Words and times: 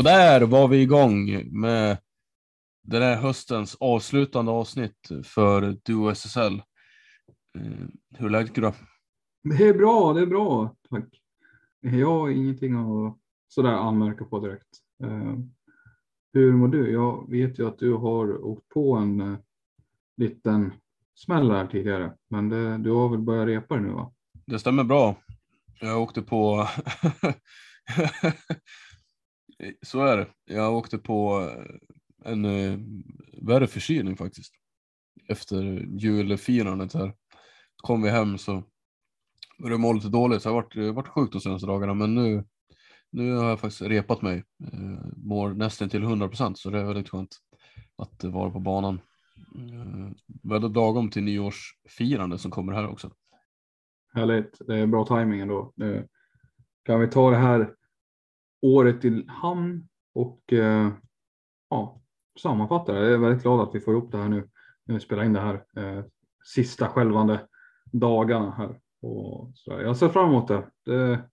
Och 0.00 0.04
där 0.04 0.40
var 0.40 0.68
vi 0.68 0.82
igång 0.82 1.42
med 1.60 1.98
den 2.82 3.02
här 3.02 3.16
höstens 3.16 3.76
avslutande 3.80 4.52
avsnitt 4.52 5.08
för 5.24 5.76
Duo 5.84 6.10
SSL. 6.10 6.54
Eh, 7.58 7.86
Hur 8.18 8.26
är 8.26 8.30
läget 8.30 8.52
Gurra? 8.52 8.74
Det 9.42 9.68
är 9.68 9.74
bra, 9.74 10.12
det 10.12 10.20
är 10.20 10.26
bra. 10.26 10.76
Tack. 10.90 11.04
Jag 11.80 12.06
har 12.06 12.30
ingenting 12.30 12.74
att 12.74 13.18
sådär 13.48 13.70
anmärka 13.70 14.24
på 14.24 14.40
direkt. 14.40 14.68
Eh, 15.02 15.34
hur 16.32 16.52
mår 16.52 16.68
du? 16.68 16.92
Jag 16.92 17.30
vet 17.30 17.58
ju 17.58 17.68
att 17.68 17.78
du 17.78 17.92
har 17.92 18.44
åkt 18.44 18.68
på 18.68 18.96
en 18.96 19.20
eh, 19.20 19.38
liten 20.16 20.72
smäll 21.14 21.50
här 21.50 21.66
tidigare, 21.66 22.12
men 22.30 22.48
det, 22.48 22.78
du 22.78 22.90
har 22.90 23.08
väl 23.08 23.20
börjat 23.20 23.46
repa 23.48 23.74
det 23.74 23.80
nu 23.80 23.92
va? 23.92 24.12
Det 24.46 24.58
stämmer 24.58 24.84
bra. 24.84 25.16
Jag 25.80 26.02
åkte 26.02 26.22
på... 26.22 26.68
Så 29.82 30.04
är 30.04 30.16
det. 30.16 30.26
Jag 30.44 30.74
åkte 30.74 30.98
på 30.98 31.40
eh, 31.40 32.32
en 32.32 32.44
eh, 32.44 32.78
värre 33.42 33.66
förkylning 33.66 34.16
faktiskt. 34.16 34.54
Efter 35.28 35.62
julfirandet 35.98 36.94
här. 36.94 37.14
Kom 37.76 38.02
vi 38.02 38.10
hem 38.10 38.38
så 38.38 38.64
började 39.58 39.74
jag 39.74 39.80
må 39.80 39.92
lite 39.92 40.08
dåligt. 40.08 40.42
Så 40.42 40.48
jag 40.48 40.54
har 40.54 40.62
varit, 40.62 40.76
eh, 40.76 40.92
varit 40.92 41.08
sjuk 41.08 41.32
de 41.32 41.40
senaste 41.40 41.66
dagarna 41.66 41.94
men 41.94 42.14
nu, 42.14 42.44
nu 43.10 43.32
har 43.32 43.48
jag 43.48 43.60
faktiskt 43.60 43.82
repat 43.82 44.22
mig. 44.22 44.44
Eh, 44.72 45.06
mår 45.16 45.50
nästan 45.50 45.88
till 45.88 46.02
100 46.02 46.28
procent 46.28 46.58
så 46.58 46.70
det 46.70 46.78
är 46.78 46.84
väldigt 46.84 47.08
skönt 47.08 47.36
att 47.96 48.24
vara 48.24 48.50
på 48.50 48.60
banan. 48.60 49.00
Eh, 49.56 50.10
väldigt 50.42 50.72
lagom 50.72 51.10
till 51.10 51.22
nyårsfirande 51.22 52.38
som 52.38 52.50
kommer 52.50 52.72
här 52.72 52.88
också. 52.88 53.10
Härligt, 54.14 54.58
det 54.66 54.76
är 54.76 54.86
bra 54.86 55.06
tajming 55.06 55.40
ändå. 55.40 55.72
Nu 55.76 56.08
kan 56.84 57.00
vi 57.00 57.08
ta 57.08 57.30
det 57.30 57.36
här 57.36 57.74
året 58.62 59.04
i 59.04 59.24
hamn 59.28 59.88
och 60.14 60.52
eh, 60.52 60.92
ja, 61.70 62.00
sammanfatta 62.42 62.92
det. 62.92 63.00
Jag 63.00 63.12
är 63.12 63.18
väldigt 63.18 63.42
glad 63.42 63.60
att 63.60 63.74
vi 63.74 63.80
får 63.80 63.94
ihop 63.94 64.12
det 64.12 64.18
här 64.18 64.28
nu 64.28 64.48
när 64.84 64.94
vi 64.94 65.00
spelar 65.00 65.24
in 65.24 65.32
det 65.32 65.40
här 65.40 65.64
eh, 65.76 66.04
sista 66.44 66.88
skälvande 66.88 67.46
dagarna 67.92 68.50
här. 68.50 68.80
Och 69.02 69.52
så 69.54 69.70
där. 69.70 69.80
Jag 69.80 69.96
ser 69.96 70.08
fram 70.08 70.28
emot 70.28 70.48
det. 70.48 70.70
Det 70.84 71.28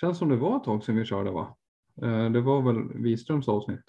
känns 0.00 0.18
som 0.18 0.28
det 0.28 0.36
var 0.36 0.56
ett 0.56 0.64
tag 0.64 0.84
sedan 0.84 0.96
vi 0.96 1.04
körde 1.04 1.30
va? 1.30 1.56
Eh, 2.02 2.30
det 2.30 2.40
var 2.40 2.62
väl 2.62 3.02
Wiströms 3.02 3.48
avsnitt. 3.48 3.84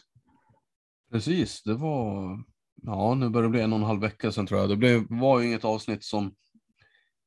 Precis, 1.12 1.64
det 1.64 1.74
var, 1.74 2.38
ja 2.82 3.16
nu 3.16 3.30
börjar 3.30 3.44
det 3.44 3.52
bli 3.52 3.62
en 3.62 3.74
och 3.74 3.80
en 3.80 3.86
halv 3.86 4.02
vecka 4.02 4.32
sedan 4.32 4.48
tror 4.48 4.60
jag. 4.60 4.70
Det 4.70 4.76
blev, 4.76 5.06
var 5.10 5.40
ju 5.40 5.48
inget 5.48 5.66
avsnitt 5.66 6.04
som, 6.04 6.36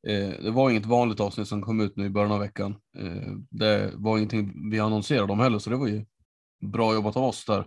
Eh, 0.06 0.42
det 0.42 0.50
var 0.50 0.70
inget 0.70 0.86
vanligt 0.86 1.20
avsnitt 1.20 1.48
som 1.48 1.62
kom 1.62 1.80
ut 1.80 1.96
nu 1.96 2.06
i 2.06 2.10
början 2.10 2.32
av 2.32 2.40
veckan. 2.40 2.76
Eh, 2.98 3.32
det 3.50 3.92
var 3.94 4.16
ingenting 4.16 4.70
vi 4.70 4.80
annonserade 4.80 5.32
om 5.32 5.40
heller 5.40 5.58
så 5.58 5.70
det 5.70 5.76
var 5.76 5.86
ju 5.86 6.04
bra 6.60 6.94
jobbat 6.94 7.16
av 7.16 7.24
oss 7.24 7.44
där. 7.44 7.66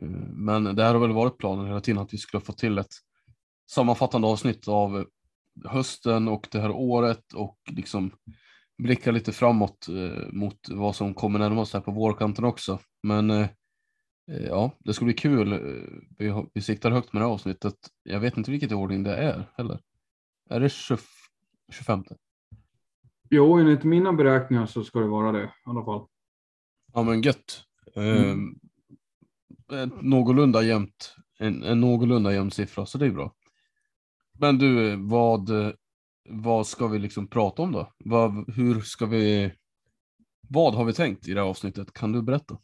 Eh, 0.00 0.08
men 0.32 0.64
det 0.64 0.84
här 0.84 0.94
har 0.94 1.00
väl 1.00 1.12
varit 1.12 1.38
planen 1.38 1.66
hela 1.66 1.80
tiden 1.80 2.02
att 2.02 2.14
vi 2.14 2.18
skulle 2.18 2.40
få 2.40 2.52
till 2.52 2.78
ett 2.78 2.94
sammanfattande 3.70 4.28
avsnitt 4.28 4.68
av 4.68 5.06
hösten 5.64 6.28
och 6.28 6.48
det 6.50 6.60
här 6.60 6.70
året 6.70 7.32
och 7.34 7.58
liksom 7.70 8.10
blicka 8.82 9.10
lite 9.10 9.32
framåt 9.32 9.86
mot 10.30 10.68
vad 10.68 10.96
som 10.96 11.14
kommer 11.14 11.38
närmast 11.38 11.74
här 11.74 11.80
på 11.80 11.90
vårkanten 11.90 12.44
också. 12.44 12.78
Men 13.02 13.48
ja, 14.48 14.70
det 14.78 14.94
ska 14.94 15.04
bli 15.04 15.14
kul. 15.14 15.60
Vi, 16.18 16.44
vi 16.54 16.60
siktar 16.60 16.90
högt 16.90 17.12
med 17.12 17.22
det 17.22 17.26
här 17.26 17.32
avsnittet. 17.32 17.74
Jag 18.02 18.20
vet 18.20 18.36
inte 18.36 18.50
vilket 18.50 18.72
ordning 18.72 19.02
det 19.02 19.16
är 19.16 19.50
heller. 19.56 19.80
Är 20.50 20.60
det 20.60 20.68
25 20.68 20.98
25? 21.70 22.04
Jo, 23.30 23.58
enligt 23.58 23.84
mina 23.84 24.12
beräkningar 24.12 24.66
så 24.66 24.84
ska 24.84 25.00
det 25.00 25.06
vara 25.06 25.32
det 25.32 25.44
i 25.44 25.48
alla 25.64 25.84
fall. 25.84 26.06
Ja 26.92 27.02
men 27.02 27.22
gött. 27.22 27.64
Eh, 27.94 28.36
ett 29.82 30.02
någorlunda 30.02 30.62
jämnt, 30.62 31.16
en, 31.38 31.62
en 31.62 31.80
någorlunda 31.80 32.32
jämn 32.32 32.50
siffra, 32.50 32.86
så 32.86 32.98
det 32.98 33.06
är 33.06 33.10
bra. 33.10 33.34
Men 34.38 34.58
du, 34.58 34.96
vad, 34.96 35.50
vad 36.28 36.66
ska 36.66 36.86
vi 36.86 36.98
liksom 36.98 37.28
prata 37.28 37.62
om 37.62 37.72
då? 37.72 37.92
Vad, 38.04 38.54
hur 38.56 38.80
ska 38.80 39.06
vi, 39.06 39.52
vad 40.48 40.74
har 40.74 40.84
vi 40.84 40.92
tänkt 40.92 41.28
i 41.28 41.34
det 41.34 41.40
här 41.40 41.48
avsnittet? 41.48 41.92
Kan 41.92 42.12
du 42.12 42.22
berätta? 42.22 42.58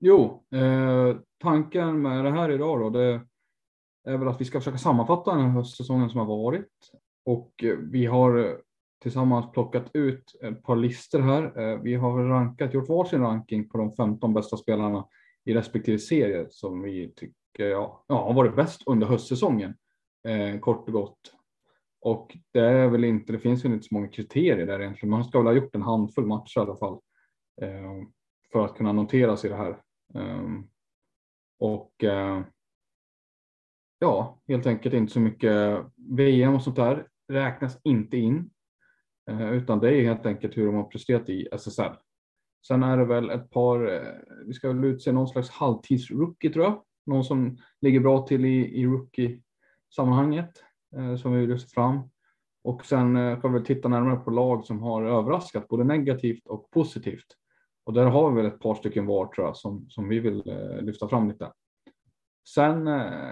Jo, 0.00 0.46
eh, 0.54 1.16
tanken 1.38 2.02
med 2.02 2.24
det 2.24 2.30
här 2.30 2.50
idag 2.50 2.80
då, 2.80 2.90
det 2.90 3.26
är 4.04 4.16
väl 4.16 4.28
att 4.28 4.40
vi 4.40 4.44
ska 4.44 4.60
försöka 4.60 4.78
sammanfatta 4.78 5.34
den 5.34 5.40
här 5.40 5.50
höstsäsongen 5.50 6.10
som 6.10 6.18
har 6.18 6.26
varit. 6.26 6.92
Och 7.24 7.64
eh, 7.64 7.76
vi 7.76 8.06
har 8.06 8.38
eh, 8.38 8.54
tillsammans 9.02 9.52
plockat 9.52 9.90
ut 9.94 10.32
ett 10.42 10.62
par 10.62 10.76
listor 10.76 11.20
här. 11.20 11.60
Eh, 11.60 11.80
vi 11.80 11.94
har 11.94 12.24
rankat, 12.24 12.74
gjort 12.74 12.88
varsin 12.88 13.20
ranking 13.20 13.68
på 13.68 13.78
de 13.78 13.92
15 13.92 14.34
bästa 14.34 14.56
spelarna 14.56 15.08
i 15.44 15.54
respektive 15.54 15.98
serie 15.98 16.46
som 16.50 16.82
vi 16.82 17.12
tycker 17.16 17.66
ja, 17.66 18.04
ja, 18.08 18.24
har 18.24 18.34
varit 18.34 18.56
bäst 18.56 18.82
under 18.86 19.06
höstsäsongen. 19.06 19.74
Eh, 20.28 20.58
kort 20.60 20.88
och 20.88 20.92
gott. 20.92 21.34
Och 22.00 22.36
det 22.52 22.60
är 22.60 22.88
väl 22.88 23.04
inte, 23.04 23.32
det 23.32 23.38
finns 23.38 23.64
väl 23.64 23.72
inte 23.72 23.86
så 23.88 23.94
många 23.94 24.08
kriterier 24.08 24.66
där 24.66 24.80
egentligen. 24.80 25.10
Man 25.10 25.24
ska 25.24 25.38
väl 25.38 25.46
ha 25.46 25.62
gjort 25.62 25.74
en 25.74 25.82
handfull 25.82 26.26
matcher 26.26 26.58
i 26.58 26.60
alla 26.60 26.76
fall. 26.76 27.00
Eh, 27.62 28.06
för 28.52 28.64
att 28.64 28.76
kunna 28.76 28.92
noteras 28.92 29.44
i 29.44 29.48
det 29.48 29.56
här. 29.56 29.78
Ehm, 30.14 30.56
eh, 30.56 30.62
och 31.58 31.92
ja, 33.98 34.40
helt 34.48 34.66
enkelt 34.66 34.94
inte 34.94 35.12
så 35.12 35.20
mycket 35.20 35.84
VM 35.96 36.54
och 36.54 36.62
sånt 36.62 36.76
där 36.76 37.06
räknas 37.32 37.80
inte 37.84 38.16
in. 38.16 38.50
Eh, 39.30 39.52
utan 39.52 39.78
det 39.80 39.94
är 39.96 40.02
helt 40.02 40.26
enkelt 40.26 40.56
hur 40.56 40.66
de 40.66 40.74
har 40.74 40.84
presterat 40.84 41.28
i 41.28 41.48
SSL. 41.52 41.92
Sen 42.66 42.82
är 42.82 42.96
det 42.96 43.04
väl 43.04 43.30
ett 43.30 43.50
par, 43.50 43.94
eh, 43.94 44.12
vi 44.46 44.52
ska 44.54 44.68
väl 44.68 44.84
utse 44.84 45.12
någon 45.12 45.28
slags 45.28 45.50
halvtidsrookie 45.50 46.52
tror 46.52 46.64
jag. 46.64 46.82
Någon 47.06 47.24
som 47.24 47.58
ligger 47.80 48.00
bra 48.00 48.26
till 48.26 48.44
i, 48.44 48.80
i 48.80 48.86
rookie-sammanhanget. 48.86 50.64
eh, 50.96 51.16
som 51.16 51.32
vi 51.32 51.40
vill 51.40 51.50
lyfta 51.50 51.68
fram. 51.68 52.00
Och 52.64 52.86
sen 52.86 53.16
eh, 53.16 53.40
kan 53.40 53.52
vi 53.52 53.64
titta 53.64 53.88
närmare 53.88 54.16
på 54.16 54.30
lag 54.30 54.64
som 54.64 54.82
har 54.82 55.02
överraskat 55.02 55.68
både 55.68 55.84
negativt 55.84 56.46
och 56.46 56.70
positivt. 56.70 57.26
Och 57.84 57.92
där 57.92 58.06
har 58.06 58.30
vi 58.30 58.36
väl 58.42 58.52
ett 58.52 58.60
par 58.60 58.74
stycken 58.74 59.06
var 59.06 59.26
tror 59.26 59.46
jag 59.46 59.56
som, 59.56 59.86
som 59.88 60.08
vi 60.08 60.20
vill 60.20 60.48
eh, 60.48 60.82
lyfta 60.82 61.08
fram 61.08 61.28
lite. 61.28 61.52
Sen 62.48 62.88
eh, 62.88 63.30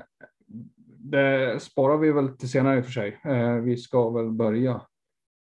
det 1.02 1.62
sparar 1.62 1.96
vi 1.96 2.12
väl 2.12 2.36
till 2.36 2.50
senare 2.50 2.78
i 2.78 2.80
och 2.80 2.84
för 2.84 2.92
sig. 2.92 3.20
Eh, 3.24 3.54
vi 3.54 3.76
ska 3.76 4.10
väl 4.10 4.30
börja 4.30 4.82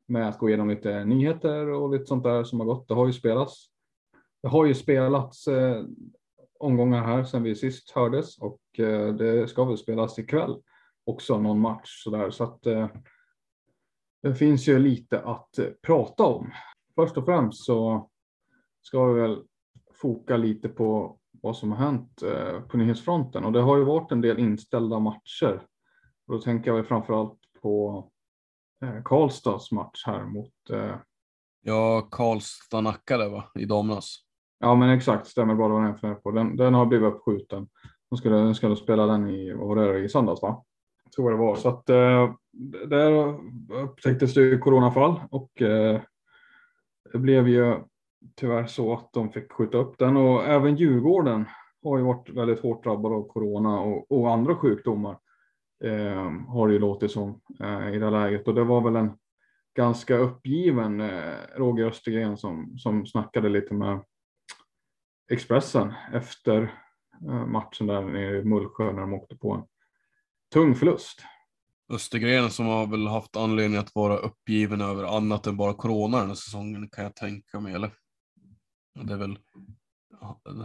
med 0.08 0.30
att 0.30 0.38
gå 0.38 0.50
igenom 0.50 0.70
lite 0.70 1.06
nyheter 1.06 1.70
och 1.70 1.92
lite 1.92 2.06
sånt 2.06 2.24
där 2.24 2.44
som 2.44 2.60
har 2.60 2.68
gått. 2.68 2.88
Det 2.88 2.94
har 2.94 3.08
ju 3.08 3.14
spelats. 3.14 3.68
Det 4.42 4.48
har 4.48 4.66
ju 4.66 4.74
spelats 4.74 5.48
eh, 5.48 5.84
omgångar 6.60 7.04
här 7.04 7.24
sedan 7.24 7.44
vi 7.44 7.56
sist 7.56 7.92
hördes 7.92 8.38
och 8.38 8.80
eh, 8.80 9.14
det 9.14 9.48
ska 9.48 9.66
väl 9.66 9.78
spelas 9.78 10.20
ikväll 10.20 10.62
också 11.06 11.40
någon 11.40 11.60
match 11.60 12.04
så 12.04 12.10
där 12.10 12.30
så 12.30 12.44
att 12.44 12.62
det 14.22 14.36
finns 14.36 14.68
ju 14.68 14.80
lite 14.80 15.22
att 15.22 15.60
prata 15.82 16.24
om. 16.24 16.52
Först 16.96 17.18
och 17.18 17.26
främst 17.26 17.66
så 17.66 18.10
ska 18.82 19.06
vi 19.06 19.22
väl 19.22 19.44
foka 20.02 20.38
lite 20.38 20.70
på 20.70 21.20
vad 21.48 21.58
som 21.58 21.72
har 21.72 21.78
hänt 21.86 22.22
eh, 22.22 22.62
på 22.62 22.78
nyhetsfronten 22.78 23.46
och 23.46 23.52
det 23.52 23.62
har 23.62 23.78
ju 23.78 23.84
varit 23.84 24.12
en 24.12 24.22
del 24.22 24.40
inställda 24.40 25.00
matcher. 25.00 25.62
Och 26.28 26.34
då 26.34 26.42
tänker 26.42 26.74
jag 26.74 26.88
framför 26.88 27.20
allt 27.20 27.40
på 27.62 28.04
eh, 28.84 29.04
Karlstads 29.06 29.72
match 29.72 30.04
här 30.06 30.26
mot. 30.26 30.70
Eh, 30.72 30.96
Ja, 31.62 32.08
Karlstad 32.12 32.82
nackade 32.82 33.30
va, 33.30 33.44
i 33.60 33.66
damernas. 33.66 34.18
ja, 34.60 34.76
men 34.76 34.90
exakt 34.90 35.28
stämmer 35.28 35.56
bra. 35.56 35.68
Det 35.68 35.74
var 35.74 35.82
den 35.82 35.98
jag 36.02 36.24
på. 36.24 36.32
Den, 36.32 36.58
den 36.58 36.74
har 36.74 36.86
blivit 36.86 37.14
uppskjuten. 37.14 37.68
De 38.10 38.18
skulle, 38.18 38.36
de 38.36 38.56
skulle 38.56 38.76
spela 38.76 39.06
den 39.06 39.30
i, 39.30 39.54
vad 39.54 39.68
var 39.68 39.76
det, 39.76 40.00
i 40.00 40.10
söndags 40.10 40.42
va? 40.42 40.64
Jag 41.04 41.12
tror 41.12 41.32
det 41.32 41.38
var 41.38 41.56
så 41.56 41.70
att 41.70 41.90
eh, 41.90 42.34
där 42.88 43.40
upptäcktes 43.84 44.34
det 44.34 44.42
ju 44.42 44.60
coronafall 44.60 45.20
och 45.32 45.62
eh, 45.62 46.02
det 47.12 47.18
blev 47.18 47.48
ju 47.48 47.76
tyvärr 48.36 48.68
så 48.68 48.94
att 48.94 49.14
de 49.14 49.32
fick 49.32 49.52
skjuta 49.52 49.78
upp 49.78 49.98
den 49.98 50.18
och 50.18 50.46
även 50.46 50.76
Djurgården 50.76 51.46
har 51.84 51.98
ju 51.98 52.04
varit 52.04 52.30
väldigt 52.30 52.60
hårt 52.60 52.84
drabbad 52.84 53.14
av 53.14 53.28
corona 53.28 53.80
och, 53.80 54.12
och 54.12 54.32
andra 54.32 54.56
sjukdomar. 54.56 55.18
Eh, 55.84 56.32
har 56.48 56.68
det 56.68 56.74
ju 56.74 56.80
låtit 56.80 57.12
som 57.12 57.42
eh, 57.60 57.90
i 57.90 58.00
det 58.00 58.06
här 58.06 58.12
läget 58.12 58.48
och 58.48 58.56
det 58.56 58.64
var 58.64 58.82
väl 58.82 58.96
en 58.96 59.12
ganska 59.76 60.18
uppgiven 60.18 61.02
eh, 61.02 61.34
Roger 61.56 61.86
Östergren 61.86 62.38
som, 62.38 62.78
som 62.78 63.06
snackade 63.06 63.50
lite 63.50 63.74
med 63.74 64.04
Expressen 65.32 65.94
efter 66.14 66.74
eh, 67.28 67.46
matchen 67.46 67.88
där 67.88 68.02
nere 68.02 68.38
i 68.38 68.44
Mullsjö 68.44 68.92
när 68.92 69.02
de 69.02 69.14
åkte 69.14 69.36
på 69.36 69.54
en 69.54 69.64
tung 70.54 70.76
förlust. 70.76 71.24
Östergren 71.94 72.50
som 72.50 72.66
har 72.66 72.88
väl 72.88 73.08
haft 73.08 73.36
anledning 73.36 73.80
att 73.80 73.96
vara 73.96 74.18
uppgiven 74.18 74.82
över 74.82 75.18
annat 75.18 75.48
än 75.48 75.58
bara 75.58 75.74
corona 75.74 76.20
den 76.20 76.28
här 76.28 76.36
säsongen 76.36 76.90
kan 76.90 77.04
jag 77.04 77.16
tänka 77.16 77.60
mig. 77.60 77.74
Eller? 77.74 77.92
Det 79.04 79.14
är 79.14 79.18
väl, 79.18 79.40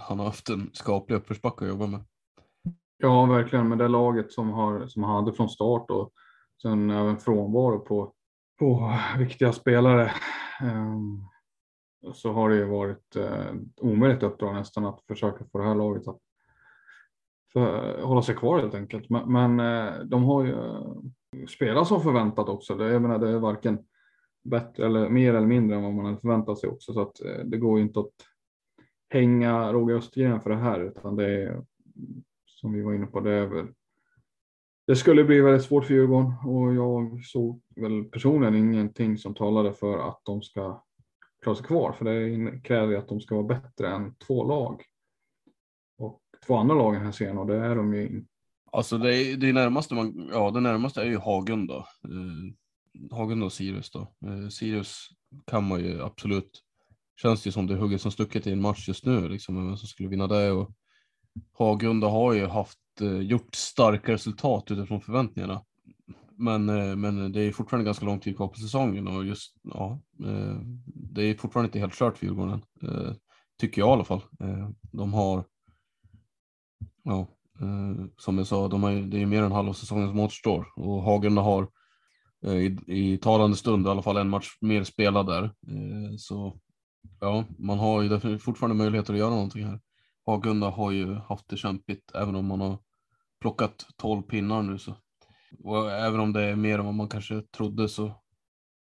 han 0.00 0.18
har 0.18 0.26
haft 0.26 0.48
en 0.48 0.70
skaplig 0.72 1.16
uppförsbacke 1.16 1.64
att 1.64 1.68
jobba 1.68 1.86
med. 1.86 2.00
Ja, 2.96 3.26
verkligen 3.26 3.68
med 3.68 3.78
det 3.78 3.88
laget 3.88 4.32
som, 4.32 4.50
har, 4.50 4.86
som 4.86 5.02
han 5.02 5.14
hade 5.14 5.32
från 5.32 5.48
start 5.48 5.90
och 5.90 6.12
sen 6.62 6.90
även 6.90 7.18
frånvaro 7.18 7.78
på, 7.78 8.12
på 8.58 8.98
viktiga 9.18 9.52
spelare. 9.52 10.12
Ehm, 10.60 11.24
så 12.14 12.32
har 12.32 12.48
det 12.48 12.56
ju 12.56 12.64
varit 12.64 13.16
eh, 13.16 13.54
omöjligt 13.80 14.22
uppdrag 14.22 14.54
nästan 14.54 14.86
att 14.86 15.02
försöka 15.06 15.44
få 15.52 15.58
det 15.58 15.64
här 15.64 15.74
laget 15.74 16.08
att 16.08 16.18
för, 17.52 18.02
hålla 18.02 18.22
sig 18.22 18.34
kvar 18.34 18.58
helt 18.58 18.74
enkelt. 18.74 19.10
Men, 19.10 19.32
men 19.32 19.60
eh, 19.60 20.00
de 20.04 20.24
har 20.24 20.44
ju 20.44 20.52
eh, 20.52 21.46
spelat 21.48 21.88
som 21.88 22.00
förväntat 22.00 22.48
också. 22.48 22.74
Det, 22.74 22.92
jag 22.92 23.02
menar, 23.02 23.18
det 23.18 23.30
är 23.30 23.38
varken 23.38 23.78
bättre 24.42 24.86
eller 24.86 25.08
mer 25.08 25.34
eller 25.34 25.46
mindre 25.46 25.76
än 25.76 25.82
vad 25.82 25.94
man 25.94 26.04
hade 26.04 26.20
förväntat 26.20 26.58
sig 26.58 26.70
också. 26.70 26.92
Så 26.92 27.00
att 27.00 27.20
eh, 27.20 27.44
det 27.44 27.58
går 27.58 27.78
ju 27.78 27.84
inte 27.84 28.00
att 28.00 28.12
hänga 29.08 29.72
Roger 29.72 29.96
Östergren 29.96 30.40
för 30.40 30.50
det 30.50 30.56
här 30.56 30.80
utan 30.80 31.16
det 31.16 31.42
är 31.42 31.64
som 32.46 32.72
vi 32.72 32.82
var 32.82 32.94
inne 32.94 33.06
på. 33.06 33.20
Det, 33.20 33.32
är 33.32 33.46
väl, 33.46 33.66
det 34.86 34.96
skulle 34.96 35.24
bli 35.24 35.40
väldigt 35.40 35.64
svårt 35.64 35.84
för 35.84 35.94
Djurgården 35.94 36.32
och 36.46 36.74
jag 36.74 37.24
såg 37.24 37.62
väl 37.76 38.04
personligen 38.04 38.54
ingenting 38.54 39.18
som 39.18 39.34
talade 39.34 39.72
för 39.72 40.08
att 40.08 40.20
de 40.24 40.42
ska 40.42 40.84
klara 41.42 41.56
sig 41.56 41.66
kvar. 41.66 41.92
För 41.92 42.04
det 42.04 42.60
kräver 42.60 42.92
ju 42.92 42.98
att 42.98 43.08
de 43.08 43.20
ska 43.20 43.34
vara 43.34 43.60
bättre 43.60 43.88
än 43.88 44.14
två 44.14 44.44
lag. 44.44 44.82
Och 45.98 46.20
två 46.46 46.56
andra 46.56 46.74
lag 46.74 46.94
i 46.94 46.96
den 46.96 47.06
här 47.06 47.12
serien 47.12 47.38
och 47.38 47.46
det 47.46 47.56
är 47.56 47.76
de 47.76 47.94
ju 47.94 48.08
inte. 48.08 48.28
Alltså 48.72 48.98
det, 48.98 49.16
är, 49.16 49.36
det 49.36 49.52
närmaste 49.52 49.94
man, 49.94 50.28
ja 50.32 50.50
det 50.50 50.60
närmaste 50.60 51.00
är 51.00 51.06
ju 51.06 51.18
hagen 51.18 51.66
då. 51.66 51.76
Eh, 51.76 52.54
Hagunda 53.10 53.46
och 53.46 53.52
Sirius 53.52 53.90
då. 53.90 54.00
Eh, 54.00 54.48
Sirius 54.48 55.08
kan 55.46 55.64
man 55.64 55.80
ju 55.80 56.02
absolut, 56.02 56.62
känns 57.22 57.46
ju 57.46 57.52
som 57.52 57.66
det 57.66 57.74
är 57.74 57.78
hugget 57.78 58.00
som 58.00 58.12
stucket 58.12 58.46
i 58.46 58.52
en 58.52 58.60
match 58.60 58.88
just 58.88 59.06
nu 59.06 59.28
liksom, 59.28 59.66
vem 59.66 59.76
som 59.76 59.88
skulle 59.88 60.08
vinna 60.08 60.26
det 60.26 60.50
och 60.50 60.70
Hagunda 61.52 62.08
har 62.08 62.32
ju 62.32 62.46
haft, 62.46 62.78
eh, 63.00 63.18
gjort 63.18 63.54
starka 63.54 64.12
resultat 64.12 64.70
utifrån 64.70 65.00
förväntningarna. 65.00 65.64
Men, 66.36 66.68
eh, 66.68 66.96
men 66.96 67.32
det 67.32 67.40
är 67.40 67.52
fortfarande 67.52 67.84
ganska 67.84 68.06
lång 68.06 68.20
tid 68.20 68.36
kvar 68.36 68.48
på 68.48 68.58
säsongen 68.58 69.08
och 69.08 69.24
just, 69.24 69.56
ja, 69.62 70.00
eh, 70.24 70.60
det 70.86 71.22
är 71.22 71.34
fortfarande 71.34 71.66
inte 71.66 71.78
helt 71.78 71.94
kört 71.94 72.18
för 72.18 72.26
Djurgården. 72.26 72.62
Eh, 72.82 73.12
tycker 73.60 73.80
jag 73.80 73.88
i 73.88 73.92
alla 73.92 74.04
fall. 74.04 74.22
Eh, 74.40 74.70
de 74.92 75.12
har, 75.12 75.44
ja, 77.02 77.20
eh, 77.60 78.04
som 78.16 78.38
jag 78.38 78.46
sa, 78.46 78.68
de 78.68 78.82
har, 78.82 78.92
det 78.92 79.16
är 79.16 79.20
ju 79.20 79.26
mer 79.26 79.42
än 79.42 79.52
halva 79.52 79.74
säsongen 79.74 80.08
som 80.08 80.20
återstår 80.20 80.66
och 80.76 81.02
Hagunda 81.02 81.42
har 81.42 81.68
Eh, 82.42 82.56
i, 82.56 82.78
i 82.86 83.18
talande 83.18 83.56
stund 83.56 83.86
i 83.86 83.90
alla 83.90 84.02
fall 84.02 84.16
en 84.16 84.28
match 84.28 84.56
mer 84.60 84.84
spelad 84.84 85.26
där. 85.26 85.44
Eh, 85.44 86.16
så 86.18 86.60
ja, 87.20 87.44
man 87.58 87.78
har 87.78 88.02
ju 88.02 88.38
fortfarande 88.38 88.76
möjligheter 88.76 89.12
att 89.12 89.18
göra 89.18 89.30
någonting 89.30 89.64
här. 89.64 89.80
Hagunda 90.26 90.70
har 90.70 90.90
ju 90.90 91.14
haft 91.14 91.48
det 91.48 91.56
kämpigt 91.56 92.12
även 92.14 92.36
om 92.36 92.46
man 92.46 92.60
har 92.60 92.78
plockat 93.40 93.86
12 93.96 94.22
pinnar 94.22 94.62
nu 94.62 94.78
så. 94.78 94.94
Och 95.58 95.90
även 95.90 96.20
om 96.20 96.32
det 96.32 96.42
är 96.42 96.56
mer 96.56 96.78
än 96.78 96.84
vad 96.84 96.94
man 96.94 97.08
kanske 97.08 97.42
trodde 97.42 97.88
så 97.88 98.22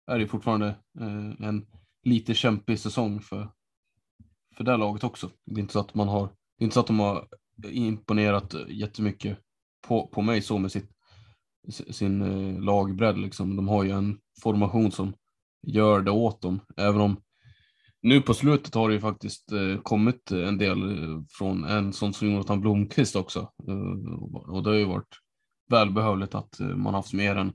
är 0.07 0.19
det 0.19 0.27
fortfarande 0.27 0.67
eh, 0.99 1.47
en 1.47 1.65
lite 2.03 2.33
kämpig 2.33 2.79
säsong 2.79 3.19
för, 3.21 3.51
för 4.55 4.63
det 4.63 4.71
här 4.71 4.77
laget 4.77 5.03
också. 5.03 5.29
Det 5.45 5.59
är 5.59 5.61
inte 5.61 5.73
så 5.73 5.79
att 5.79 5.95
man 5.95 6.07
har, 6.07 6.27
det 6.57 6.63
är 6.63 6.65
inte 6.65 6.73
så 6.73 6.79
att 6.79 6.87
de 6.87 6.99
har 6.99 7.27
imponerat 7.63 8.55
jättemycket 8.67 9.37
på, 9.87 10.07
på 10.07 10.21
mig 10.21 10.41
så 10.41 10.57
med 10.57 10.71
sitt, 10.71 10.94
sin 11.69 12.21
eh, 12.21 12.63
lagbredd 12.63 13.17
liksom. 13.17 13.55
De 13.55 13.67
har 13.67 13.83
ju 13.83 13.91
en 13.91 14.17
formation 14.43 14.91
som 14.91 15.13
gör 15.67 16.01
det 16.01 16.11
åt 16.11 16.41
dem, 16.41 16.59
även 16.77 17.01
om 17.01 17.21
nu 18.01 18.21
på 18.21 18.33
slutet 18.33 18.75
har 18.75 18.89
det 18.89 18.95
ju 18.95 19.01
faktiskt 19.01 19.51
eh, 19.51 19.81
kommit 19.83 20.31
eh, 20.31 20.47
en 20.47 20.57
del 20.57 20.77
från 21.29 21.63
en 21.63 21.93
sån 21.93 22.13
som 22.13 22.31
Jonathan 22.31 22.61
Blomqvist 22.61 23.15
också. 23.15 23.51
Och 24.47 24.63
det 24.63 24.69
har 24.69 24.77
ju 24.77 24.85
varit 24.85 25.15
välbehövligt 25.69 26.35
att 26.35 26.59
man 26.59 26.93
haft 26.93 27.13
mer 27.13 27.35
än 27.35 27.53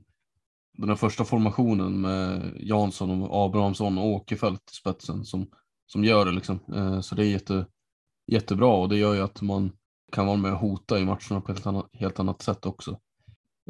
den 0.77 0.89
här 0.89 0.95
första 0.95 1.25
formationen 1.25 2.01
med 2.01 2.53
Jansson 2.59 3.21
och 3.21 3.45
Abrahamsson 3.45 3.97
och 3.97 4.05
Åkerfeldt 4.05 4.71
i 4.71 4.75
spetsen 4.75 5.25
som, 5.25 5.47
som 5.85 6.03
gör 6.03 6.25
det 6.25 6.31
liksom. 6.31 6.59
Så 7.03 7.15
det 7.15 7.25
är 7.25 7.29
jätte, 7.29 7.65
jättebra 8.31 8.73
och 8.73 8.89
det 8.89 8.97
gör 8.97 9.13
ju 9.13 9.21
att 9.21 9.41
man 9.41 9.71
kan 10.11 10.25
vara 10.25 10.37
med 10.37 10.53
och 10.53 10.59
hota 10.59 10.99
i 10.99 11.05
matcherna 11.05 11.41
på 11.41 11.51
ett 11.51 11.57
helt 11.57 11.67
annat, 11.67 11.89
helt 11.93 12.19
annat 12.19 12.41
sätt 12.41 12.65
också. 12.65 12.99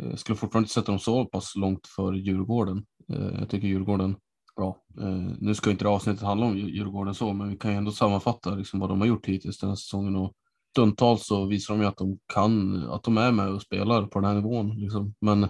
Jag 0.10 0.20
skulle 0.20 0.36
fortfarande 0.36 0.64
inte 0.66 0.74
sätta 0.74 0.92
dem 0.92 1.00
så 1.00 1.26
pass 1.26 1.56
långt 1.56 1.88
för 1.88 2.14
Djurgården. 2.14 2.86
Eh, 3.14 3.40
jag 3.40 3.50
tycker 3.50 3.68
Djurgården 3.68 4.16
bra. 4.56 4.78
Eh, 5.02 5.36
nu 5.40 5.56
ska 5.56 5.72
inte 5.72 5.86
det 5.86 5.90
avsnittet 5.90 6.22
handla 6.22 6.46
om 6.46 6.58
Djurgården 6.58 7.14
så, 7.14 7.34
men 7.34 7.50
vi 7.50 7.58
kan 7.58 7.72
ju 7.72 7.78
ändå 7.78 7.92
sammanfatta 7.92 8.56
liksom 8.56 8.80
vad 8.80 8.90
de 8.90 9.02
har 9.02 9.08
gjort 9.08 9.26
hittills 9.26 9.60
den 9.60 9.70
här 9.70 9.76
säsongen 9.76 10.16
och 10.16 10.34
stundtals 10.72 11.26
så 11.26 11.46
visar 11.46 11.74
de 11.74 11.82
ju 11.82 11.88
att 11.88 11.98
de 11.98 12.20
kan, 12.34 12.84
att 12.90 13.04
de 13.04 13.18
är 13.18 13.32
med 13.32 13.50
och 13.50 13.62
spelar 13.62 14.06
på 14.06 14.20
den 14.20 14.30
här 14.30 14.36
nivån 14.36 14.80
liksom. 14.80 15.14
Men 15.22 15.42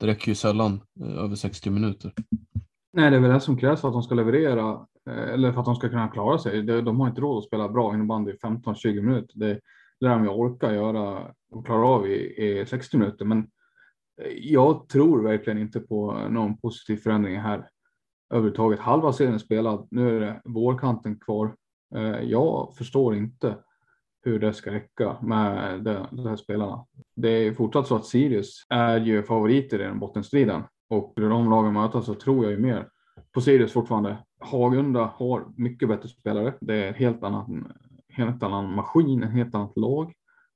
det 0.00 0.06
räcker 0.06 0.28
ju 0.28 0.34
sällan 0.34 0.80
över 1.00 1.34
60 1.34 1.70
minuter. 1.70 2.12
Nej, 2.92 3.10
det 3.10 3.16
är 3.16 3.20
väl 3.20 3.30
det 3.30 3.40
som 3.40 3.58
krävs 3.58 3.80
för 3.80 3.88
att 3.88 3.94
de 3.94 4.02
ska 4.02 4.14
leverera 4.14 4.86
eller 5.06 5.52
för 5.52 5.60
att 5.60 5.66
de 5.66 5.74
ska 5.74 5.88
kunna 5.88 6.08
klara 6.08 6.38
sig. 6.38 6.62
De, 6.62 7.00
har 7.00 7.08
inte 7.08 7.20
råd 7.20 7.38
att 7.38 7.44
spela 7.44 7.68
bra 7.68 7.94
innebandy 7.94 8.32
i 8.32 8.36
15-20 8.36 9.00
minuter. 9.00 9.38
Det 9.38 9.60
lär 10.00 10.10
de 10.10 10.24
ju 10.24 10.28
orka 10.28 10.74
göra 10.74 11.30
och 11.50 11.66
klara 11.66 11.86
av 11.86 12.06
i, 12.06 12.14
i 12.14 12.66
60 12.66 12.98
minuter. 12.98 13.24
Men 13.24 13.46
jag 14.36 14.88
tror 14.88 15.22
verkligen 15.22 15.58
inte 15.58 15.80
på 15.80 16.12
någon 16.30 16.56
positiv 16.56 16.96
förändring 16.96 17.40
här 17.40 17.68
överhuvudtaget. 18.32 18.80
Halva 18.80 19.12
serien 19.12 19.34
är 19.34 19.38
spelad. 19.38 19.88
Nu 19.90 20.16
är 20.16 20.20
det 20.20 20.40
vårkanten 20.44 21.18
kvar. 21.18 21.54
Eh, 21.94 22.20
jag 22.22 22.74
förstår 22.76 23.14
inte 23.14 23.56
hur 24.24 24.38
det 24.38 24.52
ska 24.52 24.70
räcka 24.70 25.16
med 25.22 25.80
de, 25.82 26.06
de 26.10 26.26
här 26.26 26.36
spelarna. 26.36 26.86
Det 27.16 27.28
är 27.28 27.52
fortsatt 27.52 27.86
så 27.86 27.96
att 27.96 28.06
Sirius 28.06 28.66
är 28.68 29.00
ju 29.00 29.22
favoriter 29.22 29.80
i 29.80 29.82
den 29.82 29.98
bottenstriden 29.98 30.62
och 30.90 31.12
när 31.16 31.28
de 31.28 31.50
lagen 31.50 31.72
mötas 31.72 32.06
så 32.06 32.14
tror 32.14 32.44
jag 32.44 32.52
ju 32.52 32.58
mer 32.58 32.88
på 33.32 33.40
Sirius 33.40 33.72
fortfarande. 33.72 34.18
Hagunda 34.40 35.12
har 35.16 35.44
mycket 35.56 35.88
bättre 35.88 36.08
spelare. 36.08 36.54
Det 36.60 36.74
är 36.74 36.88
en 36.88 36.94
helt 36.94 37.22
annan, 37.22 37.72
helt 38.08 38.42
annan 38.42 38.74
maskin, 38.74 39.22
en 39.22 39.32
helt 39.32 39.54
annat 39.54 39.76
lag 39.76 40.12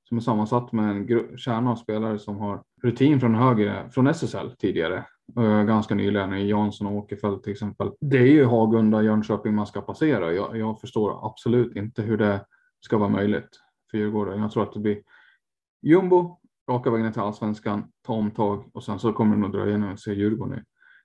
som 0.07 0.17
är 0.17 0.21
sammansatt 0.21 0.71
med 0.71 0.89
en 0.91 1.37
kärna 1.37 1.71
av 1.71 1.75
spelare 1.75 2.19
som 2.19 2.37
har 2.37 2.63
rutin 2.83 3.19
från 3.19 3.35
höger, 3.35 3.89
från 3.89 4.07
SSL 4.07 4.51
tidigare. 4.59 5.05
Uh, 5.39 5.63
ganska 5.63 5.95
nyligen 5.95 6.33
i 6.33 6.49
Jansson 6.49 6.87
och 6.87 6.93
Åkerfeldt 6.93 7.43
till 7.43 7.53
exempel. 7.53 7.91
Det 7.99 8.17
är 8.17 8.25
ju 8.25 8.45
Hagunda, 8.45 9.01
Jönköping 9.01 9.55
man 9.55 9.67
ska 9.67 9.81
passera. 9.81 10.33
Jag, 10.33 10.57
jag 10.57 10.81
förstår 10.81 11.27
absolut 11.27 11.75
inte 11.75 12.01
hur 12.01 12.17
det 12.17 12.45
ska 12.79 12.97
vara 12.97 13.09
möjligt 13.09 13.49
för 13.91 13.97
Djurgården. 13.97 14.41
Jag 14.41 14.51
tror 14.51 14.63
att 14.63 14.73
det 14.73 14.79
blir 14.79 15.01
jumbo, 15.81 16.39
raka 16.69 16.89
vägen 16.89 17.13
till 17.13 17.21
allsvenskan, 17.21 17.83
ta 18.05 18.13
omtag 18.13 18.69
och 18.73 18.83
sen 18.83 18.99
så 18.99 19.13
kommer 19.13 19.35
det 19.35 19.41
nog 19.41 19.51
dröja 19.51 19.75
innan 19.75 19.91
vi 19.91 19.97
ser 19.97 20.13
Djurgården 20.13 20.59
i 20.59 20.63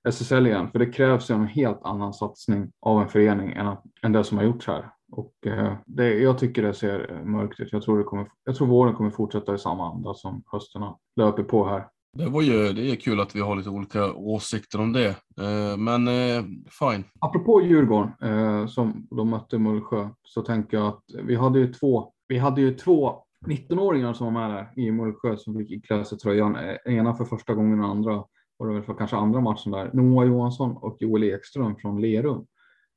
SSL 0.08 0.46
igen. 0.46 0.70
För 0.70 0.78
det 0.78 0.86
krävs 0.86 1.30
en 1.30 1.46
helt 1.46 1.84
annan 1.84 2.12
satsning 2.12 2.72
av 2.80 3.02
en 3.02 3.08
förening 3.08 3.52
än, 3.52 3.66
att, 3.66 3.84
än 4.02 4.12
det 4.12 4.24
som 4.24 4.38
har 4.38 4.44
gjorts 4.44 4.66
här. 4.66 4.90
Och 5.12 5.46
eh, 5.46 5.74
det, 5.86 6.18
jag 6.18 6.38
tycker 6.38 6.62
det 6.62 6.74
ser 6.74 7.24
mörkt 7.24 7.60
ut. 7.60 7.72
Jag 7.72 7.82
tror, 7.82 7.98
det 7.98 8.04
kommer, 8.04 8.26
jag 8.44 8.56
tror 8.56 8.66
våren 8.66 8.94
kommer 8.94 9.10
fortsätta 9.10 9.54
i 9.54 9.58
samma 9.58 9.90
anda 9.92 10.14
som 10.14 10.42
hösterna 10.46 10.96
löper 11.16 11.42
på 11.42 11.66
här. 11.66 11.88
Det 12.18 12.26
var 12.26 12.42
ju 12.42 12.72
det 12.72 12.90
är 12.90 12.96
kul 12.96 13.20
att 13.20 13.36
vi 13.36 13.40
har 13.40 13.56
lite 13.56 13.70
olika 13.70 14.12
åsikter 14.12 14.80
om 14.80 14.92
det. 14.92 15.08
Eh, 15.40 15.76
men 15.78 16.08
eh, 16.08 16.44
fine. 16.80 17.04
Apropå 17.20 17.62
Djurgården 17.62 18.68
som 18.68 19.06
de 19.10 19.28
mötte 19.30 19.58
Mullsjö 19.58 20.08
så 20.22 20.42
tänker 20.42 20.76
jag 20.76 20.86
att 20.86 21.04
vi 21.24 21.36
hade 21.36 21.58
ju 21.58 21.72
två. 21.72 22.12
Vi 22.28 22.38
hade 22.38 22.60
ju 22.60 22.74
två 22.74 23.14
19-åringar 23.46 24.12
som 24.12 24.34
var 24.34 24.48
med 24.48 24.50
där 24.50 24.82
i 24.82 24.90
Mullsjö 24.90 25.36
som 25.36 25.58
fick 25.58 25.70
iklä 25.70 26.04
sig 26.04 26.18
tröjan. 26.18 26.56
Ena 26.84 27.14
för 27.14 27.24
första 27.24 27.54
gången 27.54 27.80
och 27.80 27.88
andra 27.88 28.24
och 28.58 28.68
det 28.68 28.74
var 28.74 28.82
för 28.82 28.94
kanske 28.94 29.16
andra 29.16 29.40
matchen 29.40 29.72
där. 29.72 29.90
Noah 29.92 30.26
Johansson 30.26 30.76
och 30.76 30.96
Joel 31.00 31.24
Ekström 31.24 31.76
från 31.76 32.00
Lerum 32.00 32.46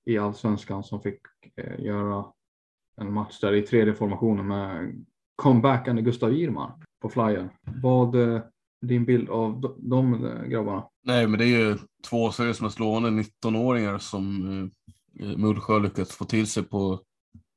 i 0.06 0.18
allsvenskan 0.18 0.84
som 0.84 1.02
fick 1.02 1.20
eh, 1.56 1.86
göra 1.86 2.26
en 3.02 3.14
match 3.14 3.40
där 3.40 3.54
i 3.54 3.62
tredje 3.62 3.94
formationen 3.94 4.48
med 4.48 5.06
comebackande 5.36 6.02
Gustav 6.02 6.30
Wirman 6.30 6.72
på 7.02 7.10
flyen. 7.10 7.50
Vad 7.82 8.16
är 8.16 8.44
din 8.82 9.06
bild 9.06 9.30
av 9.30 9.62
de, 9.62 9.76
de 9.90 10.22
grabbarna? 10.50 10.88
Nej, 11.04 11.28
men 11.28 11.40
det 11.40 11.46
är 11.46 11.60
ju 11.60 11.78
två 12.10 12.32
seriöst 12.32 12.74
slående 12.74 13.10
19-åringar 13.10 13.98
som 13.98 14.48
eh, 15.20 15.28
eh 15.28 15.38
Mullsjö 15.38 15.80
lyckats 15.80 16.16
få 16.16 16.26
till 16.26 16.48
sig 16.48 16.64
på 16.64 17.02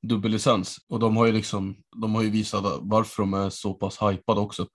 dubbellicens. 0.02 0.76
Och 0.88 0.98
de 0.98 1.16
har 1.16 1.26
ju 1.26 1.32
liksom, 1.32 1.76
de 1.96 2.14
har 2.14 2.22
ju 2.22 2.30
visat 2.30 2.78
varför 2.80 3.22
de 3.22 3.34
är 3.34 3.50
så 3.50 3.74
pass 3.74 4.02
hypade 4.02 4.40
också. 4.40 4.66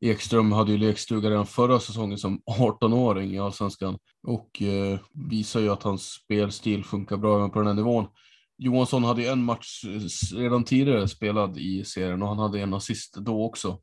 Ekström 0.00 0.52
hade 0.52 0.72
ju 0.72 0.78
lekstuga 0.78 1.30
redan 1.30 1.46
förra 1.46 1.80
säsongen 1.80 2.18
som 2.18 2.40
18-åring 2.40 3.34
i 3.34 3.38
Allsvenskan 3.38 3.98
och 4.22 4.62
eh, 4.62 4.98
visar 5.30 5.60
ju 5.60 5.68
att 5.68 5.82
hans 5.82 6.02
spelstil 6.02 6.84
funkar 6.84 7.16
bra 7.16 7.38
även 7.38 7.50
på 7.50 7.58
den 7.58 7.66
här 7.66 7.74
nivån. 7.74 8.06
Johansson 8.58 9.04
hade 9.04 9.22
ju 9.22 9.28
en 9.28 9.44
match 9.44 9.84
eh, 9.84 10.36
redan 10.38 10.64
tidigare 10.64 11.08
spelad 11.08 11.58
i 11.58 11.84
serien 11.84 12.22
och 12.22 12.28
han 12.28 12.38
hade 12.38 12.60
en 12.60 12.74
assist 12.74 13.14
då 13.14 13.44
också. 13.44 13.80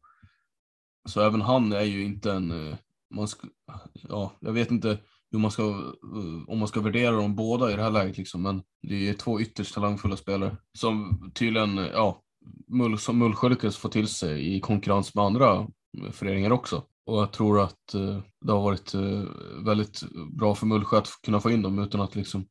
Så 1.10 1.22
även 1.22 1.42
han 1.42 1.74
är 1.74 1.84
ju 1.84 2.04
inte 2.04 2.32
en, 2.32 2.68
eh, 2.68 2.76
man 3.16 3.28
ska, 3.28 3.48
ja, 3.94 4.32
jag 4.40 4.54
vet 4.54 4.72
inte 4.72 4.98
hur 5.32 5.40
man 5.40 5.52
ska, 5.52 5.64
eh, 5.64 6.48
om 6.48 6.60
man 6.60 6.68
ska 6.68 6.82
värdera 6.82 7.16
dem 7.16 7.36
båda 7.36 7.72
i 7.72 7.76
det 7.76 7.84
här 7.84 7.92
läget 7.92 8.18
liksom, 8.18 8.42
men 8.42 8.64
det 8.82 9.10
är 9.10 9.14
två 9.14 9.42
ytterst 9.42 9.74
talangfulla 9.74 10.18
spelare 10.18 10.58
som 10.78 11.20
tydligen, 11.36 11.78
ja, 11.78 12.20
Mull, 12.68 13.00
som 13.00 13.18
Mullsjö 13.18 13.50
lyckades 13.50 13.78
få 13.78 13.90
till 13.90 14.08
sig 14.08 14.56
i 14.56 14.60
konkurrens 14.60 15.16
med 15.16 15.26
andra 15.26 15.68
föreningar 16.12 16.52
också. 16.52 16.84
Och 17.06 17.18
jag 17.18 17.32
tror 17.32 17.62
att 17.62 17.94
eh, 17.94 18.20
det 18.42 18.52
har 18.52 18.62
varit 18.62 18.94
eh, 18.94 19.24
väldigt 19.66 20.02
bra 20.32 20.56
för 20.56 20.66
Mullsjö 20.66 20.98
att 20.98 21.10
kunna 21.24 21.40
få 21.40 21.52
in 21.52 21.62
dem 21.62 21.80
utan 21.80 22.02
att 22.02 22.16
liksom 22.16 22.46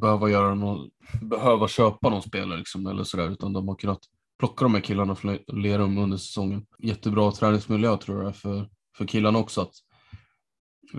behöva 0.00 0.30
göra 0.30 0.54
någon, 0.54 0.90
behöva 1.20 1.68
köpa 1.68 2.10
någon 2.10 2.22
spelare 2.22 2.58
liksom 2.58 2.86
eller 2.86 3.04
sådär 3.04 3.30
utan 3.30 3.52
de 3.52 3.68
har 3.68 3.74
kunnat 3.74 4.00
plocka 4.38 4.64
de 4.64 4.74
här 4.74 4.80
killarna 4.80 5.14
från 5.14 5.38
Lerum 5.46 5.98
under 5.98 6.16
säsongen. 6.16 6.66
Jättebra 6.78 7.32
träningsmiljö 7.32 7.96
tror 7.96 8.24
jag 8.24 8.36
för, 8.36 8.70
för 8.96 9.06
killarna 9.06 9.38
också 9.38 9.60
att 9.60 9.74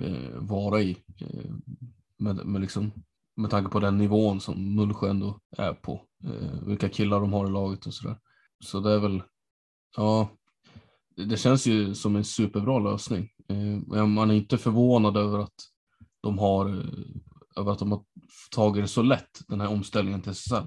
eh, 0.02 0.36
vara 0.36 0.82
i. 0.82 0.98
Eh, 1.20 1.52
med, 2.18 2.46
med, 2.46 2.62
liksom, 2.62 2.92
med 3.36 3.50
tanke 3.52 3.72
på 3.72 3.80
den 3.80 3.98
nivån 3.98 4.42
som 4.42 4.76
Mullsjö 4.76 5.10
ändå 5.10 5.40
är 5.58 5.74
på. 5.74 6.02
Eh, 6.24 6.64
vilka 6.66 6.90
killar 6.90 7.20
de 7.20 7.34
har 7.34 7.48
i 7.48 7.52
laget 7.52 7.86
och 7.86 7.94
sådär. 7.94 8.18
Så 8.60 8.80
det 8.80 8.92
är 8.92 9.00
väl, 9.00 9.24
ja, 9.98 10.30
det 11.18 11.38
känns 11.38 11.68
ju 11.68 11.94
som 11.94 12.16
en 12.16 12.24
superbra 12.24 12.80
lösning. 12.80 13.30
Eh, 13.96 14.06
man 14.06 14.32
är 14.32 14.36
inte 14.36 14.58
förvånad 14.58 15.18
över 15.18 15.40
att 15.40 15.56
de 16.22 16.38
har, 16.38 16.70
eh, 16.70 17.62
över 17.62 17.72
att 17.72 17.80
de 17.80 17.92
har 17.92 18.04
tagit 18.56 18.84
det 18.84 18.88
så 18.88 19.02
lätt, 19.02 19.40
den 19.48 19.62
här 19.62 19.72
omställningen 19.72 20.22
till 20.22 20.32
SSL. 20.32 20.64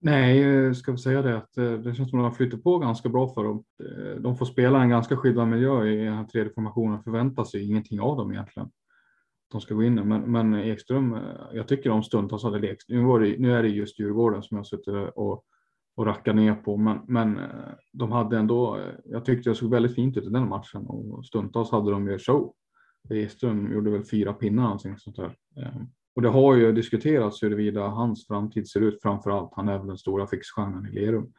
Nej, 0.00 0.42
eh, 0.42 0.72
ska 0.72 0.92
vi 0.92 0.98
säga 0.98 1.22
det 1.22 1.36
att 1.36 1.54
det 1.54 1.94
känns 1.94 1.96
som 1.96 2.04
att 2.04 2.10
de 2.10 2.18
har 2.20 2.30
flyttat 2.30 2.62
på 2.62 2.78
ganska 2.78 3.08
bra 3.08 3.28
för 3.28 3.44
dem. 3.44 3.64
De 4.20 4.36
får 4.36 4.46
spela 4.46 4.82
en 4.82 4.88
ganska 4.88 5.16
skyddad 5.16 5.48
miljö 5.48 5.86
i 5.86 6.04
den 6.04 6.14
här 6.14 6.24
tredje 6.24 6.52
formationen, 6.52 7.02
förväntar 7.02 7.44
sig 7.44 7.64
ingenting 7.66 8.00
av 8.00 8.16
dem 8.16 8.32
egentligen. 8.32 8.70
De 9.52 9.60
ska 9.60 9.74
gå 9.74 9.82
in 9.82 9.94
Men, 9.94 10.32
men 10.32 10.54
Ekström, 10.54 11.18
jag 11.52 11.68
tycker 11.68 11.90
de 11.90 12.02
stundtals 12.02 12.42
hade 12.42 12.58
lekt. 12.58 12.88
Nu, 12.88 13.04
var 13.04 13.20
det, 13.20 13.38
nu 13.38 13.52
är 13.52 13.62
det 13.62 13.68
just 13.68 14.00
Djurgården 14.00 14.42
som 14.42 14.56
jag 14.56 14.66
suttit 14.66 14.94
och 15.14 15.44
och 15.96 16.06
racka 16.06 16.32
ner 16.32 16.54
på. 16.54 16.76
Men, 16.76 16.98
men 17.08 17.38
eh, 17.38 17.74
de 17.92 18.12
hade 18.12 18.38
ändå, 18.38 18.76
eh, 18.76 18.94
jag 19.04 19.24
tyckte 19.24 19.50
det 19.50 19.54
såg 19.54 19.70
väldigt 19.70 19.94
fint 19.94 20.16
ut 20.16 20.26
i 20.26 20.30
den 20.30 20.48
matchen 20.48 20.86
och 20.86 21.26
stundtals 21.26 21.70
hade 21.70 21.90
de 21.90 22.08
ju 22.08 22.18
show. 22.18 22.52
Edström 23.10 23.72
gjorde 23.72 23.90
väl 23.90 24.04
fyra 24.04 24.32
pinnar 24.32 24.62
någonting 24.62 24.98
sånt 24.98 25.16
där. 25.16 25.36
Eh, 25.56 25.82
och 26.16 26.22
det 26.22 26.28
har 26.28 26.54
ju 26.54 26.72
diskuterats 26.72 27.42
huruvida 27.42 27.88
hans 27.88 28.26
framtid 28.26 28.68
ser 28.68 28.80
ut 28.80 29.02
framför 29.02 29.30
allt. 29.30 29.52
Han 29.56 29.68
är 29.68 29.78
väl 29.78 29.86
den 29.86 29.98
stora 29.98 30.26
fixstjärnan 30.26 30.86
i 30.86 30.92
Lerum. 30.92 31.32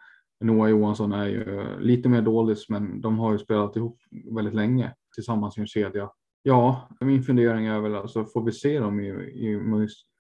Noah 0.44 0.70
Johansson 0.70 1.12
är 1.12 1.26
ju 1.26 1.80
lite 1.80 2.10
mer 2.10 2.22
dålig, 2.22 2.58
men 2.70 3.02
de 3.02 3.20
har 3.20 3.32
ju 3.32 3.38
spelat 3.38 3.76
ihop 3.76 3.98
väldigt 4.36 4.54
länge 4.54 4.94
tillsammans 5.16 5.58
i 5.58 5.62
en 5.62 5.68
kedja. 5.68 6.10
Ja, 6.44 6.90
min 7.02 7.24
fundering 7.24 7.66
är 7.66 7.80
väl 7.80 7.96
alltså, 7.96 8.26
får 8.26 8.44
vi 8.44 8.52
se 8.52 8.80
dem 8.80 9.00
i, 9.00 9.08
i 9.34 9.60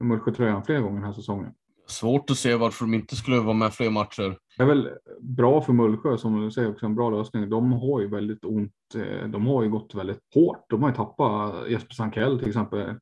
Mullsjötröjan 0.03 0.63
fler 0.63 0.79
gånger 0.79 0.95
den 0.95 1.03
här 1.03 1.13
säsongen? 1.13 1.53
Svårt 1.87 2.29
att 2.29 2.37
se 2.37 2.55
varför 2.55 2.85
de 2.85 2.93
inte 2.93 3.15
skulle 3.15 3.39
vara 3.39 3.53
med 3.53 3.73
fler 3.73 3.89
matcher. 3.89 4.37
Det 4.57 4.63
är 4.63 4.67
väl 4.67 4.89
bra 5.19 5.61
för 5.61 5.73
Mullsjö 5.73 6.17
som 6.17 6.41
du 6.41 6.51
säger 6.51 6.71
också 6.71 6.85
en 6.85 6.95
bra 6.95 7.09
lösning. 7.09 7.49
De 7.49 7.73
har 7.73 8.01
ju 8.01 8.07
väldigt 8.07 8.45
ont. 8.45 8.71
Eh, 8.95 9.27
de 9.27 9.47
har 9.47 9.63
ju 9.63 9.69
gått 9.69 9.95
väldigt 9.95 10.19
hårt. 10.35 10.65
De 10.69 10.81
har 10.83 10.89
ju 10.89 10.95
tappat 10.95 11.69
Jesper 11.69 11.93
Sankell 11.93 12.39
till 12.39 12.47
exempel. 12.47 12.95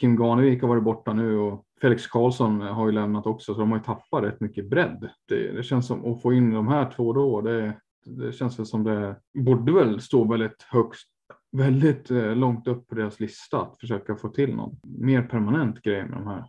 Kim 0.00 0.16
Ganevik 0.16 0.62
har 0.62 0.68
varit 0.68 0.82
borta 0.82 1.12
nu 1.12 1.38
och 1.38 1.64
Felix 1.80 2.06
Karlsson 2.06 2.60
har 2.60 2.86
ju 2.86 2.92
lämnat 2.92 3.26
också, 3.26 3.54
så 3.54 3.60
de 3.60 3.70
har 3.70 3.78
ju 3.78 3.84
tappat 3.84 4.22
rätt 4.22 4.40
mycket 4.40 4.70
bredd. 4.70 5.10
Det, 5.28 5.52
det 5.52 5.62
känns 5.62 5.86
som 5.86 6.12
att 6.12 6.22
få 6.22 6.32
in 6.32 6.50
de 6.50 6.68
här 6.68 6.90
två 6.96 7.12
då. 7.12 7.40
Det, 7.40 7.80
det 8.04 8.32
känns 8.32 8.58
väl 8.58 8.66
som 8.66 8.84
det 8.84 9.16
borde 9.34 9.72
väl 9.72 10.00
stå 10.00 10.24
väldigt 10.24 10.62
högst, 10.62 11.08
väldigt 11.52 12.10
eh, 12.10 12.36
långt 12.36 12.68
upp 12.68 12.88
på 12.88 12.94
deras 12.94 13.20
lista 13.20 13.60
att 13.60 13.80
försöka 13.80 14.16
få 14.16 14.28
till 14.28 14.56
någon 14.56 14.76
mer 14.82 15.22
permanent 15.22 15.82
grej 15.82 16.04
med 16.04 16.18
de 16.18 16.26
här 16.26 16.44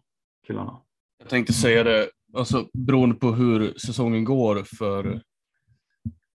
killarna. 0.47 0.81
Jag 1.19 1.29
tänkte 1.29 1.53
säga 1.53 1.83
det, 1.83 2.09
alltså 2.33 2.69
beroende 2.73 3.15
på 3.15 3.31
hur 3.31 3.73
säsongen 3.73 4.23
går 4.23 4.63
för, 4.63 5.21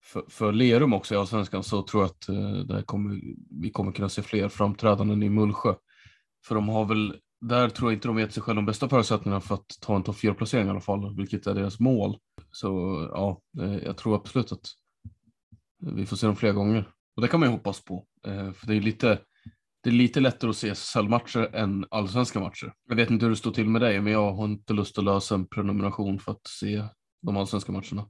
för, 0.04 0.24
för 0.28 0.52
Lerum 0.52 0.92
också 0.92 1.14
i 1.14 1.18
Allsvenskan 1.18 1.62
så 1.62 1.82
tror 1.82 2.02
jag 2.02 2.10
att 2.10 2.28
eh, 2.28 2.76
det 2.76 2.82
kommer, 2.82 3.20
vi 3.60 3.70
kommer 3.70 3.92
kunna 3.92 4.08
se 4.08 4.22
fler 4.22 4.48
framträdanden 4.48 5.22
i 5.22 5.28
Mullsjö. 5.28 5.74
För 6.46 6.54
de 6.54 6.68
har 6.68 6.84
väl, 6.84 7.16
där 7.40 7.68
tror 7.68 7.90
jag 7.90 7.96
inte 7.96 8.08
de 8.08 8.18
gett 8.18 8.32
sig 8.32 8.42
själva 8.42 8.58
de 8.58 8.66
bästa 8.66 8.88
förutsättningarna 8.88 9.40
för 9.40 9.54
att 9.54 9.66
ta 9.80 9.96
en 9.96 10.02
topp 10.02 10.16
4-placering 10.16 10.66
i 10.66 10.70
alla 10.70 10.80
fall, 10.80 11.16
vilket 11.16 11.46
är 11.46 11.54
deras 11.54 11.80
mål. 11.80 12.18
Så 12.50 12.68
ja, 13.12 13.40
eh, 13.60 13.76
jag 13.76 13.96
tror 13.96 14.16
absolut 14.16 14.52
att 14.52 14.66
vi 15.78 16.06
får 16.06 16.16
se 16.16 16.26
dem 16.26 16.36
fler 16.36 16.52
gånger. 16.52 16.88
Och 17.16 17.22
det 17.22 17.28
kan 17.28 17.40
man 17.40 17.48
ju 17.48 17.52
hoppas 17.52 17.84
på, 17.84 18.06
eh, 18.26 18.52
för 18.52 18.66
det 18.66 18.76
är 18.76 18.80
lite 18.80 19.18
det 19.82 19.90
är 19.90 19.94
lite 19.94 20.20
lättare 20.20 20.50
att 20.50 20.56
se 20.56 20.68
SSL-matcher 20.68 21.54
än 21.54 21.84
allsvenska 21.90 22.40
matcher. 22.40 22.72
Jag 22.88 22.96
vet 22.96 23.10
inte 23.10 23.24
hur 23.24 23.30
det 23.30 23.36
står 23.36 23.50
till 23.50 23.68
med 23.68 23.80
dig, 23.80 24.00
men 24.00 24.12
jag 24.12 24.32
har 24.32 24.44
inte 24.44 24.72
lust 24.72 24.98
att 24.98 25.04
lösa 25.04 25.34
en 25.34 25.46
prenumeration 25.46 26.18
för 26.18 26.32
att 26.32 26.46
se 26.46 26.84
de 27.22 27.36
allsvenska 27.36 27.72
matcherna. 27.72 28.08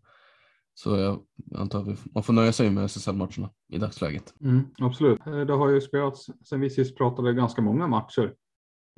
Så 0.74 0.96
jag 0.96 1.22
antar 1.54 1.92
att 1.92 2.14
man 2.14 2.22
får 2.22 2.32
nöja 2.32 2.52
sig 2.52 2.70
med 2.70 2.84
SSL-matcherna 2.84 3.50
i 3.72 3.78
dagsläget. 3.78 4.34
Mm, 4.40 4.64
absolut. 4.78 5.26
Eh, 5.26 5.40
det 5.40 5.52
har 5.52 5.68
ju 5.68 5.80
spelats 5.80 6.26
sen 6.48 6.60
vi 6.60 6.70
sist 6.70 6.96
pratade 6.96 7.32
ganska 7.32 7.62
många 7.62 7.86
matcher, 7.86 8.34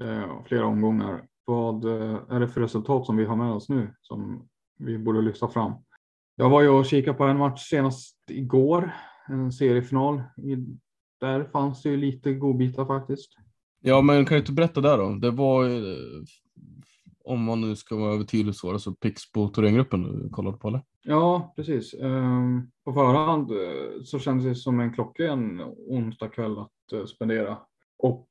eh, 0.03 0.45
flera 0.47 0.67
omgångar. 0.67 1.27
Vad 1.45 1.85
eh, 1.85 2.19
är 2.29 2.41
det 2.41 2.49
för 2.49 2.61
resultat 2.61 3.07
som 3.07 3.17
vi 3.17 3.25
har 3.25 3.37
med 3.37 3.53
oss 3.53 3.69
nu 3.69 3.95
som 4.01 4.49
vi 4.79 4.99
borde 4.99 5.23
lyfta 5.23 5.49
fram? 5.49 5.73
Jag 6.37 6.51
var 6.51 6.63
ju 6.63 6.69
och 6.69 6.87
kikade 6.87 7.19
på 7.19 7.25
en 7.25 7.39
match 7.39 7.69
senast 7.71 8.17
igår, 8.31 8.93
en 9.29 9.53
seriefinal 9.53 10.23
i 10.37 10.57
där 11.25 11.45
fanns 11.45 11.83
det 11.83 11.89
ju 11.89 11.97
lite 11.97 12.33
godbitar 12.33 12.85
faktiskt. 12.85 13.31
Ja, 13.81 14.03
men 14.03 14.25
kan 14.25 14.35
du 14.35 14.41
inte 14.41 14.53
berätta 14.53 14.81
där 14.81 14.99
då? 14.99 15.11
Det 15.11 15.31
var, 15.31 15.65
eh, 15.65 15.97
om 17.25 17.45
man 17.45 17.61
nu 17.61 17.77
ska 17.77 17.97
vara 17.97 18.15
övertydlig 18.15 18.55
så, 18.55 18.73
alltså 18.73 18.95
Pixbo 18.95 19.49
Thorengruppen 19.49 20.03
du 20.03 20.29
kollade 20.31 20.57
på 20.57 20.69
eller? 20.69 20.83
Ja, 21.03 21.53
precis. 21.57 21.95
Ehm, 21.95 22.71
på 22.85 22.93
förhand 22.93 23.51
eh, 23.51 24.03
så 24.05 24.19
kändes 24.19 24.47
det 24.47 24.55
som 24.55 24.81
en 24.81 24.93
klockren 24.93 25.61
onsdag 25.89 26.29
kväll 26.29 26.59
att 26.59 26.93
eh, 26.93 27.05
spendera. 27.05 27.59
Och 27.99 28.29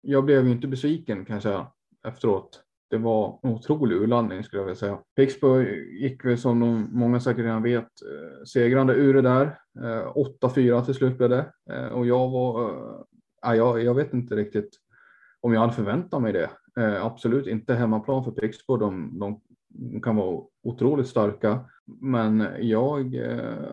jag 0.00 0.24
blev 0.24 0.46
ju 0.46 0.52
inte 0.52 0.68
besviken 0.68 1.24
kan 1.24 1.34
jag 1.34 1.42
säga 1.42 1.66
efteråt 2.08 2.65
det 2.90 2.98
var 2.98 3.40
en 3.42 3.50
otrolig 3.50 3.96
urladdning 3.96 4.44
skulle 4.44 4.60
jag 4.60 4.66
vilja 4.66 4.78
säga. 4.78 4.98
Pittsburgh 5.16 5.70
gick 6.02 6.24
väl 6.24 6.38
som 6.38 6.60
de, 6.60 6.88
många 6.92 7.20
säkert 7.20 7.44
redan 7.44 7.62
vet 7.62 7.82
eh, 7.84 8.44
segrande 8.44 8.94
ur 8.94 9.14
det 9.14 9.22
där. 9.22 9.58
Eh, 9.78 10.12
8-4 10.42 10.84
till 10.84 10.94
slut 10.94 11.18
blev 11.18 11.30
det 11.30 11.52
eh, 11.70 11.86
och 11.86 12.06
jag 12.06 12.30
var, 12.30 12.70
eh, 12.70 13.00
ja, 13.42 13.56
jag, 13.56 13.82
jag 13.82 13.94
vet 13.94 14.12
inte 14.12 14.36
riktigt 14.36 14.70
om 15.40 15.52
jag 15.52 15.60
hade 15.60 15.72
förväntat 15.72 16.22
mig 16.22 16.32
det. 16.32 16.50
Absolut 17.00 17.46
inte 17.46 17.74
hemmaplan 17.74 18.24
för 18.24 18.30
Pixbo. 18.30 18.76
De, 18.76 19.18
de 19.18 19.40
kan 20.00 20.16
vara 20.16 20.44
otroligt 20.62 21.08
starka, 21.08 21.64
men 22.00 22.46
jag 22.60 23.14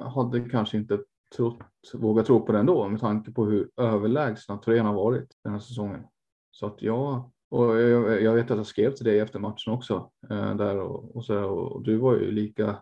hade 0.02 0.50
kanske 0.50 0.78
inte 0.78 1.00
trott, 1.36 1.60
vågat 1.94 2.26
tro 2.26 2.46
på 2.46 2.52
det 2.52 2.60
ändå 2.60 2.88
med 2.88 3.00
tanke 3.00 3.32
på 3.32 3.46
hur 3.46 3.70
överlägsna 3.78 4.58
Torén 4.58 4.86
har 4.86 4.94
varit 4.94 5.28
den 5.44 5.54
här 5.54 5.60
säsongen. 5.60 6.04
Så 6.52 6.66
att 6.66 6.82
jag, 6.82 7.32
och 7.54 7.82
jag, 7.82 8.22
jag 8.22 8.34
vet 8.34 8.52
att 8.52 8.58
jag 8.58 8.66
skrev 8.66 8.92
till 8.92 9.06
dig 9.06 9.20
efter 9.20 9.40
matchen 9.40 9.74
också 9.74 10.12
eh, 10.30 10.56
där 10.56 10.80
och, 10.80 11.16
och, 11.16 11.26
så, 11.26 11.44
och 11.44 11.84
du 11.84 11.98
var 11.98 12.14
ju 12.14 12.32
lika 12.32 12.78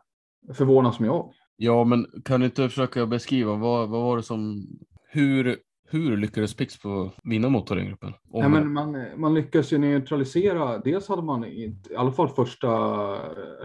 förvånad 0.54 0.96
som 0.96 1.06
jag. 1.06 1.34
Ja, 1.56 1.84
men 1.84 2.08
kan 2.26 2.40
du 2.40 2.46
inte 2.46 2.70
försöka 2.70 3.06
beskriva 3.06 3.56
vad, 3.56 3.90
vad 3.90 4.02
var 4.02 4.18
det 4.18 4.24
som, 4.24 4.68
hur, 5.10 5.58
hur 5.90 6.18
lyckades 6.18 6.54
Pixbo 6.54 7.10
vinna 7.24 7.50
mot 7.50 7.68
Thorengruppen? 7.68 8.14
Men 8.34 8.74
man, 8.74 9.06
man 9.16 9.34
lyckas 9.34 9.74
ju 9.74 9.78
neutralisera, 9.78 10.78
dels 10.78 11.08
hade 11.08 11.22
man 11.22 11.46
i, 11.46 11.78
i 11.90 11.96
alla 11.96 12.12
fall 12.12 12.30
första 12.30 12.70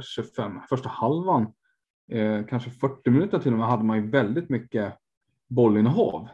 25, 0.03 0.61
första 0.69 0.89
halvan 0.89 1.43
eh, 2.13 2.45
kanske 2.49 2.71
40 2.71 3.11
minuter 3.11 3.39
till 3.39 3.53
och 3.53 3.59
med 3.59 3.69
hade 3.69 3.85
man 3.85 3.97
ju 3.97 4.11
väldigt 4.11 4.49
mycket 4.49 4.95
bollinnehav. 5.49 6.29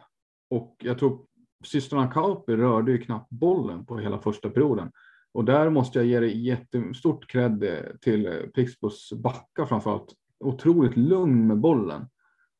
Och 0.49 0.75
jag 0.79 0.99
tror 0.99 1.19
systrarna 1.63 2.11
Kauppi 2.11 2.55
rörde 2.55 2.91
ju 2.91 2.97
knappt 2.97 3.29
bollen 3.29 3.85
på 3.85 3.97
hela 3.97 4.19
första 4.19 4.49
perioden. 4.49 4.91
Och 5.33 5.45
där 5.45 5.69
måste 5.69 5.99
jag 5.99 6.05
ge 6.05 6.19
det 6.19 6.27
jättestort 6.27 7.27
cred 7.27 7.65
till 8.01 8.49
Pixbos 8.55 9.13
backar 9.13 9.65
framförallt. 9.65 10.13
Otroligt 10.39 10.97
lugn 10.97 11.47
med 11.47 11.59
bollen. 11.59 12.07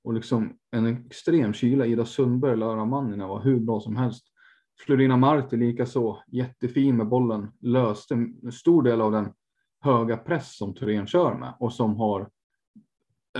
Och 0.04 0.14
liksom 0.14 0.58
en 0.72 0.86
extrem 0.86 1.54
kyla. 1.54 1.86
Ida 1.86 2.06
Sundberg, 2.06 2.58
Lara 2.58 2.86
Manninen 2.86 3.28
var 3.30 3.42
hur 3.42 3.60
bra 3.60 3.80
som 3.80 3.96
helst. 3.96 4.28
Florina 4.80 5.18
Marti 5.18 5.58
likaså, 5.58 6.18
jättefin 6.28 6.98
med 6.98 7.08
bollen. 7.08 7.52
Löste 7.60 8.14
en 8.14 8.52
stor 8.52 8.84
del 8.84 9.02
av 9.02 9.12
den 9.12 9.34
höga 9.80 10.18
press 10.18 10.58
som 10.58 10.74
Thorén 10.74 11.08
kör 11.08 11.34
med 11.34 11.54
och 11.60 11.74
som 11.74 11.96
har 11.96 12.30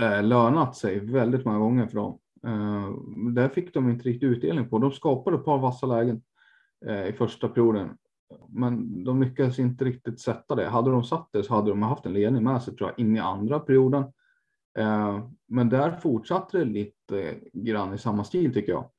eh, 0.00 0.22
lönat 0.22 0.76
sig 0.76 1.00
väldigt 1.00 1.44
många 1.44 1.58
gånger 1.58 1.86
för 1.86 1.96
dem. 1.96 2.18
Eh, 2.46 2.90
där 3.32 3.48
fick 3.48 3.74
de 3.74 3.90
inte 3.90 4.08
riktigt 4.08 4.30
utdelning 4.30 4.68
på. 4.68 4.78
De 4.78 4.92
skapade 4.92 5.36
ett 5.36 5.44
par 5.44 5.58
vassa 5.58 5.86
lägen 5.86 6.22
eh, 6.86 7.06
i 7.06 7.12
första 7.12 7.48
perioden, 7.48 7.96
men 8.48 9.04
de 9.04 9.22
lyckades 9.22 9.58
inte 9.58 9.84
riktigt 9.84 10.20
sätta 10.20 10.54
det. 10.54 10.68
Hade 10.68 10.90
de 10.90 11.04
satt 11.04 11.28
det 11.32 11.44
så 11.44 11.54
hade 11.54 11.70
de 11.70 11.82
haft 11.82 12.06
en 12.06 12.12
ledning 12.12 12.44
med 12.44 12.62
sig 12.62 12.76
tror 12.76 12.90
jag 12.90 12.98
in 12.98 13.16
i 13.16 13.20
andra 13.20 13.60
perioden. 13.60 14.04
Eh, 14.78 15.28
men 15.48 15.68
där 15.68 15.96
fortsatte 15.96 16.58
det 16.58 16.64
lite 16.64 17.40
grann 17.52 17.94
i 17.94 17.98
samma 17.98 18.24
stil 18.24 18.54
tycker 18.54 18.72
jag. 18.72 18.90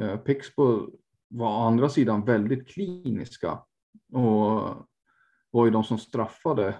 Eh, 0.00 0.16
Pixbo 0.16 0.90
var 1.28 1.48
å 1.48 1.66
andra 1.66 1.88
sidan 1.88 2.24
väldigt 2.24 2.68
kliniska 2.68 3.58
och 4.12 4.74
var 5.50 5.64
ju 5.64 5.70
de 5.70 5.84
som 5.84 5.98
straffade 5.98 6.74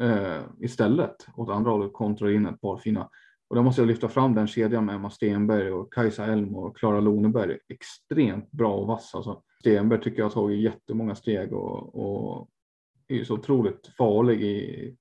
eh, 0.00 0.42
istället 0.60 1.26
åt 1.36 1.48
andra 1.48 1.70
hållet 1.70 1.92
kontra 1.92 2.32
in 2.32 2.46
ett 2.46 2.60
par 2.60 2.76
fina. 2.78 3.10
Och 3.54 3.58
då 3.58 3.62
måste 3.62 3.80
jag 3.80 3.88
lyfta 3.88 4.08
fram 4.08 4.34
den 4.34 4.46
kedjan 4.46 4.84
med 4.84 4.94
Emma 4.94 5.10
Stenberg 5.10 5.72
och 5.72 5.92
Kajsa 5.92 6.24
Elm 6.24 6.56
och 6.56 6.76
Klara 6.76 7.00
Loneberg. 7.00 7.58
Extremt 7.68 8.50
bra 8.50 8.74
och 8.74 8.86
vass. 8.86 9.14
Alltså, 9.14 9.42
Stenberg 9.60 10.00
tycker 10.00 10.18
jag 10.18 10.26
har 10.26 10.30
tagit 10.30 10.60
jättemånga 10.60 11.14
steg 11.14 11.52
och, 11.52 11.94
och 11.94 12.48
är 13.08 13.24
så 13.24 13.34
otroligt 13.34 13.86
farlig 13.98 14.42
i 14.42 14.96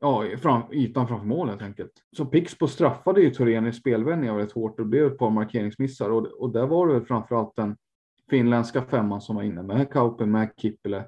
ja, 0.00 0.24
fram, 0.38 0.62
ytan 0.72 1.08
framför 1.08 1.26
mål 1.26 1.48
helt 1.48 1.62
enkelt. 1.62 1.92
Så 2.16 2.26
Pixbo 2.26 2.68
straffade 2.68 3.20
ju 3.20 3.30
Thorén 3.30 3.66
i 3.66 3.72
spelvändningar 3.72 4.34
väldigt 4.34 4.54
hårt 4.54 4.80
och 4.80 4.86
det 4.86 4.90
blev 4.90 5.06
ett 5.06 5.18
par 5.18 5.30
markeringsmissar 5.30 6.10
och, 6.10 6.26
och 6.26 6.52
där 6.52 6.66
var 6.66 6.86
det 6.86 6.94
väl 6.94 7.04
framförallt 7.04 7.56
den 7.56 7.76
finländska 8.30 8.82
femman 8.82 9.20
som 9.20 9.36
var 9.36 9.42
inne 9.42 9.62
med 9.62 9.90
Kaupen, 9.92 10.30
med 10.30 10.52
Kippele, 10.56 11.04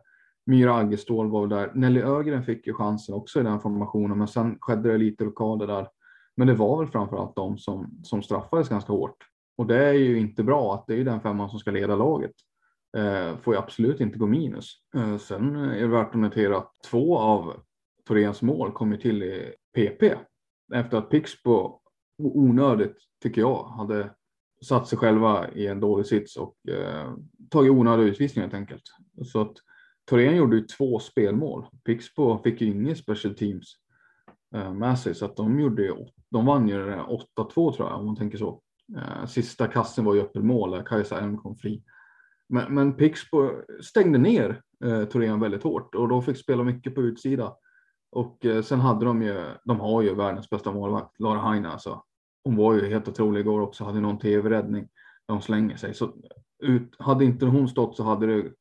Myra 0.46 0.74
Aggestål 0.74 1.30
var 1.30 1.46
där. 1.46 1.72
Nelly 1.74 2.00
Ögren 2.00 2.44
fick 2.44 2.66
ju 2.66 2.74
chansen 2.74 3.14
också 3.14 3.40
i 3.40 3.42
den 3.42 3.60
formationen, 3.60 4.18
men 4.18 4.28
sen 4.28 4.58
skedde 4.60 4.92
det 4.92 4.98
lite 4.98 5.24
blockader 5.24 5.66
där. 5.66 5.88
Men 6.36 6.46
det 6.46 6.54
var 6.54 6.78
väl 6.78 6.92
framförallt 6.92 7.36
de 7.36 7.58
som, 7.58 8.00
som 8.02 8.22
straffades 8.22 8.68
ganska 8.68 8.92
hårt. 8.92 9.16
Och 9.58 9.66
det 9.66 9.84
är 9.84 9.92
ju 9.92 10.18
inte 10.18 10.42
bra 10.42 10.74
att 10.74 10.86
det 10.86 10.94
är 10.94 11.04
den 11.04 11.20
femman 11.20 11.50
som 11.50 11.58
ska 11.58 11.70
leda 11.70 11.96
laget. 11.96 12.34
Eh, 12.96 13.36
får 13.36 13.54
ju 13.54 13.58
absolut 13.58 14.00
inte 14.00 14.18
gå 14.18 14.26
minus. 14.26 14.72
Eh, 14.96 15.18
sen 15.18 15.56
är 15.56 15.80
det 15.80 15.86
värt 15.86 16.08
att 16.08 16.20
notera 16.20 16.58
att 16.58 16.72
två 16.90 17.18
av 17.18 17.60
Thoréns 18.08 18.42
mål 18.42 18.72
kommer 18.72 18.96
till 18.96 19.22
i 19.22 19.54
PP. 19.74 20.14
Efter 20.74 20.98
att 20.98 21.10
Pixbo 21.10 21.80
onödigt, 22.18 22.96
tycker 23.22 23.40
jag, 23.40 23.64
hade 23.64 24.10
satt 24.64 24.88
sig 24.88 24.98
själva 24.98 25.50
i 25.50 25.66
en 25.66 25.80
dålig 25.80 26.06
sits 26.06 26.36
och 26.36 26.56
eh, 26.68 27.14
tagit 27.50 27.72
onödig 27.72 28.04
utvisning 28.04 28.42
helt 28.42 28.54
enkelt. 28.54 28.82
Så 29.24 29.40
att 29.40 29.56
Thorén 30.10 30.36
gjorde 30.36 30.56
ju 30.56 30.62
två 30.62 30.98
spelmål. 30.98 31.66
Pixbo 31.84 32.42
fick 32.42 32.60
ju 32.60 32.66
ingen 32.66 32.96
special 32.96 33.34
teams 33.34 33.76
Eh, 34.54 34.72
med 34.72 34.98
sig 34.98 35.14
så 35.14 35.24
att 35.24 35.36
de 35.36 35.60
gjorde 35.60 35.82
ju, 35.82 35.94
de 36.30 36.46
vann 36.46 36.68
ju 36.68 36.94
8-2 36.94 37.26
tror 37.54 37.74
jag 37.78 37.98
om 37.98 38.06
man 38.06 38.16
tänker 38.16 38.38
så. 38.38 38.62
Eh, 38.96 39.26
sista 39.26 39.66
kassen 39.68 40.04
var 40.04 40.14
ju 40.14 40.20
öppen 40.20 40.46
mål 40.46 40.70
där 40.70 40.82
Kajsa 40.82 41.20
Elm 41.20 41.38
kom 41.38 41.56
fri. 41.56 41.82
Men, 42.48 42.74
men 42.74 42.94
Pixbo 42.94 43.50
stängde 43.82 44.18
ner 44.18 44.62
eh, 44.84 45.04
Thorén 45.04 45.40
väldigt 45.40 45.62
hårt 45.62 45.94
och 45.94 46.08
de 46.08 46.22
fick 46.22 46.36
spela 46.36 46.64
mycket 46.64 46.94
på 46.94 47.02
utsida. 47.02 47.56
Och 48.12 48.44
eh, 48.44 48.62
sen 48.62 48.80
hade 48.80 49.04
de 49.04 49.22
ju, 49.22 49.44
de 49.64 49.80
har 49.80 50.02
ju 50.02 50.14
världens 50.14 50.50
bästa 50.50 50.72
målvakt, 50.72 51.20
Lara 51.20 51.50
Heine 51.50 51.68
alltså. 51.68 52.02
Hon 52.44 52.56
var 52.56 52.74
ju 52.74 52.88
helt 52.88 53.08
otrolig 53.08 53.40
igår 53.40 53.60
också, 53.60 53.84
hade 53.84 54.00
någon 54.00 54.18
tv-räddning. 54.18 54.88
där 55.26 55.34
hon 55.34 55.42
slänger 55.42 55.76
sig. 55.76 55.94
Så 55.94 56.14
ut, 56.62 56.96
hade 56.98 57.24
inte 57.24 57.46
hon 57.46 57.68
stått 57.68 57.96
så 57.96 58.02
hade 58.02 58.26
det 58.26 58.52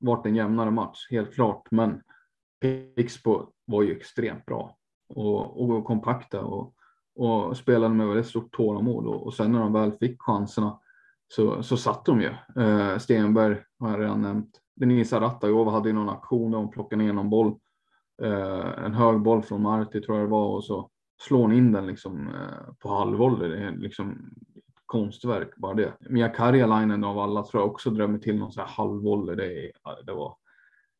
varit 0.00 0.26
en 0.26 0.36
jämnare 0.36 0.70
match, 0.70 1.06
helt 1.10 1.34
klart. 1.34 1.70
Men 1.70 2.02
Pixbo 2.60 3.52
var 3.66 3.82
ju 3.82 3.96
extremt 3.96 4.46
bra 4.46 4.76
och, 5.10 5.70
och 5.70 5.84
kompakta 5.84 6.40
och, 6.40 6.74
och 7.16 7.56
spelade 7.56 7.94
med 7.94 8.06
väldigt 8.06 8.26
stort 8.26 8.52
tålamod. 8.52 9.06
Och, 9.06 9.26
och 9.26 9.34
sen 9.34 9.52
när 9.52 9.60
de 9.60 9.72
väl 9.72 9.92
fick 9.92 10.22
chanserna 10.22 10.78
så, 11.28 11.62
så 11.62 11.76
satt 11.76 12.04
de 12.04 12.20
ju. 12.20 12.62
Eh, 12.62 12.98
Stenberg 12.98 13.56
har 13.78 13.90
jag 13.90 14.00
redan 14.00 14.22
nämnt. 14.22 14.50
Denisa 14.76 15.20
Ratajova 15.20 15.70
hade 15.70 15.88
ju 15.88 15.94
någon 15.94 16.08
aktion 16.08 16.50
där 16.50 16.58
hon 16.58 16.70
plockade 16.70 17.02
ner 17.02 17.12
någon 17.12 17.30
boll. 17.30 17.54
Eh, 18.22 18.84
en 18.84 18.94
hög 18.94 19.20
boll 19.20 19.42
från 19.42 19.62
Marti 19.62 20.02
tror 20.02 20.18
jag 20.18 20.26
det 20.26 20.30
var 20.30 20.48
och 20.48 20.64
så 20.64 20.90
slår 21.22 21.38
hon 21.38 21.52
in 21.52 21.72
den 21.72 21.86
liksom 21.86 22.28
eh, 22.28 22.74
på 22.78 22.88
halvvolley. 22.88 23.48
Det 23.48 23.58
är 23.58 23.72
liksom 23.72 24.30
konstverk 24.86 25.56
bara 25.56 25.74
det. 25.74 25.92
Mia 26.00 26.28
Karjalainen 26.28 27.04
av 27.04 27.18
alla 27.18 27.42
tror 27.42 27.62
jag 27.62 27.70
också 27.70 27.90
drömmer 27.90 28.18
till 28.18 28.38
någon 28.38 28.52
så 28.52 28.60
här 28.60 28.68
halvvolley. 28.68 29.36
Det, 29.36 29.72
det, 30.06 30.12
var, 30.12 30.36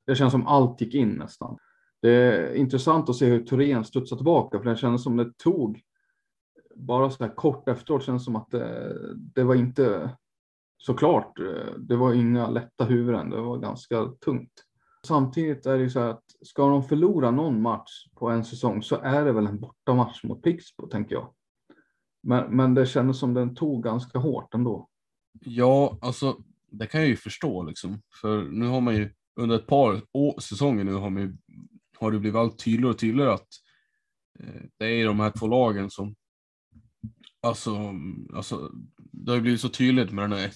det 0.07 0.14
känns 0.14 0.33
som 0.33 0.46
allt 0.46 0.81
gick 0.81 0.94
in 0.94 1.09
nästan. 1.09 1.59
Det 2.02 2.10
är 2.10 2.54
intressant 2.54 3.08
att 3.08 3.16
se 3.16 3.26
hur 3.26 3.44
Thorén 3.44 3.84
studsar 3.84 4.16
tillbaka 4.16 4.58
för 4.58 4.70
det 4.70 4.76
kändes 4.76 5.02
som 5.02 5.16
det 5.16 5.38
tog 5.38 5.80
bara 6.74 7.10
så 7.10 7.24
här 7.24 7.34
kort 7.34 7.68
efteråt 7.68 8.04
känns 8.04 8.24
som 8.24 8.36
att 8.36 8.50
det, 8.50 8.96
det 9.34 9.44
var 9.44 9.54
inte 9.54 10.10
såklart. 10.78 11.38
Det 11.78 11.96
var 11.96 12.12
inga 12.12 12.50
lätta 12.50 12.84
huvuden. 12.84 13.30
Det 13.30 13.40
var 13.40 13.58
ganska 13.58 14.04
tungt. 14.24 14.64
Samtidigt 15.06 15.66
är 15.66 15.76
det 15.76 15.82
ju 15.82 15.90
så 15.90 16.00
här 16.00 16.08
att 16.08 16.24
ska 16.42 16.68
de 16.68 16.82
förlora 16.82 17.30
någon 17.30 17.62
match 17.62 18.06
på 18.14 18.28
en 18.28 18.44
säsong 18.44 18.82
så 18.82 18.96
är 18.96 19.24
det 19.24 19.32
väl 19.32 19.46
en 19.46 19.60
bortamatch 19.60 20.24
mot 20.24 20.42
Pixbo 20.42 20.86
tänker 20.86 21.14
jag. 21.14 21.32
Men, 22.22 22.56
men 22.56 22.74
det 22.74 22.86
kändes 22.86 23.18
som 23.18 23.34
den 23.34 23.54
tog 23.54 23.82
ganska 23.82 24.18
hårt 24.18 24.54
ändå. 24.54 24.88
Ja, 25.40 25.98
alltså 26.02 26.36
det 26.70 26.86
kan 26.86 27.00
jag 27.00 27.08
ju 27.08 27.16
förstå 27.16 27.62
liksom. 27.62 28.02
För 28.20 28.42
nu 28.42 28.66
har 28.66 28.80
man 28.80 28.96
ju 28.96 29.10
under 29.36 29.56
ett 29.56 29.66
par 29.66 30.02
år, 30.12 30.40
säsonger 30.40 30.84
nu 30.84 30.94
har, 30.94 31.10
man 31.10 31.22
ju, 31.22 31.36
har 32.00 32.12
det 32.12 32.18
blivit 32.18 32.38
allt 32.38 32.58
tydligare 32.58 32.90
och 32.90 32.98
tydligare 32.98 33.32
att 33.32 33.48
eh, 34.40 34.62
det 34.78 34.86
är 34.86 35.06
de 35.06 35.20
här 35.20 35.30
två 35.30 35.46
lagen 35.46 35.90
som 35.90 36.14
Alltså, 37.42 37.94
alltså, 38.34 38.70
det 38.96 39.30
har 39.30 39.36
ju 39.36 39.42
blivit 39.42 39.60
så 39.60 39.68
tydligt 39.68 40.12
med 40.12 40.30
den 40.30 40.38
här 40.38 40.52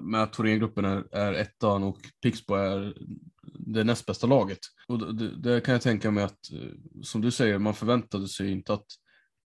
med 0.00 0.22
att 0.22 0.32
Thorengruppen 0.32 0.84
är, 0.84 1.14
är 1.14 1.32
ettan 1.32 1.82
och 1.82 1.98
Pixbo 2.22 2.54
är 2.54 2.94
det 3.42 3.84
näst 3.84 4.06
bästa 4.06 4.26
laget. 4.26 4.58
Och 4.88 5.14
det, 5.14 5.36
det, 5.36 5.60
kan 5.60 5.72
jag 5.72 5.82
tänka 5.82 6.10
mig 6.10 6.24
att, 6.24 6.52
eh, 6.52 7.02
som 7.02 7.20
du 7.20 7.30
säger, 7.30 7.58
man 7.58 7.74
förväntade 7.74 8.28
sig 8.28 8.50
inte 8.50 8.72
att 8.72 8.86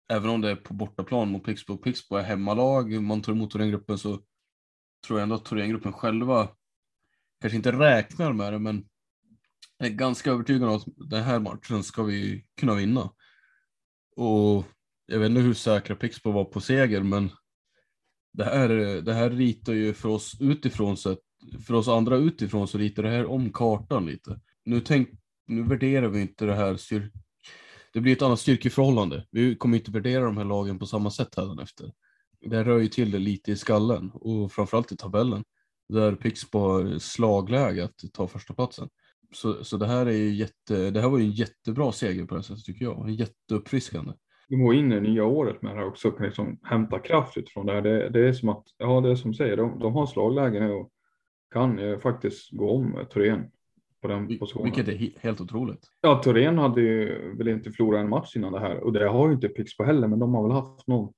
även 0.09 0.29
om 0.29 0.41
det 0.41 0.51
är 0.51 0.55
på 0.55 0.73
bortaplan 0.73 1.29
mot 1.31 1.45
Pixbo, 1.45 1.77
Pixbo 1.77 2.15
är 2.15 2.23
hemmalag, 2.23 3.01
man 3.01 3.21
tar 3.21 3.33
emot 3.33 3.51
Thorengruppen 3.51 3.97
så 3.97 4.19
tror 5.07 5.19
jag 5.19 5.23
ändå 5.23 5.35
att 5.35 5.45
Thorengruppen 5.45 5.93
själva 5.93 6.49
kanske 7.41 7.57
inte 7.57 7.71
räknar 7.71 8.33
med 8.33 8.53
det, 8.53 8.59
men 8.59 8.85
är 9.85 9.89
ganska 9.89 10.31
övertygad 10.31 10.69
om 10.69 10.75
att 10.75 10.85
den 11.09 11.23
här 11.23 11.39
matchen 11.39 11.83
ska 11.83 12.03
vi 12.03 12.45
kunna 12.59 12.75
vinna. 12.75 13.11
Och 14.15 14.65
jag 15.05 15.19
vet 15.19 15.29
inte 15.29 15.41
hur 15.41 15.53
säkra 15.53 15.95
Pixbo 15.95 16.31
var 16.31 16.45
på 16.45 16.61
seger, 16.61 17.03
men 17.03 17.29
det 18.33 18.43
här, 18.43 18.69
det 19.01 19.13
här 19.13 19.29
ritar 19.29 19.73
ju 19.73 19.93
för 19.93 20.09
oss 20.09 20.37
utifrån 20.39 20.97
sett, 20.97 21.19
för 21.67 21.73
oss 21.73 21.87
andra 21.87 22.15
utifrån 22.17 22.67
så 22.67 22.77
ritar 22.77 23.03
det 23.03 23.09
här 23.09 23.25
om 23.25 23.53
kartan 23.53 24.05
lite. 24.05 24.39
nu, 24.65 24.79
tänk, 24.79 25.09
nu 25.47 25.63
värderar 25.63 26.07
vi 26.07 26.21
inte 26.21 26.45
det 26.45 26.55
här 26.55 26.75
styr, 26.75 27.11
det 27.93 28.01
blir 28.01 28.13
ett 28.13 28.21
annat 28.21 28.39
styrkeförhållande. 28.39 29.27
Vi 29.31 29.55
kommer 29.55 29.77
inte 29.77 29.91
värdera 29.91 30.23
de 30.23 30.37
här 30.37 30.45
lagen 30.45 30.79
på 30.79 30.85
samma 30.85 31.11
sätt 31.11 31.37
efter. 31.63 31.91
Det 32.41 32.63
rör 32.63 32.79
ju 32.79 32.87
till 32.87 33.11
det 33.11 33.19
lite 33.19 33.51
i 33.51 33.55
skallen 33.55 34.11
och 34.13 34.51
framförallt 34.51 34.91
i 34.91 34.97
tabellen 34.97 35.43
där 35.89 36.15
Pixbo 36.15 36.59
har 36.59 36.99
slagläge 36.99 37.83
att 37.83 38.13
ta 38.13 38.27
första 38.27 38.53
platsen. 38.53 38.89
Så, 39.31 39.63
så 39.63 39.77
det 39.77 39.87
här 39.87 40.05
är 40.05 40.11
ju 40.11 40.29
jätte, 40.29 40.91
det 40.91 41.01
här 41.01 41.09
var 41.09 41.17
ju 41.17 41.23
en 41.23 41.31
jättebra 41.31 41.91
seger 41.91 42.25
på 42.25 42.35
det 42.35 42.43
sättet 42.43 42.65
tycker 42.65 42.85
jag. 42.85 43.09
Jätteuppfriskande. 43.09 44.13
De 44.49 44.63
går 44.63 44.75
in 44.75 44.91
i 44.91 45.01
nya 45.01 45.25
året 45.25 45.61
med 45.61 45.75
det 45.75 45.79
här 45.79 45.87
också 45.87 46.07
och 46.07 46.17
kan 46.17 46.25
liksom 46.25 46.59
hämta 46.63 46.99
kraft 46.99 47.37
utifrån 47.37 47.65
det 47.65 47.73
här. 47.73 47.81
Det, 47.81 48.09
det 48.09 48.27
är 48.27 48.33
som 48.33 48.49
att, 48.49 48.63
ja 48.77 49.01
det 49.01 49.11
är 49.11 49.15
som 49.15 49.33
säger, 49.33 49.57
de, 49.57 49.79
de 49.79 49.93
har 49.93 50.05
slagläge 50.05 50.59
nu 50.59 50.71
och 50.71 50.91
kan 51.53 51.77
ju 51.77 51.99
faktiskt 51.99 52.51
gå 52.51 52.71
om 52.71 53.05
Torén 53.09 53.51
på 54.01 54.07
den 54.07 54.39
positionen. 54.39 54.73
Vilket 54.73 54.87
är 54.87 54.97
he 54.97 55.09
helt 55.19 55.41
otroligt. 55.41 55.87
Ja, 56.01 56.21
Torén 56.23 56.57
hade 56.57 56.81
ju 56.81 57.35
väl 57.37 57.47
inte 57.47 57.71
förlorat 57.71 58.01
en 58.01 58.09
match 58.09 58.35
innan 58.35 58.53
det 58.53 58.59
här 58.59 58.79
och 58.79 58.93
det 58.93 59.07
har 59.07 59.27
ju 59.27 59.33
inte 59.33 59.47
Pixbo 59.47 59.83
heller, 59.83 60.07
men 60.07 60.19
de 60.19 60.33
har 60.33 60.43
väl 60.43 60.51
haft 60.51 60.87
någon 60.87 61.13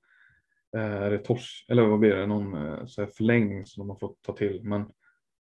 eh, 0.78 1.18
tors, 1.18 1.66
eller 1.70 1.86
vad 1.86 2.00
blir 2.00 2.16
det, 2.16 2.28
någon 2.28 2.68
eh, 2.68 2.86
så 2.86 3.08
förlängning 3.08 3.66
som 3.66 3.82
de 3.82 3.90
har 3.90 3.98
fått 3.98 4.22
ta 4.22 4.34
till. 4.34 4.60
Men 4.64 4.86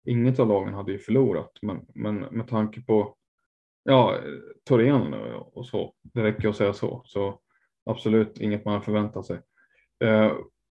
inget 0.07 0.39
av 0.39 0.49
lagen 0.49 0.75
hade 0.75 0.93
ju 0.93 0.99
förlorat. 0.99 1.53
Men, 1.63 1.87
men 1.95 2.19
med 2.19 2.49
tanke 2.49 2.81
på 2.81 3.17
ja, 3.85 4.21
Torén 4.65 5.15
och 5.15 5.67
så, 5.67 5.95
det 6.03 6.23
räcker 6.23 6.49
att 6.49 6.57
säga 6.57 6.73
så, 6.73 7.03
så 7.05 7.41
absolut 7.85 8.41
inget 8.41 8.65
man 8.65 8.83
förväntar 8.83 9.23
sig. 9.23 9.37
Eh, 10.05 10.33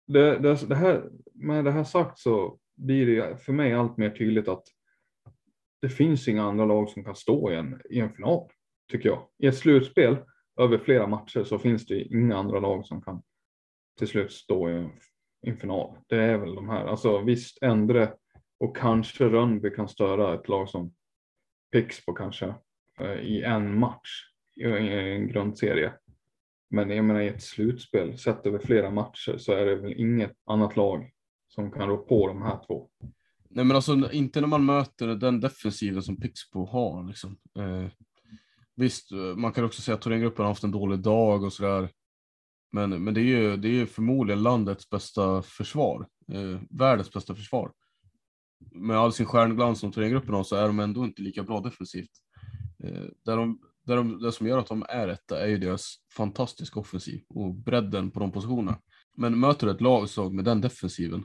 det, 0.06 0.38
det, 0.38 0.68
det, 0.68 0.74
här, 0.74 1.10
med 1.34 1.64
det 1.64 1.70
här 1.70 1.84
sagt 1.84 2.18
så 2.18 2.58
blir 2.76 3.06
det 3.06 3.36
för 3.36 3.52
mig 3.52 3.72
allt 3.72 3.96
mer 3.96 4.10
tydligt 4.10 4.48
att 4.48 4.64
det 5.82 5.88
finns 5.88 6.28
inga 6.28 6.44
andra 6.44 6.64
lag 6.64 6.88
som 6.88 7.04
kan 7.04 7.14
stå 7.14 7.52
i 7.52 7.54
en, 7.56 7.80
i 7.90 8.00
en 8.00 8.12
final, 8.12 8.48
tycker 8.90 9.08
jag. 9.08 9.26
I 9.38 9.46
ett 9.46 9.56
slutspel 9.56 10.16
över 10.60 10.78
flera 10.78 11.06
matcher 11.06 11.44
så 11.44 11.58
finns 11.58 11.86
det 11.86 12.02
inga 12.02 12.36
andra 12.36 12.60
lag 12.60 12.86
som 12.86 13.02
kan 13.02 13.22
till 13.98 14.08
slut 14.08 14.32
stå 14.32 14.70
i 14.70 14.88
en, 15.46 15.56
final. 15.56 15.96
Det 16.06 16.16
är 16.16 16.38
väl 16.38 16.54
de 16.54 16.68
här, 16.68 16.86
alltså 16.86 17.18
visst 17.18 17.62
Endre 17.62 18.12
och 18.60 18.76
kanske 18.76 19.24
Rönnby 19.24 19.70
kan 19.70 19.88
störa 19.88 20.34
ett 20.34 20.48
lag 20.48 20.68
som 20.68 20.94
Pixbo 21.72 22.12
kanske 22.12 22.54
eh, 23.00 23.20
i 23.20 23.42
en 23.42 23.78
match 23.78 24.24
i 24.56 24.64
en 24.64 25.28
grundserie. 25.28 25.92
Men 26.70 26.90
jag 26.90 27.04
menar 27.04 27.20
i 27.20 27.28
ett 27.28 27.42
slutspel 27.42 28.18
sett 28.18 28.46
över 28.46 28.58
flera 28.58 28.90
matcher 28.90 29.36
så 29.38 29.52
är 29.52 29.66
det 29.66 29.76
väl 29.76 29.92
inget 29.92 30.36
annat 30.46 30.76
lag 30.76 31.10
som 31.48 31.70
kan 31.70 31.88
rå 31.88 31.96
på 31.96 32.28
de 32.28 32.42
här 32.42 32.58
två. 32.66 32.88
Nej 33.48 33.64
men 33.64 33.76
alltså 33.76 34.12
inte 34.12 34.40
när 34.40 34.48
man 34.48 34.64
möter 34.64 35.06
den 35.06 35.40
defensiven 35.40 36.02
som 36.02 36.16
Pixbo 36.16 36.66
har 36.66 37.08
liksom. 37.08 37.36
Eh, 37.58 37.86
visst, 38.76 39.10
man 39.36 39.52
kan 39.52 39.64
också 39.64 39.82
säga 39.82 39.94
att 39.94 40.02
Thorengruppen 40.02 40.44
har 40.44 40.50
haft 40.50 40.64
en 40.64 40.70
dålig 40.70 40.98
dag 40.98 41.44
och 41.44 41.52
sådär. 41.52 41.88
Men, 42.72 43.04
men 43.04 43.14
det 43.14 43.20
är 43.20 43.24
ju 43.24 43.56
det 43.56 43.80
är 43.80 43.86
förmodligen 43.86 44.42
landets 44.42 44.90
bästa 44.90 45.42
försvar, 45.42 46.06
eh, 46.32 46.60
världens 46.70 47.12
bästa 47.12 47.34
försvar. 47.34 47.72
Med 48.72 48.96
all 48.96 49.12
sin 49.12 49.26
stjärnglans 49.26 49.80
som 49.80 49.92
Thorengruppen 49.92 50.34
har 50.34 50.42
så 50.42 50.56
är 50.56 50.66
de 50.66 50.80
ändå 50.80 51.04
inte 51.04 51.22
lika 51.22 51.42
bra 51.42 51.60
defensivt. 51.60 52.10
Eh, 52.84 53.04
där 53.24 53.36
de, 53.36 53.58
där 53.86 53.96
de, 53.96 54.22
det 54.22 54.32
som 54.32 54.46
gör 54.46 54.58
att 54.58 54.66
de 54.66 54.84
är 54.88 55.08
etta 55.08 55.42
är 55.42 55.46
ju 55.46 55.58
deras 55.58 55.94
fantastiska 56.16 56.80
offensiv 56.80 57.22
och 57.28 57.54
bredden 57.54 58.10
på 58.10 58.20
de 58.20 58.32
positionerna. 58.32 58.78
Men 59.16 59.40
möter 59.40 59.66
du 59.66 59.72
ett 59.72 59.80
lag 59.80 60.34
med 60.34 60.44
den 60.44 60.60
defensiven 60.60 61.24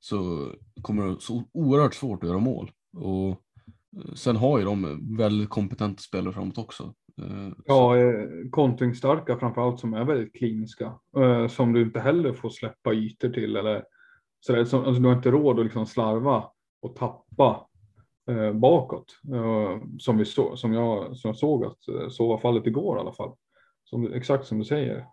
så 0.00 0.50
kommer 0.82 1.06
det 1.06 1.20
så 1.20 1.44
oerhört 1.52 1.94
svårt 1.94 2.22
att 2.22 2.28
göra 2.28 2.38
mål. 2.38 2.70
Och 2.96 3.28
eh, 3.28 4.14
sen 4.14 4.36
har 4.36 4.58
ju 4.58 4.64
de 4.64 5.16
väldigt 5.16 5.50
kompetenta 5.50 6.00
spelare 6.00 6.32
framåt 6.32 6.58
också. 6.58 6.94
Eh, 7.22 7.48
ja, 7.64 7.96
eh, 7.96 8.28
kontringstarka 8.50 9.38
framförallt 9.38 9.80
som 9.80 9.94
är 9.94 10.04
väldigt 10.04 10.34
kliniska. 10.34 10.92
Som 11.50 11.72
du 11.72 11.82
inte 11.82 12.00
heller 12.00 12.32
får 12.32 12.50
släppa 12.50 12.94
ytor 12.94 13.28
till 13.28 13.56
eller 13.56 13.84
så 14.40 14.52
där, 14.52 14.58
alltså, 14.58 14.90
du 14.90 15.08
har 15.08 15.16
inte 15.16 15.30
råd 15.30 15.58
att 15.58 15.64
liksom 15.64 15.86
slarva 15.86 16.44
och 16.82 16.96
tappa 16.96 17.66
bakåt. 18.54 19.18
Som, 19.98 20.18
vi 20.18 20.24
så, 20.24 20.56
som, 20.56 20.72
jag, 20.72 21.16
som 21.16 21.28
jag 21.28 21.36
såg 21.36 21.64
att 21.64 21.78
så 22.12 22.28
var 22.28 22.38
fallet 22.38 22.66
igår 22.66 22.96
i 22.96 23.00
alla 23.00 23.12
fall. 23.12 23.32
Som, 23.84 24.12
exakt 24.12 24.46
som 24.46 24.58
du 24.58 24.64
säger. 24.64 25.06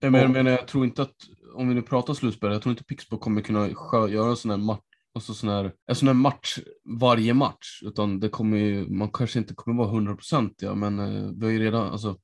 Jag 0.00 0.12
menar, 0.12 0.28
men 0.28 0.46
jag 0.46 0.68
tror 0.68 0.84
inte 0.84 1.02
att, 1.02 1.14
om 1.54 1.68
vi 1.68 1.74
nu 1.74 1.82
pratar 1.82 2.14
slutspel, 2.14 2.52
jag 2.52 2.62
tror 2.62 2.70
inte 2.70 2.84
Pixbo 2.84 3.18
kommer 3.18 3.40
kunna 3.40 3.68
göra 4.08 4.30
en 4.30 4.36
sån 4.36 4.50
här 4.50 4.58
match, 4.58 4.80
alltså 5.14 5.34
sån 5.34 5.48
här, 5.48 5.72
en 5.86 5.94
sån 5.94 6.08
här 6.08 6.14
match 6.14 6.58
varje 7.00 7.34
match, 7.34 7.82
utan 7.84 8.20
det 8.20 8.28
kommer 8.28 8.56
ju, 8.56 8.88
man 8.88 9.10
kanske 9.10 9.38
inte 9.38 9.54
kommer 9.54 9.82
vara 9.82 9.92
hundraprocentiga, 9.92 10.74
men 10.74 10.98
eh, 10.98 11.30
vi 11.36 11.44
har 11.44 11.52
ju 11.52 11.58
redan, 11.58 11.90
alltså 11.90 12.16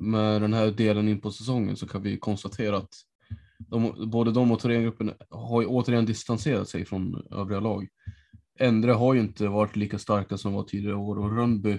med 0.00 0.42
den 0.42 0.52
här 0.52 0.70
delen 0.70 1.08
in 1.08 1.20
på 1.20 1.30
säsongen 1.30 1.76
så 1.76 1.88
kan 1.88 2.02
vi 2.02 2.18
konstatera 2.18 2.76
att 2.76 2.94
de, 3.68 4.10
både 4.10 4.32
de 4.32 4.52
och 4.52 4.60
Thorengruppen 4.60 5.12
har 5.30 5.60
ju 5.60 5.66
återigen 5.66 6.06
distanserat 6.06 6.68
sig 6.68 6.84
från 6.84 7.26
övriga 7.30 7.60
lag. 7.60 7.88
Endre 8.58 8.92
har 8.92 9.14
ju 9.14 9.20
inte 9.20 9.48
varit 9.48 9.76
lika 9.76 9.98
starka 9.98 10.38
som 10.38 10.52
var 10.52 10.62
tidigare 10.62 10.96
år 10.96 11.18
och 11.18 11.36
Rönnby 11.36 11.78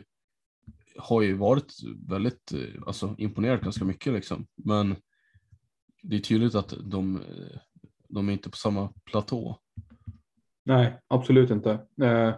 har 0.98 1.22
ju 1.22 1.34
varit 1.34 1.74
väldigt, 2.10 2.54
eh, 2.54 2.82
alltså 2.88 3.16
imponerat 3.18 3.62
ganska 3.62 3.86
mycket 3.86 4.14
liksom. 4.14 4.48
Men 4.56 4.96
det 6.04 6.16
är 6.16 6.20
tydligt 6.20 6.56
att 6.56 6.74
de, 6.84 7.16
eh, 7.16 7.60
de 8.08 8.30
är 8.30 8.34
inte 8.34 8.50
på 8.50 8.58
samma 8.58 8.94
platå. 9.06 9.60
Nej, 10.64 11.00
absolut 11.08 11.50
inte. 11.50 11.72
Eh, 12.02 12.36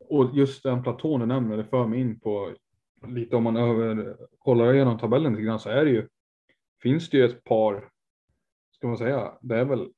och 0.00 0.30
just 0.34 0.62
den 0.62 0.82
platån 0.82 1.20
du 1.20 1.26
nämner, 1.26 1.56
det 1.56 1.64
för 1.64 1.86
mig 1.86 2.00
in 2.00 2.20
på 2.20 2.52
lite 3.06 3.36
om 3.36 3.42
man 3.42 3.56
över, 3.56 4.16
kollar 4.38 4.74
igenom 4.74 4.98
tabellen 4.98 5.32
lite 5.32 5.44
grann 5.44 5.60
så 5.60 5.68
är 5.68 5.84
det 5.84 5.90
ju, 5.90 6.08
finns 6.82 7.10
det 7.10 7.16
ju 7.16 7.24
ett 7.24 7.44
par, 7.44 7.90
ska 8.80 8.88
man 8.88 8.98
säga, 8.98 9.32
det 9.40 9.56
är 9.56 9.64
väl, 9.64 9.88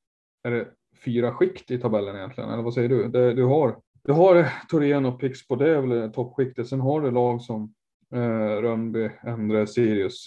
är 0.43 0.51
det 0.51 0.69
fyra 1.05 1.35
skikt 1.35 1.71
i 1.71 1.79
tabellen 1.79 2.17
egentligen, 2.17 2.51
eller 2.51 2.63
vad 2.63 2.75
säger 2.75 2.89
du? 2.89 3.09
Det, 3.09 3.35
du 3.35 3.45
har, 3.45 3.77
du 4.03 4.13
har 4.13 4.53
Torén 4.69 5.07
och 5.07 5.21
Pixbo, 5.21 5.57
det 5.57 5.71
är 5.71 5.81
väl 5.81 6.13
toppskiktet, 6.13 6.69
sen 6.69 6.81
har 6.81 7.01
du 7.01 7.11
lag 7.11 7.43
som 7.43 7.75
eh, 8.15 8.61
Rönnby, 8.63 9.11
Endre, 9.27 9.67
Sirius, 9.67 10.27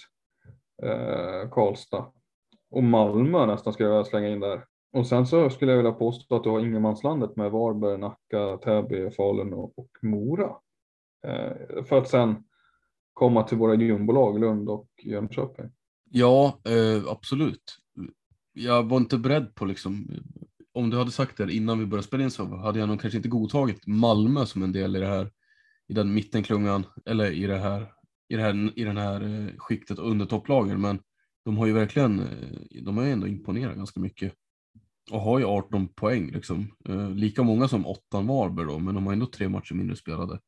eh, 0.84 1.50
Karlstad 1.50 2.12
och 2.72 2.84
Malmö 2.84 3.46
nästan 3.46 3.74
skulle 3.74 3.90
jag 3.90 4.08
slänga 4.08 4.30
in 4.30 4.40
där. 4.40 4.66
Och 4.94 5.08
sen 5.08 5.28
så 5.28 5.50
skulle 5.50 5.72
jag 5.72 5.78
vilja 5.78 5.92
påstå 5.92 6.36
att 6.36 6.44
du 6.44 6.50
har 6.50 6.60
ingenmanslandet 6.60 7.36
med 7.36 7.52
Varberg, 7.52 7.98
Nacka, 7.98 8.58
Täby, 8.58 9.12
Falun 9.12 9.54
och, 9.54 9.80
och 9.80 9.90
Mora. 10.02 10.56
Eh, 11.28 11.84
för 11.84 11.98
att 11.98 12.08
sen 12.08 12.44
komma 13.14 13.44
till 13.44 13.58
våra 13.58 13.76
jumbolag 13.76 14.40
Lund 14.40 14.70
och 14.70 14.88
Jönköping. 15.04 15.72
Ja, 16.10 16.60
eh, 16.64 17.12
absolut. 17.12 17.85
Jag 18.58 18.84
var 18.84 18.98
inte 18.98 19.18
beredd 19.18 19.56
på 19.56 19.66
liksom, 19.66 20.08
om 20.74 20.90
du 20.90 20.98
hade 20.98 21.12
sagt 21.12 21.38
det 21.38 21.54
innan 21.54 21.80
vi 21.80 21.86
började 21.86 22.08
spela 22.08 22.24
in 22.24 22.32
så 22.32 22.56
hade 22.56 22.80
jag 22.80 22.90
nog 22.90 23.02
kanske 23.02 23.18
inte 23.18 23.30
godtagit 23.30 23.88
Malmö 23.88 24.46
som 24.46 24.64
en 24.64 24.72
del 24.72 24.96
i 24.96 25.00
det 25.00 25.08
här, 25.08 25.32
i 25.88 25.94
den 25.94 26.14
mittenklungan, 26.14 26.86
eller 27.06 27.32
i 27.32 27.48
det 27.48 27.58
här, 27.58 27.92
i 28.30 28.36
det 28.36 28.42
här, 28.42 28.80
i 28.80 28.84
den 28.84 28.98
här 28.98 29.22
eh, 29.22 29.58
skiktet 29.58 30.00
under 30.00 30.26
topplagen. 30.26 30.82
Men 30.82 31.00
de 31.46 31.58
har 31.58 31.66
ju 31.66 31.74
verkligen, 31.74 32.20
eh, 32.20 32.82
de 32.82 32.98
har 32.98 33.06
ju 33.06 33.12
ändå 33.12 33.28
imponerat 33.28 33.76
ganska 33.76 34.00
mycket. 34.00 34.34
Och 35.12 35.22
har 35.22 35.40
ju 35.40 35.46
18 35.46 35.88
poäng 35.88 36.32
liksom. 36.32 36.68
Eh, 36.90 37.10
lika 37.10 37.44
många 37.44 37.68
som 37.68 37.86
åttan 37.86 38.28
Varberg 38.28 38.66
då, 38.68 38.80
men 38.80 38.96
de 38.96 39.06
har 39.06 39.14
ändå 39.14 39.26
tre 39.26 39.50
matcher 39.50 39.74
mindre 39.76 39.96
spelade. 39.96 40.40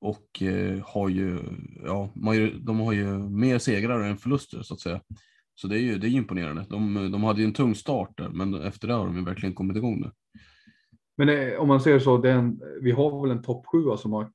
Och 0.00 0.42
har 0.84 1.08
ju, 1.08 1.38
ja, 1.84 2.10
de 2.60 2.80
har 2.80 2.92
ju 2.92 3.18
mer 3.18 3.58
segrar 3.58 4.00
än 4.00 4.16
förluster 4.16 4.62
så 4.62 4.74
att 4.74 4.80
säga. 4.80 5.00
Så 5.54 5.66
det 5.66 5.78
är 5.78 5.80
ju 5.80 5.98
det 5.98 6.08
är 6.08 6.10
imponerande. 6.10 6.64
De, 6.68 7.10
de 7.12 7.24
hade 7.24 7.40
ju 7.40 7.46
en 7.46 7.52
tung 7.52 7.74
start 7.74 8.12
där, 8.16 8.28
men 8.28 8.54
efter 8.54 8.88
det 8.88 8.94
har 8.94 9.06
de 9.06 9.16
ju 9.16 9.24
verkligen 9.24 9.54
kommit 9.54 9.76
igång 9.76 10.00
nu. 10.00 10.10
Men 11.16 11.28
eh, 11.28 11.60
om 11.60 11.68
man 11.68 11.80
ser 11.80 11.98
så, 11.98 12.18
den, 12.18 12.60
vi 12.80 12.90
har 12.92 13.22
väl 13.22 13.30
en 13.30 13.42
topp 13.42 13.66
7 13.66 13.96
som 13.96 14.12
har 14.12 14.30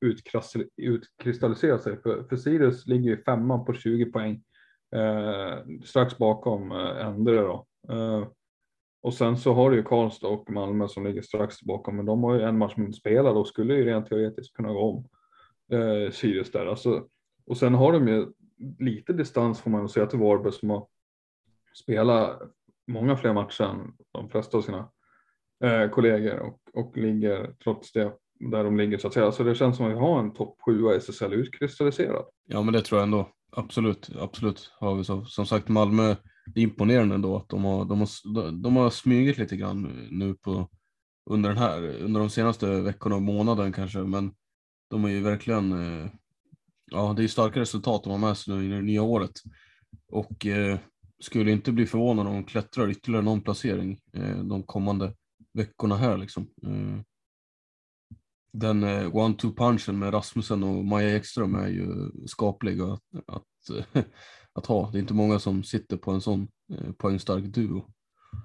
utkristalliserat 0.77 1.81
sig. 1.81 2.01
För, 2.01 2.23
för 2.23 2.35
Sirius 2.35 2.87
ligger 2.87 3.09
ju 3.09 3.23
femman 3.23 3.65
på 3.65 3.73
20 3.73 4.05
poäng 4.05 4.43
eh, 4.95 5.57
strax 5.83 6.17
bakom 6.17 6.71
eh, 6.71 7.07
Endre 7.07 7.41
då. 7.41 7.65
Eh, 7.89 8.27
och 9.01 9.13
sen 9.13 9.37
så 9.37 9.53
har 9.53 9.71
du 9.71 9.77
ju 9.77 9.83
Karlstad 9.83 10.27
och 10.27 10.51
Malmö 10.51 10.87
som 10.87 11.05
ligger 11.05 11.21
strax 11.21 11.61
bakom, 11.61 11.95
men 11.95 12.05
de 12.05 12.23
har 12.23 12.35
ju 12.35 12.41
en 12.41 12.57
match 12.57 12.73
mindre 12.77 12.93
spelad 12.93 13.37
och 13.37 13.47
skulle 13.47 13.73
ju 13.73 13.85
rent 13.85 14.09
teoretiskt 14.09 14.53
kunna 14.53 14.73
gå 14.73 14.79
om 14.79 15.07
eh, 15.77 16.11
Sirius 16.11 16.51
där. 16.51 16.65
Alltså, 16.65 17.05
och 17.45 17.57
sen 17.57 17.75
har 17.75 17.91
de 17.91 18.07
ju 18.07 18.27
lite 18.79 19.13
distans 19.13 19.61
får 19.61 19.71
man 19.71 19.89
säga 19.89 20.05
till 20.05 20.19
Varberg 20.19 20.53
som 20.53 20.69
har 20.69 20.87
spela 21.83 22.39
många 22.87 23.17
fler 23.17 23.33
matcher 23.33 23.63
än 23.63 23.93
de 24.11 24.29
flesta 24.29 24.57
av 24.57 24.61
sina 24.61 24.91
eh, 25.63 25.89
kollegor 25.89 26.39
och, 26.39 26.59
och 26.73 26.97
ligger 26.97 27.55
trots 27.63 27.91
det 27.91 28.13
där 28.39 28.63
de 28.63 28.77
ligger 28.77 28.97
så 28.97 29.07
att 29.07 29.13
säga. 29.13 29.31
Så 29.31 29.43
det 29.43 29.55
känns 29.55 29.77
som 29.77 29.85
att 29.85 29.91
vi 29.91 29.99
har 29.99 30.19
en 30.19 30.33
topp 30.33 30.57
7 30.65 30.89
SSL 30.99 31.33
utkristalliserad. 31.33 32.25
Ja, 32.45 32.61
men 32.61 32.73
det 32.73 32.81
tror 32.81 32.99
jag 32.99 33.03
ändå. 33.03 33.29
Absolut, 33.51 34.09
absolut 34.19 34.71
har 34.79 34.95
vi 34.95 35.03
så. 35.03 35.25
Som 35.25 35.45
sagt, 35.45 35.67
Malmö, 35.67 36.15
det 36.45 36.59
är 36.59 36.63
imponerande 36.63 37.15
ändå 37.15 37.37
att 37.37 37.49
de 37.49 37.63
har, 37.63 37.85
de 37.85 37.99
har, 37.99 38.51
de 38.51 38.75
har 38.75 38.89
smugit 38.89 39.37
lite 39.37 39.57
grann 39.57 40.07
nu 40.11 40.33
på 40.33 40.69
under 41.29 41.49
den 41.49 41.57
här, 41.57 42.01
under 42.01 42.19
de 42.19 42.29
senaste 42.29 42.81
veckorna 42.81 43.15
och 43.15 43.21
månaden 43.21 43.71
kanske, 43.71 43.99
men 43.99 44.31
de 44.89 45.05
är 45.05 45.09
ju 45.09 45.21
verkligen, 45.21 45.71
eh, 45.71 46.09
ja 46.91 47.13
det 47.17 47.23
är 47.23 47.27
starka 47.27 47.59
resultat 47.59 48.03
de 48.03 48.09
har 48.09 48.17
med 48.17 48.37
sig 48.37 48.55
nu 48.55 48.65
i 48.65 48.69
det 48.69 48.81
nya 48.81 49.01
året. 49.01 49.31
Och 50.11 50.45
eh, 50.45 50.77
skulle 51.19 51.51
inte 51.51 51.71
bli 51.71 51.85
förvånad 51.85 52.27
om 52.27 52.33
de 52.33 52.43
klättrar 52.43 52.89
ytterligare 52.89 53.25
någon 53.25 53.41
placering 53.41 53.99
eh, 54.13 54.37
de 54.37 54.63
kommande 54.63 55.13
veckorna 55.53 55.95
här 55.95 56.17
liksom. 56.17 56.49
Eh, 56.63 57.01
den 58.51 58.83
eh, 58.83 59.09
one-two 59.11 59.55
punchen 59.55 59.99
med 59.99 60.13
Rasmussen 60.13 60.63
och 60.63 60.85
Maja 60.85 61.15
Ekström 61.15 61.55
är 61.55 61.67
ju 61.67 62.11
skaplig 62.27 62.81
att, 62.81 63.01
att, 63.27 64.03
att 64.53 64.65
ha. 64.65 64.91
Det 64.91 64.97
är 64.97 65.01
inte 65.01 65.13
många 65.13 65.39
som 65.39 65.63
sitter 65.63 65.97
på 65.97 66.11
en 66.11 66.21
sån 66.21 66.47
eh, 66.73 66.91
poängstark 66.91 67.43
duo. 67.43 67.85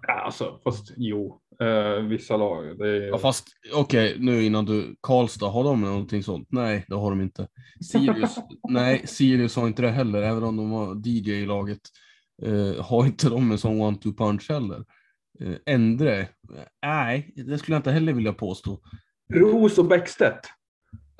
Alltså, 0.08 0.60
fast 0.64 0.92
jo, 0.96 1.40
eh, 1.60 2.02
vissa 2.02 2.36
lag. 2.36 2.80
Är... 2.80 3.08
Ja, 3.08 3.18
fast 3.18 3.48
okej, 3.74 4.10
okay, 4.10 4.24
nu 4.24 4.44
innan 4.44 4.64
du, 4.64 4.96
Karlstad, 5.00 5.48
har 5.48 5.64
de 5.64 5.80
någonting 5.80 6.22
sånt? 6.22 6.48
Nej, 6.50 6.84
det 6.88 6.94
har 6.94 7.10
de 7.10 7.20
inte. 7.20 7.48
Sirius, 7.92 8.36
nej, 8.68 9.06
Sirius 9.06 9.56
har 9.56 9.66
inte 9.66 9.82
det 9.82 9.90
heller, 9.90 10.22
även 10.22 10.42
om 10.42 10.56
de 10.56 10.70
har 10.70 11.02
DJ 11.08 11.30
i 11.30 11.46
laget. 11.46 11.80
Eh, 12.42 12.84
har 12.84 13.06
inte 13.06 13.28
de 13.28 13.52
en 13.52 13.58
sån 13.58 13.80
one-two 13.80 14.16
punch 14.16 14.50
heller. 14.50 14.84
Eh, 15.40 15.56
Endre, 15.66 16.28
nej, 16.82 17.32
det 17.36 17.58
skulle 17.58 17.74
jag 17.74 17.78
inte 17.78 17.90
heller 17.90 18.12
vilja 18.12 18.32
påstå. 18.32 18.80
Ros 19.34 19.78
och 19.78 19.84
Bäckstedt. 19.84 20.46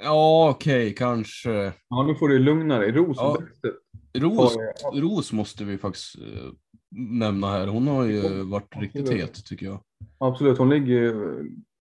Ja, 0.03 0.51
okej, 0.51 0.83
okay, 0.83 0.95
kanske. 0.95 1.73
Ja, 1.89 2.03
nu 2.07 2.15
får 2.15 2.29
du 2.29 2.39
lugna 2.39 2.79
dig. 2.79 2.93
Ros 2.93 3.19
och 3.19 3.25
ja. 3.25 3.37
Bäckstedt. 3.41 3.75
Ros, 4.19 4.57
Ros 4.93 5.33
måste 5.33 5.65
vi 5.65 5.79
faktiskt 5.79 6.19
uh, 6.19 6.53
nämna 6.97 7.51
här. 7.51 7.67
Hon 7.67 7.89
har 7.89 8.05
ju 8.05 8.43
varit 8.43 8.69
Absolut. 8.71 8.95
riktigt 8.95 9.21
het 9.21 9.45
tycker 9.45 9.67
jag. 9.67 9.81
Absolut, 10.19 10.59
hon 10.59 10.71
ligger 10.71 11.15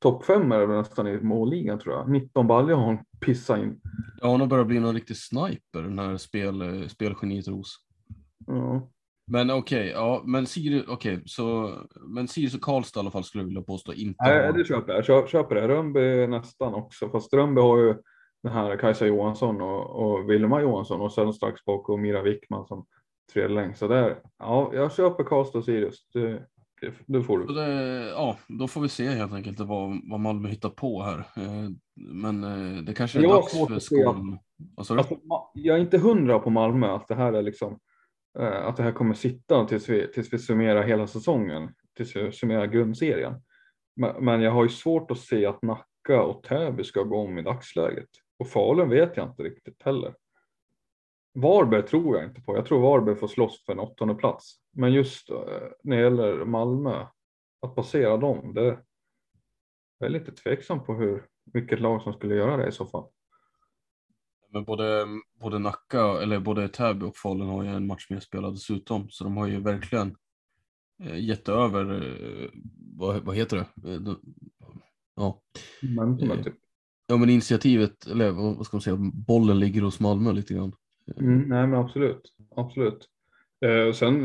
topp 0.02 0.24
fem 0.24 0.52
är 0.52 0.66
nästan 0.66 1.06
i 1.06 1.20
målligan 1.20 1.78
tror 1.78 1.94
jag. 1.94 2.10
19 2.10 2.46
baljor 2.46 2.76
har 2.76 2.84
hon 2.84 2.98
pissat 3.20 3.58
in. 3.58 3.80
Ja, 4.20 4.28
hon 4.28 4.40
har 4.40 4.46
börjat 4.48 4.66
bli 4.66 4.80
någon 4.80 4.94
riktig 4.94 5.16
sniper 5.16 5.82
den 5.82 5.98
här 5.98 6.16
spel, 6.16 6.62
eh, 6.62 6.88
spelgeniet 6.88 7.48
Ros. 7.48 7.76
Ja. 8.46 8.90
Men 9.26 9.50
okej, 9.50 9.80
okay, 9.80 9.90
ja, 9.90 10.22
men 10.26 10.46
Sirius, 10.46 10.88
okay, 10.88 11.18
så, 11.26 11.74
men 12.00 12.28
Sirius 12.28 12.54
och 12.54 12.62
Karlstad 12.62 12.98
i 12.98 13.00
alla 13.00 13.10
fall 13.10 13.24
skulle 13.24 13.42
jag 13.42 13.48
vilja 13.48 13.62
påstå 13.62 13.92
inte 13.92 14.24
Nej, 14.24 14.46
har... 14.46 14.52
det 14.52 14.64
köper 14.64 14.92
jag. 14.92 15.04
Köper, 15.04 15.28
köper 15.28 15.54
det. 15.54 15.68
Rönnby 15.68 16.26
nästan 16.26 16.74
också, 16.74 17.08
fast 17.08 17.34
Rönnby 17.34 17.60
har 17.60 17.78
ju 17.78 17.94
den 18.42 18.52
här 18.52 18.76
Kajsa 18.76 19.06
Johansson 19.06 19.60
och, 19.60 19.90
och 19.90 20.30
Vilma 20.30 20.60
Johansson 20.60 21.00
och 21.00 21.12
sen 21.12 21.32
strax 21.32 21.64
bakom 21.64 22.02
Mira 22.02 22.22
Wickman 22.22 22.66
som 22.66 22.86
tredje 23.32 23.54
längst. 23.54 23.78
Så 23.78 23.88
där, 23.88 24.18
ja, 24.38 24.70
jag 24.74 24.92
köper 24.92 25.24
Karlstad 25.24 25.58
och 25.58 25.64
Sirius. 25.64 26.06
Det, 26.12 26.28
det, 26.80 26.92
det 27.06 27.22
får 27.22 27.38
du. 27.38 27.54
Det, 27.54 28.08
ja, 28.08 28.36
då 28.48 28.68
får 28.68 28.80
vi 28.80 28.88
se 28.88 29.08
helt 29.08 29.32
enkelt 29.32 29.60
vad, 29.60 30.00
vad 30.10 30.20
Malmö 30.20 30.48
hittar 30.48 30.68
på 30.68 31.02
här. 31.02 31.18
Eh, 31.18 31.70
men 31.96 32.44
eh, 32.44 32.82
det 32.82 32.94
kanske 32.94 33.18
är 33.18 33.22
jag 33.22 33.32
dags 33.32 33.52
för 33.52 33.78
skolan. 33.78 34.38
Alltså, 34.76 35.06
jag 35.54 35.76
är 35.76 35.80
inte 35.80 35.98
hundra 35.98 36.38
på 36.38 36.50
Malmö 36.50 36.86
att 36.86 37.08
det 37.08 37.14
här 37.14 37.32
är 37.32 37.42
liksom 37.42 37.78
Eh, 38.38 38.66
att 38.66 38.76
det 38.76 38.82
här 38.82 38.92
kommer 38.92 39.14
sitta 39.14 39.64
tills 39.64 39.88
vi, 39.88 40.08
tills 40.12 40.32
vi 40.32 40.38
summerar 40.38 40.82
hela 40.82 41.06
säsongen, 41.06 41.74
tills 41.96 42.16
vi 42.16 42.32
summerar 42.32 42.66
grundserien. 42.66 43.42
Men 44.20 44.42
jag 44.42 44.50
har 44.50 44.62
ju 44.62 44.68
svårt 44.68 45.10
att 45.10 45.18
se 45.18 45.46
att 45.46 45.62
Nacka 45.62 46.22
och 46.22 46.42
Täby 46.42 46.84
ska 46.84 47.02
gå 47.02 47.18
om 47.18 47.38
i 47.38 47.42
dagsläget. 47.42 48.08
Och 48.38 48.48
Falun 48.48 48.88
vet 48.88 49.16
jag 49.16 49.28
inte 49.28 49.42
riktigt 49.42 49.82
heller. 49.82 50.14
Varberg 51.34 51.82
tror 51.82 52.16
jag 52.16 52.24
inte 52.24 52.40
på. 52.40 52.56
Jag 52.56 52.66
tror 52.66 52.80
Varberg 52.80 53.16
får 53.16 53.28
slåss 53.28 53.64
för 53.64 53.72
en 53.72 53.78
åttonde 53.78 54.14
plats. 54.14 54.54
Men 54.72 54.92
just 54.92 55.30
eh, 55.30 55.36
när 55.82 55.96
det 55.96 56.02
gäller 56.02 56.44
Malmö, 56.44 57.06
att 57.62 57.74
passera 57.74 58.16
dem, 58.16 58.54
det 58.54 58.78
jag 59.98 60.06
är 60.06 60.10
lite 60.10 60.32
tveksam 60.32 60.84
på 60.84 60.94
hur, 60.94 61.26
vilket 61.52 61.80
lag 61.80 62.02
som 62.02 62.12
skulle 62.12 62.34
göra 62.34 62.56
det 62.56 62.68
i 62.68 62.72
så 62.72 62.86
fall. 62.86 63.04
Men 64.52 64.64
både, 64.64 65.06
både 65.40 65.58
Nacka, 65.58 66.22
eller 66.22 66.40
både 66.40 66.68
Täby 66.68 67.06
och 67.06 67.16
Falun 67.16 67.48
har 67.48 67.62
ju 67.62 67.68
en 67.68 67.86
match 67.86 68.06
mer 68.10 68.20
spelad 68.20 68.54
dessutom, 68.54 69.06
så 69.10 69.24
de 69.24 69.36
har 69.36 69.46
ju 69.46 69.60
verkligen 69.60 70.16
eh, 71.02 71.24
gett 71.24 71.48
över, 71.48 71.94
eh, 71.94 72.48
vad, 72.96 73.24
vad 73.24 73.36
heter 73.36 73.56
det? 73.56 73.90
Eh, 73.92 74.14
ja. 75.16 75.40
Men, 75.96 76.18
typ. 76.18 76.54
ja, 77.06 77.16
men 77.16 77.30
initiativet, 77.30 78.06
eller 78.06 78.30
vad 78.30 78.66
ska 78.66 78.76
man 78.76 78.82
säga, 78.82 78.96
bollen 79.12 79.58
ligger 79.58 79.82
hos 79.82 80.00
Malmö 80.00 80.32
lite 80.32 80.54
grann. 80.54 80.72
Mm, 81.16 81.38
nej, 81.38 81.66
men 81.66 81.74
absolut, 81.74 82.22
absolut. 82.56 83.08
Eh, 83.64 83.92
sen 83.92 84.24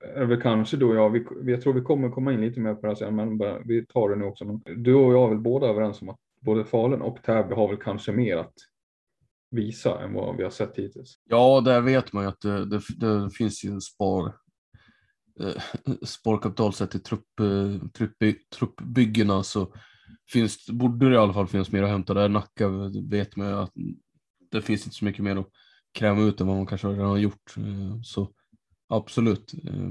är 0.00 0.20
det 0.20 0.26
väl 0.26 0.40
kanske 0.40 0.76
du 0.76 0.86
och 0.86 0.96
jag, 0.96 1.10
vi, 1.10 1.52
jag 1.52 1.60
tror 1.60 1.72
vi 1.72 1.80
kommer 1.80 2.10
komma 2.10 2.32
in 2.32 2.40
lite 2.40 2.60
mer 2.60 2.74
på 2.74 2.80
det 2.80 2.88
här 2.88 2.94
sen, 2.94 3.16
men 3.16 3.38
bara, 3.38 3.58
vi 3.64 3.86
tar 3.86 4.08
det 4.08 4.16
nu 4.16 4.24
också. 4.24 4.44
Du 4.76 4.94
och 4.94 5.12
jag 5.12 5.24
är 5.24 5.28
väl 5.28 5.38
båda 5.38 5.66
överens 5.66 6.02
om 6.02 6.08
att 6.08 6.18
både 6.40 6.64
Falun 6.64 7.02
och 7.02 7.22
Täby 7.22 7.54
har 7.54 7.68
väl 7.68 7.76
kanske 7.76 8.12
mer 8.12 8.36
att 8.36 8.54
visa 9.52 10.04
än 10.04 10.12
vad 10.12 10.36
vi 10.36 10.42
har 10.42 10.50
sett 10.50 10.78
hittills. 10.78 11.18
Ja, 11.24 11.60
där 11.60 11.80
vet 11.80 12.12
man 12.12 12.24
ju 12.24 12.28
att 12.28 12.40
det, 12.40 12.64
det, 12.64 12.80
det 12.96 13.30
finns 13.30 13.64
ju 13.64 13.80
spar, 13.80 14.34
eh, 15.40 15.62
sparkapital 16.04 16.72
sett 16.72 16.90
till 16.90 17.02
trupp, 17.02 17.40
eh, 17.40 17.88
trupp, 17.88 18.16
truppbyggena 18.58 19.32
så 19.32 19.60
alltså 19.60 19.78
finns, 20.32 20.66
borde 20.70 21.08
det 21.08 21.14
i 21.14 21.18
alla 21.18 21.34
fall 21.34 21.48
finnas 21.48 21.72
mer 21.72 21.82
att 21.82 21.90
hämta 21.90 22.14
där. 22.14 22.28
Nacka 22.28 22.68
vet 23.10 23.36
man 23.36 23.48
ju 23.48 23.54
att 23.54 23.72
det 24.50 24.62
finns 24.62 24.84
inte 24.84 24.96
så 24.96 25.04
mycket 25.04 25.24
mer 25.24 25.36
att 25.36 25.48
kräma 25.92 26.22
ut 26.22 26.40
än 26.40 26.46
vad 26.46 26.56
man 26.56 26.66
kanske 26.66 26.88
redan 26.88 27.10
har 27.10 27.18
gjort. 27.18 27.56
Eh, 27.56 28.00
så 28.02 28.32
absolut. 28.88 29.54
Eh, 29.64 29.90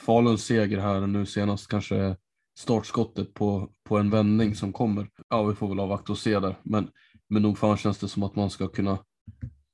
Faluns 0.00 0.44
seger 0.44 0.78
här 0.78 1.06
nu 1.06 1.26
senast 1.26 1.68
kanske 1.68 2.16
startskottet 2.58 3.34
på, 3.34 3.70
på 3.84 3.98
en 3.98 4.10
vändning 4.10 4.54
som 4.54 4.72
kommer. 4.72 5.08
Ja, 5.28 5.42
vi 5.42 5.54
får 5.54 5.68
väl 5.68 5.80
avvakta 5.80 6.12
och 6.12 6.18
se 6.18 6.40
där. 6.40 6.58
Men 6.62 6.90
men 7.28 7.42
nog 7.42 7.58
fan 7.58 7.76
känns 7.76 7.98
det 7.98 8.08
som 8.08 8.22
att 8.22 8.36
man 8.36 8.50
ska 8.50 8.68
kunna 8.68 8.98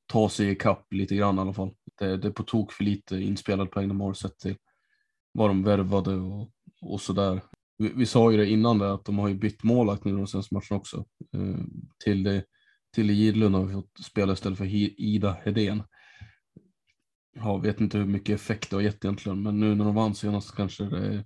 ta 0.07 0.29
sig 0.29 0.51
i 0.51 0.55
kapp 0.55 0.93
lite 0.93 1.17
grann 1.17 1.39
i 1.39 1.41
alla 1.41 1.55
fall. 1.55 1.75
Det, 1.99 2.17
det 2.17 2.29
är 2.29 2.33
på 2.33 2.43
tok 2.43 2.73
för 2.73 2.85
lite 2.85 3.17
inspelad 3.17 3.71
poäng 3.71 3.89
de 3.89 4.01
har 4.01 4.15
sett 4.15 4.39
till 4.39 4.57
vad 5.33 5.51
de 5.51 5.63
värvade 5.63 6.15
och, 6.15 6.51
och 6.83 7.01
sådär. 7.01 7.41
Vi, 7.79 7.93
vi 7.97 8.07
sa 8.07 8.31
ju 8.31 8.37
det 8.37 8.51
innan 8.51 8.79
det 8.79 8.93
att 8.93 9.05
de 9.05 9.19
har 9.19 9.29
ju 9.29 9.35
bytt 9.35 9.63
målvakt 9.63 10.05
nu 10.05 10.17
de 10.17 10.27
senaste 10.27 10.55
matcherna 10.55 10.77
också. 10.77 11.05
Eh, 11.35 11.65
till 12.05 12.23
det, 12.23 12.45
till 12.95 13.11
Gidlund 13.11 13.55
har 13.55 13.65
vi 13.65 13.73
fått 13.73 14.05
spela 14.05 14.33
istället 14.33 14.59
för 14.59 14.65
Ida 15.01 15.33
Hedén. 15.45 15.83
Jag 17.35 17.63
vet 17.63 17.81
inte 17.81 17.99
hur 17.99 18.07
mycket 18.07 18.35
effekt 18.35 18.71
det 18.71 18.77
har 18.77 18.83
gett 18.83 19.05
egentligen, 19.05 19.43
men 19.43 19.61
nu 19.61 19.75
när 19.75 19.85
de 19.85 19.95
vann 19.95 20.15
senast 20.15 20.55
kanske 20.55 20.85
det, 20.85 21.25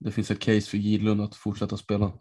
det 0.00 0.12
finns 0.12 0.30
ett 0.30 0.40
case 0.40 0.70
för 0.70 0.78
Gidlund 0.78 1.20
att 1.20 1.36
fortsätta 1.36 1.76
spela. 1.76 2.12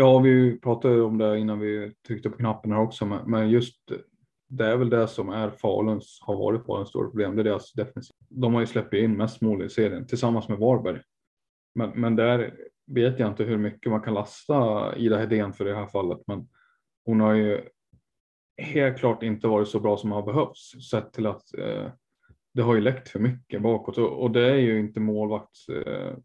Ja, 0.00 0.18
vi 0.18 0.60
pratade 0.60 1.02
om 1.02 1.18
det 1.18 1.38
innan 1.38 1.58
vi 1.58 1.92
tryckte 2.06 2.30
på 2.30 2.36
knappen 2.36 2.72
här 2.72 2.80
också, 2.80 3.04
men 3.26 3.50
just 3.50 3.76
det 4.48 4.66
är 4.66 4.76
väl 4.76 4.90
det 4.90 5.08
som 5.08 5.28
är 5.28 5.50
Faluns, 5.50 6.18
har 6.22 6.36
varit 6.36 6.66
Faluns 6.66 6.88
stora 6.88 7.08
problem. 7.08 7.36
Det 7.36 7.42
är 7.42 7.44
deras 7.44 7.72
defensiv. 7.72 8.16
De 8.28 8.54
har 8.54 8.60
ju 8.60 8.66
släppt 8.66 8.94
in 8.94 9.16
mest 9.16 9.40
mål 9.40 9.62
i 9.62 9.68
serien 9.68 10.06
tillsammans 10.06 10.48
med 10.48 10.58
Varberg. 10.58 11.00
Men, 11.74 11.90
men 12.00 12.16
där 12.16 12.54
vet 12.86 13.18
jag 13.18 13.28
inte 13.28 13.44
hur 13.44 13.58
mycket 13.58 13.92
man 13.92 14.00
kan 14.00 14.14
lasta 14.14 14.96
Ida 14.96 15.18
Hedén 15.18 15.52
för 15.52 15.64
det 15.64 15.74
här 15.74 15.86
fallet. 15.86 16.18
Men 16.26 16.48
hon 17.04 17.20
har 17.20 17.32
ju 17.32 17.60
helt 18.62 18.98
klart 18.98 19.22
inte 19.22 19.48
varit 19.48 19.68
så 19.68 19.80
bra 19.80 19.96
som 19.96 20.12
har 20.12 20.22
behövts 20.22 20.90
sett 20.90 21.12
till 21.12 21.26
att 21.26 21.58
eh, 21.58 21.90
det 22.54 22.62
har 22.62 22.74
ju 22.74 22.80
läckt 22.80 23.08
för 23.08 23.18
mycket 23.18 23.62
bakåt 23.62 23.98
och, 23.98 24.22
och 24.22 24.30
det 24.30 24.50
är 24.50 24.58
ju 24.58 24.78
inte 24.78 25.00
målvakts 25.00 25.68
eh, 25.68 26.16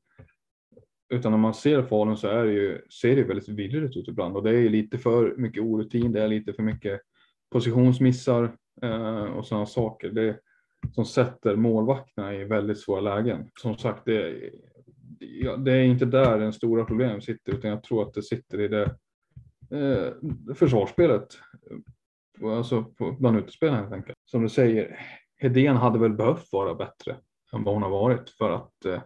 utan 1.13 1.32
när 1.32 1.39
man 1.39 1.54
ser 1.54 1.84
Falun 1.84 2.17
så 2.17 2.28
är 2.28 2.45
det 2.45 2.52
ju, 2.52 2.82
ser 3.02 3.15
det 3.15 3.23
väldigt 3.23 3.49
virrigt 3.49 3.97
ut 3.97 4.08
ibland 4.08 4.36
och 4.36 4.43
det 4.43 4.49
är 4.49 4.69
lite 4.69 4.97
för 4.97 5.36
mycket 5.38 5.63
orutin, 5.63 6.12
det 6.12 6.21
är 6.21 6.28
lite 6.28 6.54
för 6.54 6.63
mycket 6.63 7.02
positionsmissar 7.52 8.58
eh, 8.82 9.23
och 9.23 9.45
sådana 9.45 9.65
saker. 9.65 10.10
Det 10.10 10.39
som 10.91 11.06
sätter 11.06 11.56
målvakterna 11.56 12.36
i 12.36 12.43
väldigt 12.43 12.80
svåra 12.80 13.02
lägen. 13.02 13.49
Som 13.60 13.78
sagt, 13.78 14.06
det, 14.06 14.52
ja, 15.19 15.58
det 15.58 15.71
är 15.71 15.84
inte 15.84 16.06
där 16.06 16.39
den 16.39 16.54
stora 16.54 16.86
problemet 16.86 17.23
sitter, 17.23 17.54
utan 17.54 17.69
jag 17.69 17.84
tror 17.84 18.04
att 18.04 18.13
det 18.13 18.23
sitter 18.23 18.62
i 18.62 18.67
det 18.67 18.95
eh, 19.71 20.13
försvarsspelet. 20.56 21.28
Alltså 22.43 22.86
bland 23.19 23.38
utespelarna 23.38 23.82
helt 23.82 23.93
enkelt. 23.93 24.17
Som 24.26 24.43
du 24.43 24.49
säger, 24.49 24.99
Hedén 25.38 25.76
hade 25.76 25.99
väl 25.99 26.13
behövt 26.13 26.52
vara 26.52 26.76
bättre 26.76 27.15
än 27.54 27.63
vad 27.63 27.73
hon 27.73 27.84
har 27.84 27.89
varit 27.89 28.30
för 28.30 28.52
att 28.52 28.86
eh, 28.86 29.02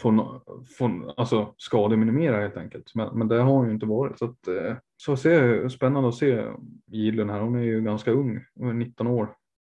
få, 0.00 0.42
få 0.78 1.14
alltså 1.16 1.54
skademinimera 1.56 2.40
helt 2.40 2.56
enkelt. 2.56 2.94
Men, 2.94 3.18
men 3.18 3.28
det 3.28 3.40
har 3.40 3.52
hon 3.52 3.66
ju 3.66 3.74
inte 3.74 3.86
varit. 3.86 4.18
Så, 4.18 4.24
att, 4.24 4.48
eh, 4.48 4.76
så 4.96 5.16
ser, 5.16 5.68
spännande 5.68 6.08
att 6.08 6.14
se 6.14 6.44
Gidlund 6.86 7.30
här. 7.30 7.40
Hon 7.40 7.54
är 7.54 7.62
ju 7.62 7.80
ganska 7.80 8.10
ung, 8.10 8.44
hon 8.54 8.68
är 8.68 8.74
19 8.74 9.06
år. 9.06 9.34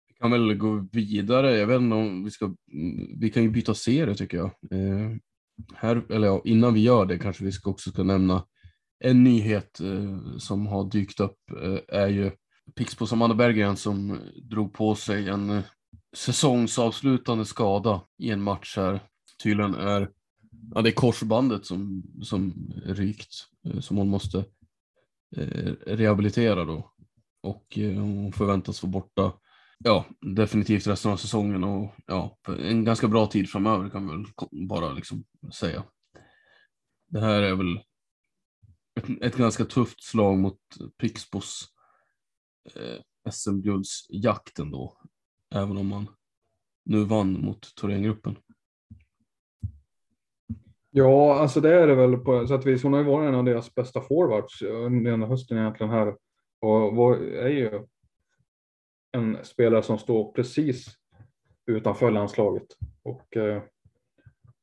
Vi 0.07 0.13
kan 0.13 0.31
väl 0.31 0.53
gå 0.53 0.87
vidare. 0.91 1.57
Jag 1.57 1.67
vet 1.67 1.81
inte 1.81 1.95
om 1.95 2.23
vi 2.23 2.31
ska, 2.31 2.55
vi 3.19 3.29
kan 3.29 3.43
ju 3.43 3.49
byta 3.49 3.73
serie 3.73 4.15
tycker 4.15 4.37
jag. 4.37 4.45
Eh, 4.45 5.15
här, 5.75 6.01
eller 6.09 6.27
ja, 6.27 6.41
innan 6.45 6.73
vi 6.73 6.79
gör 6.79 7.05
det 7.05 7.17
kanske 7.19 7.43
vi 7.43 7.51
ska 7.51 7.69
också 7.69 7.89
ska 7.89 8.03
nämna 8.03 8.45
en 9.03 9.23
nyhet 9.23 9.79
eh, 9.79 10.37
som 10.37 10.67
har 10.67 10.83
dykt 10.83 11.19
upp 11.19 11.37
eh, 11.61 11.99
är 11.99 12.07
ju 12.07 12.31
Pixbo 12.75 13.05
Amanda 13.11 13.35
Berggren 13.35 13.77
som 13.77 14.19
drog 14.49 14.73
på 14.73 14.95
sig 14.95 15.29
en 15.29 15.49
eh, 15.49 15.63
säsongsavslutande 16.15 17.45
skada 17.45 18.01
i 18.17 18.29
en 18.29 18.41
match 18.41 18.77
här 18.77 18.99
tydligen 19.43 19.75
är, 19.75 20.09
ja 20.75 20.81
det 20.81 20.89
är 20.89 20.93
korsbandet 20.93 21.65
som, 21.65 22.03
som 22.23 22.71
är 22.85 22.93
rykt, 22.93 23.33
eh, 23.65 23.79
som 23.79 23.97
hon 23.97 24.09
måste 24.09 24.45
eh, 25.35 25.73
rehabilitera 25.85 26.65
då. 26.65 26.93
Och 27.41 27.77
eh, 27.77 27.99
hon 27.99 28.33
förväntas 28.33 28.83
vara 28.83 28.91
borta 28.91 29.33
ja, 29.83 30.05
definitivt 30.21 30.87
resten 30.87 31.11
av 31.11 31.17
säsongen 31.17 31.63
och 31.63 31.95
ja, 32.05 32.37
en 32.47 32.83
ganska 32.83 33.07
bra 33.07 33.27
tid 33.27 33.49
framöver 33.49 33.89
kan 33.89 34.07
vi 34.07 34.13
väl 34.13 34.25
bara 34.67 34.93
liksom 34.93 35.23
säga. 35.53 35.83
Det 37.07 37.19
här 37.19 37.41
är 37.41 37.55
väl 37.55 37.77
ett, 38.99 39.21
ett 39.21 39.37
ganska 39.37 39.65
tufft 39.65 40.03
slag 40.03 40.37
mot 40.37 40.59
Pixbos 40.97 41.67
eh, 42.75 43.31
SM-guldsjakt 43.31 44.59
ändå. 44.59 44.97
Även 45.55 45.77
om 45.77 45.87
man 45.87 46.07
nu 46.85 47.03
vann 47.03 47.41
mot 47.41 47.75
Thorengruppen. 47.75 48.35
Ja, 50.95 51.39
alltså 51.39 51.61
det 51.61 51.73
är 51.73 51.87
det 51.87 51.95
väl 51.95 52.17
på 52.17 52.47
sätt 52.47 52.61
och 52.61 52.67
vis. 52.67 52.83
Hon 52.83 52.93
har 52.93 52.99
ju 52.99 53.05
varit 53.05 53.27
en 53.27 53.35
av 53.35 53.43
deras 53.43 53.75
bästa 53.75 54.01
forwards 54.01 54.61
under 54.61 55.27
hösten 55.27 55.57
egentligen 55.57 55.91
här 55.91 56.15
och 56.61 56.95
var, 56.95 57.15
är 57.17 57.49
ju 57.49 57.81
en 59.11 59.37
spelare 59.43 59.83
som 59.83 59.97
står 59.97 60.31
precis 60.31 60.87
utanför 61.65 62.11
landslaget 62.11 62.67
och 63.03 63.37
eh, 63.37 63.61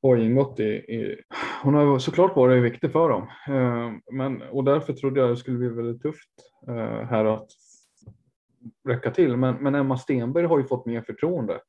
har 0.02 0.16
ingått 0.16 0.60
i, 0.60 0.64
i, 0.64 1.20
Hon 1.62 1.74
har 1.74 1.98
såklart 1.98 2.36
varit 2.36 2.62
viktig 2.62 2.92
för 2.92 3.08
dem, 3.08 3.22
eh, 3.48 3.92
men 4.12 4.42
och 4.42 4.64
därför 4.64 4.92
trodde 4.92 5.20
jag 5.20 5.30
det 5.30 5.36
skulle 5.36 5.58
bli 5.58 5.68
väldigt 5.68 6.02
tufft 6.02 6.30
eh, 6.68 7.08
här 7.08 7.24
att 7.24 7.48
räcka 8.88 9.10
till. 9.10 9.36
Men, 9.36 9.54
men 9.54 9.74
Emma 9.74 9.98
Stenberg 9.98 10.46
har 10.46 10.58
ju 10.58 10.64
fått 10.64 10.86
mer 10.86 11.02
förtroende 11.02 11.60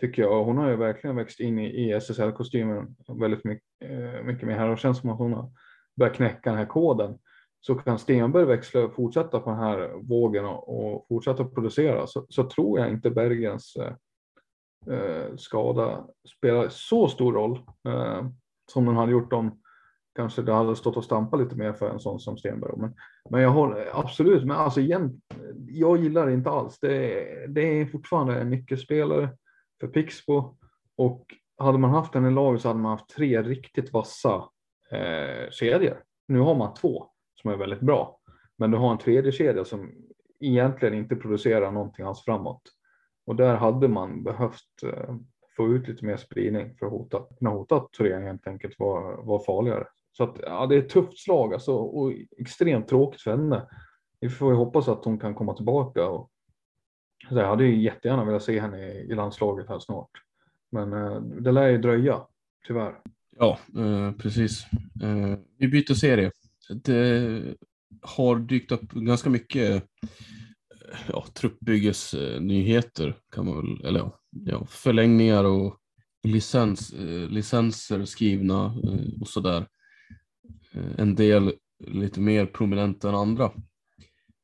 tycker 0.00 0.22
jag. 0.22 0.44
Hon 0.44 0.58
har 0.58 0.70
ju 0.70 0.76
verkligen 0.76 1.16
växt 1.16 1.40
in 1.40 1.58
i, 1.58 1.66
i 1.66 1.92
SSL-kostymen 1.92 2.96
väldigt 3.08 3.44
mycket, 3.44 3.64
eh, 3.84 4.22
mycket 4.24 4.48
mer 4.48 4.58
här 4.58 4.68
och 4.68 4.78
känns 4.78 4.98
som 4.98 5.10
att 5.10 5.18
hon 5.18 5.32
har 5.32 5.50
börjat 5.96 6.16
knäcka 6.16 6.50
den 6.50 6.58
här 6.58 6.66
koden 6.66 7.18
så 7.60 7.74
kan 7.74 7.98
Stenberg 7.98 8.44
växla 8.44 8.84
och 8.84 8.94
fortsätta 8.94 9.40
på 9.40 9.50
den 9.50 9.58
här 9.58 10.08
vågen 10.08 10.44
och, 10.44 10.94
och 10.94 11.06
fortsätta 11.08 11.44
producera 11.44 12.06
så, 12.06 12.26
så, 12.28 12.44
tror 12.44 12.78
jag 12.78 12.90
inte 12.90 13.10
Bergens 13.10 13.76
eh, 13.76 13.92
eh 14.94 15.36
skada 15.36 16.06
spelar 16.38 16.68
så 16.68 17.08
stor 17.08 17.32
roll 17.32 17.60
eh, 17.88 18.26
som 18.72 18.86
den 18.86 18.96
hade 18.96 19.12
gjort 19.12 19.32
om 19.32 19.60
kanske 20.16 20.42
det 20.42 20.52
hade 20.52 20.76
stått 20.76 20.96
och 20.96 21.04
stampat 21.04 21.40
lite 21.40 21.56
mer 21.56 21.72
för 21.72 21.90
en 21.90 22.00
sån 22.00 22.20
som 22.20 22.36
Stenberg. 22.36 22.72
Men, 22.76 22.94
men 23.30 23.42
jag 23.42 23.50
håller 23.50 23.88
absolut, 23.92 24.44
men 24.44 24.56
alltså 24.56 24.80
igen, 24.80 25.20
jag 25.68 25.98
gillar 25.98 26.26
det 26.26 26.32
inte 26.32 26.50
alls. 26.50 26.78
Det, 26.80 27.26
det 27.48 27.80
är 27.80 27.86
fortfarande 27.86 28.40
en 28.40 28.50
nyckelspelare 28.50 29.28
för 29.80 29.88
Pixbo 29.88 30.56
och 30.96 31.34
hade 31.58 31.78
man 31.78 31.90
haft 31.90 32.12
den 32.12 32.26
i 32.26 32.30
laget 32.30 32.62
så 32.62 32.68
hade 32.68 32.80
man 32.80 32.90
haft 32.90 33.08
tre 33.08 33.42
riktigt 33.42 33.92
vassa 33.92 34.48
eh, 34.90 35.50
kedjor. 35.50 36.02
Nu 36.28 36.38
har 36.38 36.54
man 36.54 36.74
två 36.74 37.06
som 37.40 37.50
är 37.50 37.56
väldigt 37.56 37.80
bra. 37.80 38.20
Men 38.56 38.70
du 38.70 38.76
har 38.78 38.92
en 38.92 38.98
tredje 38.98 39.32
kedja 39.32 39.64
som 39.64 39.92
egentligen 40.40 40.94
inte 40.94 41.16
producerar 41.16 41.70
någonting 41.70 42.06
alls 42.06 42.24
framåt. 42.24 42.62
Och 43.26 43.36
där 43.36 43.56
hade 43.56 43.88
man 43.88 44.24
behövt 44.24 44.82
eh, 44.82 45.14
få 45.56 45.68
ut 45.68 45.88
lite 45.88 46.04
mer 46.04 46.16
spridning 46.16 46.74
för 46.78 46.86
att 46.86 46.92
hota, 46.92 47.22
kunna 47.38 47.50
hota 47.50 47.76
att 47.76 47.92
Thorén 47.92 48.22
helt 48.22 48.46
enkelt 48.46 48.78
var, 48.78 49.22
var 49.22 49.38
farligare. 49.38 49.86
Så 50.12 50.24
att, 50.24 50.36
ja, 50.42 50.66
det 50.66 50.74
är 50.74 50.78
ett 50.78 50.88
tufft 50.88 51.18
slag 51.18 51.54
alltså, 51.54 51.74
och 51.74 52.12
extremt 52.38 52.88
tråkigt 52.88 53.20
för 53.20 53.30
henne. 53.30 53.68
Vi 54.20 54.28
får 54.28 54.50
ju 54.50 54.56
hoppas 54.56 54.88
att 54.88 55.04
hon 55.04 55.18
kan 55.18 55.34
komma 55.34 55.54
tillbaka. 55.54 56.06
Och, 56.06 56.30
så 57.28 57.38
jag 57.38 57.48
hade 57.48 57.64
ju 57.64 57.82
jättegärna 57.82 58.24
velat 58.24 58.42
se 58.42 58.60
henne 58.60 58.92
i, 58.92 59.14
landslaget 59.14 59.68
här 59.68 59.78
snart. 59.78 60.10
Men 60.72 60.92
eh, 60.92 61.20
det 61.20 61.52
lär 61.52 61.68
ju 61.68 61.78
dröja, 61.78 62.20
tyvärr. 62.66 62.94
Ja, 63.36 63.58
eh, 63.78 64.12
precis. 64.12 64.66
Eh, 65.02 65.38
vi 65.58 65.68
byter 65.68 65.94
serie 65.94 66.30
det 66.74 67.54
har 68.02 68.36
dykt 68.36 68.72
upp 68.72 68.92
ganska 68.92 69.30
mycket 69.30 69.70
eh, 69.70 71.00
ja, 71.08 71.26
truppbyggesnyheter 71.34 73.16
kan 73.34 73.46
man 73.46 73.56
väl, 73.56 73.86
eller 73.86 74.12
ja, 74.30 74.66
förlängningar 74.66 75.44
och 75.44 75.76
licens, 76.22 76.92
eh, 76.92 77.28
licenser 77.28 78.04
skrivna 78.04 78.64
eh, 78.64 79.20
och 79.20 79.28
sådär. 79.28 79.66
Eh, 80.72 80.90
en 80.98 81.14
del 81.14 81.52
lite 81.86 82.20
mer 82.20 82.46
prominenta 82.46 83.08
än 83.08 83.14
andra. 83.14 83.50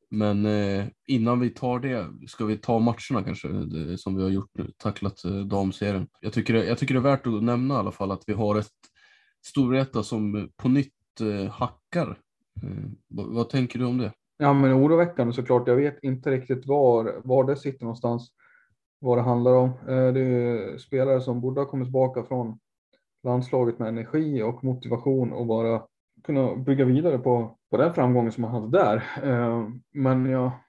Men 0.09 0.45
eh, 0.45 0.85
innan 1.07 1.39
vi 1.39 1.49
tar 1.49 1.79
det, 1.79 2.27
ska 2.27 2.45
vi 2.45 2.57
ta 2.57 2.79
matcherna 2.79 3.23
kanske, 3.25 3.47
eh, 3.47 3.95
som 3.95 4.15
vi 4.15 4.23
har 4.23 4.29
gjort 4.29 4.51
nu, 4.53 4.71
tacklat 4.77 5.25
eh, 5.25 5.31
damserien. 5.31 6.07
Jag 6.19 6.33
tycker, 6.33 6.53
jag 6.53 6.77
tycker 6.77 6.93
det 6.93 6.99
är 6.99 7.01
värt 7.01 7.27
att 7.27 7.43
nämna 7.43 7.73
i 7.73 7.77
alla 7.77 7.91
fall 7.91 8.11
att 8.11 8.23
vi 8.27 8.33
har 8.33 8.55
ett 8.55 8.67
Storvreta 9.45 10.03
som 10.03 10.49
på 10.57 10.69
nytt 10.69 11.21
eh, 11.21 11.51
hackar. 11.51 12.19
Eh, 12.63 12.89
vad, 13.07 13.25
vad, 13.25 13.49
tänker 13.49 13.79
du 13.79 13.85
om 13.85 13.97
det? 13.97 14.11
Ja, 14.37 14.53
men 14.53 14.73
oroväckande 14.73 15.33
såklart. 15.33 15.67
Jag 15.67 15.75
vet 15.75 16.03
inte 16.03 16.31
riktigt 16.31 16.67
var, 16.67 17.21
var 17.23 17.43
det 17.43 17.55
sitter 17.55 17.83
någonstans, 17.83 18.31
vad 18.99 19.17
det 19.17 19.21
handlar 19.21 19.53
om. 19.53 19.69
Eh, 19.69 20.13
det 20.13 20.21
är 20.21 20.77
spelare 20.77 21.21
som 21.21 21.41
borde 21.41 21.61
ha 21.61 21.65
kommit 21.65 21.85
tillbaka 21.85 22.23
från 22.23 22.59
landslaget 23.23 23.79
med 23.79 23.87
energi 23.87 24.41
och 24.41 24.63
motivation 24.63 25.33
och 25.33 25.45
bara 25.45 25.83
kunna 26.23 26.55
bygga 26.55 26.85
vidare 26.85 27.17
på, 27.17 27.56
på 27.69 27.77
den 27.77 27.93
framgången 27.93 28.31
som 28.31 28.41
man 28.41 28.51
hade 28.51 28.77
där. 28.77 28.95
Eh, 29.23 29.67
men 29.93 30.25
ja, 30.25 30.59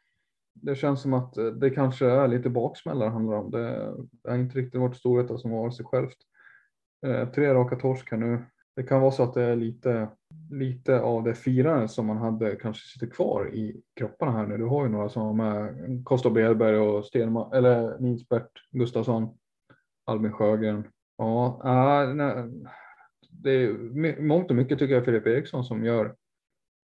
det 0.54 0.74
känns 0.74 1.02
som 1.02 1.12
att 1.12 1.36
eh, 1.36 1.46
det 1.46 1.70
kanske 1.70 2.06
är 2.06 2.28
lite 2.28 2.50
baksmälla 2.50 3.04
det 3.04 3.10
handlar 3.10 3.36
om. 3.36 3.50
Det 3.50 3.94
är 4.28 4.38
inte 4.38 4.58
riktigt 4.58 4.80
varit 4.80 4.96
storheten 4.96 5.38
som 5.38 5.50
var 5.50 5.70
sig 5.70 5.86
självt. 5.86 6.16
Eh, 7.06 7.28
tre 7.28 7.54
raka 7.54 7.76
torsk 7.76 8.10
här 8.10 8.18
nu 8.18 8.44
det 8.78 8.84
kan 8.84 9.00
vara 9.00 9.10
så 9.10 9.22
att 9.22 9.34
det 9.34 9.42
är 9.42 9.56
lite, 9.56 10.08
lite 10.50 11.00
av 11.00 11.24
det 11.24 11.34
firandet 11.34 11.90
som 11.90 12.06
man 12.06 12.16
hade 12.16 12.56
kanske 12.56 12.88
sitter 12.88 13.06
kvar 13.06 13.54
i 13.54 13.82
kropparna 13.96 14.32
här 14.32 14.46
nu. 14.46 14.56
Du 14.56 14.64
har 14.64 14.84
ju 14.84 14.90
några 14.90 15.08
som 15.08 15.40
är 15.40 16.04
Kosta 16.04 16.30
Bredberg 16.30 16.78
och 16.78 17.04
Stenman, 17.04 17.52
eller 17.52 17.98
Nilsbert 17.98 18.50
Gustafsson, 18.70 19.38
Albin 20.04 20.32
Sjögren. 20.32 20.84
Ja, 21.16 21.60
äh, 21.64 22.14
nej, 22.14 22.50
det 23.30 23.50
är 23.50 24.22
mångt 24.22 24.50
och 24.50 24.56
mycket 24.56 24.78
tycker 24.78 24.94
jag 24.94 25.04
Filip 25.04 25.26
Eriksson 25.26 25.64
som 25.64 25.84
gör 25.84 26.14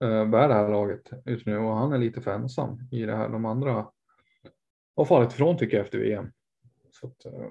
Eh, 0.05 0.27
bär 0.27 0.49
det 0.49 0.55
här 0.55 0.69
laget 0.69 1.11
just 1.25 1.47
nu 1.47 1.59
och 1.59 1.77
han 1.77 1.93
är 1.93 1.99
lite 1.99 2.21
för 2.21 2.31
ensam 2.31 2.88
i 2.90 3.03
det 3.03 3.17
här. 3.17 3.29
De 3.29 3.45
andra 3.45 3.87
har 4.97 5.05
fallit 5.05 5.33
ifrån 5.33 5.59
tycker 5.59 5.77
jag 5.77 5.85
efter 5.85 5.99
VM. 5.99 6.33
Så 6.90 7.07
att, 7.07 7.25
eh, 7.25 7.51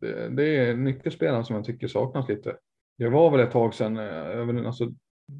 det, 0.00 0.28
det 0.28 0.56
är 0.56 0.76
nyckelspelaren 0.76 1.44
som 1.44 1.56
jag 1.56 1.64
tycker 1.64 1.88
saknas 1.88 2.28
lite. 2.28 2.56
Det 2.98 3.08
var 3.08 3.30
väl 3.30 3.40
ett 3.40 3.50
tag 3.50 3.74
sedan, 3.74 3.96
eh, 3.96 4.66
alltså, 4.66 4.92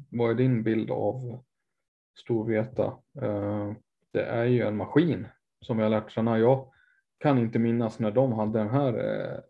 vad 0.09 0.29
är 0.29 0.35
din 0.35 0.63
bild 0.63 0.91
av 0.91 1.43
Storvreta? 2.19 2.97
Det 4.13 4.23
är 4.23 4.45
ju 4.45 4.61
en 4.61 4.77
maskin 4.77 5.27
som 5.65 5.79
jag 5.79 5.91
lärt 5.91 6.11
känna. 6.11 6.39
Jag 6.39 6.71
kan 7.17 7.37
inte 7.37 7.59
minnas 7.59 7.99
när 7.99 8.11
de 8.11 8.33
hade 8.33 8.59
den 8.59 8.69
här 8.69 9.41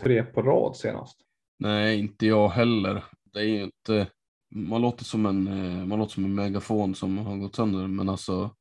tre 0.00 0.22
på 0.22 0.42
rad 0.42 0.76
senast. 0.76 1.20
Nej, 1.58 1.98
inte 1.98 2.26
jag 2.26 2.48
heller. 2.48 3.04
Det 3.32 3.40
är 3.40 3.44
ju 3.44 3.62
inte, 3.62 4.10
man 4.50 4.82
låter 4.82 5.04
som 5.04 5.26
en, 5.26 5.46
eh, 5.46 5.86
man 5.86 5.98
låter 5.98 6.14
som 6.14 6.24
en 6.24 6.34
megafon 6.34 6.94
som 6.94 7.18
har 7.18 7.36
gått 7.36 7.56
sönder, 7.56 7.86
men 7.86 8.08
alltså 8.08 8.56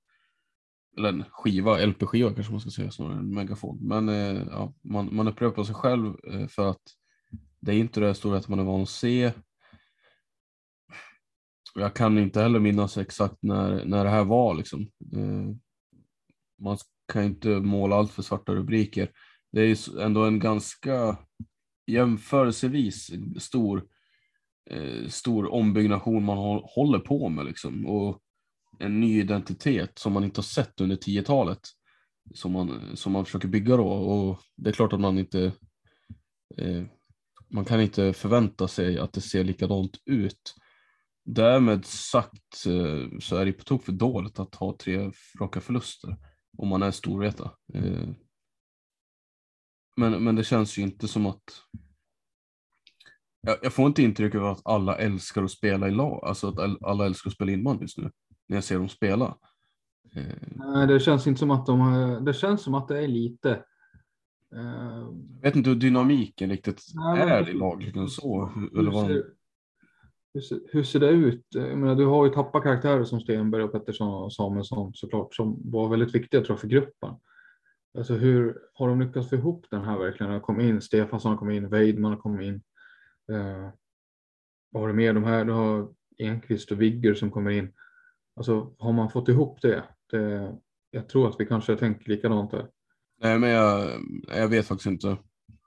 eller 0.98 1.10
en 1.10 1.24
skiva, 1.32 1.86
LP-skiva 1.86 2.34
kanske 2.34 2.52
man 2.54 2.62
ska 2.62 2.70
säga 2.70 2.92
snarare 2.92 3.18
än 3.20 3.34
megafon. 3.34 3.78
Men 3.82 4.10
eh, 4.10 4.44
ja, 4.52 4.74
man, 4.82 5.16
man 5.16 5.28
upprepar 5.28 5.64
sig 5.64 5.76
själv 5.76 6.16
eh, 6.28 6.48
för 6.48 6.70
att 6.70 6.82
det 7.60 7.72
är 7.72 7.76
inte 7.76 8.00
det 8.00 8.16
stora 8.16 8.38
att 8.38 8.48
man 8.48 8.60
är 8.60 8.64
van 8.64 8.82
att 8.82 8.90
se. 8.90 9.32
Jag 11.76 11.94
kan 11.94 12.18
inte 12.18 12.42
heller 12.42 12.60
minnas 12.60 12.98
exakt 12.98 13.38
när, 13.42 13.86
när 13.86 14.04
det 14.04 14.10
här 14.10 14.24
var. 14.24 14.54
Liksom. 14.54 14.88
Man 16.62 16.78
kan 17.14 17.24
inte 17.24 17.50
måla 17.50 17.96
allt 17.96 18.12
för 18.12 18.22
svarta 18.22 18.56
rubriker. 18.56 19.12
Det 19.52 19.62
är 19.62 20.00
ändå 20.02 20.24
en 20.26 20.40
ganska 20.40 21.18
jämförelsevis 21.88 23.12
stor, 23.38 23.84
eh, 24.70 25.08
stor 25.08 25.54
ombyggnation 25.54 26.26
man 26.26 26.62
håller 26.64 27.00
på 27.00 27.30
med. 27.30 27.46
Liksom. 27.46 27.86
Och 27.86 28.20
en 28.80 29.00
ny 29.00 29.20
identitet 29.20 30.00
som 30.00 30.14
man 30.14 30.24
inte 30.24 30.38
har 30.38 30.44
sett 30.44 30.82
under 30.82 30.96
10-talet. 30.96 31.60
Som 32.34 32.52
man, 32.52 32.82
som 32.94 33.12
man 33.12 33.26
försöker 33.26 33.48
bygga 33.48 33.78
då. 33.78 33.88
Och 33.88 34.40
det 34.56 34.70
är 34.70 34.74
klart 34.74 34.94
att 34.94 35.00
man 35.00 35.20
inte 35.20 35.52
eh, 36.58 36.84
man 37.50 37.66
kan 37.66 37.82
inte 37.82 38.14
förvänta 38.14 38.68
sig 38.68 39.00
att 39.00 39.14
det 39.14 39.22
ser 39.22 39.44
likadant 39.44 39.98
ut. 40.06 40.56
Därmed 41.26 41.86
sagt 41.86 42.66
eh, 42.66 43.20
så 43.20 43.36
är 43.36 43.46
det 43.46 43.54
på 43.54 43.64
tok 43.64 43.84
för 43.84 43.92
dåligt 43.92 44.40
att 44.40 44.56
ha 44.56 44.78
tre 44.80 45.12
raka 45.40 45.62
förluster 45.62 46.18
om 46.58 46.68
man 46.68 46.84
är 46.84 46.92
Storvreta. 46.92 47.52
Eh, 47.74 48.10
men, 49.98 50.24
men 50.24 50.36
det 50.36 50.44
känns 50.44 50.78
ju 50.78 50.82
inte 50.82 51.08
som 51.08 51.26
att 51.26 51.44
jag, 53.42 53.74
får 53.74 53.88
inte 53.88 54.02
intrycket 54.04 54.42
av 54.42 54.48
att 54.48 54.62
alla 54.66 54.96
älskar 54.98 55.44
att 55.44 55.52
spela 55.52 55.88
i 55.88 55.92
lag, 55.92 56.24
alltså 56.24 56.48
att 56.48 56.84
alla 56.84 57.06
älskar 57.06 57.30
att 57.30 57.36
spela 57.36 57.52
inman 57.52 57.78
just 57.82 57.98
nu 57.98 58.12
när 58.48 58.58
jag 58.58 58.64
ser 58.64 58.78
dem 58.78 58.90
spela. 58.90 59.38
Eh, 60.16 60.24
Nej, 60.56 60.88
det 60.88 61.00
känns 61.00 61.28
inte 61.28 61.40
som 61.40 61.52
att 61.52 61.66
de 61.66 62.26
det 62.26 62.34
känns 62.34 62.62
som 62.62 62.74
att 62.74 62.88
det 62.88 63.04
är 63.04 63.08
lite 63.08 63.64
jag 64.52 65.42
vet 65.42 65.56
inte 65.56 65.70
hur 65.70 65.78
dynamiken 65.78 66.50
riktigt 66.50 66.82
Nej, 66.96 67.22
är 67.22 67.50
i 67.50 67.54
laget. 67.54 68.12
Så, 68.12 68.46
hur, 68.46 68.80
eller 68.80 68.92
vad... 68.92 69.08
ser, 69.08 69.26
hur, 70.34 70.42
ser- 70.42 70.62
hur 70.72 70.84
ser 70.84 71.00
det 71.00 71.10
ut? 71.10 71.46
Jag 71.50 71.78
menar, 71.78 71.96
du 71.96 72.06
har 72.06 72.26
ju 72.26 72.32
tappat 72.32 72.64
karaktärer 72.64 73.04
som 73.04 73.20
Stenberg 73.20 73.64
och 73.64 73.72
Pettersson 73.72 74.24
och 74.24 74.34
Samuelsson 74.34 74.94
såklart 74.94 75.36
som 75.36 75.72
var 75.72 75.90
väldigt 75.90 76.16
viktiga 76.16 76.42
tror 76.42 76.52
jag 76.52 76.60
för 76.60 76.68
gruppen. 76.68 77.14
Alltså 77.98 78.14
hur 78.14 78.58
har 78.74 78.88
de 78.90 79.02
lyckats 79.02 79.30
få 79.30 79.36
ihop 79.36 79.66
den 79.72 79.84
här 79.84 79.98
verkligen? 79.98 80.34
Det 80.34 80.40
kom 80.40 80.62
in, 80.62 80.82
Stefansson 80.82 81.32
har 81.32 81.38
kommit 81.38 81.58
in, 81.58 81.70
Weidman 81.70 82.12
har 82.12 82.20
kommit 82.20 82.48
in. 82.48 82.62
Eh, 83.30 83.70
vad 84.72 84.84
har 84.84 84.88
du 84.88 84.94
mer? 84.94 85.14
De 85.14 85.24
här, 85.24 85.46
du 85.46 85.52
har 85.52 85.90
Enqvist 86.18 86.72
och 86.72 86.82
Vigger 86.82 87.14
som 87.14 87.32
kommer 87.32 87.52
in. 87.52 87.74
Alltså 88.36 88.74
har 88.78 88.94
man 88.94 89.10
fått 89.10 89.30
ihop 89.30 89.62
det? 89.62 89.84
det 90.12 90.56
jag 90.92 91.10
tror 91.10 91.30
att 91.30 91.36
vi 91.40 91.46
kanske 91.46 91.76
tänker 91.76 92.10
likadant 92.10 92.52
där. 92.52 92.68
Nej, 93.22 93.40
men 93.40 93.50
jag, 93.50 93.90
jag 94.28 94.48
vet 94.48 94.68
faktiskt 94.68 94.88
inte. 94.88 95.18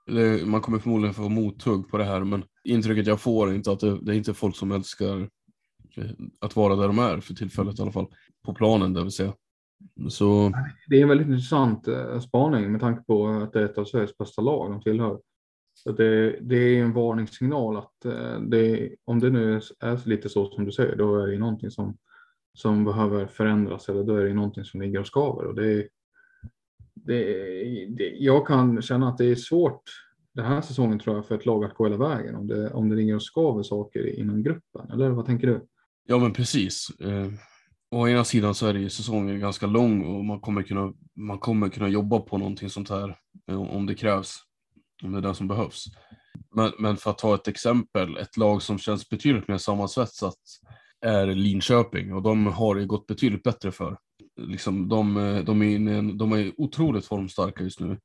Det, 0.05 0.45
man 0.45 0.61
kommer 0.61 0.79
förmodligen 0.79 1.13
få 1.13 1.29
mothugg 1.29 1.89
på 1.89 1.97
det 1.97 2.03
här, 2.03 2.23
men 2.23 2.43
intrycket 2.63 3.07
jag 3.07 3.21
får 3.21 3.49
är 3.49 3.53
inte 3.53 3.71
att 3.71 3.79
det, 3.79 3.99
det 4.01 4.13
är 4.13 4.15
inte 4.15 4.33
folk 4.33 4.55
som 4.55 4.71
älskar 4.71 5.29
att 6.39 6.55
vara 6.55 6.75
där 6.75 6.87
de 6.87 6.99
är 6.99 7.19
för 7.19 7.33
tillfället 7.33 7.79
i 7.79 7.81
alla 7.81 7.91
fall. 7.91 8.07
På 8.45 8.53
planen, 8.53 8.93
det 8.93 9.01
vill 9.01 9.11
säga. 9.11 9.33
Så 10.09 10.51
Det 10.87 10.97
är 10.97 11.01
en 11.01 11.09
väldigt 11.09 11.27
intressant 11.27 11.87
eh, 11.87 12.19
spaning 12.19 12.71
med 12.71 12.81
tanke 12.81 13.03
på 13.03 13.27
att 13.27 13.53
det 13.53 13.59
är 13.59 13.65
ett 13.65 13.77
av 13.77 13.85
Sveriges 13.85 14.17
bästa 14.17 14.41
lag 14.41 14.71
de 14.71 14.81
tillhör. 14.81 15.19
Så 15.83 15.91
det, 15.91 16.39
det 16.41 16.55
är 16.55 16.83
en 16.83 16.93
varningssignal 16.93 17.77
att 17.77 18.05
eh, 18.05 18.39
det, 18.39 18.95
om 19.05 19.19
det 19.19 19.29
nu 19.29 19.61
är 19.79 20.07
lite 20.09 20.29
så 20.29 20.51
som 20.51 20.65
du 20.65 20.71
säger, 20.71 20.95
då 20.95 21.17
är 21.17 21.27
det 21.27 21.37
någonting 21.37 21.71
som, 21.71 21.97
som 22.53 22.85
behöver 22.85 23.27
förändras 23.27 23.89
eller 23.89 24.03
då 24.03 24.15
är 24.15 24.25
det 24.25 24.33
någonting 24.33 24.63
som 24.63 24.81
ligger 24.81 24.99
och 24.99 25.07
skaver. 25.07 25.45
Och 25.45 25.55
det, 25.55 25.87
det, 26.93 27.23
det, 27.89 28.09
jag 28.09 28.47
kan 28.47 28.81
känna 28.81 29.09
att 29.09 29.17
det 29.17 29.25
är 29.25 29.35
svårt 29.35 29.81
den 30.33 30.45
här 30.45 30.61
säsongen 30.61 30.99
tror 30.99 31.15
jag 31.15 31.25
för 31.25 31.35
ett 31.35 31.45
lag 31.45 31.65
att 31.65 31.73
gå 31.73 31.83
hela 31.83 31.97
vägen 31.97 32.35
om 32.35 32.47
det, 32.47 32.73
om 32.73 32.89
det 32.89 32.95
ligger 32.95 33.15
och 33.15 33.23
skaver 33.23 33.63
saker 33.63 34.19
inom 34.19 34.43
gruppen. 34.43 34.91
Eller 34.91 35.09
vad 35.09 35.25
tänker 35.25 35.47
du? 35.47 35.65
Ja, 36.05 36.17
men 36.17 36.33
precis. 36.33 36.89
Eh, 36.99 37.27
å 37.91 38.07
ena 38.07 38.23
sidan 38.23 38.55
så 38.55 38.67
är 38.67 38.73
det 38.73 38.79
ju 38.79 38.89
säsongen 38.89 39.39
ganska 39.39 39.65
lång 39.65 40.05
och 40.05 40.25
man 40.25 40.39
kommer 40.39 40.63
kunna, 40.63 40.93
man 41.15 41.39
kommer 41.39 41.69
kunna 41.69 41.89
jobba 41.89 42.19
på 42.19 42.37
någonting 42.37 42.69
sånt 42.69 42.89
här 42.89 43.17
eh, 43.47 43.61
om 43.61 43.85
det 43.85 43.95
krävs, 43.95 44.39
om 45.03 45.11
det 45.11 45.17
är 45.17 45.21
det 45.21 45.35
som 45.35 45.47
behövs. 45.47 45.85
Men, 46.55 46.71
men 46.79 46.97
för 46.97 47.11
att 47.11 47.17
ta 47.17 47.35
ett 47.35 47.47
exempel, 47.47 48.17
ett 48.17 48.37
lag 48.37 48.61
som 48.61 48.77
känns 48.79 49.09
betydligt 49.09 49.47
mer 49.47 49.57
sammansvetsat 49.57 50.35
är 51.01 51.27
Linköping 51.27 52.13
och 52.13 52.21
de 52.21 52.47
har 52.47 52.75
det 52.75 52.85
gått 52.85 53.07
betydligt 53.07 53.43
bättre 53.43 53.71
för. 53.71 53.97
Liksom, 54.41 54.89
de, 54.89 55.13
de, 55.45 55.61
är 55.61 55.75
en- 55.75 56.17
de 56.17 56.31
är 56.31 56.51
otroligt 56.57 57.05
formstarka 57.05 57.63
just 57.63 57.79
nu. 57.79 57.99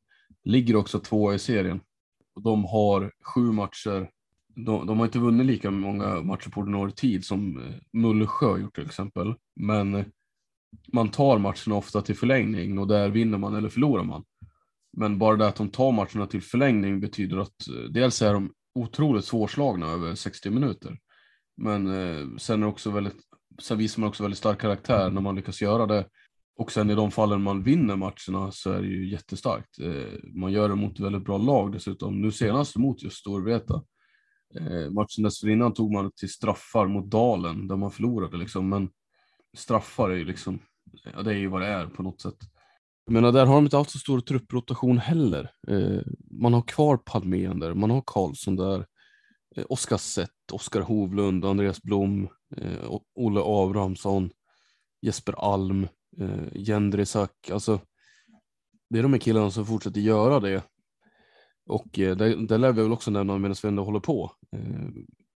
Ligger 0.44 0.76
också 0.76 0.98
tvåa 0.98 1.34
i 1.34 1.38
serien. 1.38 1.80
Och 2.34 2.42
de 2.42 2.64
har 2.64 3.12
sju 3.24 3.52
matcher 3.52 4.08
de, 4.64 4.86
de 4.86 4.98
har 4.98 5.06
inte 5.06 5.18
vunnit 5.18 5.46
lika 5.46 5.70
många 5.70 6.22
matcher 6.22 6.50
på 6.50 6.60
ordinarie 6.60 6.94
tid 6.94 7.24
som 7.24 7.58
eh, 7.58 7.74
Mullsjö 7.92 8.46
har 8.46 8.58
gjort 8.58 8.74
till 8.74 8.86
exempel. 8.86 9.34
Men 9.56 10.04
man 10.92 11.08
tar 11.08 11.38
matcherna 11.38 11.74
ofta 11.74 12.02
till 12.02 12.16
förlängning 12.16 12.78
och 12.78 12.88
där 12.88 13.08
vinner 13.08 13.38
man 13.38 13.54
eller 13.54 13.68
förlorar 13.68 14.04
man. 14.04 14.24
Men 14.98 15.18
bara 15.18 15.36
det 15.36 15.46
att 15.46 15.56
de 15.56 15.68
tar 15.68 15.92
matcherna 15.92 16.26
till 16.26 16.42
förlängning 16.42 17.00
betyder 17.00 17.38
att 17.38 17.68
eh, 17.68 17.90
dels 17.90 18.22
är 18.22 18.32
de 18.32 18.52
otroligt 18.74 19.24
svårslagna 19.24 19.86
över 19.86 20.14
60 20.14 20.50
minuter. 20.50 20.98
Men 21.56 21.86
eh, 21.86 22.36
sen, 22.38 22.62
är 22.62 22.66
det 22.66 22.72
också 22.72 22.90
väldigt, 22.90 23.16
sen 23.62 23.78
visar 23.78 24.00
man 24.00 24.08
också 24.08 24.22
väldigt 24.22 24.38
stark 24.38 24.60
karaktär 24.60 25.10
när 25.10 25.20
man 25.20 25.34
lyckas 25.36 25.62
göra 25.62 25.86
det. 25.86 26.06
Och 26.56 26.72
sen 26.72 26.90
i 26.90 26.94
de 26.94 27.10
fallen 27.10 27.42
man 27.42 27.62
vinner 27.62 27.96
matcherna 27.96 28.52
så 28.52 28.72
är 28.72 28.80
det 28.80 28.86
ju 28.86 29.10
jättestarkt. 29.10 29.78
Eh, 29.78 30.18
man 30.34 30.52
gör 30.52 30.68
det 30.68 30.74
mot 30.74 31.00
väldigt 31.00 31.24
bra 31.24 31.38
lag 31.38 31.72
dessutom. 31.72 32.20
Nu 32.20 32.32
senast 32.32 32.76
mot 32.76 33.02
just 33.02 33.16
Storvreta. 33.16 33.82
Eh, 34.54 34.90
matchen 34.90 35.24
dessförinnan 35.24 35.74
tog 35.74 35.92
man 35.92 36.12
till 36.12 36.32
straffar 36.32 36.86
mot 36.86 37.10
Dalen 37.10 37.68
där 37.68 37.76
man 37.76 37.90
förlorade 37.90 38.36
liksom. 38.36 38.68
Men 38.68 38.90
straffar 39.56 40.10
är 40.10 40.16
ju 40.16 40.24
liksom, 40.24 40.58
ja 41.14 41.22
det 41.22 41.30
är 41.30 41.38
ju 41.38 41.48
vad 41.48 41.60
det 41.60 41.66
är 41.66 41.86
på 41.86 42.02
något 42.02 42.20
sätt. 42.20 42.38
Jag 43.08 43.12
menar, 43.12 43.32
där 43.32 43.46
har 43.46 43.54
de 43.54 43.64
inte 43.64 43.76
haft 43.76 43.90
så 43.90 43.98
stor 43.98 44.20
trupprotation 44.20 44.98
heller. 44.98 45.50
Eh, 45.68 46.00
man 46.30 46.54
har 46.54 46.62
kvar 46.62 46.96
Palmén 46.96 47.60
där, 47.60 47.74
man 47.74 47.90
har 47.90 48.02
Karlsson 48.06 48.56
där, 48.56 48.86
eh, 49.56 49.64
Oskar 49.68 49.96
Sett, 49.96 50.52
Oskar 50.52 50.80
Hovlund, 50.80 51.44
Andreas 51.44 51.82
Blom, 51.82 52.28
eh, 52.56 52.96
Olle 53.14 53.40
Abrahamsson, 53.44 54.30
Jesper 55.02 55.54
Alm, 55.54 55.88
eh, 56.20 56.46
Jendrisak. 56.54 57.50
Alltså, 57.52 57.80
det 58.90 58.98
är 58.98 59.02
de 59.02 59.12
här 59.12 59.20
killarna 59.20 59.50
som 59.50 59.66
fortsätter 59.66 60.00
göra 60.00 60.40
det. 60.40 60.62
Och 61.66 61.98
eh, 61.98 62.16
det, 62.16 62.46
det 62.46 62.58
lär 62.58 62.72
vi 62.72 62.82
väl 62.82 62.92
också 62.92 63.10
nämna 63.10 63.38
medan 63.38 63.56
vi 63.62 63.68
ändå 63.68 63.84
håller 63.84 64.00
på. 64.00 64.32
Eh, 64.56 64.88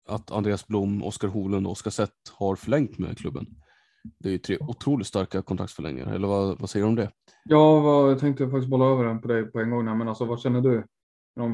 att 0.08 0.30
Andreas 0.30 0.66
Blom, 0.66 1.02
Oskar 1.02 1.28
Hovlund 1.28 1.66
och 1.66 1.72
Oskar 1.72 1.90
Sett 1.90 2.32
har 2.32 2.56
förlängt 2.56 2.98
med 2.98 3.18
klubben. 3.18 3.46
Det 4.18 4.28
är 4.28 4.32
ju 4.32 4.38
tre 4.38 4.56
otroligt 4.60 5.06
starka 5.06 5.42
kontraktsförlängningar, 5.42 6.14
eller 6.14 6.28
vad, 6.28 6.60
vad 6.60 6.70
säger 6.70 6.84
du 6.84 6.88
om 6.88 6.96
det? 6.96 7.10
Ja, 7.44 7.80
vad, 7.80 8.10
jag 8.10 8.18
tänkte 8.18 8.48
faktiskt 8.48 8.70
bolla 8.70 8.84
över 8.84 9.04
den 9.04 9.20
på 9.20 9.28
dig 9.28 9.44
på 9.44 9.60
en 9.60 9.70
gång. 9.70 9.84
Men 9.84 10.08
alltså, 10.08 10.24
vad 10.24 10.40
känner 10.40 10.60
du? 10.60 10.84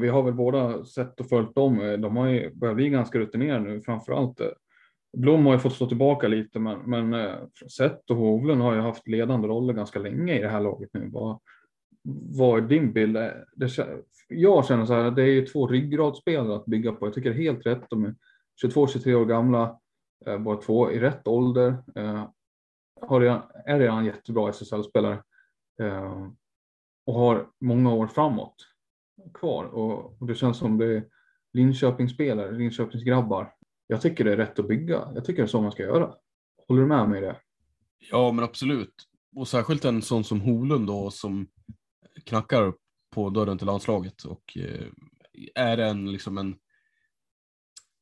Vi 0.01 0.07
har 0.07 0.23
väl 0.23 0.33
båda 0.33 0.85
sett 0.85 1.19
och 1.19 1.29
följt 1.29 1.55
dem. 1.55 1.81
Eh, 1.81 1.93
de 1.93 2.17
har 2.17 2.27
ju 2.27 2.55
börjat 2.55 2.75
bli 2.75 2.89
ganska 2.89 3.19
rutinerade 3.19 3.65
nu, 3.65 3.81
framför 3.81 4.13
allt. 4.13 4.39
Eh, 4.39 4.47
Blom 5.17 5.45
har 5.45 5.53
ju 5.53 5.59
fått 5.59 5.73
stå 5.73 5.87
tillbaka 5.87 6.27
lite, 6.27 6.59
men, 6.59 6.79
men 6.79 7.11
Sett 7.59 7.71
Seth 7.71 8.11
och 8.11 8.17
Hovlund 8.17 8.61
har 8.61 8.73
ju 8.73 8.81
haft 8.81 9.07
ledande 9.07 9.47
roller 9.47 9.73
ganska 9.73 9.99
länge 9.99 10.37
i 10.37 10.41
det 10.41 10.49
här 10.49 10.61
laget 10.61 10.89
nu. 10.93 11.09
Vad, 11.11 11.39
vad 12.37 12.63
är 12.63 12.67
din 12.67 12.93
bild? 12.93 13.13
Det, 13.55 13.69
jag 14.27 14.65
känner 14.65 14.85
så 14.85 14.93
här, 14.93 15.03
att 15.03 15.15
det 15.15 15.21
är 15.21 15.27
ju 15.27 15.45
två 15.45 15.67
ryggradsspelare 15.67 16.55
att 16.55 16.65
bygga 16.65 16.91
på. 16.91 17.05
Jag 17.05 17.13
tycker 17.13 17.29
det 17.29 17.35
är 17.35 17.41
helt 17.41 17.65
rätt. 17.65 17.83
De 17.89 18.05
är 18.05 18.15
22-23 18.65 19.13
år 19.13 19.25
gamla, 19.25 19.79
bara 20.25 20.39
båda 20.39 20.61
två 20.61 20.91
i 20.91 20.99
rätt 20.99 21.27
ålder. 21.27 21.77
Har 23.01 23.21
redan, 23.21 23.41
är 23.65 23.79
redan 23.79 24.05
jättebra 24.05 24.49
SSL-spelare 24.49 25.23
eh, 25.81 26.27
och 27.05 27.13
har 27.13 27.49
många 27.59 27.93
år 27.93 28.07
framåt 28.07 28.55
kvar. 29.33 29.65
Och, 29.65 30.21
och 30.21 30.27
det 30.27 30.35
känns 30.35 30.57
som 30.57 30.77
det 30.77 30.85
är 30.85 31.07
Linköpingsspelare, 31.53 32.51
Linköpingsgrabbar. 32.51 33.53
Jag 33.87 34.01
tycker 34.01 34.23
det 34.23 34.31
är 34.31 34.37
rätt 34.37 34.59
att 34.59 34.67
bygga. 34.67 35.11
Jag 35.15 35.25
tycker 35.25 35.41
det 35.41 35.45
är 35.45 35.47
så 35.47 35.61
man 35.61 35.71
ska 35.71 35.83
göra. 35.83 36.13
Håller 36.67 36.81
du 36.81 36.87
med 36.87 37.09
mig 37.09 37.17
i 37.17 37.25
det? 37.25 37.41
Ja, 38.11 38.31
men 38.31 38.43
absolut. 38.43 38.93
Och 39.35 39.47
särskilt 39.47 39.85
en 39.85 40.01
sån 40.01 40.23
som 40.23 40.41
Holund 40.41 40.87
då 40.87 41.11
som 41.11 41.47
knackar 42.25 42.73
på 43.09 43.29
dörren 43.29 43.57
till 43.57 43.67
landslaget 43.67 44.23
och 44.23 44.57
eh, 44.57 44.87
är 45.55 45.77
en 45.77 46.11
liksom 46.11 46.37
en 46.37 46.55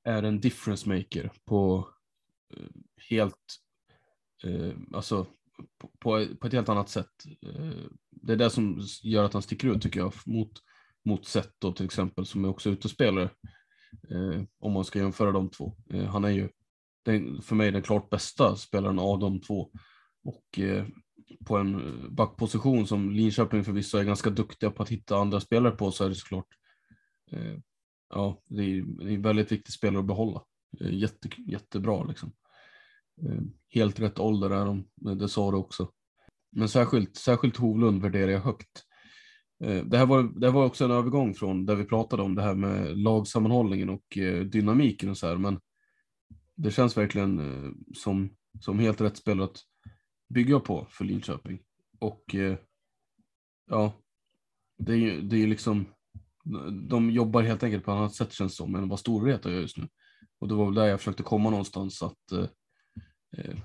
är 0.04 0.24
en 0.24 0.40
difference 0.40 0.90
maker 0.90 1.32
på 1.46 1.90
eh, 2.54 2.68
helt 3.10 3.65
eh, 4.46 4.74
alltså 4.94 5.26
på, 5.78 5.88
på, 6.00 6.28
på 6.42 6.48
ett 6.48 6.54
helt 6.54 6.70
annat 6.70 6.90
sätt. 6.90 7.26
Eh, 7.42 7.86
det 8.12 8.34
är 8.34 8.38
det 8.38 8.50
som 8.50 8.82
gör 9.04 9.24
att 9.24 9.34
han 9.34 9.42
sticker 9.42 9.68
ut 9.68 9.82
tycker 9.82 10.00
jag 10.00 10.14
mot 10.26 10.52
mot 11.06 11.26
Seth 11.26 11.50
då 11.60 11.72
till 11.72 11.86
exempel 11.86 12.26
som 12.26 12.46
är 12.46 12.50
också 12.50 12.70
utespelare. 12.70 13.30
Eh, 14.10 14.44
om 14.60 14.72
man 14.72 14.86
ska 14.86 15.00
jämföra 15.00 15.32
de 15.32 15.50
två. 15.50 15.76
Eh, 15.90 16.06
han 16.06 16.26
är 16.26 16.30
ju 16.30 16.50
den, 17.06 17.42
för 17.42 17.56
mig 17.56 17.72
den 17.72 17.82
klart 17.82 18.10
bästa 18.10 18.56
spelaren 18.56 19.00
av 19.00 19.20
de 19.20 19.42
två. 19.42 19.72
Och 20.24 20.60
eh, 20.60 20.86
på 21.46 21.58
en 21.58 22.00
backposition 22.16 22.88
som 22.88 23.12
Linköping 23.12 23.64
förvisso 23.64 23.98
är 23.98 24.04
ganska 24.04 24.30
duktiga 24.30 24.72
på 24.72 24.84
att 24.84 24.90
hitta 24.90 25.18
andra 25.18 25.40
spelare 25.40 25.76
på 25.76 25.92
så 25.92 26.04
är 26.04 26.10
det 26.10 26.16
såklart 26.16 26.48
eh, 27.32 27.58
ja, 28.10 28.42
det 28.46 28.64
är, 28.64 28.82
det 28.82 29.12
är 29.12 29.16
en 29.16 29.22
väldigt 29.22 29.52
viktig 29.52 29.74
spelare 29.74 30.00
att 30.00 30.08
behålla. 30.08 30.44
Eh, 30.80 30.94
jätte, 30.94 31.30
jättebra 31.48 32.04
liksom. 32.04 32.32
Eh, 33.22 33.42
helt 33.70 34.00
rätt 34.00 34.20
ålder 34.20 34.50
är 34.50 34.66
de, 34.66 34.88
det- 35.16 35.30
sa 35.30 35.52
du 35.52 35.58
också. 35.58 35.92
Men 36.52 36.70
särskilt, 36.70 37.16
särskilt 37.16 37.58
Hovlund 37.58 38.02
värderar 38.02 38.32
jag 38.32 38.40
högt. 38.40 38.84
Eh, 39.64 39.86
det 39.86 39.98
här, 39.98 40.06
var, 40.06 40.24
det 40.24 40.48
här 40.48 40.54
var 40.54 40.66
också 40.66 40.86
en 40.86 40.92
övergång 40.92 41.34
från 41.34 41.66
där 41.66 41.76
vi 41.76 41.84
pratade 41.86 42.24
om 42.24 42.36
det 42.36 42.42
här 42.42 42.56
med 42.56 42.98
lagsammanhållningen 42.98 43.90
och 43.90 44.18
eh, 44.18 44.44
dynamiken 44.44 45.10
och 45.10 45.18
så 45.18 45.28
här, 45.28 45.38
men 45.38 45.60
det 46.56 46.72
känns 46.72 46.98
verkligen 46.98 47.42
som, 47.96 48.30
som 48.60 48.80
helt 48.80 49.02
rätt 49.02 49.18
spelare 49.18 49.46
att 49.46 49.58
bygga 50.30 50.60
på 50.60 50.88
för 50.90 51.06
Linköping. 51.06 51.60
Och 52.00 52.36
ja, 53.70 53.94
det 54.78 54.94
är 54.94 54.98
ju 54.98 55.22
det 55.22 55.44
är 55.44 55.48
liksom, 55.48 55.86
de 56.90 57.12
jobbar 57.12 57.42
helt 57.42 57.64
enkelt 57.64 57.86
på 57.86 57.92
ett 57.92 57.96
annat 57.96 58.16
sätt 58.16 58.34
känns 58.34 58.52
det 58.52 58.56
som 58.56 58.76
än 58.76 58.90
vad 58.90 59.00
Storvreta 59.00 59.52
gör 59.52 59.60
just 59.62 59.78
nu. 59.78 59.88
Och 60.40 60.48
det 60.48 60.56
var 60.56 60.66
väl 60.66 60.74
där 60.74 60.86
jag 60.86 61.00
försökte 61.00 61.24
komma 61.24 61.50
någonstans 61.50 62.04
att 62.04 62.32
eh, 62.32 62.46
Eh, 63.38 63.56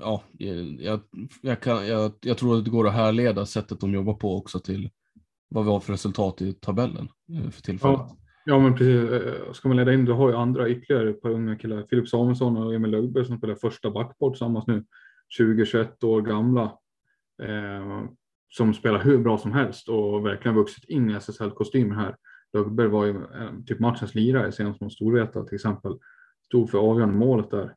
ja, 0.00 0.22
eh, 0.40 0.84
jag, 0.84 1.00
jag, 1.42 1.60
kan, 1.60 1.86
jag, 1.86 2.12
jag 2.20 2.38
tror 2.38 2.58
att 2.58 2.64
det 2.64 2.70
går 2.70 2.88
att 2.88 2.94
härleda 2.94 3.46
sättet 3.46 3.80
de 3.80 3.94
jobbar 3.94 4.14
på 4.14 4.36
också 4.36 4.60
till 4.60 4.90
vad 5.48 5.64
vi 5.64 5.70
har 5.70 5.80
för 5.80 5.92
resultat 5.92 6.42
i 6.42 6.52
tabellen 6.52 7.08
eh, 7.32 7.50
för 7.50 7.62
tillfället. 7.62 8.00
Ja, 8.00 8.16
ja 8.44 8.58
men 8.58 8.74
precis. 8.74 9.56
Ska 9.56 9.68
man 9.68 9.76
leda 9.76 9.92
in, 9.92 10.04
du 10.04 10.12
har 10.12 10.28
ju 10.28 10.36
andra 10.36 10.68
ytterligare 10.68 11.10
ett 11.10 11.22
par 11.22 11.30
unga 11.30 11.56
killar. 11.56 11.86
Filip 11.90 12.08
Samuelsson 12.08 12.56
och 12.56 12.74
Emil 12.74 12.90
Lögberg 12.90 13.24
som 13.24 13.38
spelar 13.38 13.54
första 13.54 13.90
backport 13.90 14.32
tillsammans 14.32 14.66
nu. 14.66 14.84
20-21 15.40 16.04
år 16.04 16.22
gamla. 16.22 16.62
Eh, 17.42 18.04
som 18.48 18.74
spelar 18.74 19.00
hur 19.00 19.18
bra 19.18 19.38
som 19.38 19.52
helst 19.52 19.88
och 19.88 20.26
verkligen 20.26 20.56
vuxit 20.56 20.84
in 20.84 21.10
i 21.10 21.14
SSL-kostymen 21.14 21.98
här. 21.98 22.16
Lögberg 22.52 22.88
var 22.88 23.04
ju 23.04 23.10
eh, 23.10 23.50
typ 23.66 23.80
matchens 23.80 24.14
lirare 24.14 24.52
senast 24.52 24.80
mot 24.80 24.92
Storvreta 24.92 25.44
till 25.44 25.54
exempel. 25.54 25.98
stod 26.44 26.70
för 26.70 26.78
avgörande 26.78 27.14
målet 27.14 27.50
där. 27.50 27.74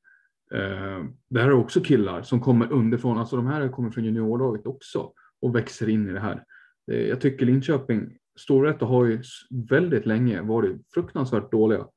Eh, 0.53 1.05
det 1.29 1.39
här 1.39 1.47
är 1.47 1.53
också 1.53 1.81
killar 1.81 2.21
som 2.21 2.39
kommer 2.39 2.71
underifrån, 2.71 3.17
alltså 3.17 3.35
de 3.35 3.47
här 3.47 3.69
kommer 3.69 3.91
från 3.91 4.05
juniorlaget 4.05 4.65
också 4.65 5.11
och 5.41 5.55
växer 5.55 5.89
in 5.89 6.09
i 6.09 6.13
det 6.13 6.19
här. 6.19 6.43
Eh, 6.91 7.01
jag 7.01 7.21
tycker 7.21 7.45
Linköping, 7.45 8.17
Storvreta 8.39 8.85
har 8.85 9.05
ju 9.05 9.23
väldigt 9.69 10.05
länge 10.05 10.41
varit 10.41 10.81
fruktansvärt 10.93 11.51
dåliga 11.51 11.87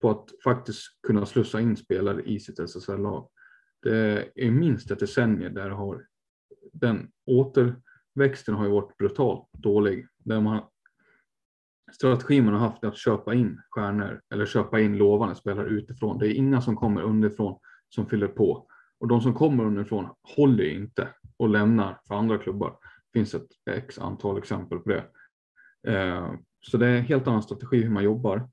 på 0.00 0.10
att 0.10 0.28
faktiskt 0.44 0.82
kunna 1.06 1.26
slussa 1.26 1.60
in 1.60 1.76
spelare 1.76 2.22
i 2.22 2.40
sitt 2.40 2.58
SSL-lag. 2.58 3.28
Det 3.82 4.28
är 4.34 4.50
minst 4.50 4.90
ett 4.90 4.98
decennium 4.98 5.54
där 5.54 5.70
har 5.70 6.06
den 6.72 7.08
återväxten 7.26 8.54
har 8.54 8.64
ju 8.64 8.70
varit 8.70 8.96
brutalt 8.96 9.48
dålig. 9.52 10.06
Där 10.18 10.40
man, 10.40 10.62
strategin 11.92 12.44
man 12.44 12.54
har 12.54 12.60
haft 12.60 12.84
är 12.84 12.88
att 12.88 12.96
köpa 12.96 13.34
in 13.34 13.60
stjärnor 13.70 14.20
eller 14.30 14.46
köpa 14.46 14.80
in 14.80 14.98
lovande 14.98 15.34
spelare 15.34 15.68
utifrån. 15.68 16.18
Det 16.18 16.26
är 16.26 16.34
inga 16.34 16.60
som 16.60 16.76
kommer 16.76 17.02
underifrån 17.02 17.58
som 17.96 18.06
fyller 18.06 18.28
på 18.28 18.66
och 19.00 19.08
de 19.08 19.20
som 19.20 19.34
kommer 19.34 19.64
underifrån 19.64 20.08
håller 20.36 20.64
inte 20.64 21.08
och 21.36 21.48
lämnar 21.48 22.00
för 22.08 22.14
andra 22.14 22.38
klubbar. 22.38 22.70
Det 22.70 23.18
finns 23.18 23.34
ett 23.34 23.48
x 23.70 23.98
antal 23.98 24.38
exempel 24.38 24.78
på 24.78 24.88
det. 24.88 25.04
Eh, 25.88 26.32
så 26.60 26.76
det 26.76 26.86
är 26.86 26.96
en 26.96 27.02
helt 27.02 27.26
annan 27.26 27.42
strategi 27.42 27.82
hur 27.82 27.90
man 27.90 28.04
jobbar. 28.04 28.48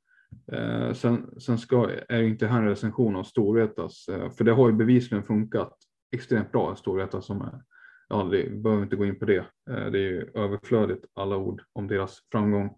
Eh, 0.52 0.94
sen, 0.94 1.40
sen 1.40 1.58
ska, 1.58 1.90
är 2.10 2.18
det 2.18 2.28
inte 2.28 2.48
här 2.48 2.62
en 2.62 2.68
recension 2.68 3.16
av 3.16 3.24
Storvretas, 3.24 4.08
eh, 4.08 4.30
för 4.30 4.44
det 4.44 4.52
har 4.52 4.70
ju 4.70 4.76
bevisligen 4.76 5.24
funkat 5.24 5.78
extremt 6.12 6.52
bra, 6.52 6.76
Storvreta 6.76 7.22
som 7.22 7.42
är, 7.42 7.62
ja, 8.10 8.24
det 8.24 8.50
behöver 8.50 8.84
inte 8.84 8.96
gå 8.96 9.06
in 9.06 9.20
på 9.20 9.26
det. 9.26 9.46
Eh, 9.70 9.86
det 9.92 10.00
är 10.00 10.12
ju 10.12 10.32
överflödigt 10.34 11.06
alla 11.14 11.38
ord 11.38 11.62
om 11.74 11.88
deras 11.88 12.20
framgång, 12.32 12.78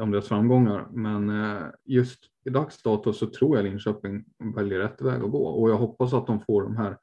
om 0.00 0.10
deras 0.10 0.28
framgångar, 0.28 0.88
men 0.92 1.30
eh, 1.30 1.66
just 1.84 2.20
i 2.44 2.50
dags 2.50 2.82
dato 2.82 3.12
så 3.12 3.26
tror 3.26 3.56
jag 3.56 3.64
Linköping 3.64 4.24
väljer 4.54 4.78
rätt 4.78 5.02
väg 5.02 5.22
att 5.22 5.30
gå 5.30 5.46
och 5.46 5.70
jag 5.70 5.76
hoppas 5.76 6.12
att 6.12 6.26
de 6.26 6.40
får 6.40 6.62
de 6.62 6.76
här 6.76 6.98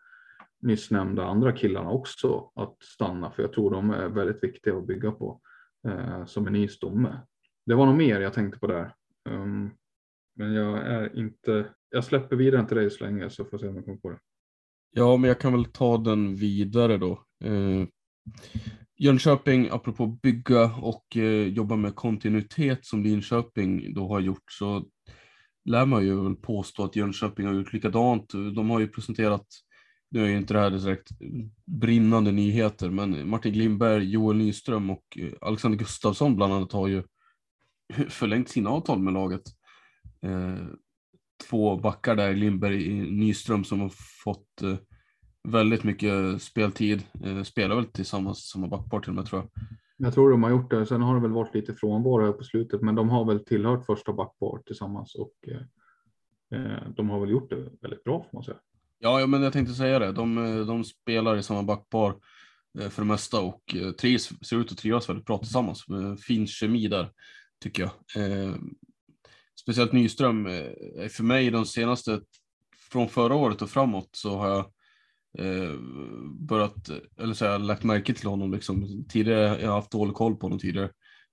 nyss 0.62 0.92
nämnda 0.92 1.26
andra 1.26 1.52
killarna 1.52 1.90
också 1.90 2.52
att 2.56 2.76
stanna, 2.84 3.32
för 3.32 3.44
jag 3.44 3.54
tror 3.54 3.72
de 3.72 3.90
är 3.90 4.08
väldigt 4.08 4.44
viktiga 4.44 4.78
att 4.78 4.88
bygga 4.88 5.12
på 5.12 5.42
eh, 5.88 6.26
som 6.26 6.48
en 6.48 6.54
ny 6.54 6.68
stomme. 6.68 7.18
Det 7.66 7.76
var 7.76 7.86
nog 7.86 7.96
mer 7.96 8.22
jag 8.22 8.34
tänkte 8.34 8.60
på 8.60 8.68
där. 8.68 8.94
Um, 9.30 9.72
men 10.36 10.54
jag 10.54 10.78
är 10.78 11.20
inte, 11.20 11.74
jag 11.90 12.04
släpper 12.04 12.36
vidare 12.36 12.68
till 12.68 12.78
dig 12.78 12.92
så 12.92 13.04
länge 13.04 13.30
så 13.30 13.44
får 13.44 13.54
jag 13.54 13.62
se 13.62 13.68
om 13.68 13.76
jag 13.76 13.86
kommer 13.86 13.98
på 13.98 14.10
det. 14.10 14.20
Ja, 14.92 15.18
men 15.18 15.28
jag 15.28 15.40
kan 15.40 15.54
väl 15.54 15.66
ta 15.66 15.98
den 15.98 16.36
vidare 16.36 16.98
då. 16.98 17.12
Eh, 17.44 17.88
Jönköping, 19.02 19.70
apropå 19.72 20.08
bygga 20.08 20.66
och 20.66 21.18
eh, 21.18 21.48
jobba 21.48 21.76
med 21.76 21.96
kontinuitet 21.96 22.86
som 22.86 23.04
Linköping 23.04 23.94
då 23.94 24.08
har 24.08 24.20
gjort, 24.20 24.52
så 24.52 24.86
lär 25.66 25.86
man 25.86 26.06
ju 26.06 26.24
väl 26.24 26.36
påstå 26.36 26.84
att 26.84 26.96
Jönköping 26.96 27.48
har 27.48 27.54
gjort 27.54 27.74
likadant. 27.74 28.32
De 28.56 28.70
har 28.70 28.80
ju 28.80 28.88
presenterat, 28.88 29.46
nu 30.12 30.24
är 30.24 30.28
ju 30.28 30.38
inte 30.38 30.54
det 30.54 30.60
här 30.60 30.70
direkt 30.70 31.10
brinnande 31.66 32.32
nyheter, 32.32 32.90
men 32.90 33.30
Martin 33.30 33.54
Glimberg, 33.54 34.10
Joel 34.10 34.38
Nyström 34.38 34.90
och 34.90 35.04
eh, 35.18 35.32
Alexander 35.42 35.78
Gustafsson 35.78 36.36
bland 36.36 36.54
annat 36.54 36.72
har 36.72 36.88
ju 36.88 37.04
förlängt 38.10 38.50
sina 38.50 38.70
avtal 38.70 39.00
med 39.00 39.14
laget. 39.14 39.44
Eh, 40.26 40.66
två 41.50 41.78
backar 41.78 42.16
där, 42.16 42.34
Lindberg 42.34 42.94
Nyström 43.12 43.64
som 43.64 43.80
har 43.80 43.92
fått 44.24 44.62
eh, 44.62 44.76
väldigt 45.44 45.84
mycket 45.84 46.42
speltid. 46.42 47.04
Eh, 47.24 47.44
spelar 47.44 47.76
väl 47.76 47.86
tillsammans 47.86 48.50
som 48.50 48.70
backpar 48.70 49.00
till 49.00 49.10
och 49.10 49.16
med 49.16 49.26
tror 49.26 49.42
jag. 49.42 49.50
Jag 49.98 50.14
tror 50.14 50.32
de 50.32 50.44
har 50.44 50.50
gjort 50.50 50.72
det. 50.72 50.86
Sen 50.86 51.02
har 51.02 51.16
det 51.16 51.22
väl 51.22 51.32
varit 51.32 51.56
lite 51.56 51.74
frånvaro 51.74 52.34
på 52.34 52.44
slutet, 52.44 52.82
men 52.82 52.96
de 52.96 53.10
har 53.10 53.26
väl 53.26 53.46
tillhört 53.46 53.86
första 53.86 54.14
backpar 54.14 54.62
tillsammans 54.66 55.16
och 55.16 55.34
eh, 55.48 56.94
de 56.96 57.10
har 57.10 57.20
väl 57.20 57.30
gjort 57.30 57.50
det 57.50 57.70
väldigt 57.82 58.04
bra 58.04 58.26
får 58.32 58.38
man 58.38 58.44
säga. 58.44 58.58
Ja, 59.00 59.28
men 59.28 59.44
jag 59.44 59.54
tänkte 59.54 59.74
säga 59.74 60.00
det. 60.00 60.12
De, 60.12 60.36
de 60.68 60.84
spelar 60.84 61.38
i 61.38 61.44
samma 61.44 61.64
backpar 61.64 62.16
för 62.90 63.02
det 63.02 63.08
mesta 63.08 63.42
och 63.42 63.76
trivs, 64.00 64.32
ser 64.42 64.58
ut 64.58 64.72
att 64.72 64.78
trivas 64.78 65.10
väldigt 65.10 65.26
bra 65.26 65.38
tillsammans. 65.38 65.86
Fin 66.28 66.48
kemi 66.48 66.88
där 66.88 67.12
tycker 67.64 67.84
jag 67.84 67.92
speciellt 69.62 69.92
Nyström, 69.92 70.46
eh, 70.46 71.08
för 71.10 71.24
mig 71.24 71.52
de 71.52 71.66
senaste, 71.66 72.22
från 72.92 73.10
förra 73.10 73.36
året 73.36 73.62
och 73.62 73.70
framåt 73.70 74.10
så 74.12 74.38
har 74.38 74.48
jag 74.48 74.66
eh, 75.38 75.80
börjat, 76.40 76.90
eller 77.18 77.34
så 77.34 77.46
jag 77.46 77.62
lagt 77.62 77.84
märke 77.84 78.14
till 78.14 78.30
honom 78.30 78.52
liksom. 78.52 79.06
Tidigare, 79.10 79.62
jag 79.62 79.68
har 79.68 79.76
haft 79.76 79.92
dålig 79.92 80.16
koll 80.16 80.36
på 80.36 80.46
honom 80.46 80.60
tidigare, 80.60 80.92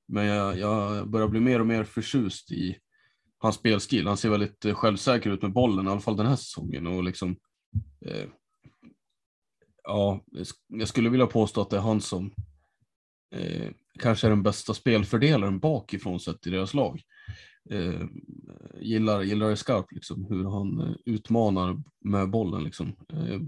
men 0.08 0.26
jag, 0.26 0.58
jag 0.58 1.10
börjar 1.10 1.28
bli 1.28 1.40
mer 1.40 1.60
och 1.60 1.66
mer 1.66 1.84
förtjust 1.84 2.52
i 2.52 2.78
hans 3.38 3.56
spelstil. 3.56 4.06
Han 4.06 4.16
ser 4.16 4.30
väldigt 4.30 4.64
eh, 4.64 4.74
självsäker 4.74 5.30
ut 5.30 5.42
med 5.42 5.52
bollen, 5.52 5.86
i 5.86 5.90
alla 5.90 6.00
fall 6.00 6.16
den 6.16 6.26
här 6.26 6.36
säsongen 6.36 6.86
och 6.86 7.04
liksom 7.04 7.36
eh, 8.06 8.26
ja, 9.82 10.24
jag 10.68 10.88
skulle 10.88 11.10
vilja 11.10 11.26
påstå 11.26 11.60
att 11.60 11.70
det 11.70 11.76
är 11.76 11.80
han 11.80 12.00
som 12.00 12.32
eh, 13.34 13.70
kanske 13.98 14.26
är 14.26 14.30
den 14.30 14.42
bästa 14.42 14.74
spelfördelaren 14.74 15.58
bakifrån 15.58 16.20
sett 16.20 16.46
i 16.46 16.50
deras 16.50 16.74
lag 16.74 17.02
eh, 17.70 18.06
gillar, 18.80 19.22
gillar 19.22 19.50
det 19.50 19.56
skarpt, 19.56 19.92
liksom, 19.92 20.24
hur 20.24 20.44
han 20.44 20.80
eh, 20.80 20.94
utmanar 21.04 21.82
med 22.04 22.30
bollen 22.30 22.64
liksom, 22.64 22.88
eh, 23.12 23.40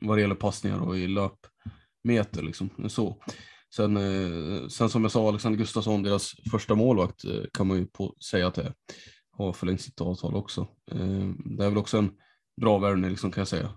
vad 0.00 0.16
det 0.16 0.20
gäller 0.22 0.34
passningar 0.34 0.80
och 0.80 0.98
i 0.98 1.08
löpmeter. 1.08 2.42
Liksom, 2.42 2.70
så. 2.88 3.22
Sen, 3.74 3.96
eh, 3.96 4.68
sen 4.68 4.88
som 4.88 5.02
jag 5.02 5.12
sa, 5.12 5.28
Alexander 5.28 5.58
Gustafsson, 5.58 6.02
deras 6.02 6.34
första 6.50 6.74
målvakt, 6.74 7.24
eh, 7.24 7.42
kan 7.52 7.66
man 7.66 7.76
ju 7.76 7.86
på, 7.86 8.14
säga 8.30 8.46
att 8.46 8.54
det 8.54 8.74
har 9.32 9.52
förlängt 9.52 9.80
sitt 9.80 10.00
avtal 10.00 10.34
också. 10.34 10.60
Eh, 10.90 11.28
det 11.56 11.64
är 11.64 11.68
väl 11.68 11.78
också 11.78 11.98
en 11.98 12.10
bra 12.60 12.78
värvning 12.78 13.10
liksom, 13.10 13.30
kan 13.30 13.40
jag 13.40 13.48
säga. 13.48 13.72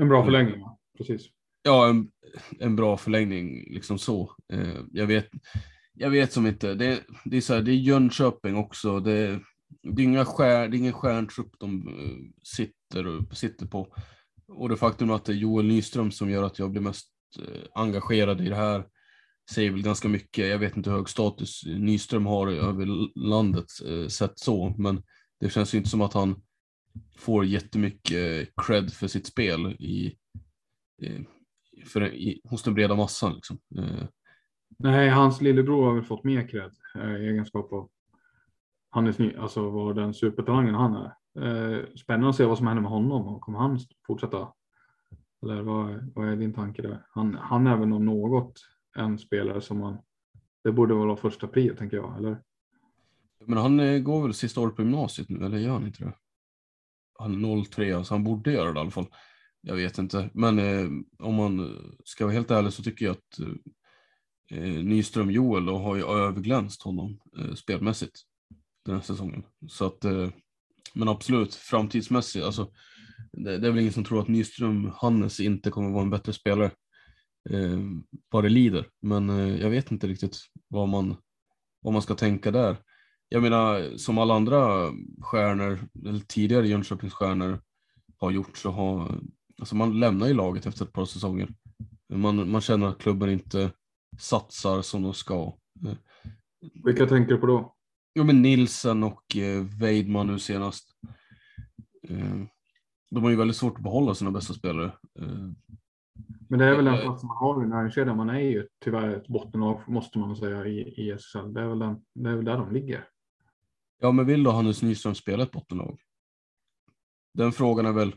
En 0.00 0.08
bra 0.08 0.24
förlängning, 0.24 0.64
precis. 0.98 1.26
Ja, 1.62 1.88
en, 1.88 2.10
en 2.58 2.76
bra 2.76 2.96
förlängning, 2.96 3.74
liksom 3.74 3.98
så. 3.98 4.34
jag 4.92 5.06
vet 5.06 5.28
jag 5.96 6.10
vet 6.10 6.32
som 6.32 6.46
inte. 6.46 6.74
Det, 6.74 7.02
det 7.24 7.36
är 7.36 7.40
så 7.40 7.54
här, 7.54 7.62
det 7.62 7.70
är 7.70 7.74
Jönköping 7.74 8.56
också. 8.56 9.00
Det, 9.00 9.40
det 9.82 10.02
är, 10.02 10.04
inga 10.04 10.24
skär, 10.24 10.68
det 10.68 10.76
är 10.76 10.78
ingen 10.78 10.92
stjärntrupp 10.92 11.50
de 11.58 11.88
eh, 11.88 12.46
sitter, 12.92 13.34
sitter 13.34 13.66
på. 13.66 13.86
Och 14.48 14.68
det 14.68 14.76
faktum 14.76 15.10
att 15.10 15.24
det 15.24 15.32
är 15.32 15.36
Joel 15.36 15.66
Nyström 15.66 16.10
som 16.10 16.30
gör 16.30 16.42
att 16.42 16.58
jag 16.58 16.70
blir 16.70 16.82
mest 16.82 17.08
eh, 17.38 17.62
engagerad 17.74 18.40
i 18.40 18.48
det 18.48 18.56
här 18.56 18.86
säger 19.50 19.70
väl 19.70 19.82
ganska 19.82 20.08
mycket. 20.08 20.48
Jag 20.48 20.58
vet 20.58 20.76
inte 20.76 20.90
hur 20.90 20.96
hög 20.96 21.08
status 21.08 21.62
Nyström 21.66 22.26
har 22.26 22.48
över 22.48 22.86
landet 23.18 23.66
eh, 23.86 24.08
sett 24.08 24.38
så, 24.38 24.74
men 24.78 25.02
det 25.40 25.50
känns 25.50 25.74
ju 25.74 25.78
inte 25.78 25.90
som 25.90 26.00
att 26.00 26.12
han 26.12 26.42
får 27.18 27.44
jättemycket 27.44 28.48
cred 28.66 28.92
för 28.92 29.06
sitt 29.06 29.26
spel 29.26 29.66
i, 29.66 30.16
för, 31.84 32.14
i, 32.14 32.40
hos 32.44 32.62
den 32.62 32.74
breda 32.74 32.94
massan. 32.94 33.34
Liksom. 33.34 33.58
Eh. 33.78 34.06
Nej, 34.78 35.08
hans 35.08 35.40
lillebror 35.40 35.86
har 35.86 35.94
väl 35.94 36.04
fått 36.04 36.24
mer 36.24 36.48
cred 36.48 36.72
i 37.20 37.26
egenskap 37.26 37.72
av 37.72 37.90
han 38.90 39.06
är 39.06 39.38
alltså 39.38 39.70
vad 39.70 39.96
den 39.96 40.14
supertalangen 40.14 40.74
han 40.74 40.96
är. 40.96 41.12
Eh, 41.36 41.94
spännande 41.96 42.28
att 42.28 42.36
se 42.36 42.44
vad 42.44 42.58
som 42.58 42.66
händer 42.66 42.82
med 42.82 42.90
honom. 42.90 43.40
Kommer 43.40 43.58
han 43.58 43.78
fortsätta? 44.06 44.52
Eller 45.42 45.62
vad, 45.62 46.12
vad 46.14 46.28
är 46.28 46.36
din 46.36 46.54
tanke 46.54 46.82
där? 46.82 47.06
Han, 47.10 47.34
han 47.34 47.66
är 47.66 47.76
väl 47.76 47.92
om 47.92 48.04
något 48.04 48.60
en 48.96 49.18
spelare 49.18 49.60
som 49.60 49.78
man, 49.78 49.98
det 50.64 50.72
borde 50.72 50.94
väl 50.94 51.06
vara 51.06 51.16
första 51.16 51.48
prio 51.48 51.74
tänker 51.76 51.96
jag, 51.96 52.18
eller? 52.18 52.42
Men 53.46 53.58
han 53.58 53.80
eh, 53.80 53.98
går 53.98 54.22
väl 54.22 54.34
sista 54.34 54.60
året 54.60 54.76
på 54.76 54.82
gymnasiet 54.82 55.28
nu, 55.28 55.46
eller 55.46 55.58
gör 55.58 55.72
han 55.72 55.86
inte 55.86 56.04
det? 56.04 56.12
Han 57.18 57.44
är 57.44 57.64
03, 57.64 58.04
så 58.04 58.14
han 58.14 58.24
borde 58.24 58.52
göra 58.52 58.72
det 58.72 58.78
i 58.78 58.80
alla 58.80 58.90
fall. 58.90 59.06
Jag 59.60 59.76
vet 59.76 59.98
inte, 59.98 60.30
men 60.34 60.58
eh, 60.58 60.88
om 61.18 61.34
man 61.34 61.78
ska 62.04 62.24
vara 62.24 62.34
helt 62.34 62.50
ärlig 62.50 62.72
så 62.72 62.82
tycker 62.82 63.04
jag 63.04 63.12
att 63.12 63.38
eh, 64.50 64.84
Nyström 64.84 65.30
Joel 65.30 65.66
då 65.66 65.78
har 65.78 65.96
ju 65.96 66.02
överglänst 66.02 66.82
honom 66.82 67.20
eh, 67.38 67.54
spelmässigt 67.54 68.20
den 68.84 68.94
här 68.94 69.02
säsongen. 69.02 69.44
Så 69.68 69.86
att, 69.86 70.04
eh, 70.04 70.28
men 70.94 71.08
absolut, 71.08 71.54
framtidsmässigt, 71.54 72.44
alltså, 72.44 72.70
det, 73.32 73.58
det, 73.58 73.66
är 73.66 73.70
väl 73.70 73.80
ingen 73.80 73.92
som 73.92 74.04
tror 74.04 74.20
att 74.20 74.28
Nyström 74.28 74.92
Hannes 74.94 75.40
inte 75.40 75.70
kommer 75.70 75.90
vara 75.90 76.02
en 76.02 76.10
bättre 76.10 76.32
spelare 76.32 76.70
eh, 77.50 77.80
vad 78.30 78.44
det 78.44 78.48
lider. 78.48 78.86
Men 79.02 79.30
eh, 79.30 79.60
jag 79.60 79.70
vet 79.70 79.90
inte 79.90 80.06
riktigt 80.06 80.36
vad 80.68 80.88
man, 80.88 81.16
vad 81.80 81.92
man 81.92 82.02
ska 82.02 82.14
tänka 82.14 82.50
där. 82.50 82.76
Jag 83.28 83.42
menar, 83.42 83.96
som 83.96 84.18
alla 84.18 84.34
andra 84.34 84.90
stjärnor, 85.20 85.88
eller 86.06 86.20
tidigare 86.20 86.68
Jönköpingsstjärnor 86.68 87.60
har 88.18 88.30
gjort 88.30 88.56
så 88.56 88.70
har, 88.70 89.20
alltså 89.58 89.76
man 89.76 90.00
lämnar 90.00 90.26
ju 90.26 90.34
laget 90.34 90.66
efter 90.66 90.84
ett 90.84 90.92
par 90.92 91.04
säsonger. 91.04 91.48
Man, 92.12 92.50
man 92.50 92.60
känner 92.60 92.86
att 92.86 92.98
klubben 92.98 93.30
inte 93.30 93.70
satsar 94.18 94.82
som 94.82 95.02
de 95.02 95.14
ska. 95.14 95.56
Eh, 95.86 95.96
Vilka 96.84 97.06
tänker 97.06 97.32
du 97.32 97.38
på 97.38 97.46
då? 97.46 97.75
Jo 98.16 98.24
men 98.24 98.42
Nilsen 98.42 99.02
och 99.02 99.36
eh, 99.36 99.64
Weidman 99.80 100.26
nu 100.26 100.38
senast. 100.38 100.88
Eh, 102.08 102.42
de 103.10 103.22
har 103.22 103.30
ju 103.30 103.36
väldigt 103.36 103.56
svårt 103.56 103.76
att 103.76 103.82
behålla 103.82 104.14
sina 104.14 104.30
bästa 104.30 104.54
spelare. 104.54 104.92
Eh, 105.18 105.50
men 106.48 106.58
det 106.58 106.64
är 106.64 106.76
väl 106.76 106.84
den 106.84 107.00
platsen 107.00 107.26
man 107.28 107.36
har 107.36 107.64
i 107.64 107.68
näringskedjan. 107.68 108.16
Man 108.16 108.30
är 108.30 108.40
ju 108.40 108.66
tyvärr 108.84 109.08
ett 109.08 109.28
bottenlag 109.28 109.80
måste 109.86 110.18
man 110.18 110.36
säga 110.36 110.66
i, 110.66 110.78
i 110.80 111.10
SSL. 111.10 111.54
Det 111.54 111.60
är, 111.60 111.66
väl 111.66 111.78
den, 111.78 112.04
det 112.14 112.30
är 112.30 112.34
väl 112.36 112.44
där 112.44 112.58
de 112.58 112.72
ligger. 112.72 113.08
Ja 114.00 114.12
men 114.12 114.26
vill 114.26 114.42
då 114.42 114.50
Hannes 114.50 114.82
Nyström 114.82 115.14
spela 115.14 115.42
ett 115.42 115.52
bottenlag? 115.52 115.98
den 117.36 117.52
frågan 117.52 117.86
är 117.86 117.92
väl 117.92 118.14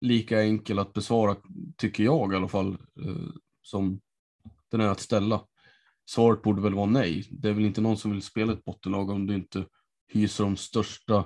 lika 0.00 0.42
enkel 0.42 0.78
att 0.78 0.92
besvara, 0.92 1.36
tycker 1.76 2.04
jag 2.04 2.32
i 2.32 2.36
alla 2.36 2.48
fall, 2.48 2.72
eh, 2.72 3.32
som 3.62 4.00
den 4.68 4.80
är 4.80 4.88
att 4.88 5.00
ställa. 5.00 5.44
Svaret 6.10 6.42
borde 6.42 6.62
väl 6.62 6.74
vara 6.74 6.86
nej. 6.86 7.28
Det 7.30 7.48
är 7.48 7.52
väl 7.52 7.64
inte 7.64 7.80
någon 7.80 7.96
som 7.96 8.10
vill 8.10 8.22
spela 8.22 8.52
ett 8.52 8.64
bottenlag 8.64 9.10
om 9.10 9.26
du 9.26 9.34
inte 9.34 9.64
hyser 10.12 10.44
de 10.44 10.56
största 10.56 11.24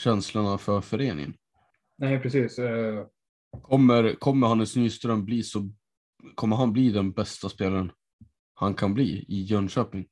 känslorna 0.00 0.58
för 0.58 0.80
föreningen. 0.80 1.34
Nej, 1.98 2.20
precis. 2.20 2.58
Eh, 2.58 3.06
Kommer, 3.62 4.14
kommer 4.14 4.46
Hannes 4.46 4.76
Nyström 4.76 5.24
bli 5.24 5.42
så, 5.42 5.70
kommer 6.34 6.56
han 6.56 6.72
bli 6.72 6.90
den 6.90 7.12
bästa 7.12 7.48
spelaren 7.48 7.92
han 8.54 8.74
kan 8.74 8.94
bli 8.94 9.24
i 9.28 9.42
Jönköping? 9.42 10.06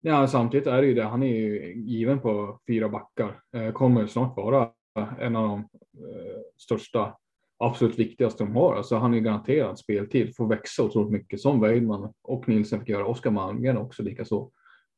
Ja, 0.00 0.26
samtidigt 0.28 0.66
är 0.66 0.82
det 0.82 0.88
ju 0.88 0.94
det. 0.94 1.04
Han 1.04 1.22
är 1.22 1.36
ju 1.36 1.74
given 1.74 2.20
på 2.20 2.60
fyra 2.66 2.88
backar. 2.88 3.42
Eh, 3.56 3.72
kommer 3.72 4.06
snart 4.06 4.36
vara 4.36 4.70
en 5.18 5.36
av 5.36 5.48
de 5.48 5.58
eh, 5.58 6.40
största, 6.56 7.16
absolut 7.62 7.98
viktigaste 7.98 8.44
de 8.44 8.56
har. 8.56 8.76
Alltså 8.76 8.96
han 8.96 9.14
är 9.14 9.20
garanterad 9.20 9.78
speltid, 9.78 10.36
får 10.36 10.48
växa 10.48 10.82
otroligt 10.82 11.12
mycket 11.12 11.40
som 11.40 11.60
Weidman 11.60 12.12
och 12.22 12.48
Nilsen 12.48 12.80
fick 12.80 12.88
göra. 12.88 13.06
Oskar 13.06 13.30
Malmgren 13.30 13.76
också 13.76 14.02
likaså. 14.02 14.50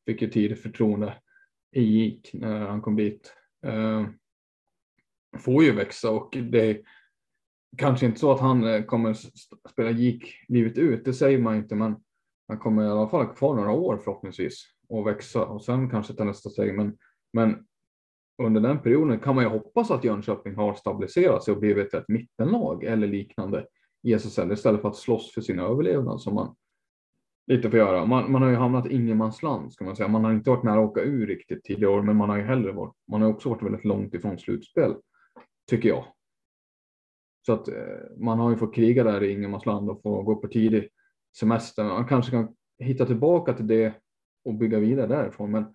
Fick 0.05 0.21
ju 0.21 0.29
tid 0.29 0.59
förtroende 0.59 1.13
i 1.75 1.81
gick 1.81 2.29
när 2.33 2.59
han 2.59 2.81
kom 2.81 2.95
dit. 2.95 3.33
Eh, 3.65 4.05
får 5.39 5.63
ju 5.63 5.71
växa 5.71 6.11
och 6.11 6.37
det 6.51 6.69
är 6.69 6.81
kanske 7.77 8.05
inte 8.05 8.19
så 8.19 8.31
att 8.31 8.39
han 8.39 8.63
eh, 8.63 8.83
kommer 8.83 9.17
spela 9.69 9.91
gick 9.91 10.45
livet 10.47 10.77
ut. 10.77 11.05
Det 11.05 11.13
säger 11.13 11.39
man 11.39 11.55
inte, 11.55 11.75
men 11.75 11.95
han 12.47 12.59
kommer 12.59 12.83
i 12.83 12.87
alla 12.87 13.09
fall 13.09 13.35
kvar 13.35 13.55
några 13.55 13.71
år 13.71 13.97
förhoppningsvis 13.97 14.65
och 14.87 15.07
växa 15.07 15.45
och 15.45 15.63
sen 15.63 15.89
kanske 15.89 16.13
ta 16.13 16.23
nästa 16.23 16.49
steg. 16.49 16.75
Men, 16.75 16.97
men 17.33 17.65
under 18.43 18.61
den 18.61 18.79
perioden 18.79 19.19
kan 19.19 19.35
man 19.35 19.43
ju 19.43 19.49
hoppas 19.49 19.91
att 19.91 20.03
Jönköping 20.03 20.55
har 20.55 20.73
stabiliserat 20.73 21.43
sig 21.43 21.53
och 21.53 21.59
blivit 21.59 21.93
ett 21.93 22.07
mittenlag 22.07 22.83
eller 22.83 23.07
liknande 23.07 23.67
i 24.03 24.13
SSL 24.13 24.51
istället 24.51 24.81
för 24.81 24.89
att 24.89 24.95
slåss 24.95 25.33
för 25.33 25.41
sin 25.41 25.59
överlevnad 25.59 26.21
som 26.21 26.35
man 26.35 26.55
lite 27.47 27.69
får 27.69 27.79
göra. 27.79 28.05
Man, 28.05 28.31
man 28.31 28.41
har 28.41 28.49
ju 28.49 28.55
hamnat 28.55 28.87
i 28.87 28.95
ingenmansland 28.95 29.73
ska 29.73 29.85
man 29.85 29.95
säga. 29.95 30.07
Man 30.07 30.23
har 30.23 30.33
inte 30.33 30.49
varit 30.49 30.63
nära 30.63 30.83
att 30.83 30.89
åka 30.89 31.01
ur 31.01 31.27
riktigt 31.27 31.63
tidigare 31.63 31.91
år, 31.91 32.01
men 32.01 32.15
man 32.15 32.29
har 32.29 32.37
ju 32.37 32.43
hellre 32.43 32.71
varit. 32.71 32.93
Man 33.11 33.21
har 33.21 33.29
också 33.29 33.49
varit 33.49 33.63
väldigt 33.63 33.85
långt 33.85 34.13
ifrån 34.13 34.39
slutspel 34.39 34.95
tycker 35.69 35.89
jag. 35.89 36.05
Så 37.45 37.53
att 37.53 37.67
eh, 37.67 38.17
man 38.17 38.39
har 38.39 38.49
ju 38.49 38.57
fått 38.57 38.75
kriga 38.75 39.03
där 39.03 39.23
i 39.23 39.31
ingenmansland 39.31 39.89
och 39.89 40.01
få 40.01 40.21
gå 40.21 40.35
på 40.35 40.47
tidig 40.47 40.89
semester. 41.39 41.83
Man 41.83 42.07
kanske 42.07 42.31
kan 42.31 42.55
hitta 42.79 43.05
tillbaka 43.05 43.53
till 43.53 43.67
det 43.67 43.93
och 44.45 44.53
bygga 44.53 44.79
vidare 44.79 45.07
därifrån. 45.07 45.51
Men 45.51 45.65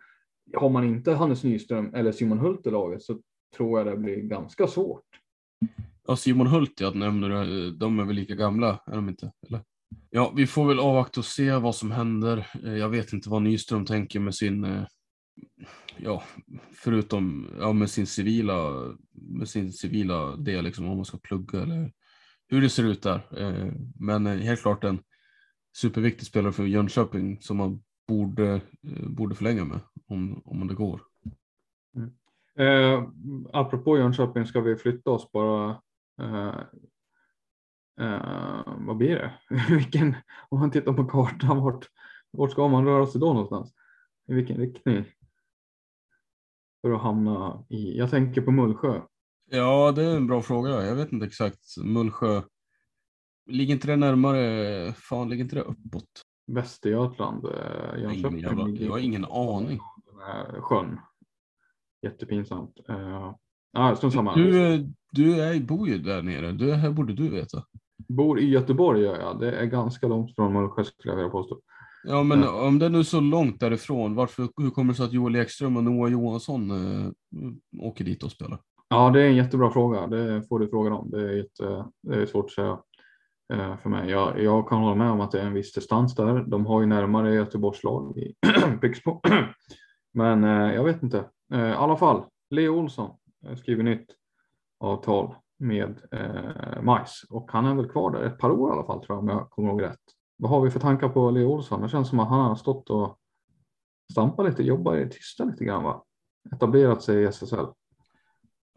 har 0.55 0.71
man 0.71 0.85
inte 0.85 1.13
Hannes 1.13 1.45
Nyström 1.45 1.95
eller 1.95 2.13
Simon 2.13 2.39
Hult 2.39 2.67
i 2.67 2.71
laget 2.71 3.03
så 3.03 3.21
tror 3.57 3.79
jag 3.79 3.87
det 3.87 3.97
blir 3.97 4.17
ganska 4.17 4.67
svårt. 4.67 5.05
Ja, 6.07 6.17
Simon 6.17 6.47
Hult, 6.47 6.81
jag 6.81 6.97
nämner. 6.97 7.71
De 7.71 7.99
är 7.99 8.05
väl 8.05 8.17
lika 8.17 8.35
gamla, 8.35 8.83
är 8.87 8.97
de 8.97 9.09
inte? 9.09 9.33
Eller? 9.49 9.61
Ja, 10.11 10.33
vi 10.37 10.47
får 10.47 10.69
väl 10.69 10.81
avvakta 10.81 11.21
och 11.21 11.25
se 11.25 11.53
vad 11.53 11.75
som 11.75 11.91
händer. 11.91 12.47
Eh, 12.65 12.77
jag 12.77 12.89
vet 12.89 13.13
inte 13.13 13.31
vad 13.31 13.43
Nyström 13.43 13.87
tänker 13.87 14.21
med 14.21 14.35
sin, 14.35 14.65
eh, 14.65 14.85
ja, 15.97 16.23
förutom 16.73 17.51
ja, 17.59 17.73
med 17.73 17.91
sin 17.91 18.07
civila, 18.07 18.87
med 19.13 19.49
sin 19.49 19.73
civila 19.73 20.37
del, 20.37 20.65
liksom 20.65 20.89
om 20.89 20.97
man 20.97 21.05
ska 21.05 21.19
plugga 21.19 21.63
eller 21.63 21.93
hur 22.49 22.61
det 22.61 22.71
ser 22.71 22.85
ut 22.85 23.03
där. 23.03 23.21
Eh, 23.39 23.73
men 24.01 24.27
helt 24.27 24.63
klart 24.63 24.85
en 24.85 25.03
superviktig 25.77 26.27
spelare 26.27 26.53
för 26.53 26.65
Jönköping 26.65 27.41
som 27.41 27.57
man 27.57 27.83
borde, 28.11 28.61
borde 29.07 29.35
förlänga 29.35 29.65
med 29.65 29.81
om, 30.07 30.43
om 30.45 30.67
det 30.67 30.75
går. 30.75 31.01
Mm. 31.97 32.11
Eh, 32.59 33.09
apropå 33.53 33.99
Jönköping 33.99 34.47
ska 34.47 34.61
vi 34.61 34.77
flytta 34.77 35.11
oss 35.11 35.33
bara. 35.33 35.83
Eh, 36.21 36.59
eh, 38.01 38.63
vad 38.79 38.97
blir 38.97 39.17
det? 39.17 39.33
vilken, 39.75 40.17
om 40.49 40.61
man 40.61 40.71
tittar 40.71 40.93
på 40.93 41.05
kartan, 41.05 41.59
vart, 41.59 41.87
vart 42.31 42.51
ska 42.51 42.69
man 42.69 42.85
röra 42.85 43.07
sig 43.07 43.21
då 43.21 43.33
någonstans? 43.33 43.75
I 44.29 44.35
vilken 44.35 44.57
riktning? 44.57 45.05
För 46.83 46.93
att 46.93 47.03
hamna 47.03 47.65
i, 47.69 47.99
jag 47.99 48.11
tänker 48.11 48.43
på 48.43 48.51
Mullsjö. 48.51 49.01
Ja, 49.51 49.93
det 49.93 50.05
är 50.05 50.17
en 50.17 50.27
bra 50.27 50.43
fråga. 50.43 50.87
Jag 50.87 50.97
vet 50.97 51.13
inte 51.13 51.27
exakt. 51.27 51.77
Mullsjö, 51.85 52.43
ligger 53.47 53.75
inte 53.75 53.87
det 53.87 53.97
närmare, 53.97 54.93
fan 54.93 55.29
ligger 55.29 55.45
inte 55.45 55.57
det 55.57 55.63
uppåt? 55.63 56.25
Västergötland, 56.55 57.45
eh, 57.45 58.03
Jönköping. 58.03 58.39
Jävla, 58.39 58.69
jag 58.69 58.91
har 58.91 58.99
ingen 58.99 59.25
aning. 59.25 59.81
Sjön. 60.61 61.01
Jättepinsamt. 62.03 62.81
Uh, 62.91 63.35
ah, 63.73 63.97
samma. 63.97 64.35
Du, 64.35 64.87
du 65.13 65.43
är, 65.43 65.61
bor 65.61 65.89
ju 65.89 65.99
där 65.99 66.23
nere. 66.23 66.53
Du, 66.53 66.73
här 66.73 66.91
borde 66.91 67.13
du 67.13 67.29
veta. 67.29 67.65
Bor 68.09 68.41
i 68.41 68.51
Göteborg 68.51 69.03
gör 69.03 69.21
jag. 69.21 69.41
Det 69.41 69.53
är 69.53 69.67
ganska 69.67 70.09
långt 70.09 70.35
från 70.35 70.53
Mullsjö 70.53 70.85
skulle 70.85 71.13
jag 71.13 71.17
vilja 71.17 71.31
påstå. 71.31 71.61
Ja, 72.05 72.23
men 72.23 72.45
uh. 72.45 72.67
om 72.67 72.79
det 72.79 72.87
är 72.87 72.91
nu 72.91 73.05
så 73.05 73.21
långt 73.21 73.61
därifrån, 73.61 74.15
varför, 74.15 74.49
hur 74.57 74.71
kommer 74.71 74.93
det 74.93 74.97
sig 74.97 75.07
att 75.07 75.13
Joel 75.13 75.37
Ekström 75.37 75.77
och 75.77 75.85
Noah 75.85 76.13
Johansson 76.13 76.71
uh, 76.71 77.11
åker 77.81 78.05
dit 78.05 78.23
och 78.23 78.31
spelar? 78.31 78.61
Ja, 78.89 79.11
det 79.11 79.23
är 79.23 79.27
en 79.27 79.37
jättebra 79.37 79.71
fråga. 79.71 80.07
Det 80.07 80.43
får 80.49 80.59
du 80.59 80.69
fråga 80.69 80.95
om. 80.95 81.11
Det 81.11 81.21
är, 81.21 81.37
jätte, 81.37 81.85
det 82.03 82.23
är 82.23 82.27
svårt 82.27 82.45
att 82.45 82.51
säga. 82.51 82.79
Eh, 83.53 83.77
för 83.77 83.89
mig. 83.89 84.11
Jag, 84.11 84.43
jag, 84.43 84.69
kan 84.69 84.79
hålla 84.79 84.95
med 84.95 85.11
om 85.11 85.21
att 85.21 85.31
det 85.31 85.41
är 85.41 85.47
en 85.47 85.53
viss 85.53 85.73
distans 85.73 86.15
där. 86.15 86.45
De 86.47 86.67
har 86.67 86.81
ju 86.81 86.87
närmare 86.87 87.35
Göteborgs 87.35 87.85
lag 87.85 88.19
i 88.19 88.35
Pixbo. 88.81 89.21
Men 90.15 90.45
eh, 90.45 90.75
jag 90.75 90.85
vet 90.85 91.03
inte. 91.03 91.25
Eh, 91.53 91.69
I 91.69 91.73
alla 91.73 91.97
fall, 91.97 92.25
Leo 92.51 92.79
Olsson 92.79 93.11
eh, 93.47 93.57
skriver 93.57 93.83
nytt 93.83 94.07
avtal 94.81 95.35
med 95.59 96.01
eh, 96.13 96.83
Majs 96.83 97.25
och 97.31 97.53
han 97.53 97.67
är 97.67 97.75
väl 97.75 97.89
kvar 97.89 98.11
där 98.11 98.23
ett 98.23 98.39
par 98.39 98.51
år 98.51 98.71
i 98.71 98.73
alla 98.73 98.87
fall 98.87 99.05
tror 99.05 99.17
jag 99.17 99.23
om 99.23 99.29
jag 99.29 99.51
kommer 99.51 99.69
ihåg 99.69 99.83
rätt. 99.83 100.01
Vad 100.37 100.51
har 100.51 100.61
vi 100.61 100.71
för 100.71 100.81
tankar 100.81 101.09
på 101.09 101.31
Leo 101.31 101.47
Olsson? 101.47 101.83
Det 101.83 101.89
känns 101.89 102.09
som 102.09 102.21
att 102.21 102.29
han 102.29 102.41
har 102.41 102.55
stått 102.55 102.91
och 102.91 103.19
stampat 104.13 104.47
lite, 104.47 104.63
jobbat 104.63 104.99
i 104.99 105.09
tysta 105.09 105.45
lite 105.45 105.65
grann 105.65 105.85
va? 105.85 106.05
Etablerat 106.55 107.03
sig 107.03 107.23
i 107.23 107.27
SSL. 107.27 107.67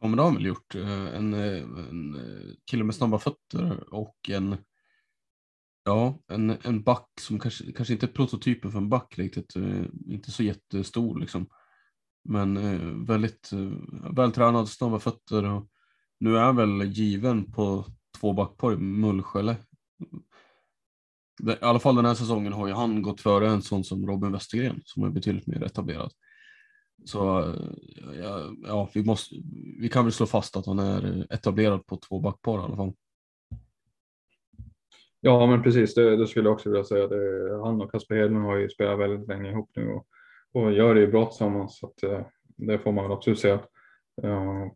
Ja, 0.04 0.08
men 0.08 0.18
det 0.18 0.24
har 0.24 0.28
han 0.30 0.36
väl 0.36 0.45
gjort. 0.45 0.76
Eh, 0.76 1.16
en, 1.16 1.34
eh, 1.34 1.64
en 1.89 2.16
eh, 2.16 2.54
kille 2.72 2.84
med 2.84 2.95
snabba 2.95 3.20
fötter 3.20 3.93
och 3.93 4.30
en, 4.30 4.58
ja, 5.86 6.20
en, 6.28 6.49
en 6.49 6.84
back 6.84 7.10
som 7.22 7.39
kanske, 7.39 7.72
kanske 7.72 7.93
inte 7.93 8.06
är 8.06 8.12
prototypen 8.12 8.72
för 8.72 8.78
en 8.78 8.89
back 8.89 9.18
riktigt. 9.18 9.54
Inte 10.08 10.32
så 10.32 10.43
jättestor 10.43 11.20
liksom. 11.20 11.47
Men 12.24 13.06
väldigt 13.06 13.49
vältränad, 14.16 14.70
snabba 14.70 14.99
fötter 14.99 15.43
och 15.45 15.70
nu 16.20 16.38
är 16.38 16.41
han 16.41 16.56
väl 16.56 16.84
given 16.84 17.51
på 17.51 17.86
två 18.20 18.34
backpar 18.34 18.74
i 18.74 18.78
Mullsjölle. 18.78 19.58
I 21.43 21.56
alla 21.62 21.80
fall 21.80 21.95
den 21.95 22.06
här 22.06 22.16
säsongen 22.16 22.54
har 22.54 22.68
ju 22.68 22.74
han 22.74 23.01
gått 23.01 23.22
före 23.22 23.49
en 23.49 23.62
sån 23.62 23.84
som 23.84 24.08
Robin 24.08 24.32
Westergren 24.32 24.82
som 24.86 25.04
är 25.04 25.10
betydligt 25.10 25.47
mer 25.47 25.64
etablerad. 25.64 26.12
Så 27.06 27.18
ja, 28.22 28.51
ja, 28.64 28.89
vi, 28.93 29.04
måste, 29.04 29.36
vi 29.80 29.89
kan 29.89 30.06
väl 30.06 30.12
slå 30.12 30.26
fast 30.26 30.58
att 30.58 30.66
han 30.66 30.80
är 30.80 31.34
etablerad 31.34 31.86
på 31.86 31.97
två 31.97 32.20
backpar 32.20 32.60
i 32.60 32.62
alla 32.62 32.76
fall. 32.76 32.93
Ja, 35.22 35.45
men 35.45 35.64
precis. 35.64 35.95
Det, 35.95 36.18
det 36.18 36.28
skulle 36.28 36.49
jag 36.49 36.54
också 36.54 36.70
vilja 36.70 36.84
säga. 36.84 37.08
Det, 37.08 37.51
han 37.64 37.82
och 37.82 37.91
Kasper 37.91 38.16
Hedlund 38.16 38.45
har 38.45 38.58
ju 38.58 38.70
spelat 38.70 38.99
väldigt 38.99 39.28
länge 39.28 39.51
ihop 39.51 39.70
nu 39.76 39.91
och, 39.91 40.08
och 40.51 40.74
gör 40.74 40.95
det 40.95 41.01
ju 41.01 41.12
bra 41.12 41.26
tillsammans. 41.26 41.80
Så 41.80 41.88
att, 41.88 42.04
eh, 42.04 42.26
det 42.58 42.80
får 42.80 42.91
man 42.91 43.04
väl 43.04 43.14
absolut 43.14 43.39
säga. 43.39 43.60
Eh, 44.24 44.30
uh, 44.30 44.72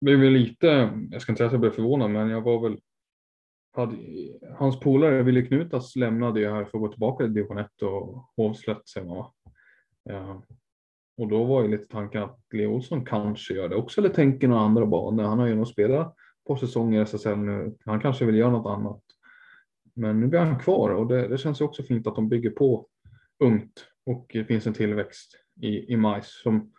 blev 0.00 0.18
lite, 0.18 0.66
jag 1.10 1.22
ska 1.22 1.32
inte 1.32 1.38
säga 1.38 1.46
att 1.46 1.52
jag 1.52 1.60
blev 1.60 1.70
förvånad, 1.70 2.10
men 2.10 2.28
jag 2.28 2.40
var 2.40 2.60
väl 2.60 2.80
hade, 3.72 3.96
hans 4.58 4.80
polare 4.80 5.22
Wille 5.22 5.42
Knutas 5.42 5.96
lämnade 5.96 6.40
ju 6.40 6.50
här 6.50 6.64
för 6.64 6.78
att 6.78 6.82
gå 6.82 6.88
tillbaka 6.88 7.24
till 7.24 7.34
division 7.34 7.58
1 7.58 7.82
och 7.82 8.24
Hovslätt 8.36 8.88
säger 8.88 9.06
man 9.06 9.16
va? 9.16 9.32
Ja. 10.02 10.42
Och 11.18 11.28
då 11.28 11.44
var 11.44 11.62
ju 11.62 11.68
lite 11.68 11.86
tanken 11.86 12.22
att 12.22 12.38
Leo 12.52 12.74
Olsson 12.74 13.04
kanske 13.04 13.54
gör 13.54 13.68
det 13.68 13.76
också 13.76 14.00
eller 14.00 14.10
tänker 14.10 14.48
några 14.48 14.62
andra 14.62 14.86
banor. 14.86 15.24
Han 15.24 15.38
har 15.38 15.46
ju 15.46 15.54
nog 15.54 15.68
spelat 15.68 16.14
på 16.46 16.56
säsonger 16.56 17.00
i 17.00 17.02
SSL 17.02 17.38
nu. 17.38 17.76
Han 17.84 18.00
kanske 18.00 18.24
vill 18.24 18.36
göra 18.36 18.50
något 18.50 18.78
annat. 18.78 19.02
Men 19.94 20.20
nu 20.20 20.26
blir 20.26 20.40
han 20.40 20.58
kvar 20.58 20.90
och 20.90 21.06
det, 21.06 21.28
det 21.28 21.38
känns 21.38 21.60
ju 21.60 21.64
också 21.64 21.82
fint 21.82 22.06
att 22.06 22.14
de 22.14 22.28
bygger 22.28 22.50
på 22.50 22.86
ungt 23.44 23.86
och 24.06 24.26
det 24.32 24.44
finns 24.44 24.66
en 24.66 24.74
tillväxt 24.74 25.36
i, 25.60 25.92
i 25.92 25.96
majs. 25.96 26.42
Som, 26.42 26.72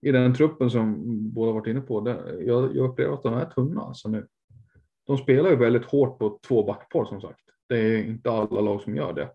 I 0.00 0.12
den 0.12 0.34
truppen 0.34 0.70
som 0.70 0.96
båda 1.32 1.52
varit 1.52 1.66
inne 1.66 1.80
på, 1.80 2.00
det, 2.00 2.44
jag, 2.44 2.76
jag 2.76 2.90
upplever 2.90 3.14
att 3.14 3.22
de 3.22 3.34
är 3.34 3.46
tunna 3.46 3.80
alltså 3.80 4.08
nu. 4.08 4.26
De 5.06 5.18
spelar 5.18 5.50
ju 5.50 5.56
väldigt 5.56 5.84
hårt 5.84 6.18
på 6.18 6.38
två 6.48 6.64
backpar 6.64 7.04
som 7.04 7.20
sagt. 7.20 7.40
Det 7.68 7.78
är 7.78 8.04
inte 8.04 8.30
alla 8.30 8.60
lag 8.60 8.82
som 8.82 8.96
gör 8.96 9.12
det. 9.12 9.30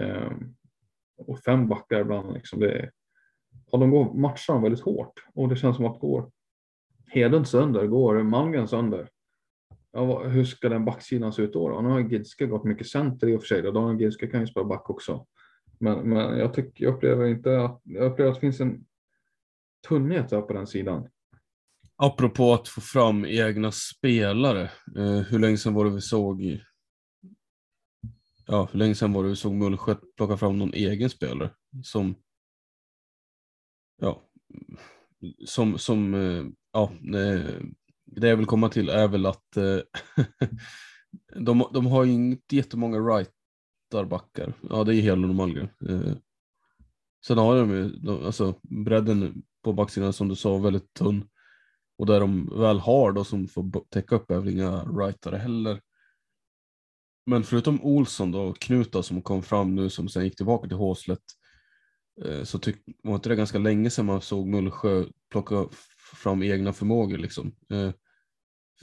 Ehm, 0.00 0.54
och 1.16 1.38
fem 1.38 1.68
backar 1.68 2.00
ibland. 2.00 2.34
Liksom 2.34 2.60
det, 2.60 2.90
ja, 3.72 3.78
de 3.78 3.90
går, 3.90 4.14
matchar 4.14 4.60
väldigt 4.62 4.80
hårt 4.80 5.24
och 5.34 5.48
det 5.48 5.56
känns 5.56 5.76
som 5.76 5.86
att 5.86 6.00
går 6.00 6.30
Hedlund 7.06 7.48
sönder, 7.48 7.86
går 7.86 8.22
Malmgren 8.22 8.68
sönder. 8.68 9.08
Ja, 9.92 10.22
hur 10.22 10.44
ska 10.44 10.68
den 10.68 10.84
backsidan 10.84 11.32
se 11.32 11.42
ut 11.42 11.52
då? 11.52 11.68
då? 11.68 11.80
Nu 11.80 11.88
har 11.88 12.00
Gidske 12.00 12.46
gått 12.46 12.64
mycket 12.64 12.86
center 12.86 13.28
i 13.28 13.36
och 13.36 13.40
för 13.40 13.46
sig. 13.46 13.62
Daniel 13.62 14.00
Gidske 14.00 14.26
kan 14.26 14.40
ju 14.40 14.46
spela 14.46 14.66
back 14.66 14.90
också. 14.90 15.26
Men, 15.78 16.08
men 16.08 16.38
jag, 16.38 16.54
tycker, 16.54 16.84
jag 16.84 16.94
upplever 16.94 17.26
inte 17.26 17.60
att, 17.60 17.80
jag 17.84 18.12
upplever 18.12 18.30
att 18.30 18.36
det 18.36 18.40
finns 18.40 18.60
en 18.60 18.84
tunnhet 19.88 20.28
där 20.28 20.42
på 20.42 20.52
den 20.52 20.66
sidan. 20.66 21.08
Apropå 21.96 22.54
att 22.54 22.68
få 22.68 22.80
fram 22.80 23.24
egna 23.24 23.72
spelare. 23.72 24.62
Eh, 24.96 25.20
hur 25.30 25.38
länge 25.38 25.56
sedan 25.56 25.74
var 25.74 25.84
det 25.84 25.90
vi 25.90 26.00
såg 26.00 26.42
i... 26.42 26.62
Ja, 28.46 28.68
hur 28.72 28.78
länge 28.78 28.94
sedan 28.94 29.12
var 29.12 29.22
det 29.22 29.28
vi 29.28 29.36
såg 29.36 29.52
Mullsjö 29.52 29.94
plocka 30.16 30.36
fram 30.36 30.58
någon 30.58 30.74
egen 30.74 31.10
spelare 31.10 31.50
som... 31.82 32.14
Ja, 34.02 34.22
som, 35.46 35.78
som 35.78 36.14
eh, 36.14 36.44
ja, 36.72 36.92
eh, 36.92 37.62
det 38.06 38.28
jag 38.28 38.36
vill 38.36 38.46
komma 38.46 38.68
till 38.68 38.88
är 38.88 39.08
väl 39.08 39.26
att 39.26 39.56
eh, 39.56 39.78
de, 41.44 41.64
de 41.72 41.86
har 41.86 42.04
ju 42.04 42.12
inte 42.12 42.56
jättemånga 42.56 42.98
rightarbackar. 42.98 44.54
Ja, 44.70 44.84
det 44.84 44.94
är 44.94 45.00
Hedlund 45.00 45.30
och 45.30 45.34
Malmgren. 45.34 45.68
Sen 47.26 47.38
har 47.38 47.56
de 47.56 47.70
ju, 47.70 47.88
de, 47.88 48.24
alltså 48.24 48.54
bredden 48.62 49.42
på 49.64 49.72
backsidan 49.72 50.12
som 50.12 50.28
du 50.28 50.36
sa, 50.36 50.58
väldigt 50.58 50.94
tunn. 50.94 51.28
Och 51.98 52.06
där 52.06 52.20
de 52.20 52.60
väl 52.60 52.78
har 52.78 53.12
då 53.12 53.24
som 53.24 53.48
får 53.48 53.88
täcka 53.90 54.16
upp 54.16 54.30
är 54.30 54.38
väl 54.38 54.48
inga 54.48 54.84
rightare 54.84 55.36
heller. 55.36 55.80
Men 57.26 57.44
förutom 57.44 57.82
Olsson 57.82 58.32
då, 58.32 58.52
Knuta 58.52 59.02
som 59.02 59.22
kom 59.22 59.42
fram 59.42 59.74
nu 59.74 59.90
som 59.90 60.08
sen 60.08 60.24
gick 60.24 60.36
tillbaka 60.36 60.68
till 60.68 60.76
Håslet. 60.76 61.22
Eh, 62.24 62.42
så 62.42 62.58
tyck, 62.58 62.76
var 63.02 63.14
inte 63.14 63.28
det 63.28 63.36
ganska 63.36 63.58
länge 63.58 63.90
sedan 63.90 64.06
man 64.06 64.20
såg 64.20 64.46
Mullsjö 64.46 65.04
plocka 65.30 65.66
fram 66.22 66.42
egna 66.42 66.72
förmågor 66.72 67.18
liksom. 67.18 67.52
Eh, 67.72 67.90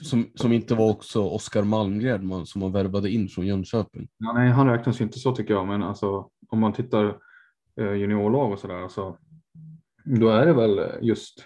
som, 0.02 0.32
som 0.36 0.52
inte 0.52 0.76
var 0.76 0.90
också 0.90 1.24
Oskar 1.24 1.64
Malmgren 1.64 2.28
man, 2.28 2.46
som 2.46 2.62
man 2.62 2.72
värvade 2.72 3.10
in 3.10 3.28
från 3.30 3.48
Jönköping. 3.48 4.08
Ja, 4.18 4.34
nej, 4.34 4.50
han 4.50 4.68
räknas 4.68 5.02
ju 5.02 5.06
inte 5.06 5.20
så 5.20 5.36
tycker 5.36 5.54
jag, 5.54 5.68
men 5.68 5.84
alltså 5.84 6.30
om 6.48 6.60
man 6.60 6.74
tittar 6.74 7.18
eh, 7.82 7.94
juniorlag 7.94 8.52
och 8.52 8.60
sådär, 8.60 8.84
alltså, 8.84 9.18
då 10.06 10.30
är 10.30 10.46
det 10.46 10.54
väl 10.54 10.82
just 11.02 11.46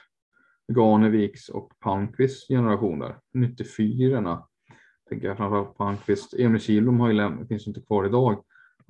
Ganeviks 0.68 1.50
och 1.50 1.72
Palmqvists 1.80 2.48
generationer, 2.48 3.20
94 3.34 4.44
tänker 5.10 5.28
jag 5.28 5.38
framförallt 5.38 5.78
Palmqvist. 5.78 6.34
Emil 6.34 6.62
Kihlblom 6.62 7.00
har 7.00 7.08
ju 7.08 7.14
lämnat, 7.14 7.48
finns 7.48 7.68
inte 7.68 7.82
kvar 7.82 8.06
idag. 8.06 8.44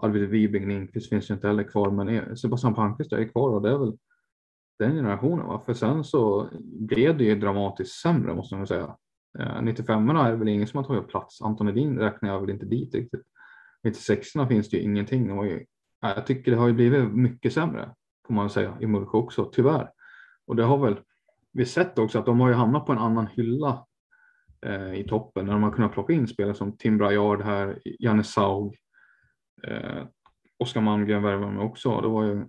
Arvid 0.04 0.30
Wibing 0.30 0.68
Lindqvist 0.68 1.10
finns 1.10 1.30
ju 1.30 1.34
inte 1.34 1.47
heller 1.47 1.64
kvar, 1.64 1.91
men 1.91 2.10
e- 2.10 2.36
Sebastian 2.36 2.74
Palmqvist 2.74 3.14
är 3.14 3.28
kvar 3.28 3.49
och 3.49 3.62
det 3.62 3.70
är 3.70 3.78
väl 3.78 3.97
den 4.80 4.95
generationen. 4.95 5.47
Va? 5.47 5.62
För 5.66 5.74
sen 5.74 6.04
så 6.04 6.49
blev 6.80 7.18
det 7.18 7.24
ju 7.24 7.36
dramatiskt 7.36 8.01
sämre 8.01 8.36
måste 8.36 8.56
man 8.56 8.68
säga. 8.68 8.95
Eh, 9.39 9.62
95 9.62 10.10
erna 10.10 10.28
är 10.28 10.32
det 10.32 10.38
väl 10.38 10.47
ingen 10.47 10.68
som 10.68 10.78
har 10.78 10.84
tagit 10.84 11.08
plats. 11.08 11.41
Anton 11.41 11.70
Edin 11.70 11.99
räknar 11.99 12.30
jag 12.30 12.41
väl 12.41 12.49
inte 12.49 12.66
dit 12.66 12.95
riktigt. 12.95 13.24
96 13.84 14.30
finns 14.49 14.70
det 14.70 14.78
ju 14.78 14.84
ingenting. 14.84 15.28
Det 15.28 15.47
ju, 15.47 15.66
jag 16.01 16.26
tycker 16.26 16.51
det 16.51 16.58
har 16.58 16.68
ju 16.68 16.74
blivit 16.74 17.12
mycket 17.12 17.54
sämre 17.54 17.89
får 18.28 18.34
man 18.34 18.49
säga 18.49 18.78
i 18.82 18.88
Mullsjö 18.88 19.18
också, 19.18 19.45
tyvärr. 19.45 19.89
Och 20.47 20.56
det 20.56 20.64
har 20.64 20.78
väl 20.78 20.99
vi 21.51 21.66
sett 21.66 21.99
också 21.99 22.20
att 22.20 22.26
de 22.26 22.39
har 22.39 22.49
ju 22.49 22.54
hamnat 22.54 22.86
på 22.86 22.91
en 22.91 22.97
annan 22.97 23.28
hylla 23.28 23.86
eh, 24.66 24.93
i 24.93 25.06
toppen 25.10 25.45
när 25.45 25.54
de 25.54 25.64
har 25.64 25.72
kunnat 25.72 25.93
plocka 25.93 26.14
in 26.14 26.28
spelare 26.28 26.54
som 26.54 26.78
Tim 26.78 26.97
Braillard 26.97 27.41
här, 27.41 27.80
Janne 27.99 28.24
Saug, 28.24 28.76
eh, 29.64 30.08
Oskar 30.58 30.82
Malmgren 30.82 31.24
värvade 31.24 31.51
mig 31.51 31.66
också. 31.66 32.01
Det 32.01 32.08
var 32.08 32.24
ju 32.24 32.45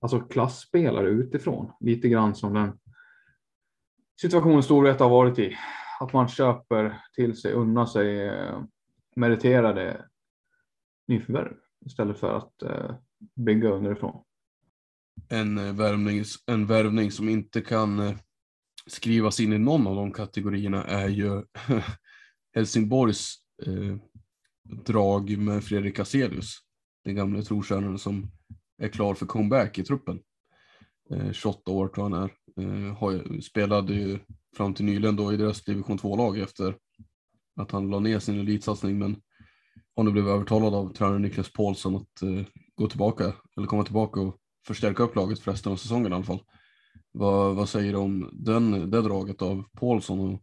alltså 0.00 0.20
klassspelare 0.20 1.08
utifrån, 1.08 1.72
lite 1.80 2.08
grann 2.08 2.34
som 2.34 2.54
den 2.54 2.78
situationen 4.20 4.62
Storvreta 4.62 5.04
har 5.04 5.10
varit 5.10 5.38
i. 5.38 5.56
Att 6.00 6.12
man 6.12 6.28
köper 6.28 7.02
till 7.14 7.36
sig, 7.36 7.52
unnar 7.52 7.86
sig 7.86 8.28
eh, 8.28 8.62
meriterade 9.16 10.04
nyförvärv 11.08 11.56
istället 11.86 12.18
för 12.18 12.36
att 12.36 12.62
eh, 12.62 12.96
bygga 13.34 13.68
underifrån. 13.68 14.24
En 15.28 15.58
eh, 15.58 15.74
värvning, 15.74 16.24
en 16.46 16.66
värvning 16.66 17.10
som 17.10 17.28
inte 17.28 17.60
kan 17.60 17.98
eh, 17.98 18.16
skrivas 18.86 19.40
in 19.40 19.52
i 19.52 19.58
någon 19.58 19.86
av 19.86 19.96
de 19.96 20.12
kategorierna 20.12 20.84
är 20.84 21.08
ju 21.08 21.42
Helsingborgs 22.54 23.34
eh, 23.66 23.96
drag 24.68 25.38
med 25.38 25.64
Fredrik 25.64 25.98
Aselius, 25.98 26.58
den 27.04 27.14
gamle 27.14 27.42
trotjänaren 27.42 27.98
som 27.98 28.30
är 28.78 28.88
klar 28.88 29.14
för 29.14 29.26
comeback 29.26 29.78
i 29.78 29.84
truppen. 29.84 30.20
Eh, 31.10 31.32
28 31.32 31.70
år 31.70 31.88
tror 31.88 32.04
han 32.04 32.12
är. 32.12 32.32
Eh, 32.60 32.96
har, 32.96 33.40
spelade 33.40 33.94
ju 33.94 34.18
fram 34.56 34.74
till 34.74 34.84
nyligen 34.84 35.16
då 35.16 35.32
i 35.32 35.36
deras 35.36 35.64
division 35.64 35.98
2-lag 35.98 36.38
efter 36.38 36.76
att 37.56 37.70
han 37.70 37.90
la 37.90 38.00
ner 38.00 38.18
sin 38.18 38.40
elitsatsning 38.40 38.98
men 38.98 39.22
har 39.96 40.04
nu 40.04 40.10
blivit 40.10 40.30
övertalad 40.30 40.74
av 40.74 40.92
tränare 40.92 41.18
Niklas 41.18 41.52
Paulsson 41.52 41.96
att 41.96 42.22
eh, 42.22 42.46
gå 42.74 42.88
tillbaka 42.88 43.32
eller 43.56 43.66
komma 43.66 43.84
tillbaka 43.84 44.20
och 44.20 44.36
förstärka 44.66 45.02
upp 45.02 45.16
laget 45.16 45.40
för 45.40 45.52
resten 45.52 45.72
av 45.72 45.76
säsongen 45.76 46.12
i 46.12 46.14
alla 46.14 46.24
fall. 46.24 46.42
Vad, 47.12 47.56
vad 47.56 47.68
säger 47.68 47.92
du 47.92 47.98
om 47.98 48.30
den, 48.32 48.90
det 48.90 49.02
draget 49.02 49.42
av 49.42 49.64
Paulsson 49.72 50.20
och, 50.20 50.42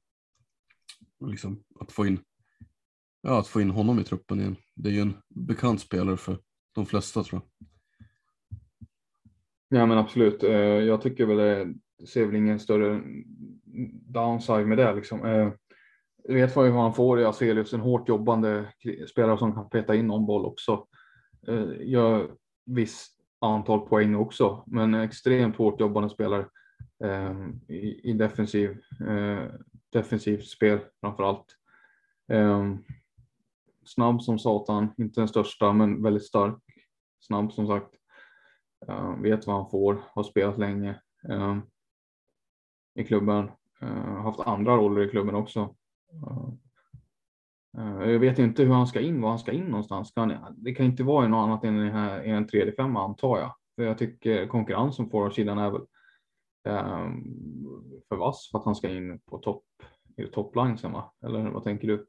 och 1.19 1.29
liksom 1.29 1.63
att 1.79 1.91
få 1.91 2.07
in 2.07 2.19
ja, 3.23 3.39
att 3.39 3.47
få 3.47 3.61
in 3.61 3.69
honom 3.69 3.99
i 3.99 4.03
truppen 4.03 4.39
igen. 4.39 4.55
Det 4.75 4.89
är 4.89 4.93
ju 4.93 5.01
en 5.01 5.13
bekant 5.29 5.81
spelare 5.81 6.17
för 6.17 6.37
de 6.75 6.85
flesta 6.85 7.23
tror 7.23 7.41
jag. 7.41 7.67
Ja 9.79 9.85
men 9.85 9.97
absolut. 9.97 10.43
Eh, 10.43 10.51
jag 10.59 11.01
tycker 11.01 11.25
väl 11.25 11.39
eh, 11.39 11.67
det 11.99 12.07
ser 12.07 12.25
väl 12.25 12.35
ingen 12.35 12.59
större 12.59 13.01
downside 14.07 14.67
med 14.67 14.77
det 14.77 14.95
liksom. 14.95 15.25
Eh, 15.25 15.51
jag 16.23 16.33
vet 16.33 16.55
vad 16.55 16.71
han 16.71 16.93
får 16.93 17.19
i 17.19 17.25
Aselius, 17.25 17.73
en 17.73 17.79
hårt 17.79 18.09
jobbande 18.09 18.65
spelare 19.09 19.37
som 19.37 19.53
kan 19.53 19.69
peta 19.69 19.95
in 19.95 20.07
någon 20.07 20.25
boll 20.25 20.45
också. 20.45 20.87
Gör 21.79 22.31
visst 22.65 23.11
antal 23.39 23.87
poäng 23.87 24.15
också, 24.15 24.63
men 24.67 24.93
extremt 24.93 25.55
hårt 25.55 25.79
jobbande 25.79 26.09
spelare 26.09 26.45
i, 27.67 28.09
i 28.09 28.13
defensiv, 28.13 28.77
defensivt 29.93 30.45
spel 30.45 30.79
framför 31.01 31.23
allt. 31.23 31.45
Snabb 33.93 34.21
som 34.21 34.39
satan, 34.39 34.93
inte 34.97 35.21
den 35.21 35.27
största 35.27 35.73
men 35.73 36.03
väldigt 36.03 36.25
stark. 36.25 36.59
Snabb 37.19 37.53
som 37.53 37.67
sagt. 37.67 37.95
Uh, 38.89 39.21
vet 39.21 39.47
vad 39.47 39.55
han 39.55 39.69
får, 39.69 40.03
har 40.15 40.23
spelat 40.23 40.59
länge 40.59 41.01
uh, 41.29 41.57
i 42.95 43.03
klubben. 43.03 43.51
Uh, 43.83 44.21
haft 44.21 44.39
andra 44.39 44.77
roller 44.77 45.01
i 45.01 45.09
klubben 45.09 45.35
också. 45.35 45.75
jag 47.99 48.19
vet 48.19 48.39
inte 48.39 48.63
hur 48.63 48.73
han 48.73 48.87
ska 48.87 49.01
in, 49.01 49.21
var 49.21 49.29
han 49.29 49.39
ska 49.39 49.51
in 49.51 49.65
någonstans. 49.65 50.11
Kan, 50.11 50.33
det 50.57 50.75
kan 50.75 50.85
inte 50.85 51.03
vara 51.03 51.25
i 51.25 51.29
något 51.29 51.43
annat 51.43 51.63
än 51.63 51.77
den 51.77 51.91
här, 51.91 52.23
i 52.23 52.29
en 52.29 52.47
tredje 52.47 52.73
femma 52.75 53.03
antar 53.03 53.39
jag. 53.39 53.55
För 53.75 53.83
jag 53.83 53.97
tycker 53.97 54.47
konkurrensen 54.47 55.09
på 55.09 55.29
sidan 55.29 55.57
är 55.57 55.71
väl 55.71 55.85
för 58.09 58.15
vass 58.15 58.49
för 58.51 58.59
att 58.59 58.65
han 58.65 58.75
ska 58.75 58.89
in 58.89 59.19
på 59.19 59.37
topp 59.37 59.65
i 60.17 60.25
topline 60.25 60.77
sen 60.77 60.91
va? 60.91 61.13
Eller 61.25 61.49
vad 61.49 61.63
tänker 61.63 61.87
du? 61.87 62.07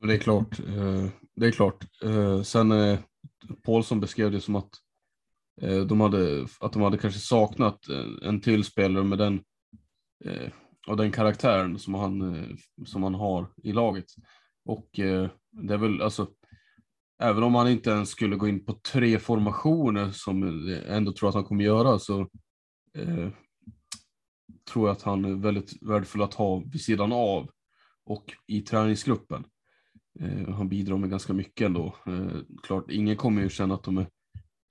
Det 0.00 0.14
är 0.14 0.18
klart. 0.18 0.60
Eh, 0.60 1.06
det 1.36 1.46
är 1.46 1.50
klart. 1.50 1.84
Eh, 2.02 2.42
sen 2.42 2.72
eh, 2.72 2.98
Paulsson 3.62 4.00
beskrev 4.00 4.30
det 4.32 4.40
som 4.40 4.56
att 4.56 4.70
de 5.88 6.00
hade, 6.00 6.46
att 6.60 6.72
de 6.72 6.82
hade 6.82 6.98
kanske 6.98 7.20
saknat 7.20 7.86
en 8.22 8.40
till 8.40 8.64
spelare 8.64 9.04
med 9.04 9.18
den, 9.18 9.40
och 10.86 10.96
den 10.96 11.12
karaktären 11.12 11.78
som 11.78 11.94
han, 11.94 12.58
som 12.86 13.02
han 13.02 13.14
har 13.14 13.46
i 13.62 13.72
laget. 13.72 14.04
Och 14.64 14.88
det 15.50 15.74
är 15.74 15.76
väl 15.76 16.02
alltså, 16.02 16.26
även 17.22 17.42
om 17.42 17.54
han 17.54 17.68
inte 17.68 17.90
ens 17.90 18.08
skulle 18.08 18.36
gå 18.36 18.48
in 18.48 18.64
på 18.64 18.72
tre 18.72 19.18
formationer 19.18 20.10
som 20.10 20.68
jag 20.68 20.96
ändå 20.96 21.12
tror 21.12 21.28
att 21.28 21.34
han 21.34 21.44
kommer 21.44 21.64
göra 21.64 21.98
så 21.98 22.20
eh, 22.94 23.28
tror 24.72 24.88
jag 24.88 24.96
att 24.96 25.02
han 25.02 25.24
är 25.24 25.34
väldigt 25.34 25.82
värdefull 25.82 26.22
att 26.22 26.34
ha 26.34 26.62
vid 26.66 26.80
sidan 26.80 27.12
av 27.12 27.50
och 28.04 28.24
i 28.46 28.60
träningsgruppen. 28.60 29.44
Eh, 30.20 30.54
han 30.54 30.68
bidrar 30.68 30.96
med 30.96 31.10
ganska 31.10 31.32
mycket 31.32 31.66
ändå. 31.66 31.96
Eh, 32.06 32.40
klart, 32.62 32.90
ingen 32.90 33.16
kommer 33.16 33.42
ju 33.42 33.48
känna 33.48 33.74
att 33.74 33.84
de 33.84 33.98
är 33.98 34.06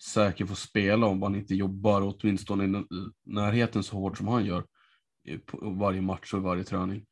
säkra 0.04 0.48
på 0.48 0.54
att 0.54 0.60
spela 0.60 1.08
om 1.08 1.20
man 1.20 1.36
inte 1.36 1.56
jobbar 1.56 2.02
åtminstone 2.02 2.66
i 2.66 2.84
närheten 3.26 3.84
så 3.84 3.98
hårt 3.98 4.18
som 4.18 4.28
han 4.28 4.46
gör 4.46 4.66
på 5.46 5.70
varje 5.70 6.02
match 6.02 6.34
och 6.34 6.42
varje 6.42 6.64
träning. 6.64 7.06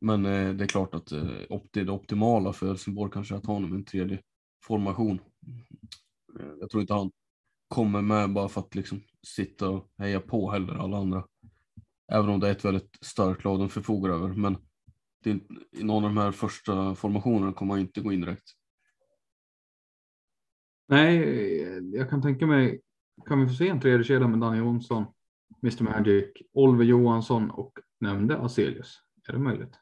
Men 0.00 0.26
eh, 0.26 0.54
det 0.54 0.64
är 0.64 0.68
klart 0.68 0.94
att 0.94 1.12
det 1.72 1.88
optimala 1.88 2.52
för 2.52 2.66
Helsingborg 2.66 3.12
kanske 3.12 3.34
är 3.34 3.38
att 3.38 3.46
ha 3.46 3.54
honom 3.54 3.72
i 3.72 3.76
en 3.76 3.84
tredje 3.84 4.20
formation. 4.66 5.20
Jag 6.60 6.70
tror 6.70 6.80
inte 6.80 6.94
han 6.94 7.10
kommer 7.68 8.02
med 8.02 8.32
bara 8.32 8.48
för 8.48 8.60
att 8.60 8.74
liksom 8.74 9.02
sitta 9.26 9.68
och 9.68 9.88
heja 9.98 10.20
på 10.20 10.50
heller 10.50 10.74
alla 10.74 10.96
andra. 10.96 11.24
Även 12.12 12.30
om 12.30 12.40
det 12.40 12.48
är 12.48 12.52
ett 12.52 12.64
väldigt 12.64 12.98
starkt 13.00 13.44
lag 13.44 13.58
de 13.58 13.68
förfogar 13.68 14.10
över. 14.10 14.28
Men 14.28 14.56
det, 15.24 15.30
i 15.80 15.84
någon 15.84 16.04
av 16.04 16.10
de 16.10 16.16
här 16.16 16.32
första 16.32 16.94
formationerna 16.94 17.52
kommer 17.52 17.74
han 17.74 17.80
inte 17.80 18.00
gå 18.00 18.12
in 18.12 18.20
direkt. 18.20 18.50
Nej, 20.88 21.18
jag 21.94 22.10
kan 22.10 22.22
tänka 22.22 22.46
mig, 22.46 22.80
kan 23.26 23.40
vi 23.40 23.48
få 23.48 23.54
se 23.54 23.68
en 23.68 23.80
tredje 23.80 24.04
kedja 24.04 24.28
med 24.28 24.40
Danny 24.40 24.58
Jonsson, 24.58 25.04
Mr 25.62 25.82
Magic, 25.82 26.32
Oliver 26.52 26.84
Johansson 26.84 27.50
och 27.50 27.72
nämnde 28.00 28.38
Aselius? 28.38 29.00
Är 29.28 29.32
det 29.32 29.38
möjligt? 29.38 29.74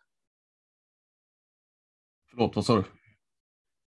Förlåt, 2.31 2.57
vad 2.57 2.65
sa 2.65 2.77
du? 2.77 2.85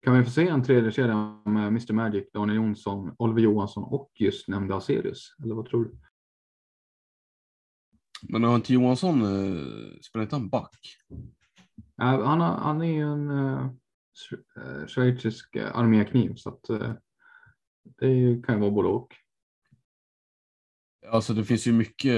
Kan 0.02 0.18
vi 0.18 0.24
få 0.24 0.30
se 0.30 0.48
en 0.48 0.64
tredje 0.64 0.92
kedja 0.92 1.42
med 1.44 1.66
Mr 1.66 1.92
Magic, 1.92 2.32
Daniel 2.32 2.56
Jonsson, 2.56 3.14
Oliver 3.18 3.40
Johansson 3.40 3.84
och 3.84 4.10
just 4.14 4.48
nämnde 4.48 4.76
Aselius? 4.76 5.34
Eller 5.42 5.54
vad 5.54 5.66
tror 5.66 5.84
du? 5.84 5.98
Men 8.28 8.44
har 8.44 8.56
inte 8.56 8.74
Johansson, 8.74 9.22
eh, 9.22 10.00
spelar 10.00 10.22
inte 10.22 10.34
han 10.34 10.48
back? 10.48 10.78
Han, 11.96 12.40
har- 12.40 12.56
han 12.58 12.80
är 12.82 12.92
ju 12.92 13.02
en 13.12 13.30
uh, 13.30 13.70
schweizisk 14.86 15.56
eh, 15.56 15.76
armékniv 15.76 16.34
så 16.34 16.48
att 16.48 16.70
uh, 16.70 16.92
det 17.98 18.42
kan 18.46 18.54
ju 18.54 18.60
vara 18.60 18.70
både 18.70 18.88
och. 18.88 19.08
Alltså 21.10 21.34
det 21.34 21.44
finns 21.44 21.66
ju 21.66 21.72
mycket, 21.72 22.12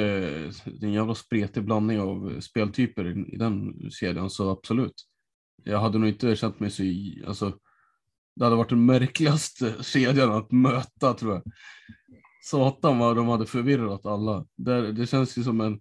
det 0.64 0.82
är 0.82 0.84
en 0.84 0.92
jävla 0.92 1.14
spretig 1.14 1.64
blandning 1.64 2.00
av 2.00 2.40
speltyper 2.40 3.06
i, 3.06 3.34
i 3.34 3.36
den 3.36 3.90
kedjan, 3.90 4.30
så 4.30 4.50
absolut. 4.50 4.94
Jag 5.64 5.80
hade 5.80 5.98
nog 5.98 6.08
inte 6.08 6.36
känt 6.36 6.60
mig 6.60 6.70
så 6.70 6.82
alltså 7.26 7.58
det 8.36 8.44
hade 8.44 8.56
varit 8.56 8.68
den 8.70 8.86
märkligaste 8.86 9.74
kedjan 9.82 10.32
att 10.32 10.52
möta 10.52 11.14
tror 11.14 11.32
jag. 11.34 11.42
Satan 12.44 12.98
vad 12.98 13.16
de 13.16 13.28
hade 13.28 13.46
förvirrat 13.46 14.06
alla. 14.06 14.46
Det, 14.56 14.92
det 14.92 15.06
känns 15.06 15.38
ju 15.38 15.42
som 15.42 15.60
en, 15.60 15.80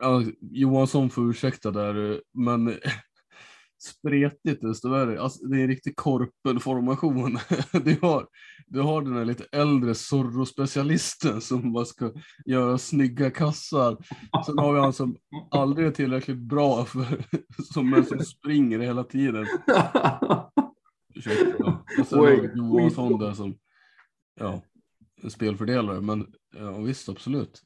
ja, 0.00 0.22
Johansson 0.40 1.10
får 1.10 1.30
ursäkta 1.30 1.70
där, 1.70 2.22
men 2.34 2.74
spretigt 3.82 4.62
desto 4.62 4.88
värre. 4.88 5.20
Alltså, 5.20 5.46
det 5.46 5.56
är 5.56 5.60
en 5.60 5.68
riktig 5.68 5.96
korpenformation. 5.96 7.38
Du 7.84 7.98
har, 8.02 8.26
du 8.66 8.80
har 8.80 9.02
den 9.02 9.14
här 9.14 9.24
lite 9.24 9.44
äldre 9.52 9.94
Zorro-specialisten 9.94 11.40
som 11.40 11.72
bara 11.72 11.84
ska 11.84 12.12
göra 12.46 12.78
snygga 12.78 13.30
kassar. 13.30 13.96
Sen 14.46 14.58
har 14.58 14.72
vi 14.72 14.80
han 14.80 14.92
som 14.92 15.16
aldrig 15.50 15.86
är 15.86 15.90
tillräckligt 15.90 16.38
bra 16.38 16.84
för, 16.84 17.06
som, 17.72 17.90
men 17.90 18.04
som 18.04 18.18
springer 18.18 18.78
hela 18.78 19.04
tiden. 19.04 19.46
Ursäkta. 21.14 21.64
Och 22.00 22.06
sen 22.06 22.18
har 22.18 22.26
vi 22.26 22.58
Johansson 22.58 23.18
där 23.18 23.32
som, 23.32 23.58
ja, 24.40 24.62
en 25.22 25.30
spelfördelare. 25.30 26.00
Men 26.00 26.26
ja, 26.56 26.78
visst, 26.78 27.08
absolut. 27.08 27.62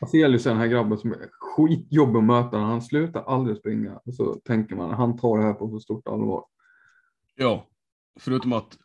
Afzelius 0.00 0.46
är 0.46 0.50
den 0.50 0.58
här 0.58 0.66
grabben 0.66 0.98
som 0.98 1.12
är 1.12 1.28
skitjobbig 1.40 2.18
att 2.18 2.24
möta. 2.24 2.58
Han 2.58 2.82
slutar 2.82 3.22
aldrig 3.22 3.56
springa. 3.56 4.00
Och 4.04 4.14
så 4.14 4.34
tänker 4.34 4.76
man 4.76 4.90
han 4.90 5.16
tar 5.18 5.38
det 5.38 5.44
här 5.44 5.54
på 5.54 5.68
så 5.70 5.80
stort 5.80 6.08
allvar. 6.08 6.44
Ja, 7.34 7.66
förutom 8.20 8.52
att 8.52 8.78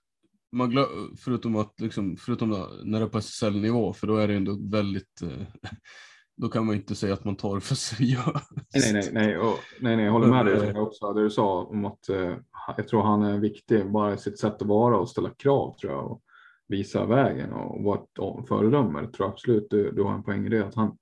man 0.51 0.69
glö, 0.69 0.85
förutom 1.17 1.55
att 1.55 1.79
liksom, 1.79 2.17
förutom 2.17 2.49
när 2.83 2.99
det 2.99 3.05
är 3.05 3.09
på 3.09 3.17
SSL-nivå, 3.17 3.93
för 3.93 4.07
då 4.07 4.15
är 4.15 4.27
det 4.27 4.33
ändå 4.33 4.57
väldigt, 4.71 5.21
eh, 5.21 5.47
då 6.37 6.49
kan 6.49 6.65
man 6.65 6.75
inte 6.75 6.95
säga 6.95 7.13
att 7.13 7.25
man 7.25 7.35
tar 7.35 7.55
det 7.55 7.61
för 7.61 7.75
seriöst. 7.75 8.51
Nej, 8.75 8.93
nej, 8.93 9.09
nej, 9.11 9.37
och, 9.37 9.59
nej, 9.81 9.95
nej, 9.95 10.05
jag 10.05 10.11
håller 10.11 10.27
med 10.27 10.45
dig 10.45 10.79
också. 10.79 11.13
Det 11.13 11.23
du 11.23 11.29
sa 11.29 11.63
om 11.63 11.85
att 11.85 12.09
eh, 12.09 12.37
jag 12.77 12.87
tror 12.87 13.01
han 13.01 13.21
är 13.21 13.39
viktig 13.39 13.91
bara 13.91 14.13
i 14.13 14.17
sitt 14.17 14.39
sätt 14.39 14.61
att 14.61 14.67
vara 14.67 14.97
och 14.97 15.09
ställa 15.09 15.29
krav 15.29 15.75
tror 15.77 15.93
jag 15.93 16.11
och 16.11 16.21
visa 16.67 17.05
vägen 17.05 17.53
och 17.53 17.83
vara 17.83 17.99
ett 17.99 18.47
föredöme. 18.47 19.01
Jag 19.01 19.13
tror 19.13 19.27
absolut 19.27 19.67
du, 19.69 19.91
du 19.91 20.03
har 20.03 20.13
en 20.13 20.23
poäng 20.23 20.45
i 20.45 20.49
det 20.49 20.67
att 20.67 20.75
han, 20.75 20.97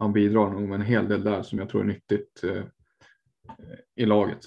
han 0.00 0.12
bidrar 0.12 0.50
nog 0.50 0.68
med 0.68 0.80
en 0.80 0.86
hel 0.86 1.08
del 1.08 1.24
där 1.24 1.42
som 1.42 1.58
jag 1.58 1.68
tror 1.68 1.80
är 1.80 1.86
nyttigt 1.86 2.44
eh, 2.44 2.64
i 3.96 4.06
laget. 4.06 4.46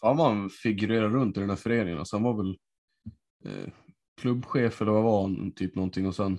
Fan 0.00 0.16
vad 0.16 0.26
han 0.26 0.50
figurerar 0.50 1.08
runt 1.08 1.36
i 1.36 1.40
den 1.40 1.48
här 1.50 1.56
föreningen. 1.56 1.98
Alltså 1.98 2.16
han 2.16 2.22
var 2.22 2.36
väl 2.36 2.58
eh, 3.44 3.72
klubbchef 4.20 4.82
eller 4.82 4.92
vad 4.92 5.02
var 5.02 5.22
han, 5.22 5.52
typ 5.52 5.74
någonting 5.74 6.06
och 6.06 6.14
sen 6.14 6.38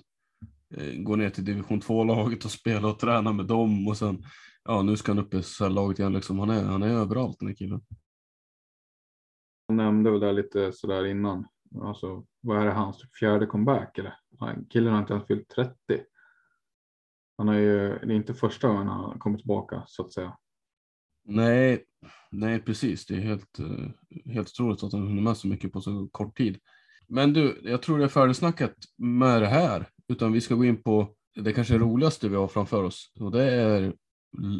eh, 0.75 0.93
gå 0.93 1.15
ner 1.15 1.29
till 1.29 1.45
division 1.45 1.81
2-laget 1.81 2.45
och 2.45 2.51
spela 2.51 2.87
och 2.87 2.99
träna 2.99 3.33
med 3.33 3.45
dem 3.45 3.87
och 3.87 3.97
sen 3.97 4.23
ja 4.63 4.81
nu 4.81 4.97
ska 4.97 5.11
han 5.11 5.19
upp 5.19 5.33
i 5.33 5.37
SSL-laget 5.37 5.99
igen 5.99 6.13
liksom. 6.13 6.39
Han 6.39 6.49
är, 6.49 6.63
han 6.63 6.83
är 6.83 6.89
överallt 6.89 7.39
den 7.39 7.47
här 7.47 7.55
killen. 7.55 7.81
Han 9.67 9.77
nämnde 9.77 10.11
väl 10.11 10.19
det 10.19 10.33
lite 10.33 10.73
sådär 10.73 11.05
innan. 11.05 11.47
Alltså, 11.81 12.25
vad 12.41 12.61
är 12.61 12.65
det 12.65 12.71
hans 12.71 13.05
fjärde 13.19 13.45
comeback 13.45 13.97
eller? 13.97 14.15
Killen 14.69 14.93
har 14.93 14.99
inte 14.99 15.13
ens 15.13 15.27
fyllt 15.27 15.49
30. 15.49 15.73
Han 17.37 17.47
har 17.47 17.55
ju, 17.55 17.89
det 17.89 18.13
är 18.13 18.15
inte 18.15 18.33
första 18.33 18.67
gången 18.67 18.87
han 18.87 19.03
har 19.03 19.17
kommit 19.17 19.39
tillbaka 19.39 19.83
så 19.87 20.05
att 20.05 20.13
säga. 20.13 20.37
Nej, 21.25 21.83
nej 22.31 22.59
precis. 22.59 23.05
Det 23.05 23.15
är 23.15 23.21
helt, 23.21 23.59
eh, 23.59 24.31
helt 24.33 24.49
otroligt 24.49 24.83
att 24.83 24.93
han 24.93 25.07
hunnit 25.07 25.23
med 25.23 25.37
så 25.37 25.47
mycket 25.47 25.71
på 25.71 25.81
så 25.81 26.07
kort 26.11 26.37
tid. 26.37 26.59
Men 27.07 27.33
du, 27.33 27.61
jag 27.63 27.81
tror 27.81 27.97
det 27.97 28.03
är 28.03 28.09
färdigsnackat 28.09 28.75
med 28.97 29.41
det 29.41 29.47
här. 29.47 29.89
Utan 30.07 30.31
vi 30.31 30.41
ska 30.41 30.55
gå 30.55 30.65
in 30.65 30.83
på 30.83 31.15
det 31.35 31.53
kanske 31.53 31.77
roligaste 31.77 32.29
vi 32.29 32.35
har 32.35 32.47
framför 32.47 32.83
oss. 32.83 33.11
Och 33.19 33.31
det 33.31 33.43
är 33.43 33.93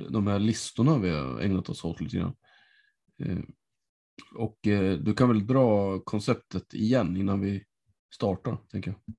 de 0.10 0.28
här 0.28 0.40
listorna 0.40 0.98
vi 0.98 1.10
har 1.10 1.40
ägnat 1.40 1.70
oss 1.70 1.86
åt 1.86 2.02
lite 2.02 2.18
grann. 2.18 2.36
Eh, 3.24 3.40
och 4.36 4.68
eh, 4.68 4.98
du 4.98 5.14
kan 5.14 5.30
väl 5.30 5.48
dra 5.48 6.00
konceptet 6.00 6.74
igen 6.74 7.18
innan 7.18 7.42
vi 7.42 7.64
startar, 8.14 8.58
tänker 8.72 8.92
jag. 8.92 9.16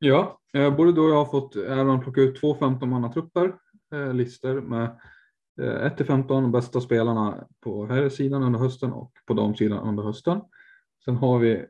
Ja, 0.00 0.38
eh, 0.54 0.76
både 0.76 0.92
du 0.92 1.00
och 1.00 1.10
jag 1.10 1.24
har 1.24 1.24
fått 1.24 1.56
äran 1.56 1.90
att 1.90 2.02
plocka 2.02 2.20
ut 2.20 2.40
två 2.40 2.54
15-mannatrupper, 2.54 3.54
eh, 3.94 4.14
listor 4.14 4.60
med 4.60 4.98
eh, 5.60 5.86
1 5.86 5.96
till 5.96 6.06
15 6.06 6.52
bästa 6.52 6.80
spelarna 6.80 7.44
på 7.60 7.86
här 7.86 8.08
sidan 8.08 8.42
under 8.42 8.58
hösten 8.58 8.92
och 8.92 9.12
på 9.26 9.34
damsidan 9.34 9.88
under 9.88 10.02
hösten. 10.02 10.40
Sen 11.04 11.16
har 11.16 11.38
vi, 11.38 11.66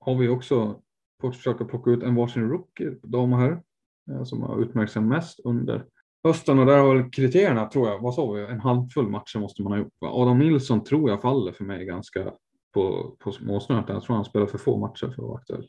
har 0.00 0.14
vi 0.14 0.28
också 0.28 0.80
fått 1.20 1.36
försöka 1.36 1.64
plocka 1.64 1.90
ut 1.90 2.02
en 2.02 2.14
varsin 2.14 2.48
rookie, 2.48 2.98
dam 3.02 3.32
och 3.32 3.38
herr, 3.38 3.62
eh, 4.10 4.24
som 4.24 4.42
har 4.42 4.62
utmärkt 4.62 4.92
sig 4.92 5.02
mest 5.02 5.40
under 5.44 5.84
hösten 6.24 6.58
och 6.58 6.66
där 6.66 6.78
har 6.78 6.94
väl 6.94 7.10
kriterierna, 7.10 7.66
tror 7.66 7.88
jag, 7.88 7.98
vad 8.00 8.14
sa 8.14 8.32
vi, 8.32 8.44
en 8.44 8.60
handfull 8.60 9.08
matcher 9.08 9.38
måste 9.38 9.62
man 9.62 9.72
ha 9.72 9.78
gjort. 9.78 9.92
Adam 10.00 10.38
Nilsson 10.38 10.84
tror 10.84 11.10
jag 11.10 11.22
faller 11.22 11.52
för 11.52 11.64
mig 11.64 11.84
ganska 11.84 12.32
på, 12.74 13.16
på 13.18 13.32
småsnöret. 13.32 13.88
Jag 13.88 14.02
tror 14.02 14.16
han 14.16 14.24
spelar 14.24 14.46
för 14.46 14.58
få 14.58 14.76
matcher 14.76 15.06
för 15.06 15.22
att 15.22 15.28
vara 15.28 15.38
aktuell. 15.38 15.68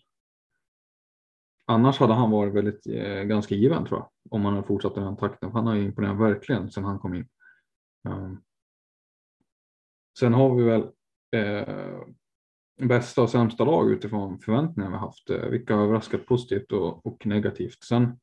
Annars 1.66 2.00
hade 2.00 2.14
han 2.14 2.32
varit 2.32 2.54
väldigt 2.54 2.88
eh, 2.88 3.24
ganska 3.24 3.56
given 3.56 3.86
tror 3.86 4.00
jag. 4.00 4.10
Om 4.30 4.46
han 4.46 4.54
hade 4.54 4.68
fortsatt 4.68 4.98
i 4.98 5.00
den 5.00 5.18
takten. 5.18 5.52
Han 5.52 5.68
har 5.68 5.76
ju 5.76 5.84
imponerat 5.84 6.20
verkligen 6.20 6.72
sedan 6.72 6.84
han 6.84 7.00
kom 7.00 7.14
in. 7.14 7.28
Um, 8.10 8.42
sen 10.20 10.34
har 10.34 10.56
vi 10.56 10.64
väl 10.64 10.88
eh, 11.36 12.02
bästa 12.82 13.22
och 13.22 13.30
sämsta 13.30 13.66
lag 13.66 13.92
utifrån 13.92 14.40
förväntningar 14.40 14.92
vi 14.92 14.98
haft. 14.98 15.30
Eh, 15.30 15.50
vilka 15.50 15.76
har 15.76 15.84
överraskat 15.84 16.26
positivt 16.26 16.72
och, 16.72 17.06
och 17.06 17.26
negativt. 17.26 17.84
Sen 17.84 18.20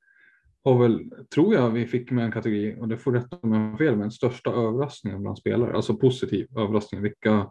har 0.64 0.78
väl, 0.78 1.10
tror 1.34 1.54
jag 1.54 1.70
vi 1.70 1.86
fick 1.86 2.10
med 2.10 2.24
en 2.24 2.32
kategori, 2.32 2.76
och 2.80 2.88
det 2.88 2.98
får 2.98 3.12
rätta 3.12 3.38
om 3.42 3.52
jag 3.52 3.70
har 3.70 3.76
fel, 3.76 3.96
men 3.96 4.10
största 4.10 4.50
överraskningen 4.50 5.22
bland 5.22 5.38
spelare. 5.38 5.76
Alltså 5.76 5.96
positiv 5.96 6.46
överraskning. 6.56 7.02
Vilka 7.02 7.50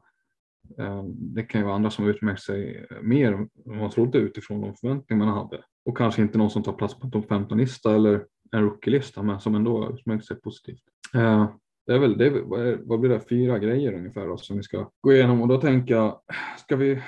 ehm, 0.77 1.33
Det 1.33 1.43
kan 1.43 1.61
ju 1.61 1.65
vara 1.65 1.75
andra 1.75 1.89
som 1.89 2.07
utmärkt 2.07 2.41
sig 2.41 2.87
mer 3.01 3.33
än 3.33 3.49
vad 3.53 3.77
man 3.77 3.89
trodde 3.89 4.17
utifrån 4.17 4.61
de 4.61 4.75
förväntningar 4.75 5.25
man 5.25 5.33
hade. 5.33 5.63
Och 5.89 5.97
kanske 5.97 6.21
inte 6.21 6.37
någon 6.37 6.49
som 6.49 6.63
tar 6.63 6.73
plats 6.73 6.99
på 6.99 7.05
en 7.05 7.11
topp 7.11 7.29
15-lista 7.29 7.95
eller 7.95 8.25
en 8.51 8.63
rookie-lista, 8.63 9.23
men 9.23 9.39
som 9.39 9.55
ändå 9.55 9.83
har 9.83 9.93
utmärkt 9.93 10.25
sig 10.25 10.41
positivt. 10.41 10.83
Eh, 11.13 11.49
Det 11.85 11.93
är 11.93 11.99
väl, 11.99 12.17
det 12.17 12.25
är, 12.25 12.79
vad, 12.83 12.99
blir 12.99 13.09
det, 13.09 13.19
fyra 13.29 13.59
grejer 13.59 13.93
ungefär 13.93 14.27
då, 14.27 14.37
som 14.37 14.57
vi 14.57 14.63
ska 14.63 14.91
gå 15.01 15.13
igenom. 15.13 15.41
Och 15.41 15.47
då 15.47 15.61
tänker 15.61 15.93
jag, 15.93 16.21
ska 16.57 16.75
vi 16.75 17.01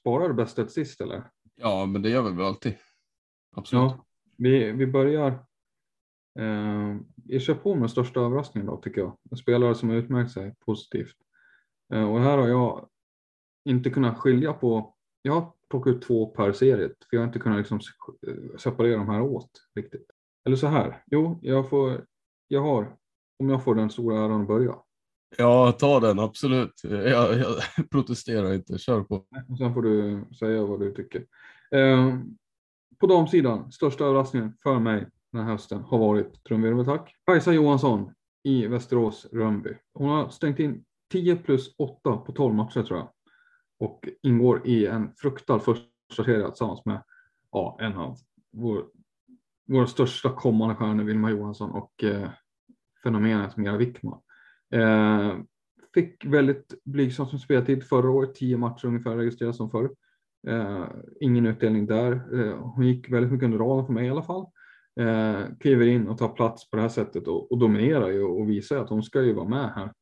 spara 0.00 0.28
det 0.28 0.34
bästa 0.34 0.62
till 0.64 0.72
sist 0.72 1.00
eller? 1.00 1.30
Ja, 1.54 1.86
men 1.86 2.02
det 2.02 2.08
gör 2.08 2.22
vi 2.22 2.36
väl 2.36 2.46
alltid. 2.46 2.74
Absolut. 3.56 3.82
Ja, 3.82 4.04
vi, 4.36 4.72
vi 4.72 4.86
börjar. 4.86 5.28
Eh, 6.38 6.96
vi 7.24 7.40
kör 7.40 7.54
på 7.54 7.74
med 7.74 7.90
största 7.90 8.20
överraskningen 8.20 8.66
då 8.66 8.76
tycker 8.76 9.00
jag. 9.00 9.16
En 9.30 9.36
spelare 9.36 9.74
som 9.74 9.88
har 9.88 9.96
utmärkt 9.96 10.32
sig 10.32 10.54
positivt. 10.66 11.16
Eh, 11.94 12.10
och 12.12 12.20
här 12.20 12.38
har 12.38 12.48
jag 12.48 12.88
inte 13.64 13.90
kunnat 13.90 14.18
skilja 14.18 14.52
på. 14.52 14.94
Jag 15.22 15.32
har 15.32 15.52
plockat 15.74 15.94
ut 15.96 16.02
två 16.02 16.26
per 16.26 16.52
serie 16.52 16.88
för 16.88 17.16
jag 17.16 17.20
har 17.20 17.26
inte 17.26 17.38
kunnat 17.38 17.58
liksom 17.58 17.80
eh, 18.26 18.56
separera 18.58 18.96
de 18.96 19.08
här 19.08 19.20
åt 19.20 19.50
riktigt. 19.74 20.06
Eller 20.46 20.56
så 20.56 20.66
här. 20.66 21.02
Jo, 21.06 21.38
jag 21.42 21.70
får. 21.70 22.04
Jag 22.48 22.60
har. 22.60 22.96
Om 23.38 23.50
jag 23.50 23.64
får 23.64 23.74
den 23.74 23.90
stora 23.90 24.18
äran 24.18 24.40
att 24.40 24.48
börja. 24.48 24.74
Ja, 25.36 25.72
ta 25.72 26.00
den, 26.00 26.18
absolut. 26.18 26.72
Jag, 26.82 27.38
jag 27.38 27.56
protesterar 27.90 28.54
inte, 28.54 28.78
kör 28.78 29.02
på. 29.02 29.14
Och 29.48 29.58
sen 29.58 29.74
får 29.74 29.82
du 29.82 30.24
säga 30.38 30.64
vad 30.64 30.80
du 30.80 30.94
tycker. 30.94 31.26
Eh, 31.70 32.18
på 33.00 33.06
damsidan, 33.06 33.72
största 33.72 34.04
överraskningen 34.04 34.52
för 34.62 34.78
mig 34.78 35.06
den 35.32 35.44
här 35.44 35.52
hösten 35.52 35.82
har 35.82 35.98
varit, 35.98 36.44
trumvirvel 36.44 36.84
tack, 36.84 37.14
Kajsa 37.26 37.52
Johansson 37.52 38.10
i 38.42 38.66
Västerås 38.66 39.26
Rönnby. 39.32 39.70
Hon 39.94 40.08
har 40.08 40.28
stängt 40.28 40.58
in 40.58 40.84
10 41.12 41.36
plus 41.36 41.74
8 41.78 42.16
på 42.16 42.32
12 42.32 42.54
matcher 42.54 42.82
tror 42.82 42.98
jag. 42.98 43.08
Och 43.78 44.08
ingår 44.22 44.66
i 44.66 44.86
en 44.86 45.14
fruktad 45.16 45.60
första 45.60 46.24
serie 46.24 46.48
tillsammans 46.48 46.84
med 46.84 47.02
ja, 47.52 47.78
en 47.80 47.92
av 47.92 48.16
vår, 48.52 48.84
våra 49.66 49.86
största 49.86 50.32
kommande 50.32 50.74
stjärnor, 50.74 51.04
Vilma 51.04 51.30
Johansson 51.30 51.70
och 51.70 52.04
eh, 52.04 52.30
fenomenet 53.02 53.56
Mira 53.56 53.76
Wickman. 53.76 54.20
Eh, 54.74 55.36
fick 55.94 56.24
väldigt 56.24 56.74
blygsam 56.84 57.26
som 57.26 57.38
speltid 57.38 57.84
förra 57.84 58.10
året, 58.10 58.34
10 58.34 58.56
matcher 58.56 58.86
ungefär 58.86 59.16
registreras 59.16 59.56
som 59.56 59.70
förr. 59.70 59.90
Eh, 60.46 60.86
ingen 61.20 61.46
utdelning 61.46 61.86
där. 61.86 62.12
Eh, 62.12 62.56
hon 62.56 62.86
gick 62.86 63.10
väldigt 63.10 63.32
mycket 63.32 63.44
under 63.44 63.58
raden 63.58 63.86
för 63.86 63.92
mig 63.92 64.06
i 64.06 64.10
alla 64.10 64.22
fall. 64.22 64.46
Eh, 65.00 65.40
kliver 65.60 65.86
in 65.86 66.08
och 66.08 66.18
tar 66.18 66.28
plats 66.28 66.70
på 66.70 66.76
det 66.76 66.82
här 66.82 66.88
sättet 66.88 67.28
och, 67.28 67.52
och 67.52 67.58
dominerar 67.58 68.08
ju 68.08 68.22
och 68.22 68.50
visar 68.50 68.78
att 68.78 68.90
hon 68.90 69.02
ska 69.02 69.22
ju 69.22 69.32
vara 69.32 69.48
med 69.48 69.72
här 69.74 69.92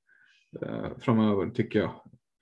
eh, 0.63 0.99
framöver 0.99 1.51
tycker 1.51 1.79
jag. 1.79 1.91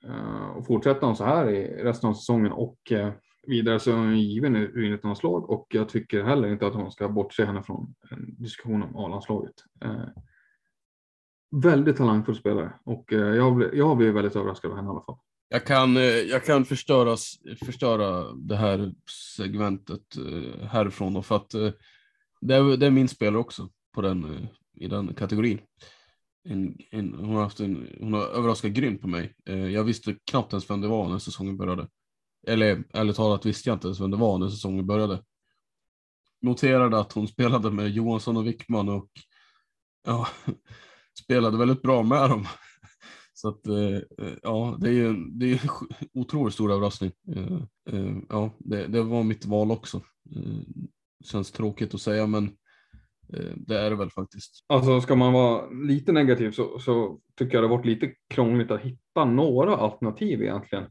Eh, 0.05 0.51
och 0.57 0.67
fortsätter 0.67 1.07
hon 1.07 1.17
så 1.17 1.25
här 1.25 1.49
i 1.51 1.83
resten 1.85 2.11
av 2.11 2.15
säsongen 2.15 2.53
och 2.53 2.93
eh, 2.93 3.13
vidare 3.47 3.81
så 3.81 3.91
är 3.91 3.95
hon 3.95 4.21
given 4.21 4.57
i 4.57 4.67
U19-landslag 4.67 5.51
och 5.51 5.67
jag 5.71 5.89
tycker 5.89 6.25
heller 6.25 6.49
inte 6.49 6.67
att 6.67 6.75
hon 6.75 6.93
ska 6.93 7.09
bortse 7.09 7.45
henne 7.45 7.63
från 7.63 7.95
eh, 8.11 8.19
en 8.19 8.43
diskussion 8.43 8.83
om 8.83 8.97
A-landslaget. 8.97 9.55
Eh, 9.85 10.05
väldigt 11.63 11.97
talangfull 11.97 12.37
spelare 12.37 12.73
och 12.85 13.13
eh, 13.13 13.19
jag, 13.19 13.51
har 13.51 13.73
jag 14.03 14.13
väldigt 14.13 14.37
överraskad 14.37 14.71
av 14.71 14.77
henne 14.77 14.89
i 14.89 14.91
alla 14.91 15.03
fall. 15.03 15.19
Jag 15.49 15.65
kan, 15.65 15.97
eh, 15.97 16.03
jag 16.03 16.45
kan 16.45 16.65
förstöras, 16.65 17.35
förstöra 17.65 18.33
det 18.33 18.57
här 18.57 18.95
segmentet 19.37 20.03
härifrån 20.71 21.15
då, 21.15 21.23
för 21.23 21.37
att 21.37 21.51
det 22.41 22.55
är, 22.55 22.77
det 22.77 22.87
är 22.87 22.91
min 22.91 23.09
spelare 23.09 23.39
också 23.39 23.69
på 23.95 24.03
den, 24.03 24.49
i 24.75 24.89
den 24.89 25.15
kategorin. 25.15 25.61
En, 26.49 26.79
en, 26.91 27.15
hon, 27.15 27.35
har 27.35 27.43
haft 27.43 27.61
en, 27.61 27.89
hon 28.01 28.13
har 28.13 28.23
överraskat 28.23 28.71
grymt 28.71 29.01
på 29.01 29.09
mig. 29.09 29.35
Eh, 29.47 29.69
jag 29.69 29.85
visste 29.85 30.17
knappt 30.31 30.53
ens 30.53 30.71
vem 30.71 30.81
det 30.81 30.89
var 30.89 31.09
när 31.09 31.19
säsongen 31.19 31.57
började. 31.57 31.89
Eller 32.47 32.85
ärligt 32.93 33.17
talat 33.17 33.47
visste 33.47 33.69
jag 33.69 33.77
inte 33.77 33.87
ens 33.87 34.01
vem 34.01 34.11
det 34.11 34.17
var 34.17 34.39
när 34.39 34.49
säsongen 34.49 34.87
började. 34.87 35.23
Noterade 36.43 36.99
att 36.99 37.13
hon 37.13 37.29
spelade 37.29 37.71
med 37.71 37.91
Johansson 37.91 38.37
och 38.37 38.47
Wickman 38.47 38.89
och 38.89 39.11
ja, 40.07 40.29
spelade 41.23 41.59
väldigt 41.59 41.83
bra 41.83 42.03
med 42.03 42.31
dem. 42.31 42.47
Så 43.33 43.49
att 43.49 43.67
eh, 43.67 43.95
eh, 44.27 44.35
ja, 44.43 44.77
det 44.81 44.89
är 44.89 44.93
ju 44.93 45.13
det 45.31 45.47
är 45.47 45.53
en 45.53 45.69
otroligt 46.15 46.55
stor 46.55 46.73
överraskning. 46.73 47.13
Eh, 47.37 47.63
eh, 47.91 48.17
ja, 48.29 48.55
det, 48.59 48.87
det, 48.87 49.03
var 49.03 49.23
mitt 49.23 49.47
val 49.47 49.71
också. 49.71 49.97
Eh, 50.37 50.61
känns 51.25 51.51
tråkigt 51.51 51.95
att 51.95 52.01
säga, 52.01 52.27
men 52.27 52.57
Eh, 53.37 53.53
det 53.57 53.79
är 53.79 53.91
det 53.91 53.97
väl 53.97 54.11
faktiskt. 54.11 54.65
Alltså 54.67 55.01
ska 55.01 55.15
man 55.15 55.33
vara 55.33 55.71
lite 55.71 56.13
negativ 56.13 56.51
så, 56.51 56.79
så 56.79 57.21
tycker 57.39 57.55
jag 57.55 57.65
det 57.65 57.69
har 57.69 57.77
varit 57.77 57.87
lite 57.87 58.13
krångligt 58.29 58.71
att 58.71 58.81
hitta 58.81 59.25
några 59.25 59.77
alternativ 59.77 60.43
egentligen. 60.43 60.85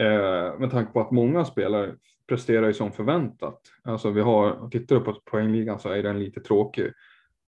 Eh, 0.00 0.58
med 0.58 0.70
tanke 0.70 0.92
på 0.92 1.00
att 1.00 1.10
många 1.10 1.44
spelare 1.44 1.94
presterar 2.28 2.66
ju 2.66 2.74
som 2.74 2.92
förväntat. 2.92 3.60
Alltså 3.82 4.10
vi 4.10 4.20
har, 4.20 4.68
tittar 4.68 4.96
du 4.96 5.02
på 5.02 5.20
poängligan 5.30 5.78
så 5.78 5.88
är 5.88 6.02
den 6.02 6.18
lite 6.18 6.40
tråkig 6.40 6.92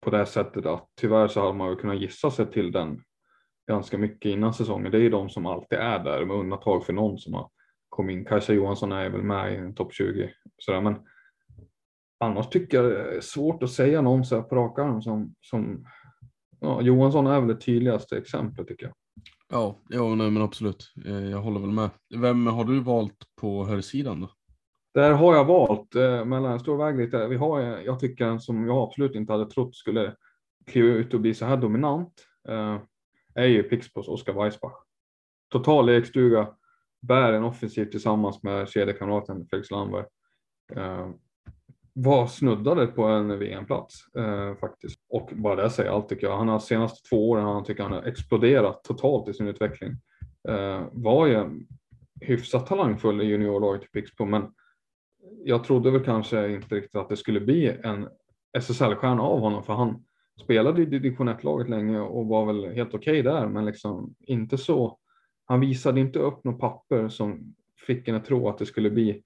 på 0.02 0.10
det 0.10 0.26
sättet 0.26 0.66
att 0.66 0.90
tyvärr 1.02 1.28
så 1.28 1.42
hade 1.42 1.54
man 1.54 1.70
ju 1.70 1.76
kunnat 1.76 2.02
gissa 2.02 2.32
sig 2.32 2.52
till 2.52 2.72
den 2.72 3.02
ganska 3.68 3.98
mycket 3.98 4.30
innan 4.30 4.54
säsongen. 4.54 4.92
Det 4.92 4.98
är 4.98 5.02
ju 5.02 5.10
de 5.10 5.30
som 5.30 5.46
alltid 5.46 5.80
är 5.80 6.00
där 6.04 6.26
med 6.26 6.36
undantag 6.36 6.86
för 6.86 6.94
någon 6.94 7.18
som 7.18 7.34
har 7.34 7.50
kommit 7.90 8.14
in. 8.14 8.26
Kajsa 8.26 8.54
Johansson 8.54 8.92
är 8.92 9.10
väl 9.10 9.24
med 9.24 9.70
i 9.70 9.74
topp 9.74 9.94
20 9.94 10.34
sådär, 10.58 10.82
men 10.82 10.96
annars 12.24 12.50
tycker 12.50 12.78
jag 12.78 12.92
det 12.92 13.18
är 13.18 13.22
svårt 13.22 13.64
att 13.64 13.72
säga 13.72 14.02
någon 14.02 14.26
så 14.26 14.36
här 14.36 14.44
på 14.44 14.56
rak 14.56 14.80
arm 14.80 15.02
som, 15.02 15.36
som 15.42 15.86
ja, 16.60 16.82
Johansson 16.82 17.28
är 17.28 17.40
väl 17.40 17.48
det 17.48 17.62
tydligaste 17.62 18.18
exemplet 18.18 18.68
tycker 18.68 18.86
jag. 18.86 18.94
Ja, 19.50 19.80
ja 19.90 20.16
nej, 20.16 20.32
men 20.32 20.44
absolut. 20.44 20.94
Eh, 21.06 21.30
jag 21.30 21.42
håller 21.42 21.60
väl 21.60 21.72
med. 21.72 21.90
Vem 22.16 22.48
har 22.48 22.64
du 22.64 22.80
valt 22.80 23.18
på 23.42 23.66
här 23.66 23.82
sidan 23.82 24.22
då? 24.22 24.30
Där 24.94 25.12
har 25.12 25.36
jag 25.36 25.46
valt 25.46 25.96
eh, 25.96 26.26
mellan 26.26 26.52
en 26.52 26.60
stor 26.60 26.78
väg 26.78 26.98
lite. 26.98 27.28
Vi 27.28 27.36
har, 27.36 27.60
jag 27.62 28.00
tycker 28.00 28.26
en 28.26 28.40
som 28.40 28.68
jag 28.68 28.78
absolut 28.78 29.16
inte 29.16 29.34
hade 29.34 29.50
trott 29.50 29.76
skulle 29.76 30.16
kliva 30.66 30.88
ut 30.88 31.14
och 31.14 31.22
bli 31.22 31.34
så 31.34 31.46
här 31.46 31.58
dominant. 31.58 32.14
Eh, 32.50 32.78
är 33.36 33.46
ju 33.46 33.64
Pixbos 33.64 34.08
Oskar 34.08 34.34
Weissbach. 34.34 34.74
Total 35.50 35.86
lekstuga, 35.86 36.48
bär 37.02 37.34
en 37.34 37.44
offensiv 37.44 37.86
tillsammans 37.86 38.44
med 38.44 38.70
kedjekamraten 38.70 39.48
Felix 39.50 39.72
Landberg. 39.72 40.06
Eh, 40.76 41.10
var 41.94 42.28
snuddade 42.28 42.88
på 42.88 43.04
en 43.04 43.40
VM-plats 43.40 44.16
eh, 44.18 44.56
faktiskt. 44.56 45.00
Och 45.10 45.30
bara 45.36 45.56
det 45.56 45.70
säger 45.70 45.92
allt 45.92 46.10
tycker 46.10 46.28
jag. 46.28 46.38
Han 46.38 46.48
har 46.48 46.60
senaste 46.60 47.10
två 47.10 47.30
åren 47.30 47.46
han 47.46 47.64
tycker 47.64 47.84
han 47.84 47.92
har 47.92 48.04
exploderat 48.04 48.84
totalt 48.84 49.30
i 49.30 49.34
sin 49.34 49.48
utveckling. 49.48 49.92
Eh, 50.50 50.84
var 50.92 51.28
ju 51.28 51.66
hyfsat 52.22 52.68
talangfull 52.68 53.22
i 53.22 53.26
juniorlaget 53.26 53.84
i 53.84 53.88
Pixbo, 53.88 54.26
men 54.26 54.54
jag 55.44 55.64
trodde 55.64 55.92
väl 55.92 56.04
kanske 56.04 56.52
inte 56.52 56.76
riktigt 56.76 56.96
att 56.96 57.10
det 57.10 57.18
skulle 57.18 57.40
bli 57.40 57.78
en 57.84 58.08
SSL-stjärna 58.58 59.22
av 59.22 59.40
honom, 59.40 59.64
för 59.64 59.74
han 59.74 60.04
spelade 60.44 60.82
i 60.82 60.86
division 60.86 61.30
1-laget 61.30 61.70
länge 61.70 62.00
och 62.00 62.28
var 62.28 62.46
väl 62.46 62.76
helt 62.76 62.94
okej 62.94 63.20
okay 63.20 63.22
där, 63.22 63.48
men 63.48 63.66
liksom 63.66 64.16
inte 64.20 64.58
så. 64.58 64.98
Han 65.46 65.60
visade 65.60 66.00
inte 66.00 66.20
upp 66.20 66.44
något 66.44 66.60
papper 66.60 67.10
som 67.10 67.56
fick 67.88 68.08
en 68.08 68.16
att 68.16 68.26
tro 68.26 68.50
att 68.50 68.58
det 68.58 68.66
skulle 68.66 68.90
bli 68.90 69.24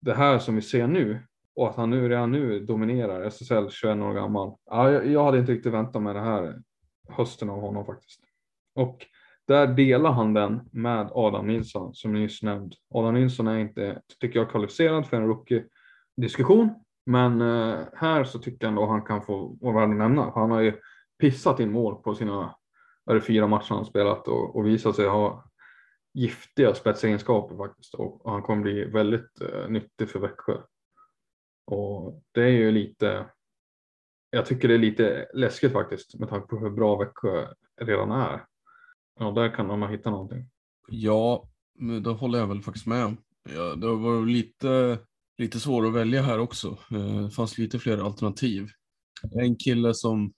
det 0.00 0.14
här 0.14 0.38
som 0.38 0.54
vi 0.54 0.62
ser 0.62 0.86
nu 0.86 1.20
och 1.58 1.68
att 1.68 1.76
han 1.76 1.90
nu 1.90 2.08
redan 2.08 2.32
nu 2.32 2.60
dominerar 2.60 3.22
SSL 3.22 3.70
21 3.70 3.98
år 3.98 4.14
gammal. 4.14 4.54
Ja, 4.70 4.90
jag, 4.90 5.24
hade 5.24 5.38
inte 5.38 5.52
riktigt 5.52 5.72
väntat 5.72 6.02
mig 6.02 6.14
det 6.14 6.20
här 6.20 6.62
hösten 7.08 7.50
av 7.50 7.60
honom 7.60 7.86
faktiskt. 7.86 8.20
Och 8.74 9.06
där 9.46 9.66
delar 9.66 10.12
han 10.12 10.34
den 10.34 10.60
med 10.72 11.10
Adam 11.12 11.46
Nilsson 11.46 11.94
som 11.94 12.12
nyss 12.12 12.42
nämnd. 12.42 12.74
Adam 12.94 13.14
Nilsson 13.14 13.46
är 13.46 13.58
inte, 13.58 14.02
tycker 14.20 14.38
jag, 14.38 14.50
kvalificerad 14.50 15.06
för 15.06 15.16
en 15.16 15.26
rookie-diskussion. 15.26 16.70
Men 17.06 17.40
eh, 17.40 17.78
här 17.94 18.24
så 18.24 18.38
tycker 18.38 18.66
jag 18.66 18.68
ändå 18.68 18.86
han 18.86 19.02
kan 19.02 19.22
få 19.22 19.56
vara 19.60 19.74
värd 19.74 19.90
att 19.90 19.96
nämna. 19.96 20.32
Han 20.34 20.50
har 20.50 20.60
ju 20.60 20.72
pissat 21.18 21.60
in 21.60 21.72
mål 21.72 22.02
på 22.02 22.14
sina 22.14 22.54
är 23.10 23.14
det 23.14 23.20
fyra 23.20 23.46
matcher 23.46 23.74
han 23.74 23.84
spelat 23.84 24.28
och, 24.28 24.56
och 24.56 24.66
visat 24.66 24.96
sig 24.96 25.08
ha 25.08 25.50
giftiga 26.14 26.74
spetsegenskaper 26.74 27.56
faktiskt. 27.56 27.94
Och, 27.94 28.26
och 28.26 28.32
han 28.32 28.42
kommer 28.42 28.62
bli 28.62 28.84
väldigt 28.84 29.40
eh, 29.40 29.68
nyttig 29.68 30.10
för 30.10 30.18
Växjö. 30.18 30.56
Och 31.70 32.22
det 32.32 32.42
är 32.42 32.48
ju 32.48 32.70
lite, 32.70 33.26
jag 34.30 34.46
tycker 34.46 34.68
det 34.68 34.74
är 34.74 34.78
lite 34.78 35.28
läskigt 35.34 35.72
faktiskt 35.72 36.14
med 36.14 36.28
tanke 36.28 36.46
på 36.46 36.58
hur 36.58 36.70
bra 36.70 36.96
Växjö 36.96 37.46
redan 37.80 38.10
är. 38.10 38.44
Ja, 39.20 39.30
där 39.30 39.54
kan 39.54 39.68
de 39.68 39.82
ha 39.82 39.90
hittat 39.90 40.12
någonting. 40.12 40.50
Ja, 40.88 41.48
det 42.02 42.10
håller 42.10 42.38
jag 42.38 42.46
väl 42.46 42.62
faktiskt 42.62 42.86
med. 42.86 43.16
Ja, 43.54 43.74
det 43.74 43.86
var 43.86 44.26
lite 44.26 44.98
lite 45.38 45.60
svårt 45.60 45.86
att 45.86 45.94
välja 45.94 46.22
här 46.22 46.38
också. 46.38 46.78
Eh, 46.90 47.22
det 47.22 47.30
fanns 47.30 47.58
lite 47.58 47.78
fler 47.78 47.98
alternativ. 47.98 48.68
En 49.40 49.56
kille 49.56 49.94
som, 49.94 50.32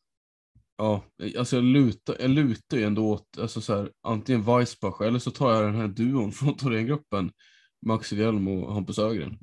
ja, 0.77 1.05
alltså 1.39 1.57
jag 1.57 1.65
lutar, 1.65 2.17
jag 2.21 2.31
lutar 2.31 2.77
ju 2.77 2.85
ändå 2.85 3.09
åt, 3.09 3.39
alltså 3.39 3.61
så 3.61 3.77
här, 3.77 3.91
antingen 4.03 4.43
Weissbach 4.43 5.01
eller 5.01 5.19
så 5.19 5.31
tar 5.31 5.53
jag 5.53 5.65
den 5.65 5.81
här 5.81 5.89
duon 5.89 6.33
från 6.33 6.57
Thorengruppen, 6.57 7.33
Max 7.87 8.13
Hjelm 8.13 8.49
och 8.49 8.75
Hampus 8.75 8.99
Ögren. 8.99 9.39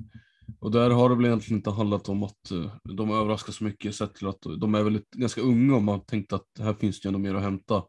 Och 0.60 0.70
där 0.70 0.90
har 0.90 1.08
det 1.08 1.14
väl 1.14 1.24
egentligen 1.24 1.58
inte 1.58 1.70
handlat 1.70 2.08
om 2.08 2.22
att 2.22 2.50
eh, 2.50 2.72
de 2.84 3.10
överraskar 3.10 3.52
så 3.52 3.64
mycket 3.64 3.94
sett 3.94 4.14
till 4.14 4.28
att 4.28 4.42
de 4.60 4.74
är 4.74 4.82
väldigt 4.82 5.10
ganska 5.10 5.40
unga 5.40 5.76
och 5.76 5.82
man 5.82 6.04
tänkte 6.04 6.36
att 6.36 6.46
här 6.58 6.74
finns 6.74 7.00
det 7.00 7.06
ju 7.06 7.08
ändå 7.08 7.18
mer 7.18 7.34
att 7.34 7.42
hämta. 7.42 7.84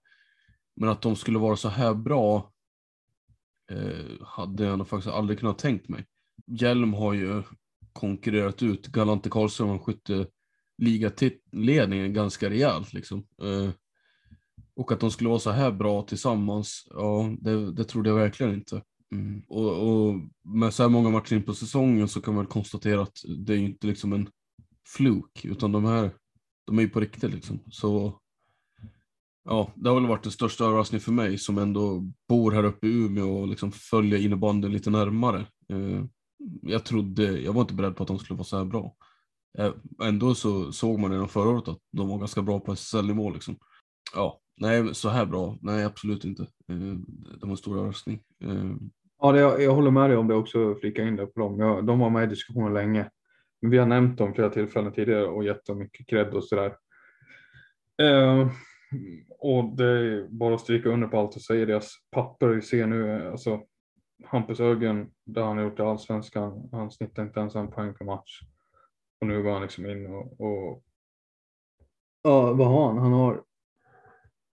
Men 0.76 0.90
att 0.90 1.02
de 1.02 1.16
skulle 1.16 1.40
vara 1.40 1.56
så 1.56 1.70
här 1.70 1.94
bra 1.94 2.52
eh, 3.72 4.06
hade 4.22 4.64
jag 4.64 4.78
nog 4.78 4.88
faktiskt 4.88 5.16
aldrig 5.16 5.40
kunnat 5.40 5.60
tänkt 5.60 5.90
mig. 5.90 6.06
Hjelm 6.48 6.94
har 6.94 7.14
ju 7.14 7.44
konkurrerat 7.94 8.64
ut 8.64 8.88
Galante 8.88 9.30
Karlström 9.30 9.70
och 9.70 9.86
skytteligaledningen 9.86 12.14
ganska 12.14 12.50
rejält. 12.50 12.94
Liksom. 12.94 13.28
Eh, 13.42 13.70
och 14.76 14.92
att 14.92 15.00
de 15.00 15.12
skulle 15.12 15.30
vara 15.30 15.40
så 15.40 15.52
här 15.52 15.72
bra 15.72 16.02
tillsammans, 16.02 16.88
ja, 16.90 17.36
det, 17.40 17.72
det 17.72 17.84
trodde 17.84 18.10
jag 18.10 18.16
verkligen 18.16 18.54
inte. 18.54 18.82
Mm. 19.12 19.42
Och, 19.48 19.90
och, 19.90 20.16
med 20.44 20.74
så 20.74 20.84
här 20.84 20.90
många 20.90 21.10
matcher 21.10 21.36
in 21.36 21.44
på 21.44 21.54
säsongen 21.54 22.08
så 22.08 22.22
kan 22.22 22.36
man 22.36 22.46
konstatera 22.46 23.02
att 23.02 23.18
det 23.38 23.54
är 23.54 23.58
inte 23.58 23.88
liksom 23.88 24.14
en 24.14 24.30
fluk, 24.88 25.46
utan 25.46 25.72
de 25.72 25.86
här, 25.86 26.12
de 26.66 26.78
är 26.78 26.82
ju 26.82 26.90
på 26.90 27.00
riktigt 27.00 27.32
liksom. 27.32 27.60
Så 27.72 28.20
ja, 29.44 29.72
det 29.76 29.90
har 29.90 29.96
väl 29.96 30.10
varit 30.10 30.24
den 30.24 30.32
största 30.32 30.66
överraskningen 30.66 31.02
för 31.02 31.12
mig 31.12 31.38
som 31.38 31.58
ändå 31.58 32.04
bor 32.30 32.52
här 32.52 32.64
uppe 32.64 32.88
i 32.88 32.90
Umeå 32.90 33.40
och 33.42 33.48
liksom 33.48 33.72
följer 33.72 34.20
innebandyn 34.20 34.72
lite 34.72 34.90
närmare. 34.90 35.40
Eh, 35.70 36.06
jag 36.62 36.86
trodde, 36.86 37.24
jag 37.24 37.54
var 37.54 37.62
inte 37.62 37.74
beredd 37.74 37.96
på 37.96 38.04
att 38.04 38.08
de 38.08 38.20
skulle 38.20 38.38
vara 38.38 38.46
så 38.46 38.58
här 38.58 38.66
bra. 38.66 38.96
Eh, 39.58 39.74
ändå 40.04 40.36
så 40.36 40.72
såg 40.72 41.00
man 41.00 41.12
redan 41.12 41.30
förra 41.30 41.50
året 41.50 41.68
att 41.68 41.80
de 41.92 42.08
var 42.08 42.18
ganska 42.18 42.42
bra 42.42 42.60
på 42.60 42.72
SSL-nivå 42.72 43.30
liksom. 43.30 43.58
Ja, 44.16 44.42
nej, 44.58 44.96
så 44.96 45.10
här 45.10 45.26
bra, 45.26 45.58
nej 45.62 45.84
absolut 45.84 46.26
inte. 46.26 46.44
Eh, 46.44 46.78
det 47.40 47.42
var 47.42 47.50
en 47.50 47.58
stor 47.58 47.78
överraskning. 47.78 48.20
Ja, 49.22 49.32
det, 49.32 49.40
jag, 49.40 49.74
håller 49.74 49.92
med 49.92 50.10
dig 50.10 50.18
om 50.18 50.28
det 50.28 50.36
också, 50.36 50.76
flika 50.76 51.04
in 51.04 51.16
det 51.16 51.26
på 51.26 51.40
dem. 51.40 51.60
Jag, 51.60 51.86
de 51.86 52.00
var 52.00 52.10
med 52.10 52.24
i 52.24 52.28
diskussionen 52.28 52.74
länge. 52.74 53.10
Men 53.62 53.72
vi 53.72 53.78
har 53.78 53.86
nämnt 53.86 54.18
dem 54.18 54.34
flera 54.34 54.50
tillfällen 54.50 54.94
tidigare 54.94 55.26
och 55.26 55.44
gett 55.44 55.66
dem 55.66 55.80
mycket 55.80 56.08
cred 56.08 56.34
och 56.34 56.44
sådär. 56.44 56.78
Eh, 58.02 58.48
och 59.40 59.78
det 59.78 59.86
är 59.86 60.28
bara 60.28 60.56
att 60.56 60.62
stryka 60.62 60.90
under 60.90 61.08
på 61.08 61.20
allt 61.20 61.36
och 61.36 61.42
säga 61.42 61.66
deras 61.66 61.94
papper 62.12 62.48
vi 62.48 62.62
ser 62.62 62.88
nu, 62.88 63.30
alltså 63.30 63.62
Hampus 64.26 64.60
Ögren, 64.60 65.12
där 65.26 65.44
han 65.44 65.58
har 65.58 65.64
gjort 65.64 65.80
i 65.80 65.82
allsvenskan, 65.82 66.70
han 66.72 66.92
snittar 66.92 67.24
inte 67.24 67.40
ens 67.40 67.56
en 67.56 67.72
poäng 67.72 67.94
per 67.94 68.06
match. 68.06 68.40
Och 69.22 69.28
nu 69.28 69.44
går 69.44 69.52
han 69.52 69.62
liksom 69.62 69.86
in 69.86 70.06
och, 70.06 70.42
och 70.42 70.84
ja, 72.22 72.54
vad 72.54 72.68
har 72.68 72.88
han? 72.88 72.98
Han 72.98 73.14
har, 73.14 73.44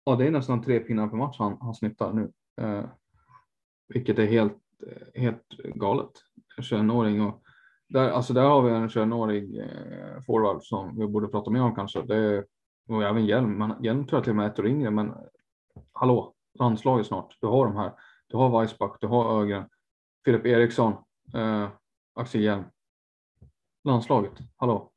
ja 0.06 0.16
det 0.16 0.28
är 0.28 0.32
nästan 0.32 0.62
tre 0.62 0.80
pinnar 0.80 1.08
per 1.08 1.18
match 1.18 1.36
han, 1.40 1.58
han 1.62 1.76
snittar 1.76 2.14
nu. 2.14 2.32
Eh, 2.62 2.86
vilket 3.88 4.20
är 4.20 4.26
helt, 4.26 4.58
helt 5.16 5.48
galet. 5.58 6.12
21-åring 6.62 7.22
och 7.22 7.42
där, 7.88 8.10
alltså 8.10 8.34
där 8.34 8.42
har 8.44 8.62
vi 8.62 8.72
en 8.72 8.88
21-årig 8.88 9.60
eh, 9.60 10.22
forward 10.28 10.64
som 10.64 11.00
vi 11.00 11.08
borde 11.08 11.28
prata 11.28 11.52
mer 11.52 11.62
om 11.62 11.76
kanske. 11.76 12.02
Det 12.02 12.16
är, 12.16 12.46
och 12.88 13.04
även 13.04 13.26
Hjelm, 13.26 13.58
men 13.58 13.84
Hjelm 13.84 14.08
tror 14.08 14.18
jag 14.18 14.24
till 14.24 14.32
och 14.32 14.36
med 14.36 14.46
är 14.46 14.50
ett 14.50 14.60
år 14.60 14.68
yngre, 14.68 14.92
men 14.92 15.14
hallå, 15.92 16.34
landslaget 16.60 17.08
snart. 17.08 17.38
Du 17.42 17.48
har 17.48 17.66
de 17.66 17.76
här 17.76 17.92
du 18.28 18.38
har 18.38 18.60
Weissbach, 18.60 18.98
du 19.02 19.08
har 19.08 19.42
Ögren, 19.42 19.70
Filip 20.26 20.46
Eriksson. 20.46 20.94
Eh, 21.34 21.70
Axel 22.14 22.42
Hjelm. 22.42 22.64
Landslaget, 23.84 24.32
hallå? 24.56 24.92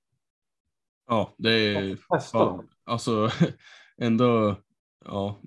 Ja, 1.06 1.34
det 1.38 1.50
är... 1.50 1.96
Testa 2.14 2.38
Ja, 2.38 2.44
dem. 2.44 2.68
alltså 2.84 3.28
ändå, 3.96 4.56
ja. 5.04 5.40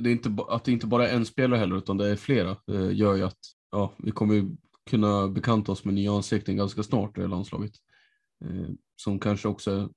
Det 0.00 0.10
är 0.10 0.12
inte, 0.12 0.36
att 0.48 0.64
det 0.64 0.72
inte 0.72 0.86
bara 0.86 1.08
är 1.08 1.16
en 1.16 1.26
spelare 1.26 1.58
heller 1.58 1.76
utan 1.76 1.96
det 1.96 2.08
är 2.08 2.16
flera 2.16 2.50
eh, 2.50 2.96
gör 2.96 3.16
ju 3.16 3.22
att 3.22 3.38
ja, 3.70 3.94
vi 3.98 4.10
kommer 4.10 4.50
kunna 4.90 5.28
bekanta 5.28 5.72
oss 5.72 5.84
med 5.84 5.94
nya 5.94 6.12
ansikten 6.12 6.56
ganska 6.56 6.82
snart 6.82 7.18
i 7.18 7.26
landslaget. 7.26 7.72
Eh, 8.44 8.70
som 8.96 9.18
kanske 9.20 9.48
också, 9.48 9.90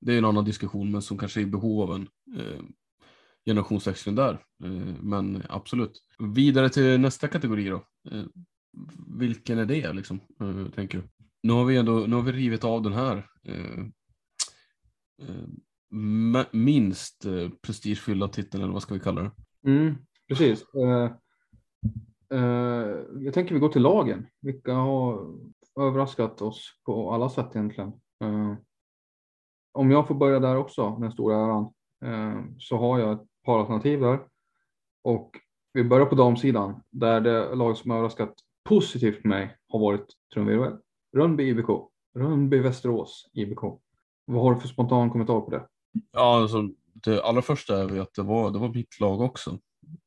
det 0.00 0.14
är 0.14 0.18
en 0.18 0.24
annan 0.24 0.44
diskussion, 0.44 0.90
men 0.90 1.02
som 1.02 1.18
kanske 1.18 1.40
är 1.40 1.42
i 1.42 1.46
behov 1.46 1.82
av 1.82 1.96
en 1.96 2.08
eh, 2.40 2.62
generationsväxling 3.46 4.14
där. 4.14 4.32
Eh, 4.64 4.94
men 5.00 5.42
absolut. 5.48 6.02
Vidare 6.18 6.68
till 6.68 7.00
nästa 7.00 7.28
kategori 7.28 7.68
då. 7.68 7.86
Eh, 8.10 8.24
vilken 9.18 9.58
är 9.58 9.66
det 9.66 9.92
liksom, 9.92 10.20
eh, 10.40 10.66
tänker 10.74 10.98
du? 10.98 11.04
Nu 11.42 11.52
har 11.52 11.64
vi 11.64 11.76
ändå, 11.76 11.92
nu 11.92 12.16
har 12.16 12.22
vi 12.22 12.32
rivit 12.32 12.64
av 12.64 12.82
den 12.82 12.92
här 12.92 13.28
eh, 13.44 13.80
eh, 15.22 15.46
minst 16.52 17.24
eh, 17.24 17.48
prestigefyllda 17.62 18.28
titeln, 18.28 18.62
eller 18.62 18.72
vad 18.72 18.82
ska 18.82 18.94
vi 18.94 19.00
kalla 19.00 19.22
det? 19.22 19.30
Mm, 19.70 19.94
precis. 20.28 20.64
Uh, 20.74 21.10
uh, 22.34 22.96
jag 23.20 23.34
tänker 23.34 23.54
vi 23.54 23.60
går 23.60 23.68
till 23.68 23.82
lagen. 23.82 24.26
Vilka 24.40 24.74
har 24.74 25.34
överraskat 25.80 26.42
oss 26.42 26.80
på 26.84 27.12
alla 27.12 27.28
sätt 27.28 27.56
egentligen. 27.56 27.92
Uh, 28.24 28.54
om 29.72 29.90
jag 29.90 30.08
får 30.08 30.14
börja 30.14 30.40
där 30.40 30.56
också, 30.56 30.96
den 31.00 31.12
stora 31.12 31.36
äran, 31.36 31.72
så 32.58 32.76
har 32.76 32.98
jag 32.98 33.12
ett 33.12 33.26
par 33.44 33.58
alternativ 33.58 34.00
där. 34.00 34.18
Och 35.04 35.30
vi 35.72 35.84
börjar 35.84 36.06
på 36.06 36.14
damsidan, 36.14 36.82
där 36.90 37.20
det 37.20 37.54
lag 37.54 37.76
som 37.76 37.90
överraskat 37.90 38.34
positivt 38.64 39.22
för 39.22 39.28
mig 39.28 39.56
har 39.68 39.80
varit 39.80 40.06
trumvirvel. 40.34 40.76
Rönnby 41.16 41.48
IBK, 41.48 41.68
Rönnby 42.14 42.58
Västerås 42.58 43.30
IBK. 43.32 43.60
Vad 44.24 44.42
har 44.42 44.54
du 44.54 44.60
för 44.60 44.68
spontan 44.68 45.10
kommentar 45.10 45.40
på 45.40 45.50
det? 45.50 45.66
Ja, 46.12 46.42
alltså, 46.42 46.68
det 47.04 47.22
allra 47.22 47.42
första 47.42 47.82
är 47.82 48.00
att 48.00 48.14
det 48.14 48.22
var, 48.22 48.50
det 48.50 48.58
var 48.58 48.74
mitt 48.74 49.00
lag 49.00 49.20
också. 49.20 49.58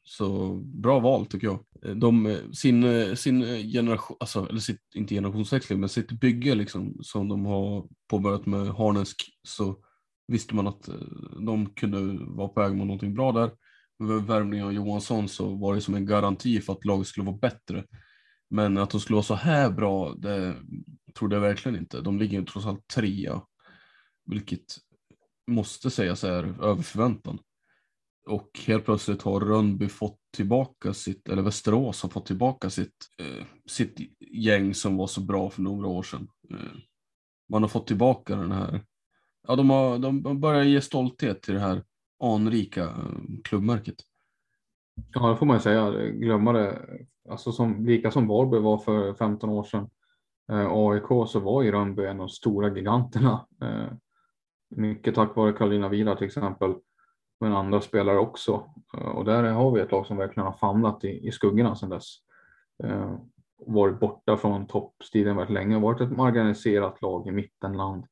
Så 0.03 0.53
bra 0.55 0.99
val 0.99 1.25
tycker 1.25 1.47
jag. 1.47 1.59
De, 1.97 2.37
sin, 2.53 3.15
sin 3.17 3.41
generation, 3.71 4.17
alltså, 4.19 4.49
eller 4.49 4.59
sitt, 4.59 4.81
inte 4.95 5.15
generationsväxling, 5.15 5.79
men 5.79 5.89
sitt 5.89 6.11
bygge 6.11 6.55
liksom, 6.55 6.97
som 7.01 7.27
de 7.29 7.45
har 7.45 7.87
påbörjat 8.09 8.45
med 8.45 8.67
Harnesk 8.67 9.15
så 9.43 9.75
visste 10.27 10.55
man 10.55 10.67
att 10.67 10.87
eh, 10.87 10.95
de 11.45 11.69
kunde 11.69 12.25
vara 12.25 12.47
på 12.47 12.61
väg 12.61 12.75
mot 12.75 12.87
någonting 12.87 13.13
bra 13.13 13.31
där. 13.31 13.51
Med 13.99 14.23
värvningen 14.23 14.65
av 14.65 14.73
Johansson 14.73 15.29
så 15.29 15.55
var 15.55 15.75
det 15.75 15.81
som 15.81 15.95
en 15.95 16.05
garanti 16.05 16.61
för 16.61 16.73
att 16.73 16.85
laget 16.85 17.07
skulle 17.07 17.25
vara 17.25 17.37
bättre. 17.37 17.83
Men 18.49 18.77
att 18.77 18.89
de 18.89 19.01
skulle 19.01 19.15
vara 19.15 19.23
så 19.23 19.35
här 19.35 19.71
bra, 19.71 20.13
det 20.13 20.55
trodde 21.17 21.35
jag 21.35 21.41
verkligen 21.41 21.77
inte. 21.77 22.01
De 22.01 22.19
ligger 22.19 22.39
ju 22.39 22.45
trots 22.45 22.67
allt 22.67 22.87
trea, 22.87 23.41
vilket 24.25 24.65
måste 25.49 25.89
sägas 25.89 26.23
är 26.23 26.63
över 26.63 26.81
förväntan. 26.81 27.39
Och 28.27 28.49
helt 28.67 28.85
plötsligt 28.85 29.21
har 29.21 29.39
Rönnby 29.39 29.87
fått 29.89 30.19
tillbaka 30.35 30.93
sitt, 30.93 31.29
eller 31.29 31.41
Västerås 31.41 32.03
har 32.03 32.09
fått 32.09 32.25
tillbaka 32.25 32.69
sitt, 32.69 32.95
eh, 33.19 33.45
sitt 33.65 33.99
gäng 34.19 34.73
som 34.73 34.97
var 34.97 35.07
så 35.07 35.21
bra 35.21 35.49
för 35.49 35.61
några 35.61 35.87
år 35.87 36.03
sedan. 36.03 36.27
Eh, 36.51 36.77
man 37.49 37.61
har 37.63 37.69
fått 37.69 37.87
tillbaka 37.87 38.35
den 38.35 38.51
här, 38.51 38.81
ja 39.47 39.55
de 39.55 39.69
har, 39.69 39.99
de 39.99 40.39
börjar 40.39 40.63
ge 40.63 40.81
stolthet 40.81 41.41
till 41.41 41.53
det 41.53 41.59
här 41.59 41.83
anrika 42.23 42.83
eh, 42.83 43.41
klubbmärket. 43.43 43.95
Ja, 45.13 45.29
det 45.29 45.35
får 45.35 45.45
man 45.45 45.55
ju 45.55 45.61
säga. 45.61 45.91
Glömma 46.11 46.53
det. 46.53 46.79
Alltså 47.29 47.51
som, 47.51 47.85
lika 47.85 48.11
som 48.11 48.27
Varberg 48.27 48.61
var 48.61 48.77
för 48.77 49.13
15 49.13 49.49
år 49.49 49.63
sedan. 49.63 49.89
Eh, 50.51 50.67
AIK 50.69 51.29
så 51.29 51.39
var 51.39 51.63
ju 51.63 51.71
Rönnby 51.71 52.05
en 52.05 52.09
av 52.09 52.17
de 52.17 52.29
stora 52.29 52.75
giganterna. 52.75 53.47
Eh, 53.61 53.93
mycket 54.69 55.15
tack 55.15 55.35
vare 55.35 55.53
Karolina 55.53 55.89
Vidar 55.89 56.15
till 56.15 56.27
exempel. 56.27 56.75
Men 57.39 57.53
andra 57.53 57.81
spelare 57.81 58.17
också. 58.17 58.63
Eh, 58.97 59.07
och 59.07 59.25
där 59.25 59.43
har 59.43 59.71
vi 59.71 59.81
ett 59.81 59.91
lag 59.91 60.05
som 60.05 60.17
verkligen 60.17 60.47
har 60.47 60.53
famlat 60.53 61.03
i, 61.03 61.27
i 61.27 61.31
skuggorna 61.31 61.75
sedan 61.75 61.89
dess. 61.89 62.15
Eh, 62.83 63.15
varit 63.65 63.99
borta 63.99 64.37
från 64.37 64.67
toppstriden 64.67 65.35
väldigt 65.35 65.53
länge. 65.53 65.79
Varit 65.79 66.01
ett 66.01 66.17
marginaliserat 66.17 67.01
lag 67.01 67.27
i 67.27 67.31
mittenland. 67.31 68.05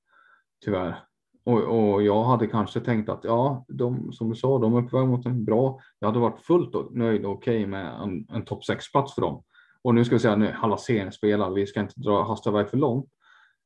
Tyvärr. 0.65 1.03
Och, 1.45 1.61
och 1.61 2.03
jag 2.03 2.23
hade 2.23 2.47
kanske 2.47 2.79
tänkt 2.79 3.09
att 3.09 3.23
ja, 3.23 3.65
de, 3.67 4.13
som 4.13 4.29
du 4.29 4.35
sa, 4.35 4.59
de 4.59 4.75
är 4.75 4.81
på 4.81 4.97
väg 4.97 5.07
mot 5.07 5.25
en 5.25 5.45
bra. 5.45 5.79
Jag 5.99 6.07
hade 6.07 6.19
varit 6.19 6.39
fullt 6.39 6.75
och 6.75 6.95
nöjd 6.95 7.25
och 7.25 7.31
okej 7.31 7.65
med 7.65 8.01
en, 8.01 8.27
en 8.29 8.45
topp 8.45 8.61
6-plats 8.69 9.15
för 9.15 9.21
dem. 9.21 9.43
Och 9.81 9.95
nu 9.95 10.05
ska 10.05 10.15
vi 10.15 10.19
säga 10.19 10.35
nu 10.35 10.55
alla 10.61 10.77
serien 10.77 11.11
spelar. 11.11 11.51
Vi 11.51 11.67
ska 11.67 11.79
inte 11.79 11.99
dra 11.99 12.23
hasta 12.23 12.49
iväg 12.49 12.69
för 12.69 12.77
långt. 12.77 13.09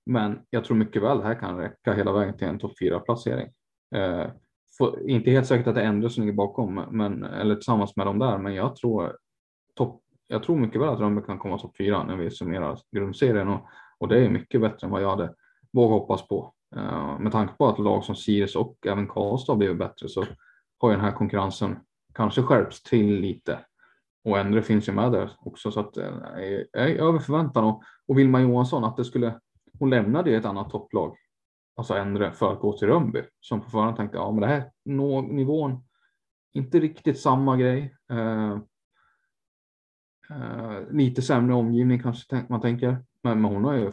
Men 0.06 0.39
jag 0.49 0.66
tror 0.66 0.78
mycket 0.78 1.02
väl 1.02 1.18
det 1.18 1.24
här 1.24 1.39
kan 1.39 1.58
räcka 1.58 1.93
hela 1.93 2.12
vägen 2.12 2.38
till 2.38 2.47
en 2.47 2.60
topp 2.60 2.74
4-placering. 2.82 3.49
Eh, 3.95 4.28
för, 4.78 5.10
inte 5.10 5.32
helt 5.32 5.47
säkert 5.47 5.68
att 5.68 5.76
det 5.76 5.82
är 5.82 5.86
Endre 5.86 6.10
som 6.10 6.24
ligger 6.24 6.38
bakom, 6.38 6.76
men, 6.91 7.24
eller 7.24 7.56
tillsammans 7.56 7.95
med 7.95 8.06
dem 8.06 8.20
där. 8.20 8.38
Men 8.38 8.54
jag 8.54 8.76
tror, 8.76 9.18
topp, 9.76 10.02
jag 10.28 10.43
tror 10.43 10.58
mycket 10.58 10.82
väl 10.82 10.89
att 10.89 10.99
Rönnby 10.99 11.22
kan 11.22 11.39
komma 11.39 11.58
topp 11.58 11.78
4 11.78 12.04
när 12.04 12.16
vi 12.16 12.32
summerar 12.32 12.80
grundserien. 12.91 13.47
Och, 13.47 13.62
och 13.97 14.08
det 14.08 14.26
är 14.26 14.30
mycket 14.30 14.62
bättre 14.62 14.88
än 14.88 14.91
vad 14.91 15.02
jag 15.02 15.10
hade 15.10 15.34
vågat 15.72 15.99
hoppas 15.99 16.28
på. 16.28 16.54
Eh, 16.76 17.20
med 17.20 17.32
tanke 17.32 17.54
på 17.58 17.68
att 17.68 17.80
lag 17.80 18.04
som 18.04 18.16
Sirius 18.16 18.56
och 18.56 18.78
även 18.88 19.08
Karlstad 19.08 19.54
har 19.54 19.58
blivit 19.58 19.78
bättre 19.78 20.10
så 20.10 20.26
har 20.78 20.89
ju 20.89 20.95
den 20.95 21.06
här 21.06 21.12
konkurrensen 21.12 21.80
kanske 22.14 22.41
skärpts 22.41 22.84
till 22.84 23.16
lite. 23.16 23.60
Och 24.24 24.39
Endre 24.39 24.62
finns 24.62 24.89
ju 24.89 24.93
med 24.93 25.12
där 25.12 25.32
också 25.39 25.72
så 25.72 25.80
att 25.80 25.97
eh, 25.97 26.06
jag 26.72 26.91
är 26.91 26.95
över 26.95 27.20
förväntan. 27.20 27.64
Och, 27.64 27.84
och 28.08 28.20
Vilma 28.20 28.41
Johansson 28.41 28.84
att 28.84 28.97
det 28.97 29.06
skulle, 29.06 29.39
hon 29.82 29.90
lämnade 29.90 30.30
ju 30.30 30.38
ett 30.38 30.46
annat 30.46 30.70
topplag, 30.70 31.18
alltså 31.76 31.94
Endre, 31.94 32.32
för 32.32 32.54
att 32.54 32.60
gå 32.60 32.78
till 32.78 32.88
Rönnby. 32.88 33.24
Som 33.40 33.62
på 33.62 33.70
förhand 33.70 33.98
tänkte, 33.98 34.18
ja 34.18 34.32
men 34.32 34.42
det 34.42 34.48
här 34.48 34.72
nå, 34.86 35.22
nivån, 35.22 35.84
inte 36.54 36.80
riktigt 36.80 37.20
samma 37.20 37.58
grej. 37.58 37.96
Eh, 38.12 38.52
eh, 40.30 40.82
lite 40.92 41.22
sämre 41.22 41.56
omgivning 41.56 42.00
kanske 42.00 42.46
man 42.50 42.62
tänker. 42.62 43.06
Men, 43.24 43.42
men 43.42 43.54
hon 43.54 43.64
har 43.64 43.74
ju 43.74 43.92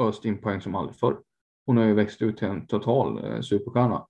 öst 0.00 0.24
in 0.24 0.38
poäng 0.38 0.60
som 0.60 0.74
aldrig 0.74 0.96
förr. 0.96 1.20
Hon 1.66 1.76
har 1.76 1.84
ju 1.84 1.94
växt 1.94 2.22
ut 2.22 2.36
till 2.36 2.48
en 2.48 2.66
total 2.66 3.24
eh, 3.24 3.40
superstjärna. 3.40 4.06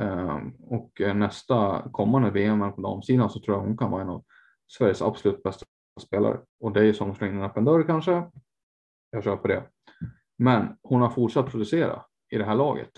Eh, 0.00 0.40
och 0.60 1.00
eh, 1.00 1.14
nästa 1.14 1.88
kommande 1.92 2.30
VM 2.30 2.72
på 2.72 2.80
damsidan 2.80 3.30
så 3.30 3.40
tror 3.40 3.56
jag 3.56 3.64
hon 3.64 3.76
kan 3.76 3.90
vara 3.90 4.02
en 4.02 4.08
av 4.08 4.24
Sveriges 4.66 5.02
absolut 5.02 5.42
bästa 5.42 5.66
spelare. 6.00 6.40
Och 6.60 6.72
det 6.72 6.80
är 6.80 6.84
ju 6.84 6.94
som 6.94 7.10
att 7.10 7.16
slå 7.16 7.26
in 7.26 7.36
en 7.36 7.42
öppen 7.42 7.64
dörr 7.64 7.82
kanske. 7.86 8.30
Jag 9.10 9.24
kör 9.24 9.36
på 9.36 9.48
det. 9.48 9.71
Men 10.42 10.76
hon 10.82 11.00
har 11.00 11.10
fortsatt 11.10 11.50
producera 11.50 12.02
i 12.30 12.38
det 12.38 12.44
här 12.44 12.54
laget. 12.54 12.90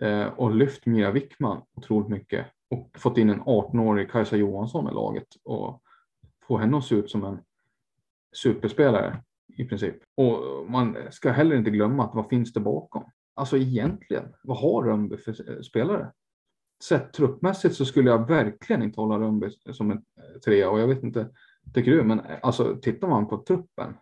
Eh, 0.00 0.26
och 0.26 0.54
lyft 0.54 0.86
Mira 0.86 1.10
Wickman 1.10 1.62
otroligt 1.74 2.08
mycket. 2.08 2.46
Och 2.70 2.90
fått 2.98 3.18
in 3.18 3.30
en 3.30 3.42
18-årig 3.42 4.10
Kajsa 4.10 4.36
Johansson 4.36 4.88
i 4.90 4.94
laget. 4.94 5.26
Och 5.44 5.82
få 6.48 6.58
henne 6.58 6.78
att 6.78 6.84
se 6.84 6.94
ut 6.94 7.10
som 7.10 7.24
en 7.24 7.38
superspelare 8.36 9.22
i 9.56 9.64
princip. 9.64 9.96
Och 10.16 10.40
man 10.70 10.96
ska 11.10 11.30
heller 11.30 11.56
inte 11.56 11.70
glömma 11.70 12.04
att 12.04 12.14
vad 12.14 12.28
finns 12.28 12.52
det 12.52 12.60
bakom? 12.60 13.04
Alltså 13.34 13.56
egentligen, 13.56 14.34
vad 14.42 14.58
har 14.58 14.82
Rönnby 14.82 15.16
för 15.16 15.62
spelare? 15.62 16.12
Sett 16.82 17.12
truppmässigt 17.12 17.74
så 17.74 17.84
skulle 17.84 18.10
jag 18.10 18.28
verkligen 18.28 18.82
inte 18.82 19.00
hålla 19.00 19.18
Rönnby 19.18 19.50
som 19.72 19.90
en 19.90 19.96
eh, 19.96 20.40
trea 20.44 20.70
och 20.70 20.80
jag 20.80 20.88
vet 20.88 21.02
inte, 21.02 21.28
tycker 21.74 21.90
du? 21.90 22.02
Men 22.02 22.20
eh, 22.20 22.38
alltså 22.42 22.76
tittar 22.82 23.08
man 23.08 23.28
på 23.28 23.36
truppen 23.36 23.94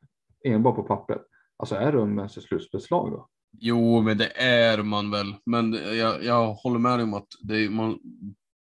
enbart 0.45 0.77
på 0.77 0.83
pappret, 0.83 1.23
alltså 1.57 1.75
är 1.75 1.93
Rönnby 1.93 2.21
ens 2.21 2.37
ett 2.37 2.45
slutspelslag 2.45 3.11
då? 3.11 3.29
Jo, 3.59 4.01
men 4.03 4.19
det 4.19 4.41
är 4.43 4.83
man 4.83 5.11
väl. 5.11 5.35
Men 5.47 5.73
jag, 5.73 6.25
jag 6.25 6.55
håller 6.55 6.79
med 6.79 6.99
dig 6.99 7.05
om 7.05 7.15
att 7.15 7.29
det 7.43 7.65
är, 7.65 7.71
man, 7.71 7.99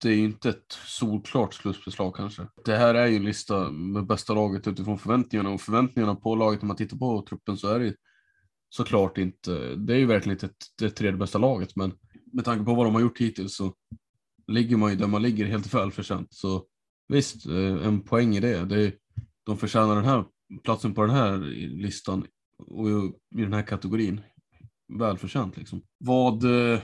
det 0.03 0.09
är 0.09 0.15
ju 0.15 0.25
inte 0.25 0.49
ett 0.49 0.73
solklart 0.87 1.55
slutspelslag 1.55 2.15
kanske. 2.15 2.47
Det 2.65 2.77
här 2.77 2.95
är 2.95 3.07
ju 3.07 3.17
en 3.17 3.25
lista 3.25 3.71
med 3.71 4.07
bästa 4.07 4.35
laget 4.35 4.67
utifrån 4.67 4.99
förväntningarna 4.99 5.51
och 5.51 5.61
förväntningarna 5.61 6.15
på 6.15 6.35
laget 6.35 6.63
Om 6.63 6.69
man 6.69 6.77
tittar 6.77 6.97
på 6.97 7.25
truppen 7.29 7.57
så 7.57 7.69
är 7.69 7.79
det 7.79 7.85
ju 7.85 7.95
såklart 8.69 9.19
inte, 9.19 9.77
det 9.77 9.95
är 9.95 9.99
ju 9.99 10.07
verkligen 10.07 10.37
inte 10.37 10.51
det 10.79 10.91
tredje 10.91 11.19
bästa 11.19 11.39
laget 11.39 11.77
men 11.77 11.93
med 12.33 12.45
tanke 12.45 12.65
på 12.65 12.75
vad 12.75 12.87
de 12.87 12.95
har 12.95 13.01
gjort 13.01 13.21
hittills 13.21 13.57
så 13.57 13.75
ligger 14.47 14.77
man 14.77 14.91
ju 14.91 14.97
där 14.97 15.07
man 15.07 15.23
ligger 15.23 15.45
helt 15.45 15.75
välförtjänt. 15.75 16.29
Så 16.31 16.65
visst, 17.09 17.47
eh, 17.47 17.87
en 17.87 18.01
poäng 18.01 18.37
i 18.37 18.41
det. 18.41 18.65
det 18.65 18.87
är, 18.87 18.93
de 19.47 19.57
förtjänar 19.57 19.97
den 19.97 20.05
här 20.05 20.25
platsen 20.65 20.95
på 20.95 21.03
den 21.03 21.17
här 21.17 21.39
listan 21.83 22.27
och 22.59 22.89
i 23.37 23.43
den 23.43 23.53
här 23.53 23.63
kategorin. 23.63 24.21
Välförtjänt 24.99 25.57
liksom. 25.57 25.83
Vad 25.99 26.45
eh, 26.45 26.81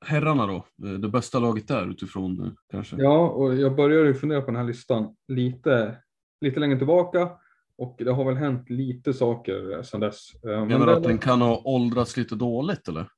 herrarna 0.00 0.46
då? 0.46 0.66
Eh, 0.86 0.92
Det 0.92 1.08
bästa 1.08 1.38
laget 1.38 1.68
där 1.68 1.90
utifrån 1.90 2.40
eh, 2.40 2.52
kanske? 2.70 2.96
Ja, 2.96 3.28
och 3.28 3.54
jag 3.54 3.76
började 3.76 4.06
ju 4.06 4.14
fundera 4.14 4.40
på 4.40 4.46
den 4.46 4.56
här 4.56 4.64
listan 4.64 5.16
lite, 5.28 5.96
lite 6.40 6.60
längre 6.60 6.78
tillbaka 6.78 7.30
och 7.78 7.96
det 7.98 8.12
har 8.12 8.24
väl 8.24 8.36
hänt 8.36 8.70
lite 8.70 9.14
saker 9.14 9.82
sedan 9.82 10.00
dess. 10.00 10.30
Men 10.42 10.68
Menar 10.68 10.86
du 10.86 10.92
att 10.92 11.02
den 11.02 11.18
kan 11.18 11.40
ha 11.40 11.62
åldrats 11.64 12.16
lite 12.16 12.34
dåligt 12.34 12.88
eller? 12.88 13.08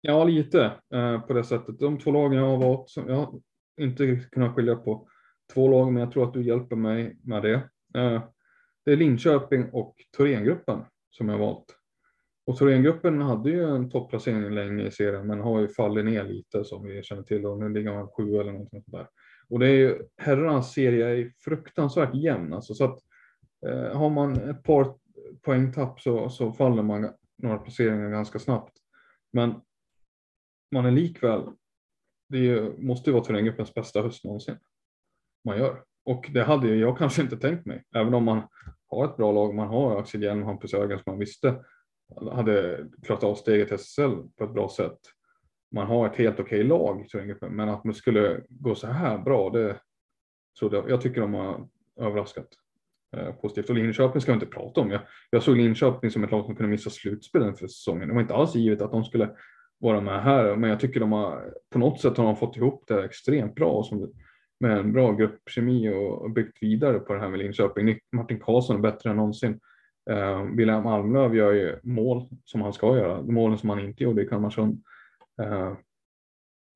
Ja, 0.00 0.24
lite 0.24 0.72
på 1.26 1.32
det 1.32 1.44
sättet. 1.44 1.78
De 1.78 1.98
två 1.98 2.10
lagen 2.10 2.38
jag 2.38 2.46
har 2.46 2.56
valt, 2.56 2.90
som 2.90 3.08
jag 3.08 3.16
har 3.16 3.40
inte 3.80 4.16
kunnat 4.16 4.54
skilja 4.54 4.76
på 4.76 5.08
två 5.54 5.68
lag, 5.68 5.92
men 5.92 6.00
jag 6.02 6.12
tror 6.12 6.24
att 6.28 6.34
du 6.34 6.42
hjälper 6.42 6.76
mig 6.76 7.18
med 7.22 7.42
det. 7.42 7.70
Det 8.84 8.92
är 8.92 8.96
Linköping 8.96 9.70
och 9.72 9.94
Thorengruppen 10.16 10.84
som 11.10 11.28
jag 11.28 11.38
valt. 11.38 11.76
Och 12.46 12.56
Thorengruppen 12.56 13.20
hade 13.22 13.50
ju 13.50 13.64
en 13.64 13.90
topplacering 13.90 14.54
länge 14.54 14.86
i 14.86 14.90
serien 14.90 15.26
men 15.26 15.40
har 15.40 15.60
ju 15.60 15.68
fallit 15.68 16.04
ner 16.04 16.24
lite 16.24 16.64
som 16.64 16.86
vi 16.86 17.02
känner 17.02 17.22
till 17.22 17.46
och 17.46 17.58
nu 17.58 17.68
ligger 17.68 17.94
man 17.94 18.08
sju 18.08 18.40
eller 18.40 18.52
någonting 18.52 18.82
sånt 18.82 18.96
där. 18.96 19.08
Och 19.48 19.58
det 19.58 19.66
är 19.66 19.74
ju, 19.74 20.02
herrarnas 20.16 20.72
serie 20.72 21.08
är 21.08 21.32
fruktansvärt 21.44 22.14
jämn 22.14 22.52
alltså 22.52 22.74
så 22.74 22.84
att 22.84 22.98
eh, 23.66 23.96
har 23.96 24.10
man 24.10 24.36
ett 24.36 24.62
par 24.62 24.94
poängtapp 25.42 26.00
så, 26.00 26.28
så 26.28 26.52
faller 26.52 26.82
man 26.82 27.10
några 27.38 27.58
placeringar 27.58 28.10
ganska 28.10 28.38
snabbt. 28.38 28.76
Men 29.32 29.54
man 30.72 30.86
är 30.86 30.90
likväl, 30.90 31.42
det 32.28 32.48
är, 32.48 32.72
måste 32.78 33.10
ju 33.10 33.14
vara 33.14 33.24
Thorengruppens 33.24 33.74
bästa 33.74 34.02
höst 34.02 34.24
någonsin. 34.24 34.56
Man 35.44 35.58
gör. 35.58 35.82
Och 36.04 36.30
det 36.34 36.42
hade 36.42 36.76
jag 36.76 36.98
kanske 36.98 37.22
inte 37.22 37.36
tänkt 37.36 37.66
mig, 37.66 37.84
även 37.94 38.14
om 38.14 38.24
man 38.24 38.42
ha 38.90 39.04
ett 39.04 39.16
bra 39.16 39.32
lag. 39.32 39.54
Man 39.54 39.68
har 39.68 40.00
Axel 40.00 40.22
Hjelm 40.22 40.42
och 40.42 40.46
Hampus 40.46 40.74
Ögren 40.74 40.98
som 40.98 41.12
man 41.12 41.18
visste 41.18 41.64
hade 42.32 42.86
klarat 43.02 43.24
av 43.24 43.34
steget 43.34 43.68
till 43.68 43.74
SSL 43.74 44.16
på 44.38 44.44
ett 44.44 44.52
bra 44.52 44.68
sätt. 44.68 44.98
Man 45.72 45.86
har 45.86 46.06
ett 46.06 46.16
helt 46.16 46.40
okej 46.40 46.64
lag, 46.64 47.06
men 47.50 47.68
att 47.68 47.84
man 47.84 47.94
skulle 47.94 48.40
gå 48.48 48.74
så 48.74 48.86
här 48.86 49.18
bra, 49.18 49.50
det 49.50 49.76
trodde 50.58 50.76
jag. 50.76 50.90
Jag 50.90 51.00
tycker 51.00 51.20
de 51.20 51.34
har 51.34 51.68
överraskat 52.00 52.48
eh, 53.16 53.32
positivt. 53.32 53.70
Och 53.70 53.76
Linköping 53.76 54.20
ska 54.20 54.32
vi 54.32 54.34
inte 54.34 54.46
prata 54.46 54.80
om. 54.80 54.90
Jag, 54.90 55.00
jag 55.30 55.42
såg 55.42 55.56
Linköping 55.56 56.10
som 56.10 56.24
ett 56.24 56.30
lag 56.30 56.44
som 56.44 56.56
kunde 56.56 56.70
missa 56.70 56.90
slutspelen 56.90 57.54
för 57.54 57.66
säsongen. 57.66 58.08
Det 58.08 58.14
var 58.14 58.20
inte 58.20 58.34
alls 58.34 58.54
givet 58.54 58.82
att 58.82 58.90
de 58.90 59.04
skulle 59.04 59.30
vara 59.78 60.00
med 60.00 60.22
här, 60.22 60.56
men 60.56 60.70
jag 60.70 60.80
tycker 60.80 61.00
de 61.00 61.12
har 61.12 61.54
på 61.70 61.78
något 61.78 62.00
sätt 62.00 62.16
har 62.16 62.24
de 62.24 62.36
fått 62.36 62.56
ihop 62.56 62.84
det 62.86 63.04
extremt 63.04 63.54
bra 63.54 63.82
som, 63.82 64.12
med 64.60 64.78
en 64.78 64.92
bra 64.92 65.12
gruppkemi 65.12 65.88
och, 65.88 66.30
byggt 66.30 66.58
vidare 66.60 66.98
på 66.98 67.14
det 67.14 67.20
här 67.20 67.28
med 67.28 67.38
Linköping. 67.38 67.98
Martin 68.12 68.40
Karlsson 68.40 68.76
är 68.76 68.80
bättre 68.80 69.10
än 69.10 69.16
någonsin. 69.16 69.60
Eh, 70.10 70.42
William 70.42 70.86
Almlöv 70.86 71.34
gör 71.34 71.52
ju 71.52 71.78
mål 71.82 72.28
som 72.44 72.62
han 72.62 72.72
ska 72.72 72.96
göra, 72.96 73.22
målen 73.22 73.58
som 73.58 73.70
han 73.70 73.80
inte 73.80 74.04
gjorde 74.04 74.22
i 74.22 74.26
Kalmarsund. 74.26 74.82
Eh, 75.42 75.72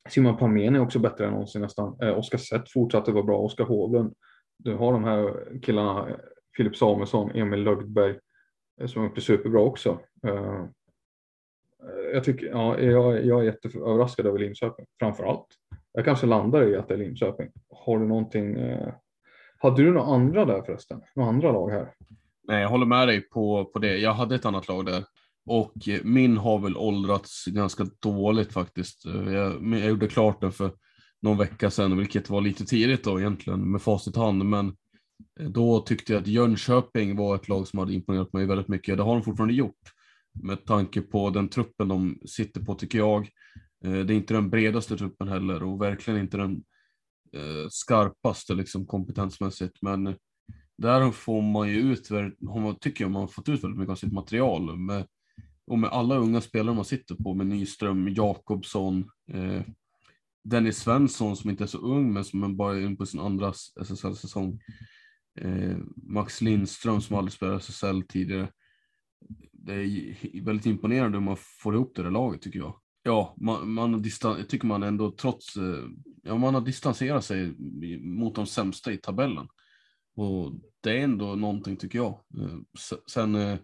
Simon 0.09 0.36
Palmén 0.36 0.74
är 0.74 0.81
också 0.81 0.98
bättre 0.98 1.27
än 1.27 1.32
någonsin 1.32 1.62
nästan. 1.62 1.97
Eh, 2.02 2.19
Oskar 2.19 2.39
Sett 2.39 2.73
fortsatte 2.73 3.12
vara 3.12 3.24
bra, 3.24 3.39
Oskar 3.39 3.65
Hovlund. 3.65 4.15
Du 4.59 4.74
har 4.74 4.93
de 4.93 5.05
här 5.05 5.48
killarna, 5.62 6.16
Filip 6.56 6.77
Samuelsson, 6.77 7.31
Emil 7.31 7.62
Lögdberg, 7.62 8.19
eh, 8.81 8.86
som 8.86 9.01
har 9.01 9.09
gjort 9.09 9.16
det 9.16 9.23
superbra 9.23 9.61
också. 9.61 10.01
Eh, 10.27 10.66
jag, 12.12 12.24
tycker, 12.24 12.47
ja, 12.47 12.81
jag, 12.81 13.24
jag 13.24 13.40
är 13.40 13.44
jätteöverraskad 13.44 14.27
över 14.27 14.39
Linköping, 14.39 14.86
framför 14.98 15.24
allt. 15.24 15.47
Jag 15.96 16.04
kanske 16.04 16.26
landar 16.26 16.68
i 16.68 16.76
att 16.76 16.88
det 16.88 16.94
är 16.94 16.98
Linköping. 16.98 17.48
Har 17.70 17.98
du 17.98 18.06
någonting? 18.06 18.54
Eh, 18.54 18.94
hade 19.58 19.82
du 19.82 19.92
några 19.92 20.14
andra 20.14 20.44
där 20.44 20.62
förresten? 20.62 21.00
Några 21.14 21.28
andra 21.28 21.52
lag 21.52 21.70
här? 21.70 21.94
Nej, 22.48 22.62
jag 22.62 22.68
håller 22.68 22.86
med 22.86 23.08
dig 23.08 23.20
på, 23.20 23.64
på 23.64 23.78
det. 23.78 23.98
Jag 23.98 24.14
hade 24.14 24.34
ett 24.34 24.46
annat 24.46 24.68
lag 24.68 24.86
där. 24.86 25.04
Och 25.46 25.88
eh, 25.88 26.00
min 26.04 26.36
har 26.36 26.58
väl 26.58 26.76
åldrats 26.76 27.44
ganska 27.46 27.86
dåligt 28.00 28.52
faktiskt. 28.52 29.06
Eh, 29.06 29.32
jag, 29.32 29.66
jag 29.72 29.88
gjorde 29.88 30.08
klart 30.08 30.40
den 30.40 30.52
för 30.52 30.70
någon 31.22 31.38
vecka 31.38 31.70
sedan, 31.70 31.98
vilket 31.98 32.30
var 32.30 32.40
lite 32.40 32.64
tidigt 32.64 33.04
då 33.04 33.20
egentligen 33.20 33.70
med 33.70 33.82
facit 33.82 34.16
i 34.16 34.20
hand. 34.20 34.44
Men 34.44 34.76
eh, 35.40 35.48
då 35.48 35.80
tyckte 35.80 36.12
jag 36.12 36.20
att 36.20 36.26
Jönköping 36.26 37.16
var 37.16 37.34
ett 37.34 37.48
lag 37.48 37.68
som 37.68 37.78
hade 37.78 37.94
imponerat 37.94 38.32
mig 38.32 38.46
väldigt 38.46 38.68
mycket. 38.68 38.96
Det 38.96 39.02
har 39.02 39.14
de 39.14 39.22
fortfarande 39.22 39.54
gjort 39.54 39.92
med 40.42 40.64
tanke 40.64 41.00
på 41.00 41.30
den 41.30 41.48
truppen 41.48 41.88
de 41.88 42.18
sitter 42.26 42.60
på 42.60 42.74
tycker 42.74 42.98
jag. 42.98 43.28
Eh, 43.85 44.05
det 44.05 44.15
är 44.15 44.16
inte 44.16 44.35
den 44.35 44.51
bredaste 44.51 44.97
truppen 44.97 45.28
heller 45.28 45.62
och 45.62 45.82
verkligen 45.82 46.20
inte 46.20 46.36
den 46.36 46.65
eh, 47.32 47.69
skarpaste 47.70 48.55
liksom 48.55 48.86
kompetensmässigt. 48.86 49.82
Men 49.82 50.16
där 50.78 51.11
får 51.11 51.43
man 51.43 51.69
ju 51.69 51.93
ut, 51.93 52.09
tycker 52.81 53.05
jag 53.05 53.11
man 53.11 53.23
har 53.23 53.28
fått 53.28 53.48
ut 53.48 53.65
väldigt 53.65 53.78
mycket 53.78 53.93
av 53.93 53.97
sitt 53.97 54.12
material. 54.12 54.78
Med, 54.78 55.06
och 55.66 55.78
med 55.78 55.90
alla 55.90 56.16
unga 56.16 56.40
spelare 56.40 56.74
man 56.74 56.85
sitter 56.85 57.15
på, 57.15 57.35
med 57.35 57.47
Nyström, 57.47 58.09
Jakobsson, 58.09 59.11
eh, 59.32 59.62
Dennis 60.44 60.78
Svensson 60.78 61.36
som 61.36 61.51
inte 61.51 61.65
är 61.65 61.69
så 61.69 61.78
ung 61.78 62.12
men 62.12 62.24
som 62.24 62.56
bara 62.56 62.77
är 62.77 62.81
in 62.81 62.97
på 62.97 63.06
sin 63.06 63.20
andra 63.20 63.52
SSL-säsong. 63.81 64.61
Eh, 65.40 65.77
Max 65.97 66.40
Lindström 66.40 67.01
som 67.01 67.16
aldrig 67.16 67.32
spelat 67.32 67.62
SSL 67.62 68.02
tidigare 68.09 68.48
det 69.66 69.74
är 69.74 70.44
väldigt 70.44 70.66
imponerande 70.66 71.19
hur 71.19 71.24
man 71.24 71.36
får 71.36 71.74
ihop 71.74 71.97
det 71.97 72.02
där 72.02 72.11
laget 72.11 72.43
tycker 72.43 72.59
jag. 72.59 72.81
Ja, 73.06 73.35
man, 73.40 73.70
man 73.70 74.02
distan, 74.02 74.44
tycker 74.48 74.66
man 74.66 74.82
ändå 74.82 75.10
trots, 75.10 75.56
eh, 75.56 75.85
ja 76.22 76.36
man 76.39 76.55
har 76.55 76.60
distanserat 76.60 77.24
sig 77.24 77.55
mot 78.01 78.35
de 78.35 78.47
sämsta 78.47 78.93
i 78.93 78.97
tabellen. 78.97 79.48
Och 80.16 80.52
det 80.81 80.98
är 80.98 81.05
ändå 81.05 81.35
någonting 81.35 81.76
tycker 81.76 81.98
jag. 81.98 82.09
Eh, 82.09 82.59
sen 83.10 83.35
eh, 83.35 83.59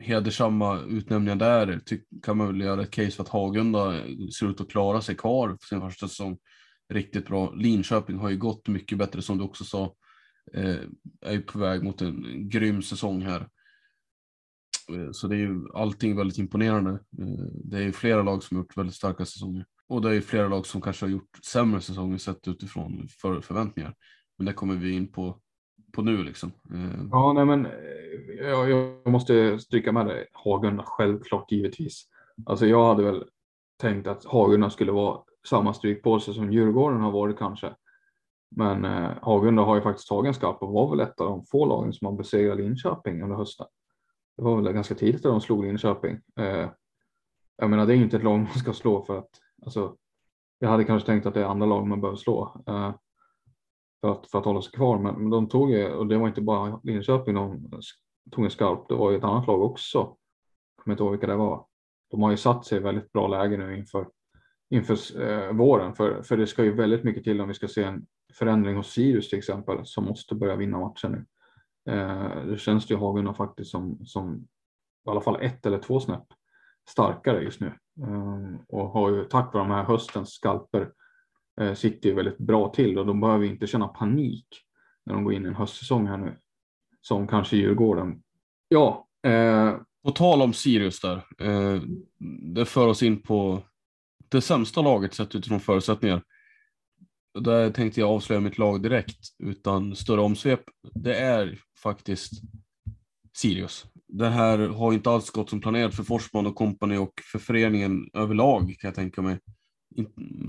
hedersamma 0.00 0.80
utnämningar 0.80 1.36
där 1.36 1.80
kan 2.22 2.36
man 2.36 2.46
väl 2.46 2.60
göra 2.60 2.82
ett 2.82 2.90
case 2.90 3.10
för 3.10 3.22
att 3.22 3.28
Hagunda 3.28 3.98
eh, 3.98 4.28
ser 4.38 4.50
ut 4.50 4.60
att 4.60 4.70
klara 4.70 5.00
sig 5.00 5.14
kvar 5.16 5.48
för 5.48 5.66
sin 5.66 5.80
första 5.80 6.08
säsong 6.08 6.38
riktigt 6.92 7.26
bra. 7.26 7.52
Linköping 7.54 8.16
har 8.16 8.30
ju 8.30 8.36
gått 8.36 8.68
mycket 8.68 8.98
bättre 8.98 9.22
som 9.22 9.38
du 9.38 9.44
också 9.44 9.64
sa. 9.64 9.94
är 11.20 11.32
ju 11.32 11.42
på 11.42 11.58
väg 11.58 11.82
mot 11.82 12.02
en 12.02 12.48
grym 12.48 12.82
säsong 12.82 13.22
här. 13.22 13.48
Eh, 14.94 15.10
så 15.12 15.28
det 15.28 15.36
är 15.36 15.38
ju 15.38 15.60
allting 15.74 16.16
väldigt 16.16 16.38
imponerande. 16.38 16.90
Eh, 16.90 17.46
det 17.64 17.76
är 17.76 17.82
ju 17.82 17.92
flera 17.92 18.22
lag 18.22 18.42
som 18.42 18.56
har 18.56 18.64
gjort 18.64 18.76
väldigt 18.76 18.94
starka 18.96 19.24
säsonger. 19.24 19.64
Och 19.88 20.02
det 20.02 20.08
är 20.08 20.12
ju 20.12 20.22
flera 20.22 20.48
lag 20.48 20.66
som 20.66 20.80
kanske 20.80 21.06
har 21.06 21.10
gjort 21.10 21.38
sämre 21.52 21.80
säsonger 21.80 22.18
sett 22.18 22.48
utifrån 22.48 23.08
för 23.20 23.40
förväntningar. 23.40 23.94
Men 24.38 24.46
det 24.46 24.52
kommer 24.52 24.74
vi 24.74 24.92
in 24.92 25.12
på, 25.12 25.38
på 25.92 26.02
nu 26.02 26.24
liksom. 26.24 26.52
Eh, 26.74 27.04
ja, 27.10 27.32
nej 27.32 27.44
men 27.44 27.66
jag, 28.38 28.70
jag 28.70 29.08
måste 29.08 29.58
stryka 29.58 29.92
med 29.92 30.06
det. 30.06 30.26
Hagunda, 30.32 30.84
självklart 30.86 31.52
givetvis. 31.52 32.04
Alltså 32.46 32.66
jag 32.66 32.86
hade 32.86 33.02
väl 33.02 33.24
tänkt 33.80 34.06
att 34.06 34.24
Hagunda 34.24 34.70
skulle 34.70 34.92
vara 34.92 35.20
samma 35.48 35.74
strykpåse 35.74 36.34
som 36.34 36.52
Djurgården 36.52 37.00
har 37.00 37.10
varit 37.10 37.38
kanske. 37.38 37.74
Men 38.56 38.84
eh, 38.84 39.10
Hagunda 39.22 39.62
har 39.62 39.76
ju 39.76 39.82
faktiskt 39.82 40.08
tagit 40.08 40.28
en 40.28 40.34
skarp 40.34 40.62
och 40.62 40.72
var 40.72 40.90
väl 40.90 41.00
ett 41.00 41.20
av 41.20 41.26
de 41.26 41.44
få 41.44 41.66
lagen 41.66 41.92
som 41.92 42.06
har 42.06 42.12
besegrat 42.12 42.58
Linköping 42.58 43.22
under 43.22 43.36
hösten 43.36 43.66
det 44.36 44.42
var 44.42 44.62
väl 44.62 44.72
ganska 44.72 44.94
tidigt 44.94 45.26
att 45.26 45.32
de 45.32 45.40
slog 45.40 45.64
Linköping. 45.64 46.20
Eh, 46.36 46.70
jag 47.56 47.70
menar, 47.70 47.86
det 47.86 47.94
är 47.94 47.96
inte 47.96 48.16
ett 48.16 48.22
lag 48.22 48.38
man 48.38 48.48
ska 48.48 48.72
slå 48.72 49.04
för 49.04 49.18
att 49.18 49.30
alltså, 49.64 49.96
jag 50.58 50.68
hade 50.68 50.84
kanske 50.84 51.06
tänkt 51.06 51.26
att 51.26 51.34
det 51.34 51.40
är 51.40 51.44
andra 51.44 51.66
lag 51.66 51.86
man 51.86 52.00
behöver 52.00 52.16
slå 52.16 52.62
eh, 52.66 52.94
för, 54.00 54.12
att, 54.12 54.30
för 54.30 54.38
att 54.38 54.44
hålla 54.44 54.62
sig 54.62 54.72
kvar. 54.72 54.98
Men, 54.98 55.14
men 55.14 55.30
de 55.30 55.48
tog 55.48 55.70
ju, 55.70 55.92
och 55.92 56.06
det 56.06 56.18
var 56.18 56.28
inte 56.28 56.42
bara 56.42 56.80
Linköping 56.82 57.34
de 57.34 57.70
tog 58.30 58.44
en 58.44 58.50
skarp, 58.50 58.88
det 58.88 58.94
var 58.94 59.10
ju 59.10 59.16
ett 59.16 59.24
annat 59.24 59.46
lag 59.46 59.62
också. 59.62 59.98
Jag 59.98 60.84
kommer 60.84 60.94
inte 60.94 61.02
ihåg 61.02 61.10
vilka 61.10 61.26
det 61.26 61.36
var. 61.36 61.66
De 62.10 62.22
har 62.22 62.30
ju 62.30 62.36
satt 62.36 62.66
sig 62.66 62.78
i 62.78 62.80
väldigt 62.80 63.12
bra 63.12 63.28
läge 63.28 63.56
nu 63.56 63.76
inför, 63.78 64.08
inför 64.70 65.22
eh, 65.22 65.52
våren, 65.52 65.94
för, 65.94 66.22
för 66.22 66.36
det 66.36 66.46
ska 66.46 66.64
ju 66.64 66.74
väldigt 66.74 67.04
mycket 67.04 67.24
till 67.24 67.40
om 67.40 67.48
vi 67.48 67.54
ska 67.54 67.68
se 67.68 67.84
en 67.84 68.06
förändring 68.34 68.76
hos 68.76 68.92
Sirius 68.92 69.28
till 69.28 69.38
exempel 69.38 69.80
som 69.84 70.04
måste 70.04 70.34
börja 70.34 70.56
vinna 70.56 70.78
matchen 70.78 71.12
nu. 71.12 71.24
Eh, 71.90 72.44
det 72.46 72.58
känns 72.58 72.90
ju 72.90 72.96
Hagunda 72.96 73.34
faktiskt 73.34 73.70
som, 73.70 74.06
som 74.06 74.48
i 75.06 75.10
alla 75.10 75.20
fall 75.20 75.42
ett 75.42 75.66
eller 75.66 75.78
två 75.78 76.00
snäpp 76.00 76.26
starkare 76.88 77.42
just 77.42 77.60
nu 77.60 77.66
eh, 78.00 78.60
och 78.68 78.88
har 78.88 79.10
ju 79.10 79.24
tack 79.24 79.54
vare 79.54 79.64
de 79.64 79.70
här 79.70 79.84
höstens 79.84 80.30
skalper 80.30 80.92
eh, 81.60 81.74
sitter 81.74 82.08
ju 82.08 82.14
väldigt 82.14 82.38
bra 82.38 82.68
till 82.68 82.98
och 82.98 83.06
de 83.06 83.20
behöver 83.20 83.46
inte 83.46 83.66
känna 83.66 83.88
panik 83.88 84.46
när 85.06 85.14
de 85.14 85.24
går 85.24 85.32
in 85.32 85.44
i 85.44 85.48
en 85.48 85.54
höstsäsong 85.54 86.06
här 86.06 86.16
nu 86.16 86.36
som 87.00 87.28
kanske 87.28 87.56
Djurgården. 87.56 88.22
Ja. 88.68 89.06
Eh... 89.22 89.76
På 90.04 90.10
tal 90.10 90.42
om 90.42 90.52
Sirius 90.52 91.00
där. 91.00 91.16
Eh, 91.38 91.82
det 92.54 92.64
för 92.64 92.88
oss 92.88 93.02
in 93.02 93.22
på 93.22 93.62
det 94.28 94.40
sämsta 94.40 94.82
laget 94.82 95.14
sett 95.14 95.34
utifrån 95.34 95.60
förutsättningar 95.60 96.22
där 97.40 97.70
tänkte 97.70 98.00
jag 98.00 98.10
avslöja 98.10 98.40
mitt 98.40 98.58
lag 98.58 98.82
direkt 98.82 99.18
utan 99.38 99.96
större 99.96 100.20
omsvep. 100.20 100.60
Det 100.94 101.14
är 101.14 101.58
faktiskt 101.82 102.32
Sirius. 103.36 103.86
Det 104.08 104.28
här 104.28 104.58
har 104.58 104.92
inte 104.92 105.10
alls 105.10 105.30
gått 105.30 105.50
som 105.50 105.60
planerat 105.60 105.94
för 105.94 106.02
Forsman 106.02 106.46
och 106.46 106.54
kompani 106.54 106.96
och 106.96 107.12
för 107.32 107.38
föreningen 107.38 108.10
överlag 108.14 108.60
kan 108.60 108.88
jag 108.88 108.94
tänka 108.94 109.22
mig. 109.22 109.38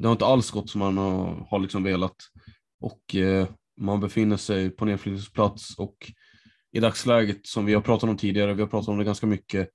Det 0.02 0.08
har 0.08 0.12
inte 0.12 0.26
alls 0.26 0.52
gått 0.52 0.70
som 0.70 0.80
man 0.80 0.98
har, 0.98 1.48
har 1.50 1.60
liksom 1.60 1.84
velat 1.84 2.16
och 2.82 3.16
eh, 3.16 3.48
man 3.82 4.00
befinner 4.00 4.38
sig 4.38 4.70
på 4.70 4.86
nedflyttningsplats 4.86 5.78
och 5.78 5.96
i 6.72 6.80
dagsläget 6.80 7.48
som 7.48 7.66
vi 7.66 7.74
har 7.74 7.82
pratat 7.82 8.10
om 8.10 8.18
tidigare, 8.18 8.54
vi 8.54 8.62
har 8.62 8.70
pratat 8.70 8.90
om 8.90 8.98
det 8.98 9.04
ganska 9.04 9.28
mycket, 9.28 9.70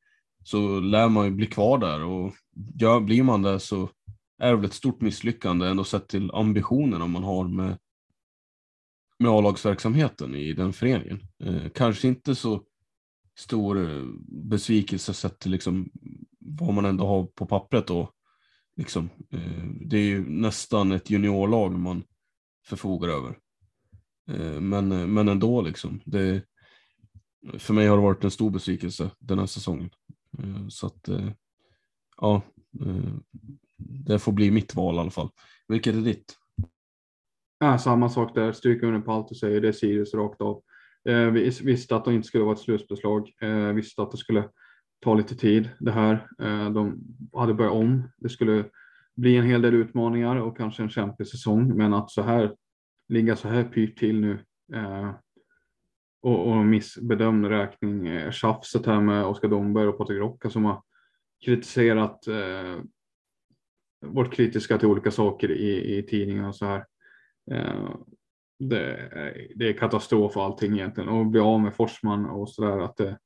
så 0.44 0.80
lär 0.80 1.08
man 1.08 1.24
ju 1.24 1.30
bli 1.30 1.46
kvar 1.46 1.78
där 1.78 2.04
och 2.04 2.34
ja, 2.74 3.00
blir 3.00 3.22
man 3.22 3.42
där 3.42 3.58
så 3.58 3.90
är 4.38 4.54
väl 4.54 4.64
ett 4.64 4.72
stort 4.72 5.00
misslyckande 5.00 5.66
ändå 5.66 5.84
sett 5.84 6.08
till 6.08 6.30
ambitionerna 6.30 7.06
man 7.06 7.24
har 7.24 7.48
med, 7.48 7.78
med 9.18 9.30
A-lagsverksamheten 9.30 10.34
i 10.34 10.52
den 10.52 10.72
föreningen. 10.72 11.20
Eh, 11.44 11.68
kanske 11.74 12.08
inte 12.08 12.34
så 12.34 12.64
stor 13.38 13.90
eh, 13.90 14.04
besvikelse 14.28 15.14
sett 15.14 15.38
till 15.38 15.50
liksom 15.50 15.90
vad 16.38 16.74
man 16.74 16.84
ändå 16.84 17.06
har 17.06 17.26
på 17.26 17.46
pappret 17.46 17.86
då. 17.86 18.12
Liksom, 18.76 19.10
eh, 19.30 19.64
det 19.80 19.96
är 19.96 20.06
ju 20.06 20.28
nästan 20.28 20.92
ett 20.92 21.10
juniorlag 21.10 21.72
man 21.72 22.04
förfogar 22.66 23.08
över. 23.08 23.38
Eh, 24.30 24.60
men, 24.60 25.12
men 25.12 25.28
ändå 25.28 25.62
liksom. 25.62 26.00
Det, 26.04 26.42
för 27.58 27.74
mig 27.74 27.86
har 27.86 27.96
det 27.96 28.02
varit 28.02 28.24
en 28.24 28.30
stor 28.30 28.50
besvikelse 28.50 29.10
den 29.18 29.38
här 29.38 29.46
säsongen. 29.46 29.90
Eh, 30.38 30.68
så 30.68 30.86
att, 30.86 31.08
eh, 31.08 31.30
ja, 32.16 32.42
eh, 32.80 33.14
det 33.78 34.18
får 34.18 34.32
bli 34.32 34.50
mitt 34.50 34.74
val 34.74 34.94
i 34.94 34.98
alla 34.98 35.10
fall. 35.10 35.30
Vilket 35.68 35.94
är 35.94 36.00
ditt? 36.00 36.36
Ja, 37.58 37.78
samma 37.78 38.08
sak 38.08 38.34
där, 38.34 38.52
stryka 38.52 38.86
under 38.86 39.00
på 39.00 39.12
allt 39.12 39.28
du 39.28 39.34
säger, 39.34 39.60
det 39.60 39.68
är 39.68 39.72
Sirius 39.72 40.14
rakt 40.14 40.40
av. 40.40 40.62
Eh, 41.08 41.26
vi 41.30 41.50
visste 41.62 41.96
att 41.96 42.04
det 42.04 42.14
inte 42.14 42.28
skulle 42.28 42.44
vara 42.44 42.54
ett 42.54 42.60
slutbeslag, 42.60 43.32
eh, 43.40 43.72
visste 43.72 44.02
att 44.02 44.10
det 44.10 44.16
skulle 44.16 44.48
ta 45.00 45.14
lite 45.14 45.36
tid 45.36 45.70
det 45.80 45.92
här. 45.92 46.28
Eh, 46.38 46.70
de 46.70 47.00
hade 47.32 47.54
börjat 47.54 47.72
om, 47.72 48.10
det 48.16 48.28
skulle 48.28 48.64
bli 49.16 49.36
en 49.36 49.46
hel 49.46 49.62
del 49.62 49.74
utmaningar 49.74 50.36
och 50.36 50.56
kanske 50.56 50.82
en 50.82 50.90
kämpig 50.90 51.26
säsong, 51.26 51.76
men 51.76 51.94
att 51.94 52.10
så 52.10 52.22
här 52.22 52.54
ligga 53.08 53.36
så 53.36 53.48
här 53.48 53.64
pyrt 53.64 53.98
till 53.98 54.20
nu 54.20 54.38
eh, 54.74 55.10
och, 56.22 56.48
och 56.48 56.56
missbedömd 56.56 57.46
räkning. 57.46 58.06
Eh, 58.06 58.30
tjafset 58.30 58.86
här 58.86 59.00
med 59.00 59.24
Oskar 59.24 59.48
Domberg 59.48 59.88
och 59.88 59.98
Patrik 59.98 60.18
Rocka 60.18 60.50
som 60.50 60.64
har 60.64 60.82
kritiserat 61.44 62.26
eh, 62.26 62.76
varit 64.00 64.32
kritiska 64.32 64.78
till 64.78 64.88
olika 64.88 65.10
saker 65.10 65.50
i, 65.50 65.98
i 65.98 66.02
tidningen 66.02 66.44
och 66.44 66.56
så 66.56 66.66
här. 66.66 66.84
Eh, 67.50 67.90
det, 68.58 69.10
det, 69.54 69.68
är 69.68 69.72
katastrof 69.72 70.36
och 70.36 70.44
allting 70.44 70.72
egentligen 70.72 71.08
och 71.08 71.26
bli 71.26 71.40
av 71.40 71.60
med 71.60 71.74
Forsman 71.74 72.26
och 72.26 72.50
så 72.50 72.64
där 72.64 72.78
att 72.78 72.96
det, 72.96 73.18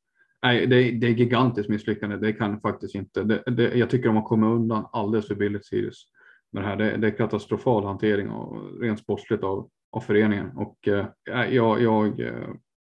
nej, 0.42 0.66
det, 0.66 0.90
det 0.90 1.06
är 1.06 1.10
gigantiskt 1.10 1.68
misslyckande. 1.68 2.16
Det 2.16 2.32
kan 2.32 2.60
faktiskt 2.60 2.94
inte. 2.94 3.22
Det, 3.22 3.42
det, 3.46 3.74
jag 3.74 3.90
tycker 3.90 4.06
de 4.06 4.16
har 4.16 4.22
kommit 4.22 4.46
undan 4.46 4.86
alldeles 4.92 5.28
för 5.28 5.34
billigt 5.34 5.66
Sirius 5.66 6.06
med 6.52 6.62
det 6.62 6.68
här. 6.68 6.76
Det, 6.76 6.96
det 6.96 7.06
är 7.06 7.16
katastrofal 7.16 7.84
hantering 7.84 8.30
och 8.30 8.80
rent 8.80 9.00
sportsligt 9.00 9.44
av, 9.44 9.70
av 9.92 10.00
föreningen 10.00 10.56
och 10.56 10.88
eh, 10.88 11.06
jag, 11.50 11.82
jag, 11.82 12.20
eh, 12.20 12.48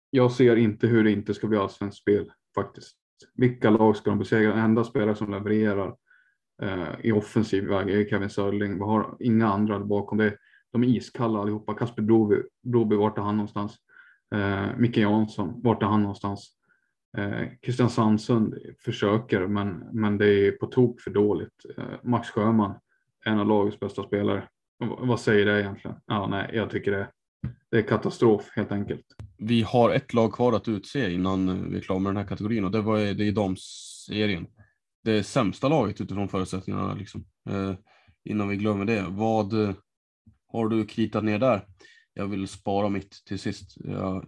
jag 0.09 0.31
ser 0.31 0.55
inte 0.55 0.87
hur 0.87 1.03
det 1.03 1.11
inte 1.11 1.33
ska 1.33 1.47
bli 1.47 1.57
allsvenskt 1.57 2.01
spel 2.01 2.31
faktiskt. 2.55 2.97
Vilka 3.35 3.69
lag 3.69 3.95
ska 3.95 4.09
de 4.09 4.19
besegra? 4.19 4.49
Den 4.49 4.65
enda 4.65 4.83
spelare 4.83 5.15
som 5.15 5.31
levererar 5.31 5.95
eh, 6.61 6.89
i 7.03 7.11
offensiv 7.11 7.63
väg 7.63 7.89
är 7.89 8.09
Kevin 8.09 8.29
Sörling. 8.29 8.73
Vi 8.73 8.83
har 8.83 9.17
inga 9.19 9.47
andra 9.47 9.79
bakom 9.79 10.17
det. 10.17 10.37
De 10.71 10.83
är 10.83 10.87
iskalla 10.87 11.39
allihopa. 11.39 11.73
Kasper 11.73 12.01
Broby, 12.01 12.35
Broby 12.63 12.95
vart 12.95 13.17
är 13.17 13.21
han 13.21 13.37
någonstans? 13.37 13.77
Eh, 14.35 14.77
Micke 14.77 14.97
Jansson, 14.97 15.61
vart 15.63 15.83
är 15.83 15.87
han 15.87 16.01
någonstans? 16.01 16.49
Eh, 17.17 17.47
Christian 17.61 17.89
Sandsund 17.89 18.55
försöker, 18.79 19.47
men, 19.47 19.83
men 19.91 20.17
det 20.17 20.47
är 20.47 20.51
på 20.51 20.65
tok 20.65 21.01
för 21.01 21.11
dåligt. 21.11 21.65
Eh, 21.77 21.83
Max 22.03 22.29
Sjöman, 22.29 22.75
en 23.25 23.39
av 23.39 23.47
lagets 23.47 23.79
bästa 23.79 24.03
spelare. 24.03 24.47
vad 24.79 25.19
säger 25.19 25.45
det 25.45 25.61
egentligen? 25.61 25.97
Ja, 26.05 26.27
nej, 26.27 26.51
jag 26.53 26.69
tycker 26.69 26.91
det, 26.91 27.07
det 27.71 27.77
är 27.77 27.81
katastrof 27.81 28.49
helt 28.55 28.71
enkelt. 28.71 29.05
Vi 29.37 29.61
har 29.61 29.89
ett 29.89 30.13
lag 30.13 30.33
kvar 30.33 30.53
att 30.53 30.67
utse 30.67 31.11
innan 31.11 31.69
vi 31.71 31.77
är 31.77 31.81
klara 31.81 31.99
med 31.99 32.09
den 32.09 32.17
här 32.17 32.27
kategorin 32.27 32.65
och 32.65 32.71
det, 32.71 32.81
var, 32.81 32.97
det 32.99 33.27
är 33.27 33.31
damserien. 33.31 34.47
Det 35.03 35.23
sämsta 35.23 35.67
laget 35.67 36.01
utifrån 36.01 36.29
förutsättningarna 36.29 36.93
liksom. 36.93 37.25
Eh, 37.49 37.73
innan 38.23 38.47
vi 38.47 38.55
glömmer 38.55 38.85
det. 38.85 39.05
Vad 39.09 39.75
har 40.47 40.67
du 40.67 40.85
kritat 40.85 41.23
ner 41.23 41.39
där? 41.39 41.67
Jag 42.13 42.27
vill 42.27 42.47
spara 42.47 42.89
mitt 42.89 43.25
till 43.25 43.39
sist. 43.39 43.75
Jag, 43.75 44.25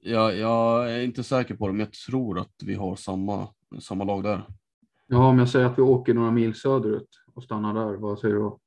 jag, 0.00 0.36
jag 0.36 0.92
är 0.92 1.02
inte 1.02 1.24
säker 1.24 1.54
på 1.54 1.66
det, 1.66 1.72
men 1.72 1.80
jag 1.80 1.92
tror 1.92 2.38
att 2.38 2.54
vi 2.64 2.74
har 2.74 2.96
samma, 2.96 3.48
samma 3.80 4.04
lag 4.04 4.22
där. 4.22 4.46
Ja, 5.06 5.28
om 5.28 5.38
jag 5.38 5.48
säger 5.48 5.66
att 5.66 5.78
vi 5.78 5.82
åker 5.82 6.14
några 6.14 6.30
mil 6.30 6.54
söderut 6.54 7.08
och 7.34 7.42
stannar 7.42 7.74
där, 7.74 7.96
vad 7.96 8.18
säger 8.18 8.34
du 8.34 8.40
då? 8.40 8.58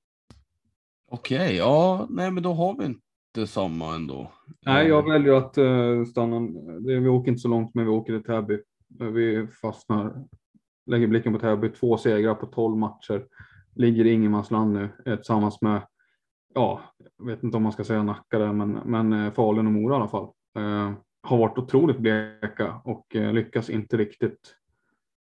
Okej, 1.12 1.38
okay, 1.38 1.56
ja, 1.56 2.08
nej, 2.10 2.32
men 2.32 2.44
då 2.44 2.54
har 2.54 2.78
vi 2.78 2.86
inte 2.86 3.48
samma 3.48 3.96
ändå. 3.96 4.32
Nej, 4.66 4.88
jag 4.88 5.08
eh. 5.08 5.12
väljer 5.14 5.34
att 5.34 5.58
uh, 5.58 6.06
stanna. 6.06 6.40
Vi 6.86 7.08
åker 7.08 7.32
inte 7.32 7.42
så 7.42 7.48
långt, 7.48 7.76
men 7.76 7.86
vi 7.86 7.92
åker 7.92 8.14
till 8.14 8.24
Täby. 8.24 8.62
Vi 9.14 9.48
fastnar, 9.48 10.26
lägger 10.90 11.08
blicken 11.08 11.34
på 11.34 11.40
Täby, 11.40 11.70
två 11.70 11.98
segrar 11.98 12.36
på 12.36 12.46
tolv 12.46 12.78
matcher. 12.78 13.26
Ligger 13.76 14.06
i 14.06 14.12
ingenmansland 14.12 14.74
nu 14.74 14.90
tillsammans 15.06 15.62
med, 15.62 15.82
ja, 16.54 16.82
jag 17.18 17.26
vet 17.26 17.44
inte 17.44 17.58
om 17.58 17.64
man 17.64 17.72
ska 17.72 17.84
säga 17.84 18.04
Nacka 18.04 18.40
där, 18.40 18.54
men, 18.54 18.72
men 18.72 19.14
eh, 19.14 19.34
Falun 19.34 19.68
och 19.68 19.74
Mora 19.74 19.94
i 19.94 19.98
alla 19.98 20.08
fall. 20.08 20.28
Eh, 20.58 20.92
har 21.22 21.38
varit 21.38 21.58
otroligt 21.58 22.00
bleka 22.00 22.82
och 22.84 23.16
eh, 23.16 23.34
lyckas 23.34 23.70
inte 23.70 23.98
riktigt 23.98 24.56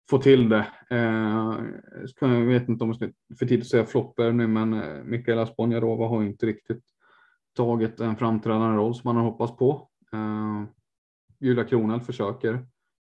få 0.10 0.18
till 0.18 0.49
det. 0.49 0.68
Eh, 0.90 1.60
jag 2.19 2.45
vet 2.45 2.69
inte 2.69 2.84
om 2.84 2.94
det 2.99 3.06
är 3.06 3.36
för 3.38 3.45
tidigt 3.45 3.65
att 3.65 3.69
säga 3.69 3.86
floppvärvning, 3.86 4.53
men 4.53 4.73
eh, 4.73 5.03
Mikaela 5.03 5.41
Asponjarova 5.41 6.07
har 6.07 6.23
inte 6.23 6.45
riktigt 6.45 6.84
tagit 7.56 7.99
en 7.99 8.15
framträdande 8.15 8.77
roll 8.77 8.95
som 8.95 9.02
man 9.03 9.15
har 9.15 9.23
hoppats 9.23 9.57
på. 9.57 9.90
Eh, 10.14 10.64
Julia 11.40 11.64
Kronel 11.64 12.02
försöker. 12.02 12.65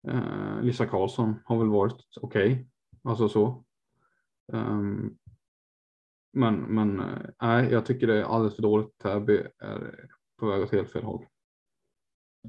Eh, 0.07 0.61
Lisa 0.61 0.85
Karlsson 0.85 1.35
har 1.45 1.57
väl 1.57 1.67
varit 1.67 1.97
okej, 2.21 2.51
okay. 2.51 2.65
alltså 3.03 3.29
så. 3.29 3.63
Um, 4.53 5.17
men 6.34 6.55
men 6.55 6.99
eh, 6.99 7.29
nej, 7.41 7.71
jag 7.71 7.85
tycker 7.85 8.07
det 8.07 8.17
är 8.17 8.23
alldeles 8.23 8.55
för 8.55 8.61
dåligt. 8.61 8.97
Täby 8.97 9.43
är 9.59 10.09
på 10.39 10.45
väg 10.45 10.63
åt 10.63 10.71
helt 10.71 10.91
fel 10.91 11.03
håll. 11.03 11.25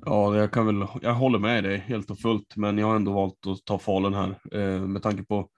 Ja, 0.04 0.36
jag 0.36 0.52
kan 0.52 0.66
väl, 0.66 0.86
jag 1.02 1.14
håller 1.14 1.38
med 1.38 1.64
dig 1.64 1.78
helt 1.78 2.10
och 2.10 2.18
fullt, 2.18 2.56
men 2.56 2.78
jag 2.78 2.86
har 2.86 2.96
ändå 2.96 3.12
valt 3.12 3.46
att 3.46 3.64
ta 3.64 3.78
Falun 3.78 4.14
här 4.14 4.40
eh, 4.52 4.80
med 4.80 5.02
tanke 5.02 5.24
på 5.24 5.48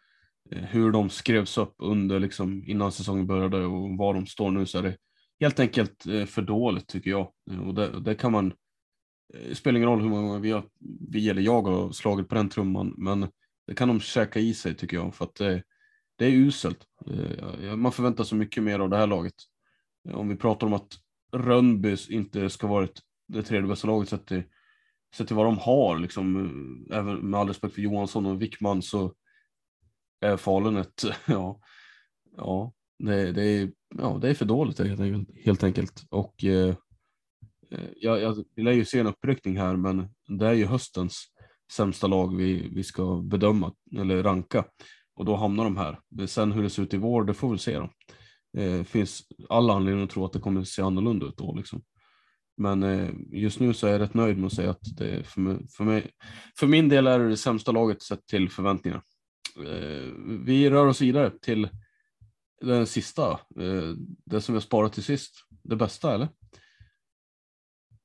eh, 0.50 0.62
hur 0.62 0.90
de 0.92 1.10
skrevs 1.10 1.58
upp 1.58 1.74
under 1.78 2.20
liksom 2.20 2.64
innan 2.66 2.92
säsongen 2.92 3.26
började 3.26 3.64
och 3.66 3.96
var 3.98 4.14
de 4.14 4.26
står 4.26 4.50
nu 4.50 4.66
så 4.66 4.78
är 4.78 4.82
det 4.82 4.96
helt 5.40 5.60
enkelt 5.60 6.06
eh, 6.06 6.24
för 6.24 6.42
dåligt 6.42 6.88
tycker 6.88 7.10
jag. 7.10 7.32
Och 7.66 7.74
det, 7.74 8.00
det 8.00 8.14
kan 8.14 8.32
man, 8.32 8.52
det 9.32 9.54
spelar 9.54 9.76
ingen 9.76 9.88
roll 9.88 10.02
hur 10.02 10.08
många 10.08 10.38
vi, 10.38 10.50
har, 10.50 10.64
vi 11.10 11.28
eller 11.28 11.42
jag 11.42 11.62
har 11.62 11.92
slagit 11.92 12.28
på 12.28 12.34
den 12.34 12.48
trumman, 12.48 12.94
men 12.96 13.28
det 13.66 13.74
kan 13.74 13.88
de 13.88 14.00
käka 14.00 14.40
i 14.40 14.54
sig 14.54 14.74
tycker 14.74 14.96
jag 14.96 15.14
för 15.14 15.24
att 15.24 15.34
det, 15.34 15.62
det 16.18 16.26
är 16.26 16.30
uselt. 16.30 16.86
Eh, 17.06 17.76
man 17.76 17.92
förväntar 17.92 18.24
sig 18.24 18.38
mycket 18.38 18.62
mer 18.62 18.78
av 18.78 18.90
det 18.90 18.96
här 18.96 19.06
laget. 19.06 19.34
Eh, 20.08 20.14
om 20.14 20.28
vi 20.28 20.36
pratar 20.36 20.66
om 20.66 20.72
att 20.72 20.98
Rönnby 21.32 21.96
inte 22.08 22.50
ska 22.50 22.66
vara 22.66 22.88
det 23.28 23.42
tredje 23.42 23.68
bästa 23.68 23.88
laget 23.88 24.08
sett 24.08 24.26
till, 24.26 24.42
sett 25.14 25.26
till 25.26 25.36
vad 25.36 25.46
de 25.46 25.58
har. 25.58 25.98
Liksom, 25.98 26.86
även 26.92 27.16
med 27.16 27.40
all 27.40 27.48
respekt 27.48 27.74
för 27.74 27.82
Johansson 27.82 28.26
och 28.26 28.42
Wickman 28.42 28.82
så 28.82 29.14
är 30.20 30.36
Falun 30.36 30.76
ett, 30.76 31.04
ja, 31.26 31.60
ja, 32.36 32.72
det, 32.98 33.32
det, 33.32 33.42
är, 33.42 33.72
ja, 33.98 34.18
det 34.20 34.30
är 34.30 34.34
för 34.34 34.44
dåligt 34.44 34.78
helt 35.44 35.62
enkelt. 35.62 36.04
Och 36.10 36.44
eh 36.44 36.74
Eh, 37.70 37.88
jag, 37.96 38.20
jag 38.22 38.44
vill 38.56 38.66
ju 38.66 38.84
se 38.84 38.98
en 38.98 39.06
uppryckning 39.06 39.58
här, 39.58 39.76
men 39.76 40.08
det 40.38 40.46
är 40.46 40.52
ju 40.52 40.66
höstens 40.66 41.26
sämsta 41.72 42.06
lag 42.06 42.36
vi, 42.36 42.68
vi 42.74 42.84
ska 42.84 43.22
bedöma 43.22 43.74
eller 43.96 44.22
ranka 44.22 44.64
och 45.14 45.24
då 45.24 45.36
hamnar 45.36 45.64
de 45.64 45.76
här. 45.76 45.98
Sen 46.26 46.52
hur 46.52 46.62
det 46.62 46.70
ser 46.70 46.82
ut 46.82 46.94
i 46.94 46.96
vår, 46.96 47.24
det 47.24 47.34
får 47.34 47.52
vi 47.52 47.58
se 47.58 47.78
då. 47.78 47.90
Eh, 48.60 48.84
finns 48.84 49.22
alla 49.48 49.72
anledningar 49.74 50.04
att 50.04 50.10
tro 50.10 50.24
att 50.24 50.32
det 50.32 50.40
kommer 50.40 50.64
se 50.64 50.82
annorlunda 50.82 51.26
ut 51.26 51.36
då 51.36 51.54
liksom. 51.54 51.82
Men 52.56 52.82
eh, 52.82 53.10
just 53.32 53.60
nu 53.60 53.74
så 53.74 53.86
är 53.86 53.92
jag 53.92 54.00
rätt 54.00 54.14
nöjd 54.14 54.38
med 54.38 54.46
att 54.46 54.52
säga 54.52 54.70
att 54.70 54.96
det 54.96 55.26
för, 55.26 55.40
mig, 55.40 55.56
för, 55.76 55.84
mig, 55.84 56.10
för 56.58 56.66
min 56.66 56.88
del 56.88 57.06
är 57.06 57.18
det 57.18 57.28
det 57.28 57.36
sämsta 57.36 57.72
laget 57.72 58.02
sett 58.02 58.26
till 58.26 58.50
förväntningar. 58.50 59.02
Eh, 59.56 60.12
vi 60.44 60.70
rör 60.70 60.86
oss 60.86 61.00
vidare 61.00 61.30
till 61.42 61.68
den 62.60 62.86
sista, 62.86 63.30
eh, 63.32 63.94
det 64.24 64.40
som 64.40 64.52
vi 64.52 64.56
har 64.56 64.60
sparat 64.60 64.92
till 64.92 65.02
sist. 65.02 65.32
Det 65.62 65.76
bästa 65.76 66.14
eller? 66.14 66.28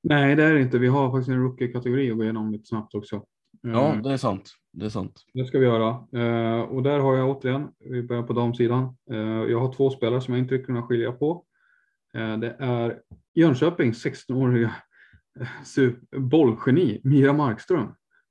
Nej, 0.09 0.35
det 0.35 0.43
är 0.43 0.53
det 0.53 0.61
inte. 0.61 0.79
Vi 0.79 0.87
har 0.87 1.11
faktiskt 1.11 1.29
en 1.29 1.43
rookie-kategori 1.43 2.11
att 2.11 2.17
gå 2.17 2.23
igenom 2.23 2.51
lite 2.51 2.67
snabbt 2.67 2.95
också. 2.95 3.25
Ja, 3.61 3.99
det 4.03 4.13
är 4.13 4.17
sant. 4.17 4.51
Det 4.73 4.85
är 4.85 4.89
sant. 4.89 5.25
Det 5.33 5.45
ska 5.45 5.59
vi 5.59 5.65
göra. 5.65 5.97
Och 6.65 6.83
där 6.83 6.99
har 6.99 7.15
jag 7.15 7.29
återigen, 7.29 7.67
vi 7.79 8.03
börjar 8.03 8.23
på 8.23 8.33
damsidan. 8.33 8.95
Jag 9.49 9.59
har 9.59 9.73
två 9.73 9.89
spelare 9.89 10.21
som 10.21 10.33
jag 10.33 10.43
inte 10.43 10.57
kunnat 10.57 10.85
skilja 10.85 11.11
på. 11.11 11.45
Det 12.13 12.55
är 12.59 12.99
Jönköping 13.35 13.91
16-åriga 13.91 14.75
eh, 15.77 16.19
bollgeni 16.19 17.01
Mira 17.03 17.33
Markström 17.33 17.87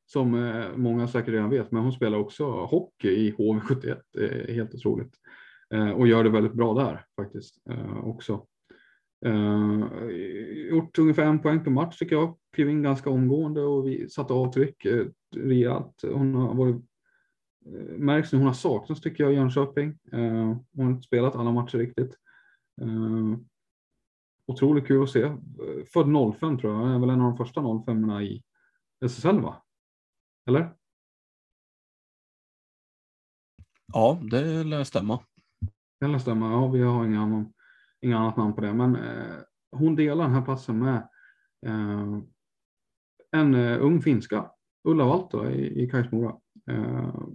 som 0.07 0.35
eh, 0.35 0.77
många 0.77 1.09
säkert 1.09 1.35
redan 1.35 1.51
vet, 1.51 1.71
men 1.71 1.83
hon 1.83 1.93
spelar 1.93 2.19
också 2.19 2.51
hockey 2.51 3.09
i 3.09 3.33
HV71. 3.33 4.01
Det 4.13 4.51
är 4.51 4.55
helt 4.55 4.75
otroligt 4.75 5.15
eh, 5.75 5.91
och 5.91 6.07
gör 6.07 6.25
det 6.25 6.31
väldigt 6.31 6.53
bra 6.53 6.75
där 6.75 7.05
faktiskt 7.17 7.57
också. 8.03 8.47
Gjort 10.71 10.99
ungefär 10.99 11.25
en 11.25 11.43
poäng 11.43 11.65
per 11.65 11.71
match 11.71 11.99
tycker 11.99 12.17
jag. 12.17 12.39
Klev 12.53 12.71
in 12.71 12.83
ganska 12.83 13.11
omgående 13.11 13.63
och 13.63 13.87
vi 13.87 14.09
satte 14.09 14.33
avtryck 14.33 14.87
rejält. 15.37 16.03
Hon 16.03 16.35
har 16.35 16.55
varit 16.55 16.85
märks 17.97 18.33
nu 18.33 18.39
hon 18.39 18.47
har 18.47 18.55
saknats 18.55 19.01
tycker 19.01 19.25
jag 19.25 19.33
i 19.33 19.37
Jönköping. 19.37 19.99
Hon 20.73 20.85
har 20.85 20.91
inte 20.91 21.07
spelat 21.07 21.35
alla 21.35 21.53
matcher 21.53 21.79
riktigt 21.79 22.19
otroligt 24.47 24.87
kul 24.87 25.03
att 25.03 25.11
se. 25.11 25.37
Född 25.93 26.37
05 26.39 26.59
tror 26.59 26.75
jag, 26.75 26.95
är 26.95 26.99
väl 26.99 27.11
en 27.11 27.21
av 27.21 27.27
de 27.31 27.37
första 27.37 27.85
05 27.85 28.11
i 28.11 28.43
SSL 29.05 29.41
va? 29.41 29.63
Eller? 30.49 30.77
Ja, 33.93 34.21
det 34.31 34.65
lär 34.65 34.85
stämma. 34.85 35.21
Det 36.01 36.07
lär 36.07 36.19
stämma, 36.19 36.51
ja 36.51 36.69
vi 36.69 36.83
har 36.83 37.07
inga, 37.07 37.21
annan, 37.21 37.53
inga 38.05 38.18
annat 38.18 38.36
namn 38.36 38.55
på 38.55 38.60
det. 38.60 38.74
Men 38.74 38.97
eh, 38.97 39.36
hon 39.72 39.97
delar 39.97 40.24
den 40.24 40.35
här 40.35 40.43
passen 40.43 40.78
med 40.78 41.09
eh, 41.66 42.18
en 43.31 43.55
eh, 43.55 43.82
ung 43.82 44.02
finska, 44.02 44.51
Ulla 44.85 45.05
Valto 45.05 45.51
i, 45.51 45.82
i 45.82 45.90
Kajsmora. 45.90 46.36
Uh, 46.70 47.28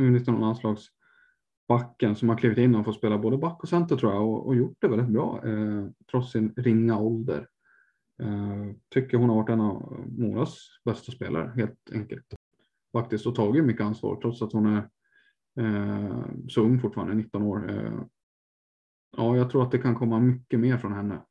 U19 0.00 0.40
landslagsbacken 0.40 2.16
som 2.16 2.28
har 2.28 2.36
klivit 2.36 2.58
in 2.58 2.74
och 2.74 2.84
fått 2.84 2.96
spela 2.96 3.18
både 3.18 3.38
back 3.38 3.62
och 3.62 3.68
center 3.68 3.96
tror 3.96 4.12
jag 4.12 4.28
och, 4.28 4.46
och 4.46 4.56
gjort 4.56 4.76
det 4.80 4.88
väldigt 4.88 5.08
bra 5.08 5.42
eh, 5.46 5.86
trots 6.10 6.32
sin 6.32 6.54
ringa 6.56 6.98
ålder. 6.98 7.48
Eh, 8.22 8.64
tycker 8.94 9.18
hon 9.18 9.28
har 9.28 9.36
varit 9.36 9.48
en 9.48 9.60
av 9.60 10.04
Moras 10.18 10.58
bästa 10.84 11.12
spelare 11.12 11.52
helt 11.56 11.90
enkelt. 11.92 12.34
Faktiskt 12.92 13.26
och 13.26 13.34
tagit 13.34 13.64
mycket 13.64 13.86
ansvar 13.86 14.16
trots 14.22 14.42
att 14.42 14.52
hon 14.52 14.66
är 14.66 14.88
så 16.48 16.60
ung 16.60 16.80
fortfarande, 16.80 17.14
19 17.14 17.42
år. 17.42 17.70
Ja, 19.16 19.36
jag 19.36 19.50
tror 19.50 19.62
att 19.62 19.70
det 19.70 19.78
kan 19.78 19.94
komma 19.94 20.20
mycket 20.20 20.60
mer 20.60 20.78
från 20.78 20.92
henne 20.92 21.22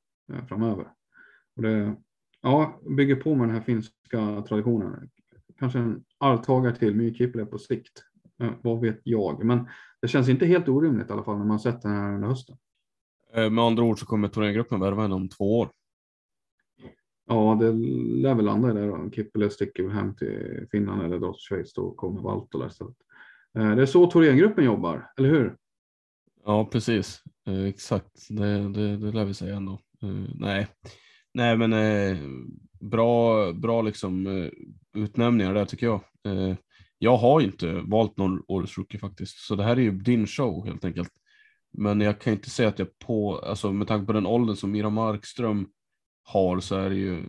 framöver. 0.48 0.88
Och 1.56 1.62
det, 1.62 1.96
ja, 2.42 2.80
bygger 2.98 3.16
på 3.16 3.36
med 3.36 3.48
den 3.48 3.56
här 3.56 3.64
finska 3.64 4.44
traditionen. 4.48 5.10
Kanske 5.60 5.80
en 5.80 6.04
arvtagare 6.18 6.76
till 6.76 6.96
Myrkippele 6.96 7.46
på 7.46 7.58
sikt. 7.58 8.04
vad 8.62 8.82
vet 8.82 9.00
jag, 9.04 9.44
men 9.46 9.68
det 10.02 10.08
känns 10.08 10.30
inte 10.30 10.46
helt 10.46 10.70
orimligt 10.70 11.10
i 11.10 11.14
alla 11.14 11.24
fall 11.24 11.38
när 11.38 11.46
man 11.46 11.60
sett 11.60 11.82
den 11.82 11.92
här 11.92 12.16
under 12.16 12.28
hösten. 12.28 12.58
Med 13.34 13.60
andra 13.60 13.84
ord 13.84 14.00
så 14.00 14.06
kommer 14.06 14.28
turnérgruppen 14.28 14.80
värva 14.80 15.02
henne 15.02 15.16
om 15.16 15.30
två 15.30 15.60
år. 15.60 15.70
Ja, 17.26 17.58
det 17.60 17.72
lär 18.22 18.36
väl 18.36 18.46
landa 18.46 18.72
i 18.72 18.74
det 18.74 18.88
då. 18.88 19.10
Kippele 19.12 19.50
sticker 19.50 19.90
hem 19.90 20.16
till 20.16 20.68
Finland 20.72 21.02
eller 21.02 21.34
Schweiz 21.34 21.74
då 21.74 21.92
kommer 21.92 22.22
Valtola 22.22 22.68
istället. 22.68 22.96
Det 23.54 23.62
är 23.62 23.86
så 23.86 24.12
Thorengruppen 24.12 24.66
jobbar, 24.66 25.12
eller 25.18 25.30
hur? 25.30 25.58
Ja, 26.46 26.66
precis. 26.66 27.22
Eh, 27.48 27.64
exakt, 27.64 28.28
det, 28.30 28.70
det, 28.74 28.98
det 28.98 29.12
lär 29.12 29.26
vi 29.26 29.34
säga 29.34 29.56
ändå. 29.56 29.80
Eh, 30.04 30.26
nej, 30.36 30.68
nej 31.34 31.58
men 31.58 31.74
eh, 31.74 32.18
bra, 32.80 33.52
bra 33.54 33.82
liksom 33.82 34.28
eh, 34.28 34.50
utnämningar 35.02 35.54
där 35.54 35.66
tycker 35.66 35.86
jag. 35.86 36.02
Eh, 36.28 36.56
jag 36.98 37.18
har 37.18 37.42
inte 37.42 37.74
valt 37.74 38.18
någon 38.18 38.44
årets 38.48 38.78
rookie 38.78 39.00
faktiskt, 39.00 39.38
så 39.38 39.56
det 39.56 39.64
här 39.64 39.76
är 39.78 39.82
ju 39.82 39.92
din 39.92 40.28
show 40.28 40.66
helt 40.66 40.86
enkelt. 40.86 41.10
Men 41.78 42.02
jag 42.02 42.22
kan 42.22 42.34
inte 42.34 42.50
säga 42.50 42.70
att 42.70 42.80
jag 42.80 43.00
på, 43.00 43.38
alltså 43.40 43.72
med 43.72 43.88
tanke 43.88 44.06
på 44.06 44.14
den 44.14 44.26
åldern 44.26 44.56
som 44.56 44.72
Mira 44.72 44.90
Markström 44.90 45.68
har 46.24 46.60
så 46.60 46.76
är 46.76 46.90
det 46.90 46.96
ju, 46.96 47.24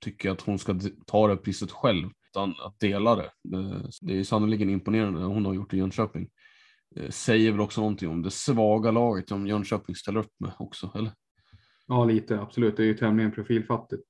tycker 0.00 0.28
jag 0.28 0.34
att 0.34 0.40
hon 0.42 0.58
ska 0.58 0.80
ta 1.06 1.28
det 1.28 1.36
priset 1.36 1.70
själv, 1.70 2.08
utan 2.30 2.54
att 2.66 2.80
dela 2.80 3.16
det. 3.16 3.30
Eh, 3.56 3.82
det 4.00 4.18
är 4.18 4.24
sannerligen 4.24 4.70
imponerande 4.70 5.20
hon 5.24 5.46
har 5.46 5.54
gjort 5.54 5.74
i 5.74 5.76
Jönköping. 5.76 6.28
Säger 7.10 7.52
väl 7.52 7.60
också 7.60 7.80
någonting 7.80 8.08
om 8.08 8.22
det 8.22 8.30
svaga 8.30 8.90
laget 8.90 9.28
som 9.28 9.46
Jönköping 9.46 9.94
ställer 9.94 10.20
upp 10.20 10.32
med 10.40 10.52
också, 10.58 10.90
eller? 10.94 11.12
Ja, 11.86 12.04
lite 12.04 12.40
absolut. 12.40 12.76
Det 12.76 12.82
är 12.82 12.86
ju 12.86 12.94
tämligen 12.94 13.32
profilfattigt 13.32 14.04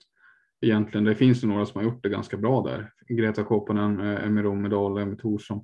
egentligen. 0.61 1.05
Det 1.05 1.15
finns 1.15 1.45
ju 1.45 1.49
några 1.49 1.67
som 1.67 1.79
har 1.79 1.85
gjort 1.85 2.03
det 2.03 2.09
ganska 2.09 2.37
bra 2.37 2.63
där. 2.63 2.93
Greta 3.09 3.45
Koppanen, 3.45 4.01
Emmy 4.01 4.43
Romedal, 4.43 4.99
Emmy 4.99 5.17
Thorsson. 5.17 5.59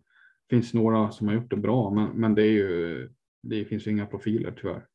Det 0.49 0.57
finns 0.57 0.75
några 0.75 1.11
som 1.11 1.27
har 1.29 1.35
gjort 1.35 1.51
det 1.51 1.57
bra, 1.57 1.91
men, 1.91 2.09
men 2.09 2.35
det 2.35 2.43
är 2.43 2.53
ju, 2.53 3.11
det 3.43 3.65
finns 3.65 3.87
ju 3.87 3.91
inga 3.91 4.07
profiler 4.07 4.55
tyvärr. 4.61 4.87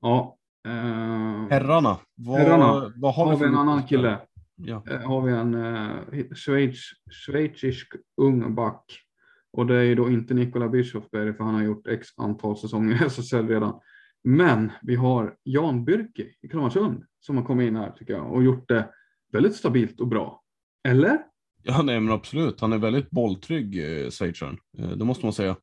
Ja, 0.00 0.34
Uh, 0.68 1.48
herrarna, 1.50 1.98
vad, 2.14 2.38
herrarna. 2.38 2.92
vad 2.96 3.14
har, 3.14 3.24
har 3.24 3.36
vi, 3.36 3.44
vi 3.44 3.48
en 3.48 3.54
annan 3.54 3.82
kille? 3.82 4.18
Ja. 4.56 4.82
Har 5.04 5.22
vi 5.22 5.32
en 5.32 6.34
Schweiz, 6.34 6.80
schweizisk 7.10 7.92
ung 8.16 8.54
back. 8.54 9.07
Och 9.52 9.66
det 9.66 9.76
är 9.76 9.82
ju 9.82 9.94
då 9.94 10.10
inte 10.10 10.34
Nikola 10.34 10.68
Bischofberg 10.68 11.34
för 11.34 11.44
han 11.44 11.54
har 11.54 11.62
gjort 11.62 11.86
x 11.86 12.08
antal 12.16 12.56
säsonger 12.56 13.02
i 13.02 13.06
SSL 13.06 13.48
redan. 13.48 13.80
Men 14.24 14.72
vi 14.82 14.94
har 14.94 15.36
Jan 15.42 15.84
Byrke 15.84 16.26
i 16.42 16.48
Kalmarsund 16.48 17.04
som 17.20 17.36
har 17.36 17.44
kommit 17.44 17.68
in 17.68 17.76
här 17.76 17.90
tycker 17.90 18.12
jag 18.12 18.32
och 18.32 18.44
gjort 18.44 18.68
det 18.68 18.90
väldigt 19.32 19.56
stabilt 19.56 20.00
och 20.00 20.08
bra. 20.08 20.42
Eller? 20.88 21.18
Ja, 21.62 21.82
nej, 21.82 22.00
men 22.00 22.12
absolut. 22.12 22.60
Han 22.60 22.72
är 22.72 22.78
väldigt 22.78 23.10
bolltrygg, 23.10 23.78
eh, 23.78 24.10
schweizaren. 24.10 24.58
Eh, 24.78 24.90
det 24.90 25.04
måste 25.04 25.26
man 25.26 25.32
säga. 25.32 25.56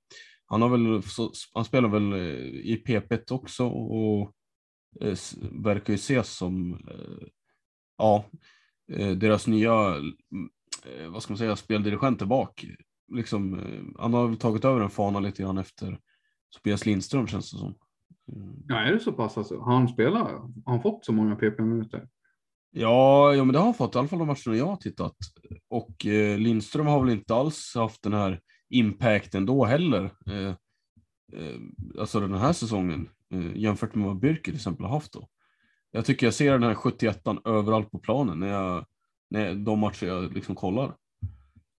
Han, 0.46 0.62
har 0.62 0.70
väl, 0.70 1.04
så, 1.04 1.32
han 1.54 1.66
spelar 1.66 1.90
väl 1.90 2.14
eh, 2.14 2.46
i 2.46 2.84
PP 2.86 3.32
också 3.32 3.68
och 3.68 4.34
eh, 5.02 5.18
verkar 5.64 5.94
ju 5.94 5.96
ses 5.96 6.38
som 6.38 6.74
eh, 6.74 7.28
ja, 7.98 8.26
eh, 8.92 9.12
deras 9.12 9.48
nya 9.48 9.96
eh, 10.86 11.10
vad 11.10 11.24
ska 11.24 11.34
man 11.34 11.38
säga, 11.38 11.56
speldirigent 11.56 12.22
bak. 12.22 12.66
Liksom, 13.12 13.60
eh, 13.60 14.02
han 14.02 14.14
har 14.14 14.36
tagit 14.36 14.66
över 14.66 14.82
en 14.82 14.90
fana 14.90 15.20
lite 15.20 15.44
grann 15.44 15.58
efter 15.58 16.00
Tobias 16.56 16.86
Lindström 16.86 17.28
känns 17.28 17.52
det 17.52 17.58
som. 17.58 17.76
Ja, 18.68 18.76
är 18.76 18.92
det 18.92 19.00
så 19.00 19.12
pass 19.12 19.38
alltså? 19.38 19.60
Har 19.60 19.74
han 19.74 19.88
spelat? 19.88 20.28
Har 20.32 20.52
han 20.66 20.82
fått 20.82 21.06
så 21.06 21.14
många 21.14 21.36
PP-minuter? 21.36 22.08
Ja, 22.72 23.34
ja, 23.34 23.44
men 23.44 23.54
det 23.54 23.60
har 23.60 23.66
han 23.66 23.74
fått, 23.74 23.96
i 23.96 23.98
alla 23.98 24.08
fall 24.08 24.20
de 24.20 24.28
matcherna 24.28 24.58
jag 24.58 24.66
har 24.66 24.76
tittat. 24.76 25.16
Och 25.70 26.06
eh, 26.06 26.38
Lindström 26.38 26.88
har 26.88 27.00
väl 27.00 27.14
inte 27.14 27.36
alls 27.36 27.76
haft 27.76 28.04
den 28.04 28.14
här 28.14 28.42
impacten 28.70 29.46
då 29.46 29.66
heller. 29.66 30.04
Eh, 30.28 30.50
eh, 31.34 31.60
alltså 32.00 32.20
den 32.20 32.34
här 32.34 32.54
säsongen 32.54 33.10
eh, 33.34 33.58
jämfört 33.58 33.96
med 33.96 34.08
vad 34.08 34.20
Birker 34.20 34.44
till 34.44 34.56
exempel 34.56 34.86
har 34.86 34.94
haft 34.94 35.14
då. 35.14 35.28
Jag 35.92 36.06
tycker 36.06 36.28
jag 36.28 36.34
ser 36.34 36.52
den 36.52 36.64
här 36.64 36.76
71 36.76 37.22
överallt 37.46 37.92
på 37.92 38.00
planen 38.00 38.40
när 38.40 38.48
jag, 38.48 38.86
när 39.30 39.56
de 39.56 39.80
matcher 39.80 40.08
jag 40.08 40.34
liksom 40.34 40.56
kollar. 40.56 40.96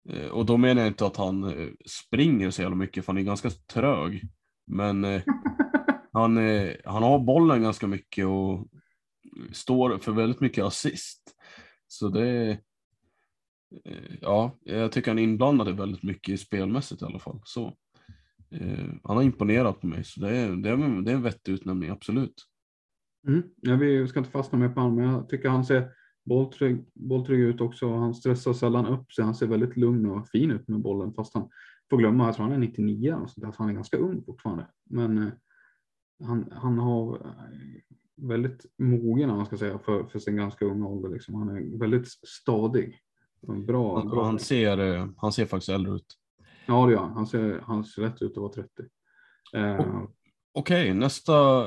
Eh, 0.08 0.28
och 0.28 0.46
då 0.46 0.56
menar 0.56 0.82
jag 0.82 0.90
inte 0.90 1.06
att 1.06 1.16
han 1.16 1.44
eh, 1.44 1.68
springer 1.86 2.50
så 2.50 2.62
jävla 2.62 2.76
mycket 2.76 3.04
för 3.04 3.12
han 3.12 3.20
är 3.20 3.24
ganska 3.26 3.50
trög. 3.50 4.22
Men 4.66 5.04
han, 6.12 6.36
han 6.84 7.02
har 7.02 7.18
bollen 7.18 7.62
ganska 7.62 7.86
mycket 7.86 8.26
och 8.26 8.68
står 9.52 9.98
för 9.98 10.12
väldigt 10.12 10.40
mycket 10.40 10.64
assist. 10.64 11.34
Så 11.86 12.08
det 12.08 12.58
Ja, 14.20 14.58
jag 14.60 14.92
tycker 14.92 15.10
han 15.10 15.18
är 15.18 15.22
inblandad 15.22 15.76
väldigt 15.76 16.02
mycket 16.02 16.40
spelmässigt 16.40 17.02
i 17.02 17.04
alla 17.04 17.18
fall. 17.18 17.40
Så. 17.44 17.76
Eh, 18.50 18.88
han 19.04 19.16
har 19.16 19.22
imponerat 19.22 19.80
på 19.80 19.86
mig, 19.86 20.04
så 20.04 20.20
det 20.20 20.36
är, 20.36 20.56
det 20.56 20.70
är, 20.70 21.02
det 21.02 21.10
är 21.10 21.14
en 21.14 21.22
vettig 21.22 21.52
utnämning, 21.52 21.90
absolut. 21.90 22.34
Mm. 23.28 23.42
Ja, 23.56 23.76
vi 23.76 24.08
ska 24.08 24.18
inte 24.18 24.30
fastna 24.30 24.58
mer 24.58 24.68
på 24.68 24.80
honom, 24.80 24.96
men 24.96 25.10
jag 25.10 25.28
tycker 25.28 25.48
han 25.48 25.64
ser 25.64 25.90
bolltrygg, 26.26 26.84
bolltrygg 26.94 27.40
ut 27.40 27.60
också. 27.60 27.94
Han 27.94 28.14
stressar 28.14 28.52
sällan 28.52 28.86
upp 28.86 29.12
sig. 29.12 29.24
Han 29.24 29.34
ser 29.34 29.46
väldigt 29.46 29.76
lugn 29.76 30.06
och 30.06 30.28
fin 30.28 30.50
ut 30.50 30.68
med 30.68 30.80
bollen, 30.80 31.14
fast 31.14 31.34
han 31.34 31.48
får 31.90 31.96
glömma 31.96 32.28
att 32.28 32.36
han 32.36 32.52
är 32.52 32.58
99 32.58 33.14
och 33.14 33.30
så 33.30 33.40
där, 33.40 33.52
så 33.52 33.56
han 33.58 33.68
är 33.68 33.74
ganska 33.74 33.96
ung 33.96 34.22
fortfarande. 34.24 34.66
Men 34.90 35.18
eh, 35.18 35.32
han, 36.24 36.52
han 36.52 36.78
har 36.78 37.14
eh, 37.14 37.96
väldigt 38.16 38.66
mogen, 38.78 39.28
man 39.28 39.46
ska 39.46 39.56
säga, 39.56 39.78
för, 39.78 40.04
för 40.04 40.18
sin 40.18 40.36
ganska 40.36 40.64
unga 40.64 40.86
ålder. 40.86 41.08
Liksom. 41.08 41.34
Han 41.34 41.48
är 41.48 41.78
väldigt 41.78 42.08
stadig. 42.28 43.00
Bra, 43.66 44.04
bra. 44.04 44.24
Han, 44.24 44.38
ser, 44.38 44.78
eh, 44.78 45.08
han 45.16 45.32
ser 45.32 45.46
faktiskt 45.46 45.68
äldre 45.68 45.92
ut. 45.92 46.06
Ja, 46.66 46.86
det 46.86 46.92
gör 46.92 47.00
han. 47.00 47.12
Han 47.12 47.26
ser, 47.26 47.60
han 47.62 47.84
ser 47.84 48.02
rätt 48.02 48.22
ut 48.22 48.30
att 48.30 48.36
vara 48.36 48.52
30. 48.52 48.68
Eh, 49.54 50.02
Okej, 50.52 50.90
okay, 50.90 50.94
nästa. 50.94 51.66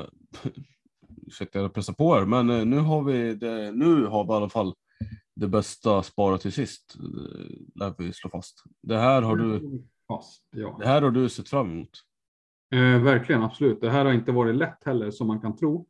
Ursäkta 1.30 1.58
jag 1.58 1.74
pressar 1.74 1.92
på 1.92 2.14
här, 2.14 2.26
men 2.26 2.50
eh, 2.50 2.64
nu 2.64 2.78
har 2.78 3.02
vi 3.02 3.34
det, 3.34 3.72
nu 3.72 4.06
har 4.06 4.24
vi 4.24 4.32
i 4.32 4.36
alla 4.36 4.48
fall 4.48 4.74
det 5.36 5.48
bästa 5.48 6.02
sparat 6.02 6.40
till 6.40 6.52
sist. 6.52 6.96
Eh, 6.98 7.80
lär 7.80 7.94
vi 7.98 8.12
slå 8.12 8.30
fast. 8.30 8.64
Det 8.82 8.98
här 8.98 9.22
har 9.22 9.36
du. 9.36 9.82
Fast, 10.08 10.42
ja. 10.50 10.76
Det 10.80 10.86
här 10.86 11.02
har 11.02 11.10
du 11.10 11.28
sett 11.28 11.48
fram 11.48 11.70
emot. 11.70 11.90
Eh, 12.74 13.02
verkligen, 13.02 13.42
absolut. 13.42 13.80
Det 13.80 13.90
här 13.90 14.04
har 14.04 14.12
inte 14.12 14.32
varit 14.32 14.56
lätt 14.56 14.84
heller 14.84 15.10
som 15.10 15.26
man 15.26 15.40
kan 15.40 15.56
tro. 15.56 15.86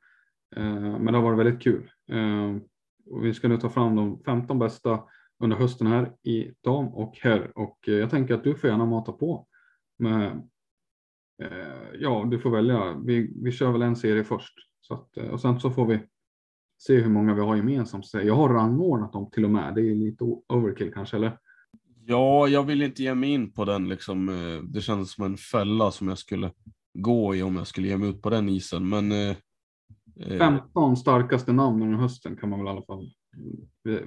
Eh, 0.56 0.98
men 0.98 1.06
det 1.06 1.12
har 1.12 1.22
varit 1.22 1.38
väldigt 1.38 1.62
kul. 1.62 1.90
Eh, 2.12 2.56
vi 3.22 3.34
ska 3.34 3.48
nu 3.48 3.56
ta 3.56 3.68
fram 3.68 3.96
de 3.96 4.22
15 4.24 4.58
bästa 4.58 5.02
under 5.42 5.56
hösten 5.56 5.86
här 5.86 6.12
i 6.22 6.52
dam 6.64 6.88
och 6.88 7.18
herr. 7.20 7.58
Och 7.58 7.88
eh, 7.88 7.94
jag 7.94 8.10
tänker 8.10 8.34
att 8.34 8.44
du 8.44 8.54
får 8.54 8.70
gärna 8.70 8.86
mata 8.86 9.12
på. 9.12 9.46
Med, 9.98 10.48
ja, 11.98 12.26
du 12.30 12.38
får 12.38 12.50
välja. 12.50 12.94
Vi, 13.04 13.32
vi 13.42 13.52
kör 13.52 13.72
väl 13.72 13.82
en 13.82 13.96
serie 13.96 14.24
först. 14.24 14.69
Så 14.90 14.94
att, 14.94 15.16
eh, 15.16 15.24
och 15.24 15.40
sen 15.40 15.60
så 15.60 15.70
får 15.70 15.86
vi 15.86 16.00
se 16.82 17.00
hur 17.00 17.10
många 17.10 17.34
vi 17.34 17.40
har 17.40 17.56
gemensamt. 17.56 18.10
Jag 18.12 18.34
har 18.34 18.48
rangordnat 18.48 19.12
dem 19.12 19.30
till 19.30 19.44
och 19.44 19.50
med. 19.50 19.74
Det 19.74 19.80
är 19.80 19.94
lite 19.94 20.24
overkill 20.24 20.92
kanske, 20.94 21.16
eller? 21.16 21.38
Ja, 22.06 22.48
jag 22.48 22.62
vill 22.62 22.82
inte 22.82 23.02
ge 23.02 23.14
mig 23.14 23.30
in 23.30 23.52
på 23.52 23.64
den 23.64 23.88
liksom. 23.88 24.26
Det 24.72 24.80
känns 24.80 25.12
som 25.12 25.24
en 25.24 25.36
fälla 25.36 25.90
som 25.90 26.08
jag 26.08 26.18
skulle 26.18 26.52
gå 26.94 27.34
i 27.34 27.42
om 27.42 27.56
jag 27.56 27.66
skulle 27.66 27.88
ge 27.88 27.96
mig 27.96 28.08
ut 28.08 28.22
på 28.22 28.30
den 28.30 28.48
isen. 28.48 28.88
Men 28.88 29.34
15 30.38 30.96
starkaste 30.96 31.52
namn 31.52 31.82
under 31.82 31.98
hösten 31.98 32.36
kan 32.36 32.50
man 32.50 32.58
väl 32.58 32.66
i 32.66 32.70
alla 32.70 32.82
fall 32.82 33.10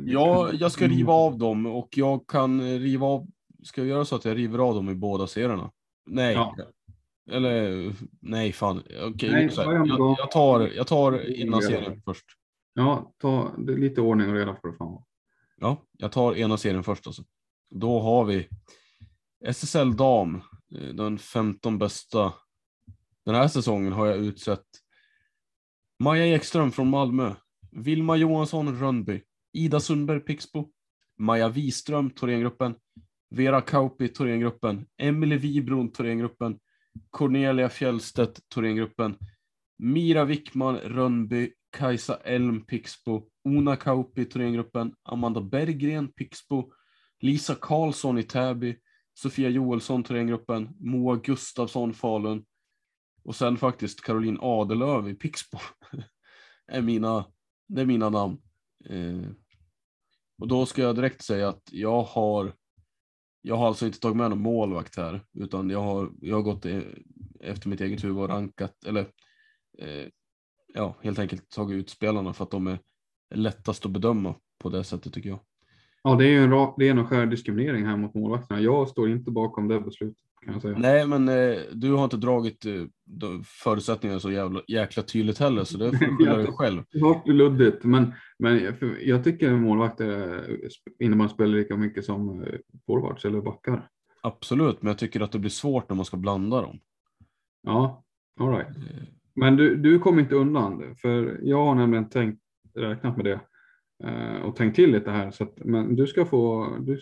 Ja, 0.05 0.51
jag 0.53 0.72
ska 0.72 0.88
riva 0.88 1.14
av 1.14 1.38
dem 1.38 1.65
och 1.65 1.89
jag 1.91 2.27
kan 2.27 2.61
riva 2.61 3.07
av. 3.07 3.27
Ska 3.64 3.81
jag 3.81 3.88
göra 3.88 4.05
så 4.05 4.15
att 4.15 4.26
jag 4.26 4.38
river 4.38 4.60
av 4.60 4.76
dem 4.76 4.89
i 4.89 4.95
båda 4.95 5.27
serierna? 5.27 5.72
Nej. 6.05 6.34
Ja. 6.34 6.55
Eller 7.32 7.94
nej, 8.20 8.52
fan. 8.52 8.84
Okej, 9.02 9.32
nej, 9.32 9.50
jag, 9.56 9.88
jag, 10.18 10.32
tar, 10.32 10.68
jag 10.68 10.88
tar 10.88 11.40
ena 11.41 11.62
serien 11.62 12.02
först. 12.06 12.26
Ja, 12.74 13.14
ta 13.18 13.52
det 13.58 13.74
är 13.74 13.78
lite 13.78 14.02
ordning 14.02 14.30
och 14.30 14.36
reda 14.36 14.56
för 14.56 14.68
det 14.68 14.78
fan. 14.78 15.04
Ja, 15.58 15.86
jag 15.98 16.12
tar 16.12 16.36
ena 16.36 16.58
serien 16.58 16.84
först 16.84 17.08
alltså. 17.08 17.24
Då 17.70 18.00
har 18.00 18.26
vi 18.26 18.48
SSL 19.45 19.95
dam, 19.95 20.41
eh, 20.76 20.88
den 20.88 21.18
15 21.18 21.78
bästa. 21.78 22.34
Den 23.26 23.36
här 23.36 23.48
säsongen 23.48 23.94
har 23.94 24.06
jag 24.06 24.18
utsett 24.18 24.66
Maja 26.00 26.36
Ekström 26.36 26.72
från 26.72 26.90
Malmö, 26.90 27.34
Vilma 27.72 28.16
Johansson 28.16 28.80
Rönnby, 28.80 29.22
Ida 29.54 29.80
Sundberg 29.80 30.20
Pixbo, 30.20 30.70
Maja 31.18 31.50
Wiström, 31.50 32.10
Thorengruppen, 32.10 32.76
Vera 33.30 33.62
Kauppi, 33.62 34.08
Thorengruppen, 34.08 34.86
Emelie 34.98 35.38
Wibron, 35.38 35.91
Thorengruppen, 35.91 36.60
Cornelia 37.11 37.70
Fjellstedt, 37.70 38.49
Thorengruppen, 38.49 39.18
Mira 39.78 40.26
Wickman, 40.26 40.78
Rönnby, 40.78 41.53
Kajsa 41.78 42.15
Elm, 42.24 42.65
Pixbo, 42.65 43.28
Ona 43.45 43.76
Kauppi, 43.76 44.26
Thorengruppen, 44.26 44.94
Amanda 45.03 45.41
Berggren, 45.41 46.14
Pixbo, 46.14 46.72
Lisa 47.22 47.56
Karlsson 47.56 48.18
i 48.18 48.24
Täby, 48.24 48.76
Sofia 49.14 49.49
Joelsson, 49.49 50.03
Thorengruppen, 50.03 50.70
Moa 50.80 51.15
Gustafsson, 51.15 51.94
Falun. 51.94 52.45
Och 53.24 53.36
sen 53.36 53.57
faktiskt 53.57 54.02
Caroline 54.02 54.40
Adelöv 54.41 55.10
i 55.10 55.14
Pixbo. 55.14 55.60
är 56.68 56.82
mina, 56.82 57.26
det 57.68 57.82
är 57.82 57.86
mina 57.86 58.10
namn. 58.10 58.38
Eh, 58.90 59.30
och 60.38 60.48
då 60.48 60.65
ska 60.65 60.82
jag 60.82 60.95
direkt 60.95 61.22
säga 61.22 61.49
att 61.49 61.64
jag 61.72 62.03
har 62.03 62.53
jag 63.45 63.56
har 63.56 63.68
alltså 63.68 63.86
inte 63.86 63.99
tagit 63.99 64.18
med 64.18 64.30
någon 64.30 64.41
målvakt 64.41 64.98
här, 64.98 65.22
utan 65.34 65.70
jag 65.70 65.82
har, 65.82 66.11
jag 66.22 66.36
har 66.36 66.41
gått 66.41 66.65
efter 67.40 67.70
mitt 67.70 67.82
eget 67.82 68.03
huvud 68.03 68.18
och 68.18 68.30
rankat, 68.30 68.84
eller 68.86 69.02
eh, 69.80 70.07
ja, 70.74 70.95
helt 71.02 71.20
enkelt 71.20 71.49
tagit 71.49 71.76
ut 71.76 71.90
spelarna 71.90 72.34
för 72.34 72.44
att 72.44 72.52
de 72.52 72.68
är 72.68 72.80
lättast 73.36 73.86
att 73.86 73.91
bedöma 73.91 74.36
på 74.60 74.70
det 74.70 74.84
sättet 74.84 75.14
tycker 75.14 75.30
jag. 75.30 75.40
Ja, 76.03 76.15
det 76.15 76.26
är 76.26 76.30
ju 76.30 76.44
en 76.44 76.52
rak, 76.52 76.76
ren 76.78 76.99
och 76.99 77.07
skär 77.07 77.26
diskriminering 77.26 77.86
här 77.86 77.98
mot 77.98 78.14
målvakterna. 78.14 78.61
Jag 78.61 78.90
står 78.90 79.10
inte 79.10 79.32
bakom 79.32 79.68
det 79.68 79.80
beslutet. 79.80 80.24
Nej, 80.78 81.07
men 81.07 81.30
eh, 81.30 81.57
du 81.72 81.91
har 81.91 82.03
inte 82.03 82.18
dragit 82.18 82.65
eh, 82.65 82.84
förutsättningarna 83.64 84.20
så 84.20 84.32
jävla, 84.32 84.61
jäkla 84.68 85.03
tydligt 85.03 85.40
heller, 85.40 85.64
så 85.64 85.78
det 85.78 85.98
får 85.98 86.06
du 86.06 86.15
skylla 86.18 86.38
dig 86.38 86.52
själv. 86.52 86.84
Det 86.91 86.99
var 86.99 87.34
luddigt, 87.34 87.84
men, 87.84 88.14
men 88.40 88.76
jag 89.02 89.24
tycker 89.24 89.52
målvakter 89.52 90.41
innebandyspelare 90.99 91.56
lika 91.56 91.78
mycket 91.78 92.06
som 92.06 92.44
eh, 92.44 92.60
forwards 92.86 93.26
eller 93.26 93.41
backar. 93.41 93.90
Absolut, 94.22 94.82
men 94.82 94.88
jag 94.88 94.98
tycker 94.98 95.22
att 95.22 95.32
det 95.32 95.40
blir 95.40 95.49
svårt 95.49 95.90
när 95.90 95.95
man 95.95 96.06
ska 96.06 96.18
blanda 96.18 96.61
dem. 96.61 96.80
Ja, 97.64 98.03
all 98.40 98.49
right. 98.49 98.78
Eh. 98.78 99.03
Men 99.36 99.56
du, 99.56 99.76
du 99.76 99.99
kommer 99.99 100.22
inte 100.22 100.36
undan 100.36 100.95
för 100.95 101.40
jag 101.44 101.65
har 101.65 101.76
nämligen 101.76 102.10
tänkt 102.10 102.41
räknat 102.76 103.18
med 103.18 103.26
det 103.26 103.40
eh, 104.03 104.41
och 104.41 104.56
tänkt 104.56 104.76
till 104.76 104.91
lite 104.91 105.11
här. 105.11 105.32
Så 105.32 105.44
att, 105.44 105.65
men 105.65 105.95
du 105.95 106.07
ska 106.07 106.26
få, 106.26 106.76
du, 106.80 106.99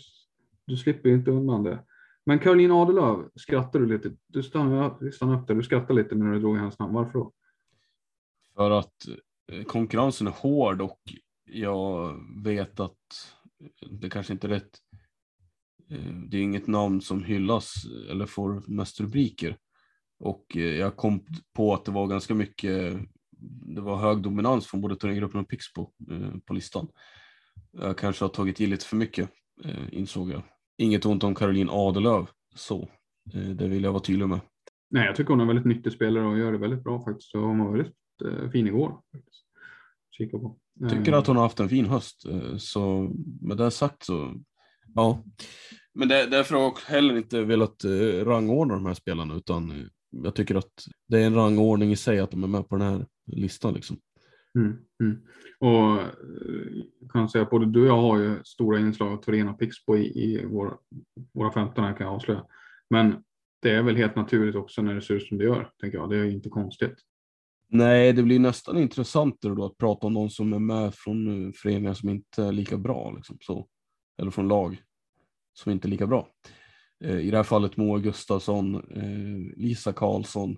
du 0.67 0.77
slipper 0.77 1.09
inte 1.09 1.31
undan 1.31 1.63
det. 1.63 1.79
Men 2.25 2.39
Caroline 2.39 2.71
Adelöv 2.71 3.29
skrattar 3.35 3.79
du 3.79 3.85
lite. 3.85 4.11
Du 4.27 4.43
stannade 4.43 5.11
stannar 5.11 5.41
upp 5.41 5.47
där. 5.47 5.55
Du 5.55 5.63
skrattar 5.63 5.93
lite 5.93 6.15
när 6.15 6.31
du 6.31 6.39
drog 6.39 6.57
hennes 6.57 6.79
namn. 6.79 6.93
Varför 6.93 7.19
då? 7.19 7.33
För 8.55 8.71
att 8.71 9.07
eh, 9.51 9.63
konkurrensen 9.63 10.27
är 10.27 10.31
hård 10.31 10.81
och 10.81 10.99
jag 11.45 12.15
vet 12.43 12.79
att 12.79 12.97
det 13.91 14.09
kanske 14.09 14.33
inte 14.33 14.47
är 14.47 14.49
rätt. 14.49 14.79
Eh, 15.89 16.15
det 16.29 16.37
är 16.37 16.41
inget 16.41 16.67
namn 16.67 17.01
som 17.01 17.23
hyllas 17.23 17.73
eller 18.09 18.25
får 18.25 18.63
mest 18.67 18.99
rubriker. 18.99 19.57
Och 20.19 20.57
eh, 20.57 20.61
jag 20.61 20.95
kom 20.95 21.25
på 21.53 21.73
att 21.73 21.85
det 21.85 21.91
var 21.91 22.07
ganska 22.07 22.35
mycket, 22.35 22.99
det 23.75 23.81
var 23.81 23.97
hög 23.97 24.21
dominans 24.21 24.67
från 24.67 24.81
både 24.81 24.95
Thorengruppen 24.95 25.39
och 25.39 25.49
Pixbo 25.49 25.91
på 26.45 26.53
listan. 26.53 26.87
Jag 27.71 27.97
kanske 27.97 28.23
har 28.25 28.29
tagit 28.29 28.61
i 28.61 28.67
lite 28.67 28.85
för 28.85 28.95
mycket, 28.95 29.29
insåg 29.91 30.31
jag. 30.31 30.43
Inget 30.81 31.05
ont 31.05 31.23
om 31.23 31.35
Caroline 31.35 31.69
Adelöv, 31.69 32.29
så 32.55 32.89
eh, 33.33 33.49
det 33.49 33.67
vill 33.67 33.83
jag 33.83 33.91
vara 33.91 34.03
tydlig 34.03 34.27
med. 34.27 34.39
Nej, 34.89 35.05
jag 35.05 35.15
tycker 35.15 35.29
hon 35.29 35.39
är 35.39 35.43
en 35.43 35.47
väldigt 35.47 35.65
nyttig 35.65 35.93
spelare 35.93 36.25
och 36.25 36.37
gör 36.37 36.51
det 36.51 36.57
väldigt 36.57 36.83
bra 36.83 37.03
faktiskt. 37.03 37.35
Och 37.35 37.41
hon 37.41 37.59
var 37.59 37.71
väldigt 37.71 37.95
eh, 38.25 38.49
fin 38.49 38.67
igår. 38.67 39.01
Faktiskt. 39.11 39.45
Kika 40.11 40.37
på. 40.37 40.57
Tycker 40.89 41.13
att 41.13 41.27
hon 41.27 41.35
har 41.35 41.43
haft 41.43 41.59
en 41.59 41.69
fin 41.69 41.85
höst. 41.85 42.25
Eh, 42.25 42.57
så 42.57 43.11
med 43.41 43.57
det 43.57 43.71
sagt 43.71 44.03
så, 44.03 44.33
ja. 44.95 45.23
Men 45.93 46.07
därför 46.07 46.55
har 46.55 46.61
jag 46.61 46.77
heller 46.87 47.17
inte 47.17 47.41
velat 47.41 47.85
rangordna 48.23 48.73
de 48.73 48.85
här 48.85 48.93
spelarna 48.93 49.35
utan 49.35 49.89
jag 50.11 50.35
tycker 50.35 50.55
att 50.55 50.71
det 51.07 51.19
är 51.19 51.25
en 51.25 51.35
rangordning 51.35 51.91
i 51.91 51.95
sig 51.95 52.19
att 52.19 52.31
de 52.31 52.43
är 52.43 52.47
med 52.47 52.69
på 52.69 52.75
den 52.77 52.87
här 52.87 53.05
listan 53.25 53.73
liksom. 53.73 53.97
Mm, 54.55 54.77
mm. 55.03 55.21
Och 55.59 56.01
eh, 56.01 57.07
kan 57.09 57.29
säga 57.29 57.45
både 57.45 57.65
du 57.65 57.81
och 57.81 57.87
jag 57.87 58.01
har 58.01 58.19
ju 58.19 58.43
stora 58.43 58.79
inslag 58.79 59.13
av 59.13 59.17
Torena 59.17 59.53
Pixbo 59.53 59.97
i, 59.97 60.23
i 60.23 60.45
våra, 60.45 60.77
våra 61.33 61.51
15 61.51 61.83
här 61.83 61.93
kan 61.93 62.05
jag 62.05 62.15
avslöja. 62.15 62.45
Men 62.89 63.23
det 63.61 63.71
är 63.71 63.83
väl 63.83 63.95
helt 63.95 64.15
naturligt 64.15 64.55
också 64.55 64.81
när 64.81 64.95
det 64.95 65.01
ser 65.01 65.13
ut 65.13 65.27
som 65.27 65.37
det 65.37 65.43
gör, 65.43 65.69
tänker 65.81 65.97
jag. 65.97 66.09
Det 66.09 66.17
är 66.17 66.25
inte 66.25 66.49
konstigt. 66.49 66.95
Nej, 67.73 68.13
det 68.13 68.23
blir 68.23 68.39
nästan 68.39 68.77
intressantare 68.77 69.55
då 69.55 69.65
att 69.65 69.77
prata 69.77 70.07
om 70.07 70.13
någon 70.13 70.29
som 70.29 70.53
är 70.53 70.59
med 70.59 70.95
från 70.95 71.45
eh, 71.47 71.51
föreningar 71.51 71.93
som 71.93 72.09
inte 72.09 72.43
är 72.43 72.51
lika 72.51 72.77
bra, 72.77 73.13
liksom, 73.15 73.37
så. 73.41 73.67
eller 74.21 74.31
från 74.31 74.47
lag 74.47 74.83
som 75.53 75.71
inte 75.71 75.87
är 75.87 75.89
lika 75.89 76.07
bra. 76.07 76.27
Eh, 77.03 77.19
I 77.19 77.31
det 77.31 77.37
här 77.37 77.43
fallet 77.43 77.77
Moa 77.77 77.99
Gustafsson, 77.99 78.75
eh, 78.75 79.57
Lisa 79.57 79.93
Karlsson, 79.93 80.57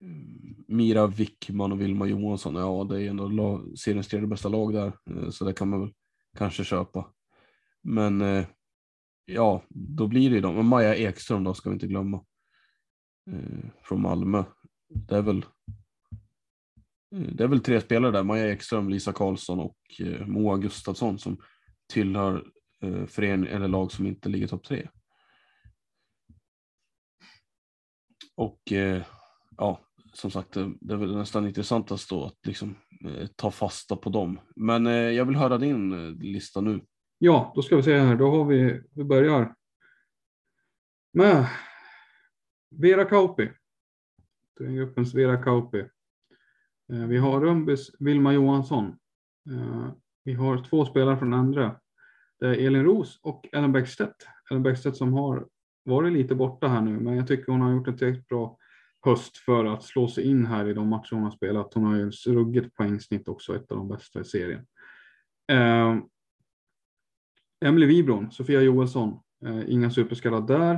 Mm. 0.00 0.64
Mira 0.68 1.06
Wickman 1.06 1.72
och 1.72 1.80
Vilma 1.80 2.06
Johansson, 2.06 2.54
ja 2.54 2.86
det 2.90 3.02
är 3.02 3.10
ändå 3.10 3.64
seriens 3.76 4.08
tredje 4.08 4.26
bästa 4.26 4.48
lag 4.48 4.72
där, 4.72 4.92
eh, 5.10 5.30
så 5.30 5.44
det 5.44 5.52
kan 5.52 5.68
man 5.68 5.80
väl 5.80 5.94
kanske 6.36 6.64
köpa. 6.64 7.12
Men 7.82 8.20
eh, 8.20 8.46
ja, 9.24 9.62
då 9.68 10.06
blir 10.06 10.30
det 10.30 10.34
ju 10.34 10.40
de. 10.40 10.66
Maja 10.66 10.94
Ekström 10.94 11.44
då 11.44 11.54
ska 11.54 11.70
vi 11.70 11.74
inte 11.74 11.86
glömma. 11.86 12.24
Eh, 13.30 13.70
från 13.82 14.02
Malmö. 14.02 14.44
Det 14.88 15.16
är 15.16 15.22
väl 15.22 15.44
det 17.10 17.44
är 17.44 17.48
väl 17.48 17.60
tre 17.60 17.80
spelare 17.80 18.12
där, 18.12 18.22
Maja 18.22 18.52
Ekström, 18.52 18.88
Lisa 18.88 19.12
Karlsson 19.12 19.60
och 19.60 19.78
Moa 20.26 20.56
Gustafsson 20.56 21.18
som 21.18 21.42
tillhör 21.92 22.44
förening 23.06 23.50
eller 23.50 23.68
lag 23.68 23.92
som 23.92 24.06
inte 24.06 24.28
ligger 24.28 24.46
topp 24.46 24.64
tre. 24.64 24.88
Och 28.36 28.60
ja, 29.56 29.87
som 30.20 30.30
sagt, 30.30 30.56
eh, 30.56 30.68
det 30.80 30.94
är 30.94 30.98
väl 30.98 31.16
nästan 31.16 31.46
intressantast 31.46 32.10
då 32.10 32.24
att 32.24 32.46
liksom 32.46 32.76
eh, 33.04 33.26
ta 33.36 33.50
fasta 33.50 33.96
på 33.96 34.10
dem. 34.10 34.40
Men 34.56 34.86
eh, 34.86 34.92
jag 34.92 35.24
vill 35.24 35.36
höra 35.36 35.58
din 35.58 35.92
eh, 35.92 36.14
lista 36.14 36.60
nu. 36.60 36.80
Ja, 37.18 37.52
då 37.54 37.62
ska 37.62 37.76
vi 37.76 37.82
se 37.82 37.98
här. 37.98 38.16
Då 38.16 38.30
har 38.30 38.44
vi, 38.44 38.82
vi 38.90 39.04
börjar 39.04 39.54
med 41.12 41.46
Vera 42.70 43.04
Kauppi. 43.04 43.50
Gruppens 44.60 45.14
Vera 45.14 45.42
Kauppi. 45.42 45.78
Eh, 46.92 47.06
vi 47.06 47.16
har 47.16 47.40
Rönnbys 47.40 47.90
Vilma 47.98 48.32
Johansson. 48.32 48.86
Eh, 49.50 49.92
vi 50.24 50.34
har 50.34 50.64
två 50.64 50.84
spelare 50.84 51.18
från 51.18 51.34
andra. 51.34 51.80
Det 52.40 52.46
är 52.46 52.66
Elin 52.66 52.84
Ros 52.84 53.20
och 53.22 53.48
Ellen 53.52 53.72
Bäckstedt. 53.72 54.26
Ellen 54.50 54.62
Bäckstedt 54.62 54.96
som 54.96 55.12
har 55.12 55.48
varit 55.84 56.12
lite 56.12 56.34
borta 56.34 56.68
här 56.68 56.80
nu, 56.80 57.00
men 57.00 57.16
jag 57.16 57.26
tycker 57.28 57.52
hon 57.52 57.60
har 57.60 57.72
gjort 57.72 57.88
ett 57.88 57.98
tillräckligt 57.98 58.28
bra 58.28 58.58
höst 59.04 59.36
för 59.36 59.64
att 59.64 59.82
slå 59.82 60.08
sig 60.08 60.24
in 60.24 60.46
här 60.46 60.68
i 60.68 60.74
de 60.74 60.88
matcher 60.88 61.14
hon 61.14 61.22
har 61.22 61.30
spelat. 61.30 61.74
Hon 61.74 61.84
har 61.84 61.96
ju 61.96 62.10
ruggigt 62.10 62.74
poängsnitt 62.74 63.28
också, 63.28 63.56
ett 63.56 63.70
av 63.70 63.76
de 63.76 63.88
bästa 63.88 64.20
i 64.20 64.24
serien. 64.24 64.66
Eh, 65.52 65.96
Emelie 67.64 67.88
Wibron, 67.88 68.30
Sofia 68.30 68.62
Joelsson, 68.62 69.20
eh, 69.46 69.72
inga 69.72 69.90
superskallar 69.90 70.40
där. 70.40 70.74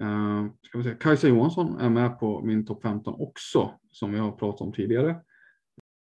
Eh, 0.00 0.46
ska 0.62 0.78
vi 0.78 0.84
säga, 0.84 0.96
Kajsa 0.96 1.28
Johansson 1.28 1.80
är 1.80 1.90
med 1.90 2.20
på 2.20 2.40
min 2.40 2.66
topp 2.66 2.82
15 2.82 3.14
också, 3.18 3.70
som 3.90 4.12
vi 4.12 4.18
har 4.18 4.32
pratat 4.32 4.60
om 4.60 4.72
tidigare. 4.72 5.20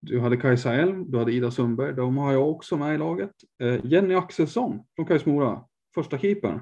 Du 0.00 0.20
hade 0.20 0.36
Kajsa 0.36 0.74
Elm, 0.74 1.10
du 1.10 1.18
hade 1.18 1.32
Ida 1.32 1.50
Sundberg, 1.50 1.94
de 1.94 2.16
har 2.16 2.32
jag 2.32 2.50
också 2.50 2.76
med 2.76 2.94
i 2.94 2.98
laget. 2.98 3.32
Eh, 3.62 3.80
Jenny 3.84 4.14
Axelsson 4.14 4.82
från 4.96 5.06
Kajsmora, 5.06 5.64
första 5.94 6.18
keepern. 6.18 6.60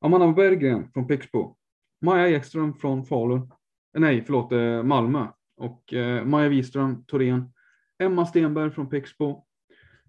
Amanda 0.00 0.32
Berggren 0.32 0.90
från 0.92 1.06
Pixbo. 1.06 1.56
Maja 2.00 2.28
Ekström 2.28 2.74
från 2.74 3.04
Falun 3.04 3.50
Eh, 3.94 4.00
nej 4.00 4.24
förlåt, 4.26 4.52
eh, 4.52 4.82
Malmö 4.82 5.26
och 5.56 5.92
eh, 5.92 6.24
Maja 6.24 6.48
Wiström, 6.48 7.04
Torén, 7.04 7.52
Emma 7.98 8.26
Stenberg 8.26 8.70
från 8.70 8.90
Pixbo, 8.90 9.44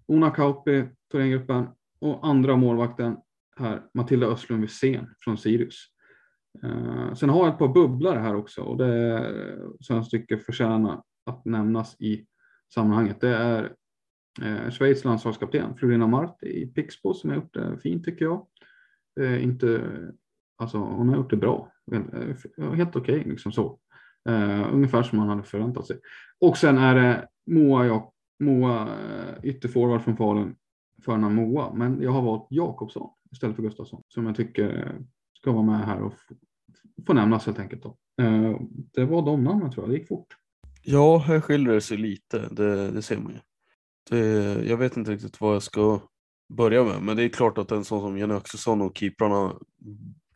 Ona 0.06 0.30
Kauppi, 0.30 0.88
Thorengruppen 1.12 1.68
och 2.00 2.26
andra 2.26 2.56
målvakten 2.56 3.16
här, 3.56 3.82
Matilda 3.94 4.26
Östlund 4.26 4.62
Wisén 4.62 5.14
från 5.20 5.38
Sirius. 5.38 5.92
Sen 7.16 7.28
har 7.28 7.44
jag 7.44 7.52
ett 7.52 7.58
par 7.58 7.68
bubblare 7.68 8.18
här 8.18 8.34
också 8.34 8.62
och 8.62 8.76
det 8.76 8.86
är, 8.86 9.58
som 9.80 9.96
jag 9.96 10.10
tycker 10.10 10.36
förtjänar 10.36 11.02
att 11.26 11.44
nämnas 11.44 12.00
i 12.00 12.26
sammanhanget. 12.74 13.20
Det 13.20 13.36
är 13.36 13.72
eh, 14.42 14.70
Schweiz 14.70 15.04
landslagskapten 15.04 15.76
Florina 15.76 16.06
Marti 16.06 16.46
i 16.46 16.66
Pixbo 16.66 17.14
som 17.14 17.30
har 17.30 17.36
gjort 17.36 17.54
det 17.54 17.78
fint 17.82 18.04
tycker 18.04 18.24
jag. 18.24 18.46
Eh, 19.20 19.42
inte, 19.44 19.80
alltså, 20.56 20.78
hon 20.78 21.08
har 21.08 21.16
gjort 21.16 21.30
det 21.30 21.36
bra 21.36 21.72
Eh, 21.92 22.00
eh, 22.58 22.72
helt 22.72 22.96
okej, 22.96 23.20
okay, 23.20 23.30
liksom 23.30 23.52
så. 23.52 23.78
Uh, 24.28 24.74
ungefär 24.74 25.02
som 25.02 25.18
man 25.18 25.28
hade 25.28 25.42
förväntat 25.42 25.86
sig. 25.86 26.00
Och 26.40 26.56
sen 26.56 26.78
är 26.78 26.94
det 26.94 27.28
Moa, 27.46 27.86
jag, 27.86 28.12
Moa 28.40 28.88
ytterforward 29.42 30.02
från 30.02 30.16
Falun, 30.16 30.54
förnamn 31.04 31.34
Moa, 31.34 31.74
men 31.74 32.02
jag 32.02 32.10
har 32.10 32.22
valt 32.22 32.46
Jakobsson 32.50 33.10
istället 33.32 33.56
för 33.56 33.62
Gustafsson 33.62 34.02
som 34.08 34.26
jag 34.26 34.36
tycker 34.36 34.98
ska 35.38 35.52
vara 35.52 35.62
med 35.62 35.86
här 35.86 36.02
och 36.02 36.12
få 37.06 37.12
nämnas 37.12 37.46
helt 37.46 37.58
enkelt. 37.58 37.82
Då. 37.82 37.96
Uh, 38.22 38.60
det 38.92 39.04
var 39.04 39.22
de 39.22 39.44
namnen 39.44 39.70
tror 39.70 39.84
jag, 39.84 39.94
det 39.94 39.98
gick 39.98 40.08
fort. 40.08 40.36
Ja, 40.82 41.18
här 41.18 41.40
skiljer 41.40 41.74
det 41.74 41.80
sig 41.80 41.96
lite, 41.96 42.48
det, 42.50 42.90
det 42.90 43.02
ser 43.02 43.18
man 43.18 43.32
ju. 43.32 43.38
Det, 44.10 44.64
jag 44.68 44.76
vet 44.76 44.96
inte 44.96 45.10
riktigt 45.10 45.40
vad 45.40 45.54
jag 45.54 45.62
ska 45.62 46.00
börja 46.48 46.84
med. 46.84 47.02
Men 47.02 47.16
det 47.16 47.22
är 47.22 47.28
klart 47.28 47.58
att 47.58 47.72
en 47.72 47.84
sån 47.84 48.00
som 48.00 48.18
Jenny 48.18 48.34
Axelsson 48.34 48.82
och 48.82 48.98
keeprarna 48.98 49.54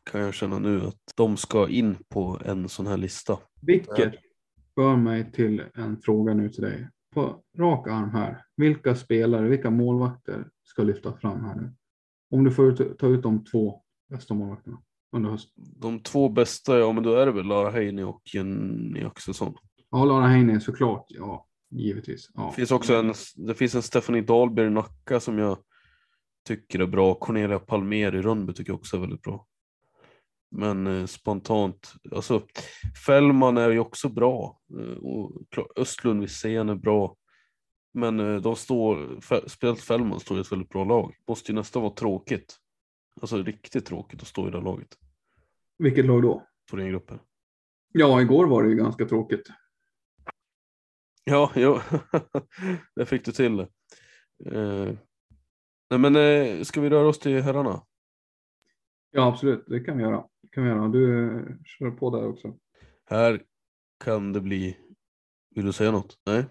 kan 0.05 0.21
jag 0.21 0.35
känna 0.35 0.59
nu 0.59 0.81
att 0.81 1.13
de 1.17 1.37
ska 1.37 1.69
in 1.69 1.97
på 2.09 2.41
en 2.45 2.69
sån 2.69 2.87
här 2.87 2.97
lista. 2.97 3.39
Vilket 3.63 4.15
för 4.75 4.97
mig 4.97 5.33
till 5.33 5.63
en 5.75 6.01
fråga 6.01 6.35
nu 6.35 6.49
till 6.49 6.63
dig. 6.63 6.89
På 7.15 7.43
rak 7.59 7.89
arm 7.89 8.11
här. 8.11 8.45
Vilka 8.57 8.95
spelare, 8.95 9.49
vilka 9.49 9.71
målvakter 9.71 10.49
ska 10.63 10.83
lyfta 10.83 11.13
fram 11.13 11.45
här 11.45 11.55
nu? 11.55 11.75
Om 12.31 12.45
du 12.45 12.51
får 12.51 12.95
ta 12.95 13.07
ut 13.07 13.23
de 13.23 13.45
två 13.45 13.83
bästa 14.11 14.35
målvakterna 14.35 14.83
under 15.13 15.31
hösten. 15.31 15.65
De 15.77 16.03
två 16.03 16.29
bästa, 16.29 16.79
ja 16.79 16.93
men 16.93 17.03
då 17.03 17.15
är 17.15 17.27
det 17.27 17.33
väl 17.33 17.47
Lara 17.47 17.71
Heine 17.71 18.05
och 18.05 18.23
Jenny 18.35 19.05
Axelsson. 19.05 19.55
Ja, 19.91 20.05
Lara 20.05 20.27
Heine 20.27 20.61
såklart. 20.61 21.07
Ja, 21.09 21.47
givetvis. 21.71 22.31
Ja. 22.35 22.47
Det 22.47 22.57
finns 22.57 22.71
också 22.71 22.95
en, 22.95 23.15
det 23.37 23.55
finns 23.55 23.75
en 23.75 23.83
Stephanie 23.83 24.23
Dahlberg 24.23 24.67
i 24.67 24.71
Nacka 24.71 25.21
som 25.21 25.39
jag 25.39 25.59
tycker 26.47 26.79
är 26.79 26.87
bra. 26.87 27.15
Cornelia 27.15 27.59
Palmer 27.59 28.15
i 28.15 28.23
Rönnby 28.23 28.53
tycker 28.53 28.73
jag 28.73 28.79
också 28.79 28.97
är 28.97 29.01
väldigt 29.01 29.23
bra. 29.23 29.47
Men 30.51 30.87
eh, 30.87 31.07
spontant, 31.07 31.93
alltså 32.13 32.43
Fällman 33.07 33.57
är 33.57 33.71
ju 33.71 33.79
också 33.79 34.09
bra 34.09 34.61
eh, 34.79 34.97
och 34.97 35.33
Östlund 35.77 36.21
Wisén 36.21 36.69
är 36.69 36.75
bra. 36.75 37.17
Men 37.95 38.21
eh, 38.21 38.37
de 38.37 38.57
står, 38.57 39.21
speciellt 39.49 39.81
Fällman 39.81 40.21
står 40.21 40.39
i 40.39 40.41
ett 40.41 40.53
väldigt 40.53 40.69
bra 40.69 40.85
lag. 40.85 41.15
Måste 41.29 41.53
ju 41.53 41.57
nästan 41.57 41.83
vara 41.83 41.95
tråkigt. 41.95 42.57
Alltså 43.21 43.37
riktigt 43.37 43.87
tråkigt 43.87 44.23
att 44.23 44.29
stå 44.29 44.49
i 44.49 44.51
det 44.51 44.61
laget. 44.61 44.99
Vilket 45.79 46.07
lag 46.07 46.23
då? 46.23 46.47
Thorengruppen. 46.71 47.19
Ja, 47.93 48.21
igår 48.21 48.47
var 48.47 48.63
det 48.63 48.69
ju 48.69 48.77
ganska 48.77 49.05
tråkigt. 49.05 49.51
Ja, 51.25 51.53
ja. 51.55 51.83
där 52.97 53.05
fick 53.05 53.25
du 53.25 53.33
till 53.33 53.57
det. 53.57 53.69
Eh, 54.47 54.95
nej 55.91 55.99
men 55.99 56.17
eh, 56.17 56.63
ska 56.63 56.81
vi 56.81 56.91
röra 56.91 57.09
oss 57.09 57.19
till 57.19 57.43
herrarna? 57.43 57.83
Ja, 59.11 59.27
absolut. 59.27 59.65
Det 59.67 59.81
kan 59.81 59.97
vi 59.97 60.03
göra. 60.03 60.25
Det 60.51 60.55
kan 60.55 60.65
vi 60.65 60.71
göra. 60.71 60.89
Du 60.89 61.37
eh, 61.37 61.43
kör 61.65 61.91
på 61.91 62.11
där 62.11 62.29
också. 62.29 62.55
Här 63.11 63.43
kan 64.05 64.33
det 64.33 64.41
bli... 64.41 64.77
Vill 65.55 65.65
du 65.65 65.73
säga 65.73 65.91
något? 65.91 66.17
Nej? 66.27 66.45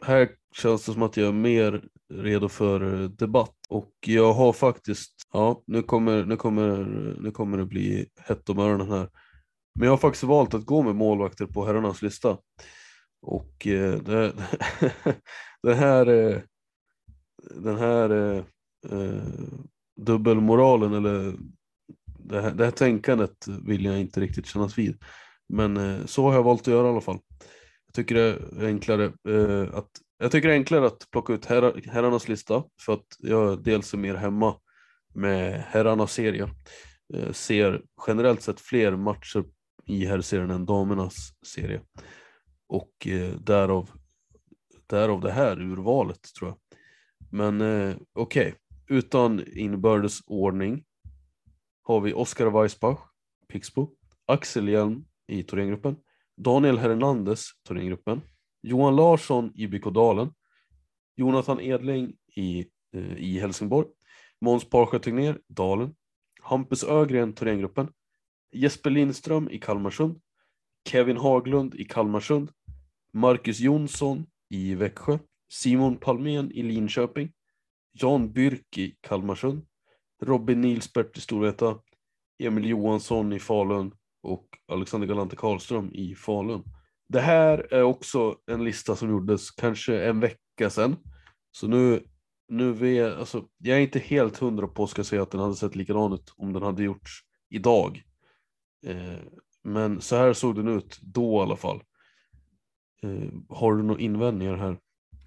Här 0.00 0.30
känns 0.56 0.86
det 0.86 0.92
som 0.92 1.02
att 1.02 1.16
jag 1.16 1.28
är 1.28 1.32
mer 1.32 1.88
redo 2.12 2.48
för 2.48 3.02
eh, 3.02 3.08
debatt 3.08 3.56
och 3.68 3.92
jag 4.06 4.32
har 4.32 4.52
faktiskt, 4.52 5.12
ja 5.32 5.62
nu 5.66 5.82
kommer, 5.82 6.24
nu 6.24 6.36
kommer, 6.36 6.84
nu 7.20 7.30
kommer 7.30 7.58
det 7.58 7.66
bli 7.66 8.06
hett 8.16 8.48
om 8.48 8.58
öronen 8.58 8.90
här. 8.90 9.08
Men 9.74 9.84
jag 9.84 9.92
har 9.92 9.98
faktiskt 9.98 10.24
valt 10.24 10.54
att 10.54 10.66
gå 10.66 10.82
med 10.82 10.96
målvakter 10.96 11.46
på 11.46 11.64
herrarnas 11.64 12.02
lista. 12.02 12.38
Och 13.22 13.66
eh, 13.66 13.98
det, 13.98 14.32
det 15.62 15.74
här, 15.74 16.06
eh, 16.06 16.40
den 17.50 17.76
här 17.76 18.10
eh, 18.90 19.22
dubbelmoralen 19.96 20.94
eller 20.94 21.34
det 22.24 22.40
här, 22.42 22.50
det 22.50 22.64
här 22.64 22.70
tänkandet 22.70 23.46
vill 23.66 23.84
jag 23.84 24.00
inte 24.00 24.20
riktigt 24.20 24.46
kännas 24.46 24.78
vid. 24.78 25.02
Men 25.48 25.76
eh, 25.76 26.06
så 26.06 26.22
har 26.26 26.34
jag 26.34 26.42
valt 26.42 26.60
att 26.60 26.66
göra 26.66 26.86
i 26.86 26.90
alla 26.90 27.00
fall. 27.00 27.18
Jag 27.86 27.94
tycker 27.94 28.14
det 28.14 28.22
är 28.60 28.66
enklare 28.66 29.04
eh, 29.04 29.74
att 29.74 29.88
jag 30.18 30.32
tycker 30.32 30.48
det 30.48 30.54
är 30.54 30.58
enklare 30.58 30.86
att 30.86 31.10
plocka 31.10 31.32
ut 31.32 31.46
herrar, 31.46 31.80
herrarnas 31.86 32.28
lista 32.28 32.64
för 32.80 32.92
att 32.92 33.06
jag 33.18 33.62
dels 33.62 33.94
är 33.94 33.98
mer 33.98 34.14
hemma 34.14 34.56
med 35.14 35.64
herrarnas 35.68 36.12
serie. 36.12 36.50
Eh, 37.14 37.32
ser 37.32 37.82
generellt 38.06 38.42
sett 38.42 38.60
fler 38.60 38.96
matcher 38.96 39.44
i 39.86 40.06
herrserien 40.06 40.50
än 40.50 40.66
damernas 40.66 41.14
serie. 41.46 41.80
Och 42.68 43.06
eh, 43.06 43.34
därav, 43.34 43.90
därav 44.86 45.20
det 45.20 45.32
här 45.32 45.62
urvalet 45.62 46.20
tror 46.38 46.50
jag. 46.50 46.58
Men 47.30 47.60
eh, 47.60 47.96
okej, 48.12 48.46
okay. 48.46 48.98
utan 48.98 49.44
inbördes 49.46 50.20
ordning 50.26 50.84
har 51.84 52.00
vi 52.00 52.12
Oskar 52.12 52.50
Weissbach, 52.50 52.98
Pixbo, 53.48 53.90
Axel 54.26 54.68
Hjelm 54.68 55.04
i 55.28 55.42
Thorengruppen, 55.42 55.96
Daniel 56.36 56.78
Hernandez, 56.78 57.50
Thorengruppen, 57.68 58.22
Johan 58.62 58.96
Larsson 58.96 59.52
i 59.54 59.66
BK 59.66 59.90
Dalen 59.90 60.30
Jonathan 61.16 61.60
Edling 61.60 62.16
i, 62.36 62.66
eh, 62.92 63.16
i 63.16 63.40
Helsingborg, 63.40 63.88
Måns 64.40 64.64
Parsjö 64.64 64.98
Tegnér, 64.98 65.38
Dalen, 65.48 65.94
Hampus 66.42 66.84
Ögren, 66.84 67.32
Thorengruppen, 67.32 67.88
Jesper 68.52 68.90
Lindström 68.90 69.48
i 69.50 69.58
Kalmarsund, 69.58 70.20
Kevin 70.88 71.16
Haglund 71.16 71.74
i 71.74 71.84
Kalmarsund, 71.84 72.50
Marcus 73.12 73.60
Jonsson 73.60 74.26
i 74.50 74.74
Växjö, 74.74 75.18
Simon 75.48 75.96
Palmén 75.96 76.50
i 76.52 76.62
Linköping, 76.62 77.32
Jan 77.92 78.32
Byrk 78.32 78.78
i 78.78 78.96
Kalmarsund, 79.00 79.66
Robin 80.22 80.60
Nilsbert 80.60 81.16
i 81.16 81.20
Storvreta, 81.20 81.78
Emil 82.38 82.66
Johansson 82.68 83.32
i 83.32 83.38
Falun 83.38 83.92
och 84.22 84.48
Alexander 84.72 85.06
Galante 85.08 85.36
Karlström 85.36 85.90
i 85.92 86.14
Falun. 86.14 86.62
Det 87.08 87.20
här 87.20 87.74
är 87.74 87.82
också 87.82 88.36
en 88.46 88.64
lista 88.64 88.96
som 88.96 89.10
gjordes 89.10 89.50
kanske 89.50 90.04
en 90.04 90.20
vecka 90.20 90.70
sedan. 90.70 90.96
Så 91.52 91.68
nu, 91.68 92.04
nu 92.48 92.72
vet, 92.72 93.16
alltså, 93.16 93.44
jag 93.58 93.78
är 93.78 93.82
inte 93.82 93.98
helt 93.98 94.38
hundra 94.38 94.68
på 94.68 94.86
ska 94.86 95.04
säga 95.04 95.22
att 95.22 95.30
den 95.30 95.40
hade 95.40 95.54
sett 95.54 95.76
likadan 95.76 96.12
ut 96.12 96.34
om 96.36 96.52
den 96.52 96.62
hade 96.62 96.82
gjorts 96.82 97.20
idag. 97.50 98.02
Eh, 98.86 99.18
men 99.64 100.00
så 100.00 100.16
här 100.16 100.32
såg 100.32 100.54
den 100.56 100.68
ut 100.68 100.98
då 101.02 101.38
i 101.38 101.42
alla 101.42 101.56
fall. 101.56 101.82
Eh, 103.02 103.32
har 103.48 103.74
du 103.74 103.82
några 103.82 104.00
invändningar 104.00 104.56
här? 104.56 104.78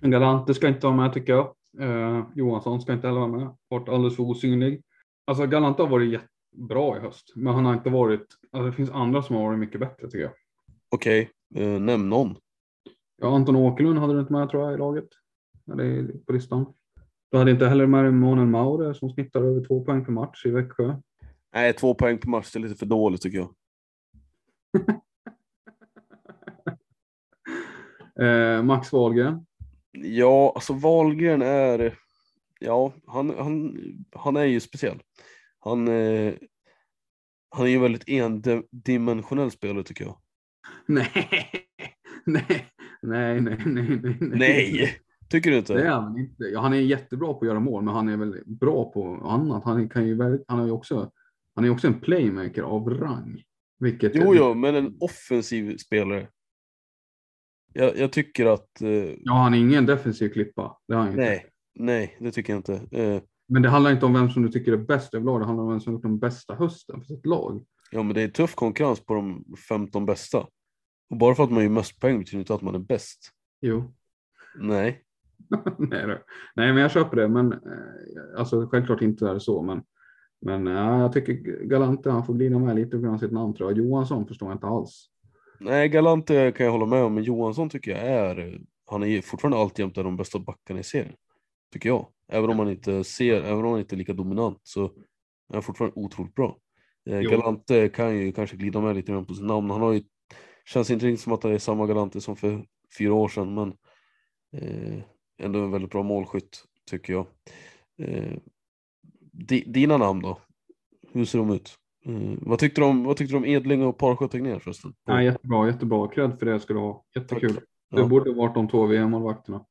Galante 0.01 0.53
ska 0.53 0.67
inte 0.67 0.87
vara 0.87 0.95
med 0.95 1.13
tycker 1.13 1.33
jag. 1.33 1.53
Eh, 1.79 2.25
Johansson 2.35 2.81
ska 2.81 2.93
inte 2.93 3.07
heller 3.07 3.19
vara 3.19 3.31
med. 3.31 3.55
Varit 3.67 3.89
alldeles 3.89 4.15
för 4.15 4.23
osynlig. 4.23 4.83
Alltså 5.25 5.45
Galante 5.45 5.81
har 5.81 5.89
varit 5.89 6.11
jättebra 6.11 6.97
i 6.97 6.99
höst, 6.99 7.33
men 7.35 7.53
han 7.53 7.65
har 7.65 7.73
inte 7.73 7.89
varit, 7.89 8.27
alltså 8.51 8.69
det 8.69 8.75
finns 8.75 8.89
andra 8.89 9.23
som 9.23 9.35
har 9.35 9.43
varit 9.43 9.59
mycket 9.59 9.79
bättre 9.79 10.07
tycker 10.07 10.23
jag. 10.23 10.31
Okej, 10.89 11.29
okay. 11.51 11.63
eh, 11.63 11.79
nämn 11.79 12.09
någon. 12.09 12.35
Ja, 13.17 13.35
Anton 13.35 13.55
Åkerlund 13.55 13.99
hade 13.99 14.13
du 14.13 14.19
inte 14.19 14.33
med 14.33 14.49
tror 14.49 14.63
jag 14.63 14.73
i 14.73 14.77
laget. 14.77 15.07
Eller 15.71 16.11
på 16.25 16.33
listan. 16.33 16.73
Du 17.31 17.37
hade 17.37 17.51
inte 17.51 17.67
heller 17.67 17.87
med 17.87 18.13
Månen 18.13 18.51
Maurer 18.51 18.93
som 18.93 19.09
snittar 19.09 19.41
över 19.41 19.65
två 19.67 19.83
poäng 19.83 20.05
per 20.05 20.11
match 20.11 20.45
i 20.45 20.49
Växjö. 20.49 20.95
Nej, 21.53 21.73
två 21.73 21.93
poäng 21.93 22.17
per 22.17 22.29
match 22.29 22.55
är 22.55 22.59
lite 22.59 22.75
för 22.75 22.85
dåligt 22.85 23.21
tycker 23.21 23.37
jag. 23.37 23.53
eh, 28.57 28.63
Max 28.63 28.93
Wahlgren. 28.93 29.46
Ja, 30.03 30.51
alltså 30.55 30.73
Wahlgren 30.73 31.41
är, 31.41 31.97
ja, 32.59 32.93
han, 33.07 33.33
han, 33.37 33.77
han 34.15 34.35
är 34.35 34.43
ju 34.43 34.59
speciell. 34.59 34.99
Han, 35.59 35.87
eh, 35.87 36.33
han 37.49 37.65
är 37.65 37.69
ju 37.69 37.79
väldigt 37.79 38.09
endimensionell 38.09 39.51
spelare 39.51 39.83
tycker 39.83 40.05
jag. 40.05 40.17
Nej, 40.85 41.11
nej, 42.25 42.71
nej, 43.01 43.41
nej, 43.41 43.57
nej, 43.65 43.99
nej. 44.01 44.17
Nej, 44.19 44.97
tycker 45.29 45.51
du 45.51 45.57
inte? 45.57 45.73
Det 45.73 45.83
är 45.83 45.91
han 45.91 46.19
inte. 46.19 46.43
Ja, 46.43 46.61
han 46.61 46.73
är 46.73 46.77
jättebra 46.77 47.33
på 47.33 47.39
att 47.39 47.47
göra 47.47 47.59
mål, 47.59 47.83
men 47.83 47.93
han 47.93 48.09
är 48.09 48.17
väl 48.17 48.43
bra 48.45 48.91
på 48.91 49.15
annat. 49.23 49.63
Han 49.63 49.89
kan 49.89 50.07
ju, 50.07 50.43
han 50.47 50.59
är 50.59 50.65
ju 50.65 50.71
också, 50.71 51.11
han 51.55 51.65
är 51.65 51.69
också 51.69 51.87
en 51.87 51.99
playmaker 51.99 52.61
av 52.61 52.89
rang. 52.89 53.43
Vilket 53.79 54.11
jo, 54.15 54.35
jo, 54.35 54.53
men 54.53 54.75
en 54.75 54.97
offensiv 54.99 55.77
spelare. 55.77 56.27
Jag, 57.77 57.97
jag 57.97 58.11
tycker 58.11 58.45
att... 58.45 58.81
Eh, 58.81 58.89
ja, 59.23 59.33
han 59.33 59.53
är 59.53 59.57
ingen 59.57 59.85
defensiv 59.85 60.29
klippa. 60.29 60.77
Det 60.87 60.93
har 60.93 61.01
han 61.01 61.15
nej, 61.15 61.35
inte. 61.35 61.49
nej, 61.75 62.17
det 62.19 62.31
tycker 62.31 62.53
jag 62.53 62.59
inte. 62.59 62.73
Eh, 62.91 63.21
men 63.47 63.61
det 63.61 63.69
handlar 63.69 63.91
inte 63.91 64.05
om 64.05 64.13
vem 64.13 64.29
som 64.29 64.43
du 64.43 64.49
tycker 64.49 64.73
är 64.73 64.77
bäst 64.77 65.13
överlag. 65.13 65.41
Det 65.41 65.45
handlar 65.45 65.63
om 65.63 65.69
vem 65.69 65.79
som 65.79 65.93
gjort 65.93 66.01
den 66.01 66.19
bästa 66.19 66.55
hösten 66.55 66.99
för 66.99 67.07
sitt 67.07 67.25
lag. 67.25 67.65
Ja, 67.91 68.03
men 68.03 68.15
det 68.15 68.21
är 68.21 68.27
tuff 68.27 68.55
konkurrens 68.55 69.05
på 69.05 69.13
de 69.13 69.45
15 69.69 70.05
bästa. 70.05 70.37
Och 71.09 71.17
bara 71.17 71.35
för 71.35 71.43
att 71.43 71.51
man 71.51 71.63
gör 71.63 71.69
mest 71.69 71.99
poäng 71.99 72.19
betyder 72.19 72.39
inte 72.39 72.53
att 72.53 72.61
man 72.61 72.75
är 72.75 72.79
bäst. 72.79 73.31
Jo. 73.61 73.93
Nej. 74.59 75.03
nej, 75.77 76.07
då. 76.07 76.17
nej, 76.55 76.73
men 76.73 76.77
jag 76.77 76.91
köper 76.91 77.17
det. 77.17 77.27
Men 77.27 77.53
eh, 77.53 78.39
alltså 78.39 78.67
självklart 78.67 79.01
inte 79.01 79.27
är 79.27 79.33
det 79.33 79.39
så. 79.39 79.61
Men, 79.61 79.83
men 80.41 80.65
ja, 80.65 80.99
jag 80.99 81.13
tycker 81.13 81.63
Galante, 81.63 82.09
han 82.09 82.25
får 82.25 82.33
glida 82.33 82.59
med 82.59 82.75
lite 82.75 82.91
på 82.91 82.97
grund 82.97 83.13
av 83.15 83.19
sitt 83.19 83.31
namn 83.31 83.55
tror 83.55 83.71
jag. 83.71 83.77
Johansson 83.77 84.27
förstår 84.27 84.49
jag 84.49 84.55
inte 84.55 84.67
alls. 84.67 85.09
Nej, 85.59 85.89
Galante 85.89 86.51
kan 86.51 86.65
jag 86.65 86.73
hålla 86.73 86.85
med 86.85 87.03
om, 87.03 87.13
men 87.13 87.23
Johansson 87.23 87.69
tycker 87.69 87.91
jag 87.91 87.99
är, 87.99 88.59
han 88.85 89.03
är 89.03 89.21
fortfarande 89.21 89.57
alltjämt 89.57 89.95
de 89.95 90.17
bästa 90.17 90.39
backarna 90.39 90.79
i 90.79 90.83
serien. 90.83 91.15
Tycker 91.73 91.89
jag. 91.89 92.07
Även 92.31 92.49
om 92.49 92.57
man 92.57 92.69
inte 92.69 93.03
ser, 93.03 93.41
även 93.41 93.65
om 93.65 93.71
han 93.71 93.79
inte 93.79 93.95
är 93.95 93.97
lika 93.97 94.13
dominant 94.13 94.59
så 94.63 94.85
är 94.85 95.53
han 95.53 95.63
fortfarande 95.63 95.99
otroligt 95.99 96.35
bra. 96.35 96.57
Eh, 97.09 97.19
Galante 97.19 97.89
kan 97.89 98.17
ju 98.17 98.31
kanske 98.31 98.57
glida 98.57 98.81
med 98.81 98.95
lite 98.95 99.11
grann 99.11 99.25
på 99.25 99.33
sitt 99.33 99.45
namn. 99.45 99.69
Han 99.69 99.81
har 99.81 99.93
ju, 99.93 100.03
känns 100.65 100.89
inte 100.89 101.05
riktigt 101.05 101.23
som 101.23 101.33
att 101.33 101.41
det 101.41 101.49
är 101.49 101.57
samma 101.57 101.87
Galante 101.87 102.21
som 102.21 102.35
för 102.35 102.65
fyra 102.97 103.13
år 103.13 103.27
sedan, 103.27 103.53
men 103.53 103.73
eh, 104.61 104.99
ändå 105.37 105.59
en 105.59 105.71
väldigt 105.71 105.91
bra 105.91 106.03
målskytt 106.03 106.63
tycker 106.89 107.13
jag. 107.13 107.25
Eh, 107.97 108.37
di, 109.31 109.63
dina 109.67 109.97
namn 109.97 110.21
då? 110.21 110.41
Hur 111.13 111.25
ser 111.25 111.39
de 111.39 111.49
ut? 111.49 111.77
Mm. 112.07 112.39
Vad, 112.41 112.59
tyckte 112.59 112.81
du 112.81 112.85
om, 112.85 113.03
vad 113.03 113.17
tyckte 113.17 113.33
du 113.33 113.37
om 113.37 113.45
Edling 113.45 113.83
och 113.83 113.97
Parsjö 113.97 114.27
förresten? 114.59 114.93
Ja, 115.05 115.23
jättebra, 115.23 115.67
jättebra. 115.67 116.07
Cred 116.07 116.39
för 116.39 116.45
det 116.45 116.59
ska 116.59 116.73
du 116.73 116.79
ha. 116.79 117.05
Jättekul. 117.15 117.59
Ja. 117.89 118.01
Det 118.01 118.07
borde 118.07 118.33
varit 118.33 118.55
de 118.55 118.67
två 118.67 118.85
VM-målvakterna. 118.85 119.65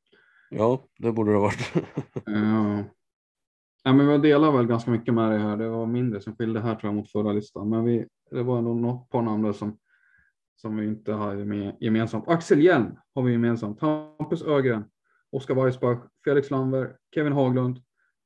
Ja, 0.49 0.83
det 0.99 1.11
borde 1.11 1.31
det 1.31 1.37
ha 1.37 1.43
varit. 1.43 1.75
uh, 2.29 2.81
Ja, 3.87 3.93
men 3.93 4.07
vi 4.07 4.17
delar 4.17 4.51
väl 4.51 4.67
ganska 4.67 4.91
mycket 4.91 5.13
med 5.13 5.31
det 5.31 5.37
här. 5.37 5.57
Det 5.57 5.69
var 5.69 5.85
mindre 5.85 6.21
som 6.21 6.35
skilde 6.35 6.59
här 6.59 6.75
tror 6.75 6.87
jag 6.87 6.95
mot 6.95 7.11
förra 7.11 7.31
listan, 7.31 7.69
men 7.69 7.83
vi, 7.83 8.07
det 8.31 8.43
var 8.43 8.57
ändå 8.57 8.73
något 8.73 9.09
par 9.09 9.21
namn 9.21 9.43
där 9.43 9.53
som, 9.53 9.77
som 10.55 10.77
vi 10.77 10.87
inte 10.87 11.15
med 11.45 11.75
gemensamt. 11.79 12.27
Axel 12.27 12.61
Hjelm 12.61 12.97
har 13.15 13.23
vi 13.23 13.31
gemensamt. 13.31 13.81
Hampus 13.81 14.41
Ögren, 14.41 14.83
Oskar 15.31 15.55
Weissbach, 15.55 15.99
Felix 16.25 16.51
Lamber, 16.51 16.95
Kevin 17.15 17.33
Haglund, 17.33 17.79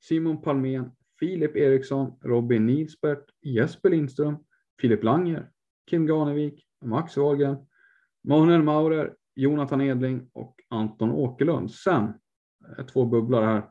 Simon 0.03 0.41
Palmén, 0.41 0.91
Filip 1.21 1.55
Eriksson, 1.55 2.13
Robin 2.23 2.65
Nilsbert, 2.65 3.25
Jesper 3.41 3.89
Lindström, 3.89 4.37
Filip 4.81 5.03
Langer, 5.03 5.49
Kim 5.89 6.05
Ganevik, 6.05 6.65
Max 6.85 7.17
Wahlgren, 7.17 7.57
Manuel 8.23 8.63
Maurer, 8.63 9.13
Jonathan 9.35 9.81
Edling 9.81 10.29
och 10.33 10.55
Anton 10.69 11.11
Åkerlund. 11.11 11.71
Sen 11.71 12.13
eh, 12.77 12.85
två 12.85 13.05
bubblor 13.05 13.41
här. 13.41 13.63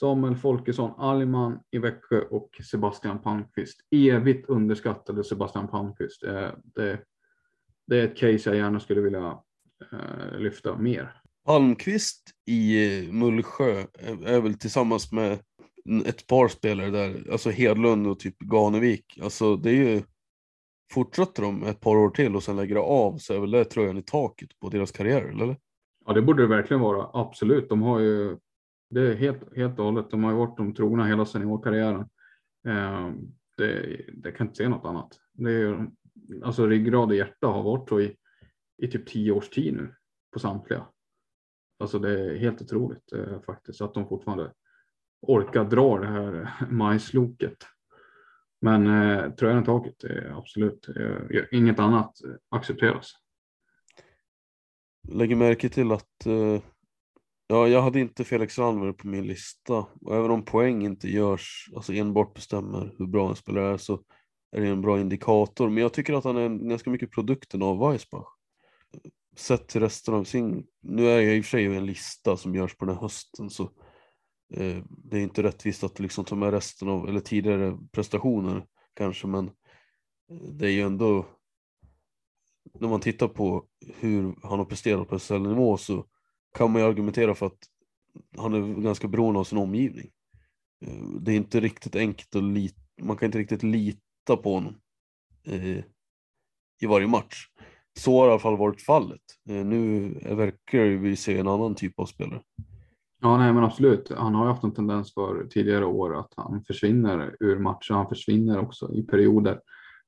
Samuel 0.00 0.36
Folkesson 0.36 0.94
Alman 0.98 1.58
i 1.70 1.78
Växjö 1.78 2.20
och 2.20 2.60
Sebastian 2.70 3.18
Palmqvist. 3.18 3.80
Evigt 3.90 4.48
underskattade 4.48 5.24
Sebastian 5.24 5.68
Palmqvist. 5.68 6.22
Eh, 6.24 6.50
det, 6.64 6.98
det 7.86 8.00
är 8.00 8.04
ett 8.04 8.16
case 8.16 8.50
jag 8.50 8.56
gärna 8.56 8.80
skulle 8.80 9.00
vilja 9.00 9.38
eh, 9.92 10.38
lyfta 10.38 10.78
mer. 10.78 11.20
Palmqvist 11.44 12.30
i 12.46 13.08
Mullsjö 13.12 13.84
är 14.24 14.40
väl 14.40 14.54
tillsammans 14.54 15.12
med 15.12 15.38
ett 16.06 16.26
par 16.26 16.48
spelare 16.48 16.90
där, 16.90 17.30
alltså 17.32 17.50
Hedlund 17.50 18.06
och 18.06 18.18
typ 18.18 18.38
Ganevik. 18.38 19.18
Alltså 19.22 19.56
det 19.56 19.70
är 19.70 19.74
ju, 19.74 20.02
fortsätter 20.92 21.42
de 21.42 21.62
ett 21.62 21.80
par 21.80 21.96
år 21.96 22.10
till 22.10 22.36
och 22.36 22.42
sen 22.42 22.56
lägger 22.56 22.74
det 22.74 22.80
av 22.80 23.18
så 23.18 23.34
är 23.34 23.40
väl 23.40 23.50
det 23.50 23.64
tröjan 23.64 23.98
i 23.98 24.02
taket 24.02 24.48
på 24.60 24.68
deras 24.68 24.92
karriär, 24.92 25.22
eller? 25.22 25.56
Ja, 26.06 26.12
det 26.12 26.22
borde 26.22 26.42
det 26.42 26.48
verkligen 26.48 26.80
vara. 26.80 27.10
Absolut. 27.12 27.68
De 27.68 27.82
har 27.82 28.00
ju, 28.00 28.36
det 28.90 29.00
är 29.00 29.14
helt, 29.14 29.56
helt 29.56 29.78
och 29.78 29.84
hållet, 29.84 30.10
de 30.10 30.24
har 30.24 30.30
ju 30.30 30.36
varit 30.36 30.56
de 30.56 30.74
trogna 30.74 31.06
hela 31.06 31.26
seniorkarriären. 31.26 32.08
Eh, 32.66 33.12
det, 33.56 34.00
det 34.12 34.32
kan 34.32 34.46
inte 34.46 34.56
säga 34.56 34.68
något 34.68 34.84
annat. 34.84 35.18
Det 35.32 35.50
är, 35.50 35.90
alltså 36.42 36.66
ryggrad 36.66 37.08
och 37.08 37.16
hjärta 37.16 37.46
har 37.46 37.62
varit 37.62 37.88
så 37.88 38.00
i, 38.00 38.16
i 38.82 38.88
typ 38.88 39.06
tio 39.06 39.32
års 39.32 39.48
tid 39.48 39.74
nu 39.74 39.94
på 40.32 40.38
samtliga. 40.38 40.86
Alltså 41.78 41.98
det 41.98 42.20
är 42.20 42.36
helt 42.36 42.62
otroligt 42.62 43.12
eh, 43.12 43.40
faktiskt 43.40 43.80
att 43.80 43.94
de 43.94 44.08
fortfarande 44.08 44.52
orkar 45.26 45.64
dra 45.64 45.98
det 45.98 46.06
här 46.06 46.54
majsloket. 46.70 47.56
Men 48.60 48.86
eh, 48.86 49.30
tröjan 49.30 49.62
i 49.62 49.66
taket, 49.66 50.04
är 50.04 50.38
absolut. 50.38 50.88
Eh, 50.88 51.42
inget 51.52 51.78
annat 51.78 52.12
accepteras. 52.48 53.12
Lägger 55.08 55.36
märke 55.36 55.68
till 55.68 55.92
att 55.92 56.26
eh, 56.26 56.62
ja, 57.46 57.68
jag 57.68 57.82
hade 57.82 58.00
inte 58.00 58.24
Felix 58.24 58.58
Randberg 58.58 58.92
på 58.92 59.06
min 59.06 59.26
lista 59.26 59.86
och 60.00 60.16
även 60.16 60.30
om 60.30 60.44
poäng 60.44 60.84
inte 60.84 61.08
görs, 61.08 61.70
alltså 61.76 61.92
enbart 61.92 62.34
bestämmer 62.34 62.94
hur 62.98 63.06
bra 63.06 63.28
en 63.28 63.36
spelare 63.36 63.72
är 63.72 63.76
så 63.76 64.00
är 64.54 64.60
det 64.60 64.68
en 64.68 64.80
bra 64.80 65.00
indikator. 65.00 65.70
Men 65.70 65.82
jag 65.82 65.92
tycker 65.92 66.14
att 66.14 66.24
han 66.24 66.36
är 66.36 66.68
ganska 66.68 66.90
mycket 66.90 67.10
produkten 67.10 67.62
av 67.62 67.78
Weissbach. 67.78 68.28
Sett 69.36 69.68
till 69.68 69.80
resten 69.80 70.14
av 70.14 70.24
sin, 70.24 70.66
nu 70.82 71.08
är 71.08 71.20
jag 71.20 71.36
i 71.36 71.40
och 71.40 71.44
för 71.44 71.50
sig 71.50 71.64
en 71.64 71.86
lista 71.86 72.36
som 72.36 72.54
görs 72.54 72.76
på 72.76 72.84
den 72.84 72.94
här 72.94 73.02
hösten 73.02 73.50
så 73.50 73.70
Eh, 74.54 74.82
det 74.88 75.18
är 75.18 75.22
inte 75.22 75.42
rättvist 75.42 75.84
att 75.84 76.00
liksom 76.00 76.24
ta 76.24 76.34
med 76.34 76.50
resten 76.50 76.88
av, 76.88 77.08
eller 77.08 77.20
tidigare 77.20 77.78
prestationer 77.92 78.66
kanske, 78.94 79.26
men 79.26 79.46
eh, 80.30 80.48
det 80.52 80.66
är 80.66 80.70
ju 80.70 80.80
ändå 80.80 81.26
när 82.80 82.88
man 82.88 83.00
tittar 83.00 83.28
på 83.28 83.64
hur 84.00 84.34
han 84.42 84.58
har 84.58 84.64
presterat 84.64 85.08
på 85.08 85.18
SHL-nivå 85.18 85.76
så 85.76 86.06
kan 86.54 86.70
man 86.70 86.82
ju 86.82 86.88
argumentera 86.88 87.34
för 87.34 87.46
att 87.46 87.58
han 88.36 88.54
är 88.54 88.82
ganska 88.82 89.08
beroende 89.08 89.40
av 89.40 89.44
sin 89.44 89.58
omgivning. 89.58 90.10
Eh, 90.86 91.06
det 91.20 91.32
är 91.32 91.36
inte 91.36 91.60
riktigt 91.60 91.96
enkelt 91.96 92.36
att 92.36 92.44
lita, 92.44 92.80
man 93.02 93.16
kan 93.16 93.26
inte 93.26 93.38
riktigt 93.38 93.62
lita 93.62 94.36
på 94.42 94.54
honom 94.54 94.80
eh, 95.46 95.84
i 96.80 96.86
varje 96.88 97.06
match. 97.06 97.48
Så 97.98 98.20
har 98.20 98.26
i 98.26 98.30
alla 98.30 98.38
fall 98.38 98.56
varit 98.56 98.82
fallet. 98.82 99.22
Eh, 99.48 99.64
nu 99.64 100.08
verkar 100.14 100.84
vi 100.84 101.16
se 101.16 101.38
en 101.38 101.48
annan 101.48 101.74
typ 101.74 101.98
av 101.98 102.06
spelare. 102.06 102.42
Ja, 103.24 103.36
nej, 103.36 103.52
men 103.52 103.64
absolut. 103.64 104.12
Han 104.16 104.34
har 104.34 104.44
ju 104.44 104.50
haft 104.50 104.64
en 104.64 104.74
tendens 104.74 105.14
för 105.14 105.46
tidigare 105.50 105.84
år 105.84 106.18
att 106.18 106.32
han 106.36 106.64
försvinner 106.64 107.36
ur 107.40 107.58
matcher. 107.58 107.94
Han 107.94 108.08
försvinner 108.08 108.58
också 108.58 108.92
i 108.94 109.02
perioder 109.02 109.60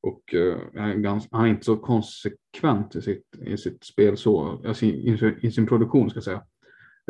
och 0.02 0.34
uh, 0.34 0.56
är 0.74 0.94
ganska, 0.94 1.36
han 1.36 1.46
är 1.46 1.50
inte 1.50 1.64
så 1.64 1.76
konsekvent 1.76 2.96
i 2.96 3.02
sitt, 3.02 3.36
i 3.46 3.56
sitt 3.56 3.84
spel 3.84 4.16
så, 4.16 4.62
alltså 4.66 4.84
i, 4.84 5.18
i, 5.42 5.50
sin 5.50 5.66
produktion 5.66 6.10
ska 6.10 6.16
jag 6.16 6.24
säga. 6.24 6.42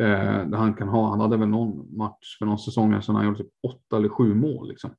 Uh, 0.01 0.51
där 0.51 0.57
han 0.57 0.74
kan 0.74 0.89
ha, 0.89 1.11
han 1.11 1.20
hade 1.20 1.37
väl 1.37 1.49
någon 1.49 1.97
match 1.97 2.39
för 2.39 2.47
någon 2.47 2.59
säsong 2.59 3.03
sedan 3.03 3.15
han 3.15 3.24
gjorde 3.24 3.39
typ 3.39 3.53
åtta 3.62 3.97
eller 3.97 4.09
sju 4.09 4.35
mål 4.35 4.69
liksom. 4.69 4.91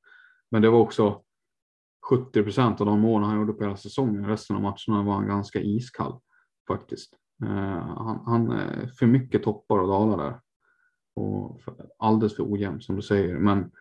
Men 0.52 0.62
det 0.62 0.70
var 0.70 0.80
också 0.80 1.22
70 2.10 2.44
procent 2.44 2.82
av 2.82 2.88
de 2.88 3.00
mål 3.00 3.24
han 3.24 3.38
gjorde 3.38 3.54
på 3.54 3.64
hela 3.64 3.78
säsongen. 3.78 4.26
Resten 4.26 4.56
av 4.56 4.62
matcherna 4.62 5.04
var 5.04 5.14
han 5.14 5.28
ganska 5.28 5.62
iskall 5.62 6.20
faktiskt. 6.68 7.14
Uh, 7.44 7.78
han, 7.80 8.24
han 8.26 8.52
är 8.52 8.88
för 9.00 9.06
mycket 9.06 9.44
toppar 9.44 9.80
och 9.80 9.88
dalar 9.88 10.18
där 10.18 10.40
och 11.18 11.62
alldeles 11.98 12.36
för 12.36 12.52
ojämnt 12.54 12.84
som 12.84 12.96
du 12.96 13.02
säger. 13.02 13.40
Men 13.40 13.72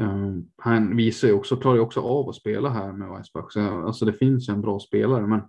um, 0.00 0.50
han 0.56 0.96
visar 0.96 1.28
ju 1.28 1.34
också, 1.34 1.56
klarar 1.56 1.76
ju 1.76 1.82
också 1.82 2.00
av 2.00 2.28
att 2.28 2.36
spela 2.36 2.68
här 2.68 2.92
med 2.92 3.08
Weissbach. 3.08 3.52
Så, 3.52 3.60
alltså 3.60 4.04
det 4.04 4.12
finns 4.12 4.48
ju 4.48 4.52
en 4.52 4.60
bra 4.60 4.80
spelare, 4.80 5.26
men 5.26 5.40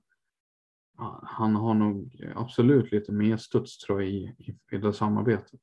han 1.24 1.56
har 1.56 1.74
nog 1.74 2.32
absolut 2.36 2.92
lite 2.92 3.12
mer 3.12 3.38
studs 3.38 3.78
tror 3.78 4.02
jag 4.02 4.12
i, 4.12 4.36
i, 4.38 4.76
i 4.76 4.78
det 4.78 4.94
samarbetet. 4.94 5.62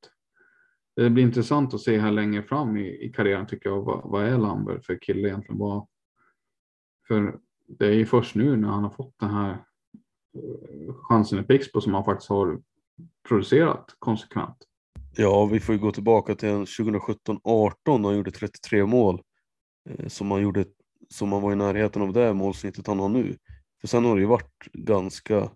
Det 0.95 1.09
blir 1.09 1.23
intressant 1.23 1.73
att 1.73 1.81
se 1.81 1.99
här 1.99 2.11
längre 2.11 2.43
fram 2.43 2.77
i, 2.77 3.05
i 3.05 3.13
karriären 3.13 3.47
tycker 3.47 3.69
jag. 3.69 3.81
Vad, 3.81 4.01
vad 4.03 4.25
är 4.25 4.37
Lambert 4.37 4.85
för 4.85 5.01
kille 5.01 5.27
egentligen? 5.27 5.57
Vad, 5.57 5.87
för 7.07 7.39
det 7.67 7.85
är 7.85 7.93
ju 7.93 8.05
först 8.05 8.35
nu 8.35 8.57
när 8.57 8.67
han 8.67 8.83
har 8.83 8.89
fått 8.89 9.19
den 9.19 9.29
här 9.29 9.51
eh, 10.33 10.93
chansen 10.93 11.39
i 11.39 11.43
Pixbo 11.43 11.81
som 11.81 11.93
han 11.93 12.05
faktiskt 12.05 12.29
har 12.29 12.61
producerat 13.27 13.95
konsekvent. 13.99 14.67
Ja, 15.15 15.45
vi 15.45 15.59
får 15.59 15.75
ju 15.75 15.81
gå 15.81 15.91
tillbaka 15.91 16.35
till 16.35 16.49
2017-18 16.49 17.71
när 17.85 18.09
han 18.09 18.17
gjorde 18.17 18.31
33 18.31 18.85
mål. 18.85 19.21
Eh, 19.89 20.07
som 20.07 20.31
han, 20.31 20.41
gjorde, 20.41 20.65
som 21.09 21.31
han 21.31 21.41
var 21.41 21.51
i 21.51 21.55
närheten 21.55 22.01
av 22.01 22.13
det 22.13 22.33
målsnittet 22.33 22.87
han 22.87 22.99
har 22.99 23.09
nu. 23.09 23.35
För 23.81 23.87
sen 23.87 24.05
har 24.05 24.15
det 24.15 24.21
ju 24.21 24.27
varit 24.27 24.67
ganska, 24.73 25.49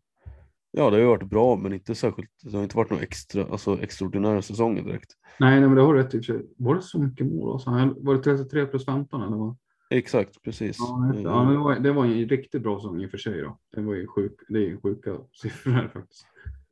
ja 0.71 0.89
det 0.89 0.95
har 0.95 0.97
ju 0.97 1.05
varit 1.05 1.29
bra 1.29 1.55
men 1.55 1.73
inte 1.73 1.95
särskilt, 1.95 2.29
det 2.43 2.57
har 2.57 2.63
inte 2.63 2.77
varit 2.77 2.89
några 2.89 3.03
extra, 3.03 3.45
alltså 3.45 3.81
extraordinära 3.81 4.41
säsonger 4.41 4.83
direkt. 4.83 5.11
Nej, 5.39 5.59
nej 5.59 5.69
men 5.69 5.75
det 5.75 5.81
har 5.81 5.93
du 5.93 6.03
rätt 6.03 6.13
i. 6.13 6.41
Var 6.57 6.75
det 6.75 6.81
så 6.81 6.99
mycket 6.99 7.27
mål? 7.27 7.53
Alltså, 7.53 7.69
var 7.97 8.13
det 8.15 8.23
33 8.23 8.65
plus 8.65 8.85
15 8.85 9.21
eller 9.21 9.37
vad? 9.37 9.57
Exakt, 9.89 10.41
precis. 10.41 10.77
Ja, 10.79 11.13
ja 11.15 11.43
det, 11.51 11.57
var, 11.57 11.79
det 11.79 11.91
var 11.91 12.05
en 12.05 12.29
riktigt 12.29 12.63
bra 12.63 12.79
säsong 12.79 13.01
i 13.01 13.05
och 13.05 13.11
för 13.11 13.17
sig. 13.17 13.41
Då. 13.41 13.59
Det 13.75 13.81
var 13.81 13.93
ju 13.93 14.07
sjuk, 14.07 14.33
det 14.47 14.57
är 14.57 14.67
ju 14.67 14.81
sjuka 14.81 15.17
siffror 15.41 15.89
faktiskt. 15.93 16.25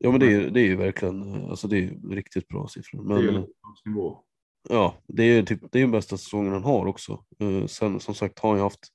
Ja 0.06 0.12
men 0.12 0.20
det 0.20 0.34
är, 0.34 0.50
det 0.50 0.62
är 0.62 0.66
ju 0.66 0.76
verkligen, 0.76 1.46
alltså 1.50 1.68
det 1.68 1.78
är 1.78 2.10
riktigt 2.10 2.48
bra 2.48 2.68
siffror. 2.68 3.04
Men, 3.04 3.26
det 3.26 3.30
är 3.30 3.48
nivå. 3.86 4.24
Ja, 4.70 4.96
det 5.08 5.24
är 5.24 5.44
typ, 5.44 5.60
det 5.72 5.80
är 5.80 5.82
den 5.82 5.92
bästa 5.92 6.18
säsongen 6.18 6.54
han 6.54 6.64
har 6.64 6.86
också. 6.86 7.26
Eh, 7.40 7.66
sen 7.66 8.00
som 8.00 8.16
sagt 8.16 8.40
har 8.40 8.50
han 8.50 8.58
ju 8.58 8.64
haft 8.64 8.88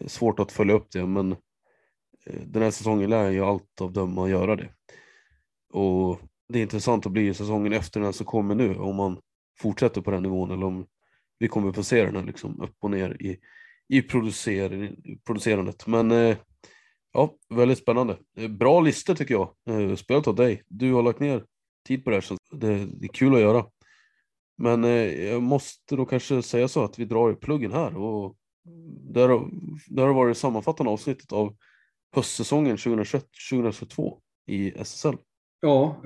eh, 0.00 0.06
svårt 0.06 0.40
att 0.40 0.52
följa 0.52 0.74
upp 0.74 0.90
det, 0.90 1.06
men 1.06 1.32
eh, 2.26 2.40
den 2.46 2.62
här 2.62 2.70
säsongen 2.70 3.10
lär 3.10 3.30
ju 3.30 3.40
allt 3.40 3.80
av 3.80 3.92
döma 3.92 4.28
göra 4.28 4.56
det. 4.56 4.72
Och 5.72 6.20
det 6.48 6.58
är 6.58 6.62
intressant 6.62 7.06
att 7.06 7.12
bli 7.12 7.34
säsongen 7.34 7.72
efter 7.72 8.00
den 8.00 8.12
som 8.12 8.26
kommer 8.26 8.54
nu, 8.54 8.74
om 8.74 8.96
man 8.96 9.20
fortsätter 9.58 10.00
på 10.00 10.10
den 10.10 10.22
nivån 10.22 10.50
eller 10.50 10.66
om 10.66 10.86
vi 11.38 11.48
kommer 11.48 11.72
få 11.72 11.82
se 11.82 12.04
den 12.04 12.16
här 12.16 12.24
liksom 12.24 12.60
upp 12.60 12.76
och 12.80 12.90
ner 12.90 13.22
i, 13.22 13.38
i 13.88 14.02
producer, 14.02 14.96
producerandet. 15.26 15.86
Men 15.86 16.36
Ja, 17.12 17.36
väldigt 17.48 17.78
spännande. 17.78 18.18
Eh, 18.36 18.48
bra 18.48 18.80
listor 18.80 19.14
tycker 19.14 19.34
jag. 19.34 19.54
Eh, 19.68 19.94
Spelat 19.94 20.28
av 20.28 20.34
dig. 20.34 20.62
Du 20.68 20.92
har 20.92 21.02
lagt 21.02 21.20
ner 21.20 21.44
tid 21.86 22.04
på 22.04 22.10
det 22.10 22.16
här 22.16 22.20
så 22.20 22.36
det, 22.50 22.68
är 22.68 23.08
kul 23.12 23.34
att 23.34 23.40
göra. 23.40 23.66
Men 24.58 24.84
eh, 24.84 25.30
jag 25.30 25.42
måste 25.42 25.96
då 25.96 26.04
kanske 26.04 26.42
säga 26.42 26.68
så 26.68 26.84
att 26.84 26.98
vi 26.98 27.04
drar 27.04 27.32
i 27.32 27.34
pluggen 27.34 27.72
här 27.72 27.96
och 27.96 28.36
där, 29.12 29.28
där 29.88 30.06
har 30.06 30.14
varit 30.14 30.36
sammanfattande 30.36 30.92
avsnittet 30.92 31.32
av 31.32 31.56
höstsäsongen 32.14 32.76
2021-2022 32.76 34.18
i 34.46 34.70
SSL. 34.70 35.16
Ja, 35.60 36.02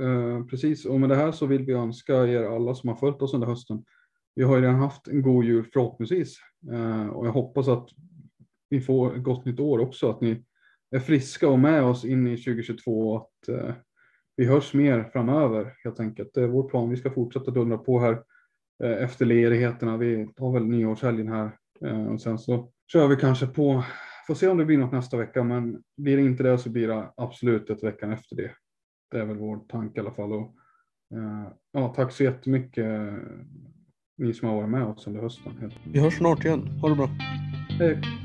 precis. 0.51 0.85
Och 0.85 1.01
med 1.01 1.09
det 1.09 1.17
här 1.17 1.33
så 1.33 1.47
vill 1.47 1.65
vi 1.65 1.73
önska 1.73 2.15
er 2.15 2.43
alla 2.43 2.75
som 2.75 2.89
har 2.89 2.97
följt 2.97 3.23
oss 3.23 3.35
under 3.35 3.47
hösten. 3.47 3.85
Vi 4.35 4.43
har 4.43 4.57
ju 4.57 4.63
redan 4.63 4.81
haft 4.81 5.09
en 5.09 5.23
god 5.23 5.45
jul 5.45 5.67
förhoppningsvis 5.73 6.37
och 7.13 7.27
jag 7.27 7.33
hoppas 7.33 7.69
att 7.69 7.89
vi 8.69 8.81
får 8.81 9.17
ett 9.17 9.23
gott 9.23 9.45
nytt 9.45 9.61
år 9.61 9.79
också, 9.79 10.11
att 10.11 10.21
ni 10.21 10.45
är 10.97 11.01
friska 11.01 11.49
och 11.49 11.59
med 11.59 11.83
oss 11.83 12.05
in 12.05 12.27
i 12.27 12.37
2022 12.37 13.13
och 13.13 13.17
att 13.17 13.49
eh, 13.49 13.75
vi 14.37 14.45
hörs 14.45 14.75
mer 14.75 15.05
framöver 15.13 15.75
helt 15.85 16.01
enkelt. 16.01 16.31
Det 16.35 16.43
är 16.43 16.49
vår 16.49 16.69
plan. 16.69 16.91
Vi 16.91 16.97
ska 16.97 17.11
fortsätta 17.11 17.51
dundra 17.51 17.79
på 17.79 18.01
här 18.01 18.23
eh, 18.85 19.05
efter 19.05 19.27
ledigheterna. 19.27 19.97
Vi 19.97 20.29
tar 20.37 20.53
väl 20.53 20.65
nyårshelgen 20.65 21.29
här 21.29 21.51
eh, 21.85 22.07
och 22.07 22.21
sen 22.21 22.39
så 22.39 22.71
kör 22.93 23.09
vi 23.09 23.17
kanske 23.17 23.47
på. 23.47 23.85
Får 24.27 24.35
se 24.35 24.49
om 24.49 24.59
det 24.59 24.65
blir 24.65 24.79
något 24.79 24.93
nästa 24.93 25.17
vecka, 25.17 25.45
men 25.45 25.83
blir 25.97 26.17
det 26.17 26.23
inte 26.23 26.43
det 26.43 26.59
så 26.59 26.71
blir 26.71 26.89
det 26.89 27.13
absolut 27.17 27.71
ett 27.71 27.85
veckan 27.85 28.13
efter 28.13 28.37
det. 28.37 28.51
Det 29.11 29.19
är 29.19 29.25
väl 29.25 29.37
vår 29.37 29.59
tanke 29.69 30.01
i 30.01 30.01
alla 30.01 30.15
fall. 30.15 30.33
Och, 30.33 30.55
eh, 31.15 31.53
ja, 31.73 31.89
tack 31.97 32.13
så 32.13 32.25
jättemycket 32.25 33.13
ni 34.19 34.35
som 34.35 34.49
har 34.49 34.57
varit 34.57 34.71
med 34.71 34.85
oss 34.85 35.07
under 35.07 35.21
hösten. 35.21 35.73
Vi 35.93 36.01
hörs 36.01 36.19
snart 36.19 36.45
igen. 36.45 36.67
Ha 36.67 36.89
det 36.89 36.95
bra. 36.95 37.09
Hej. 37.79 38.24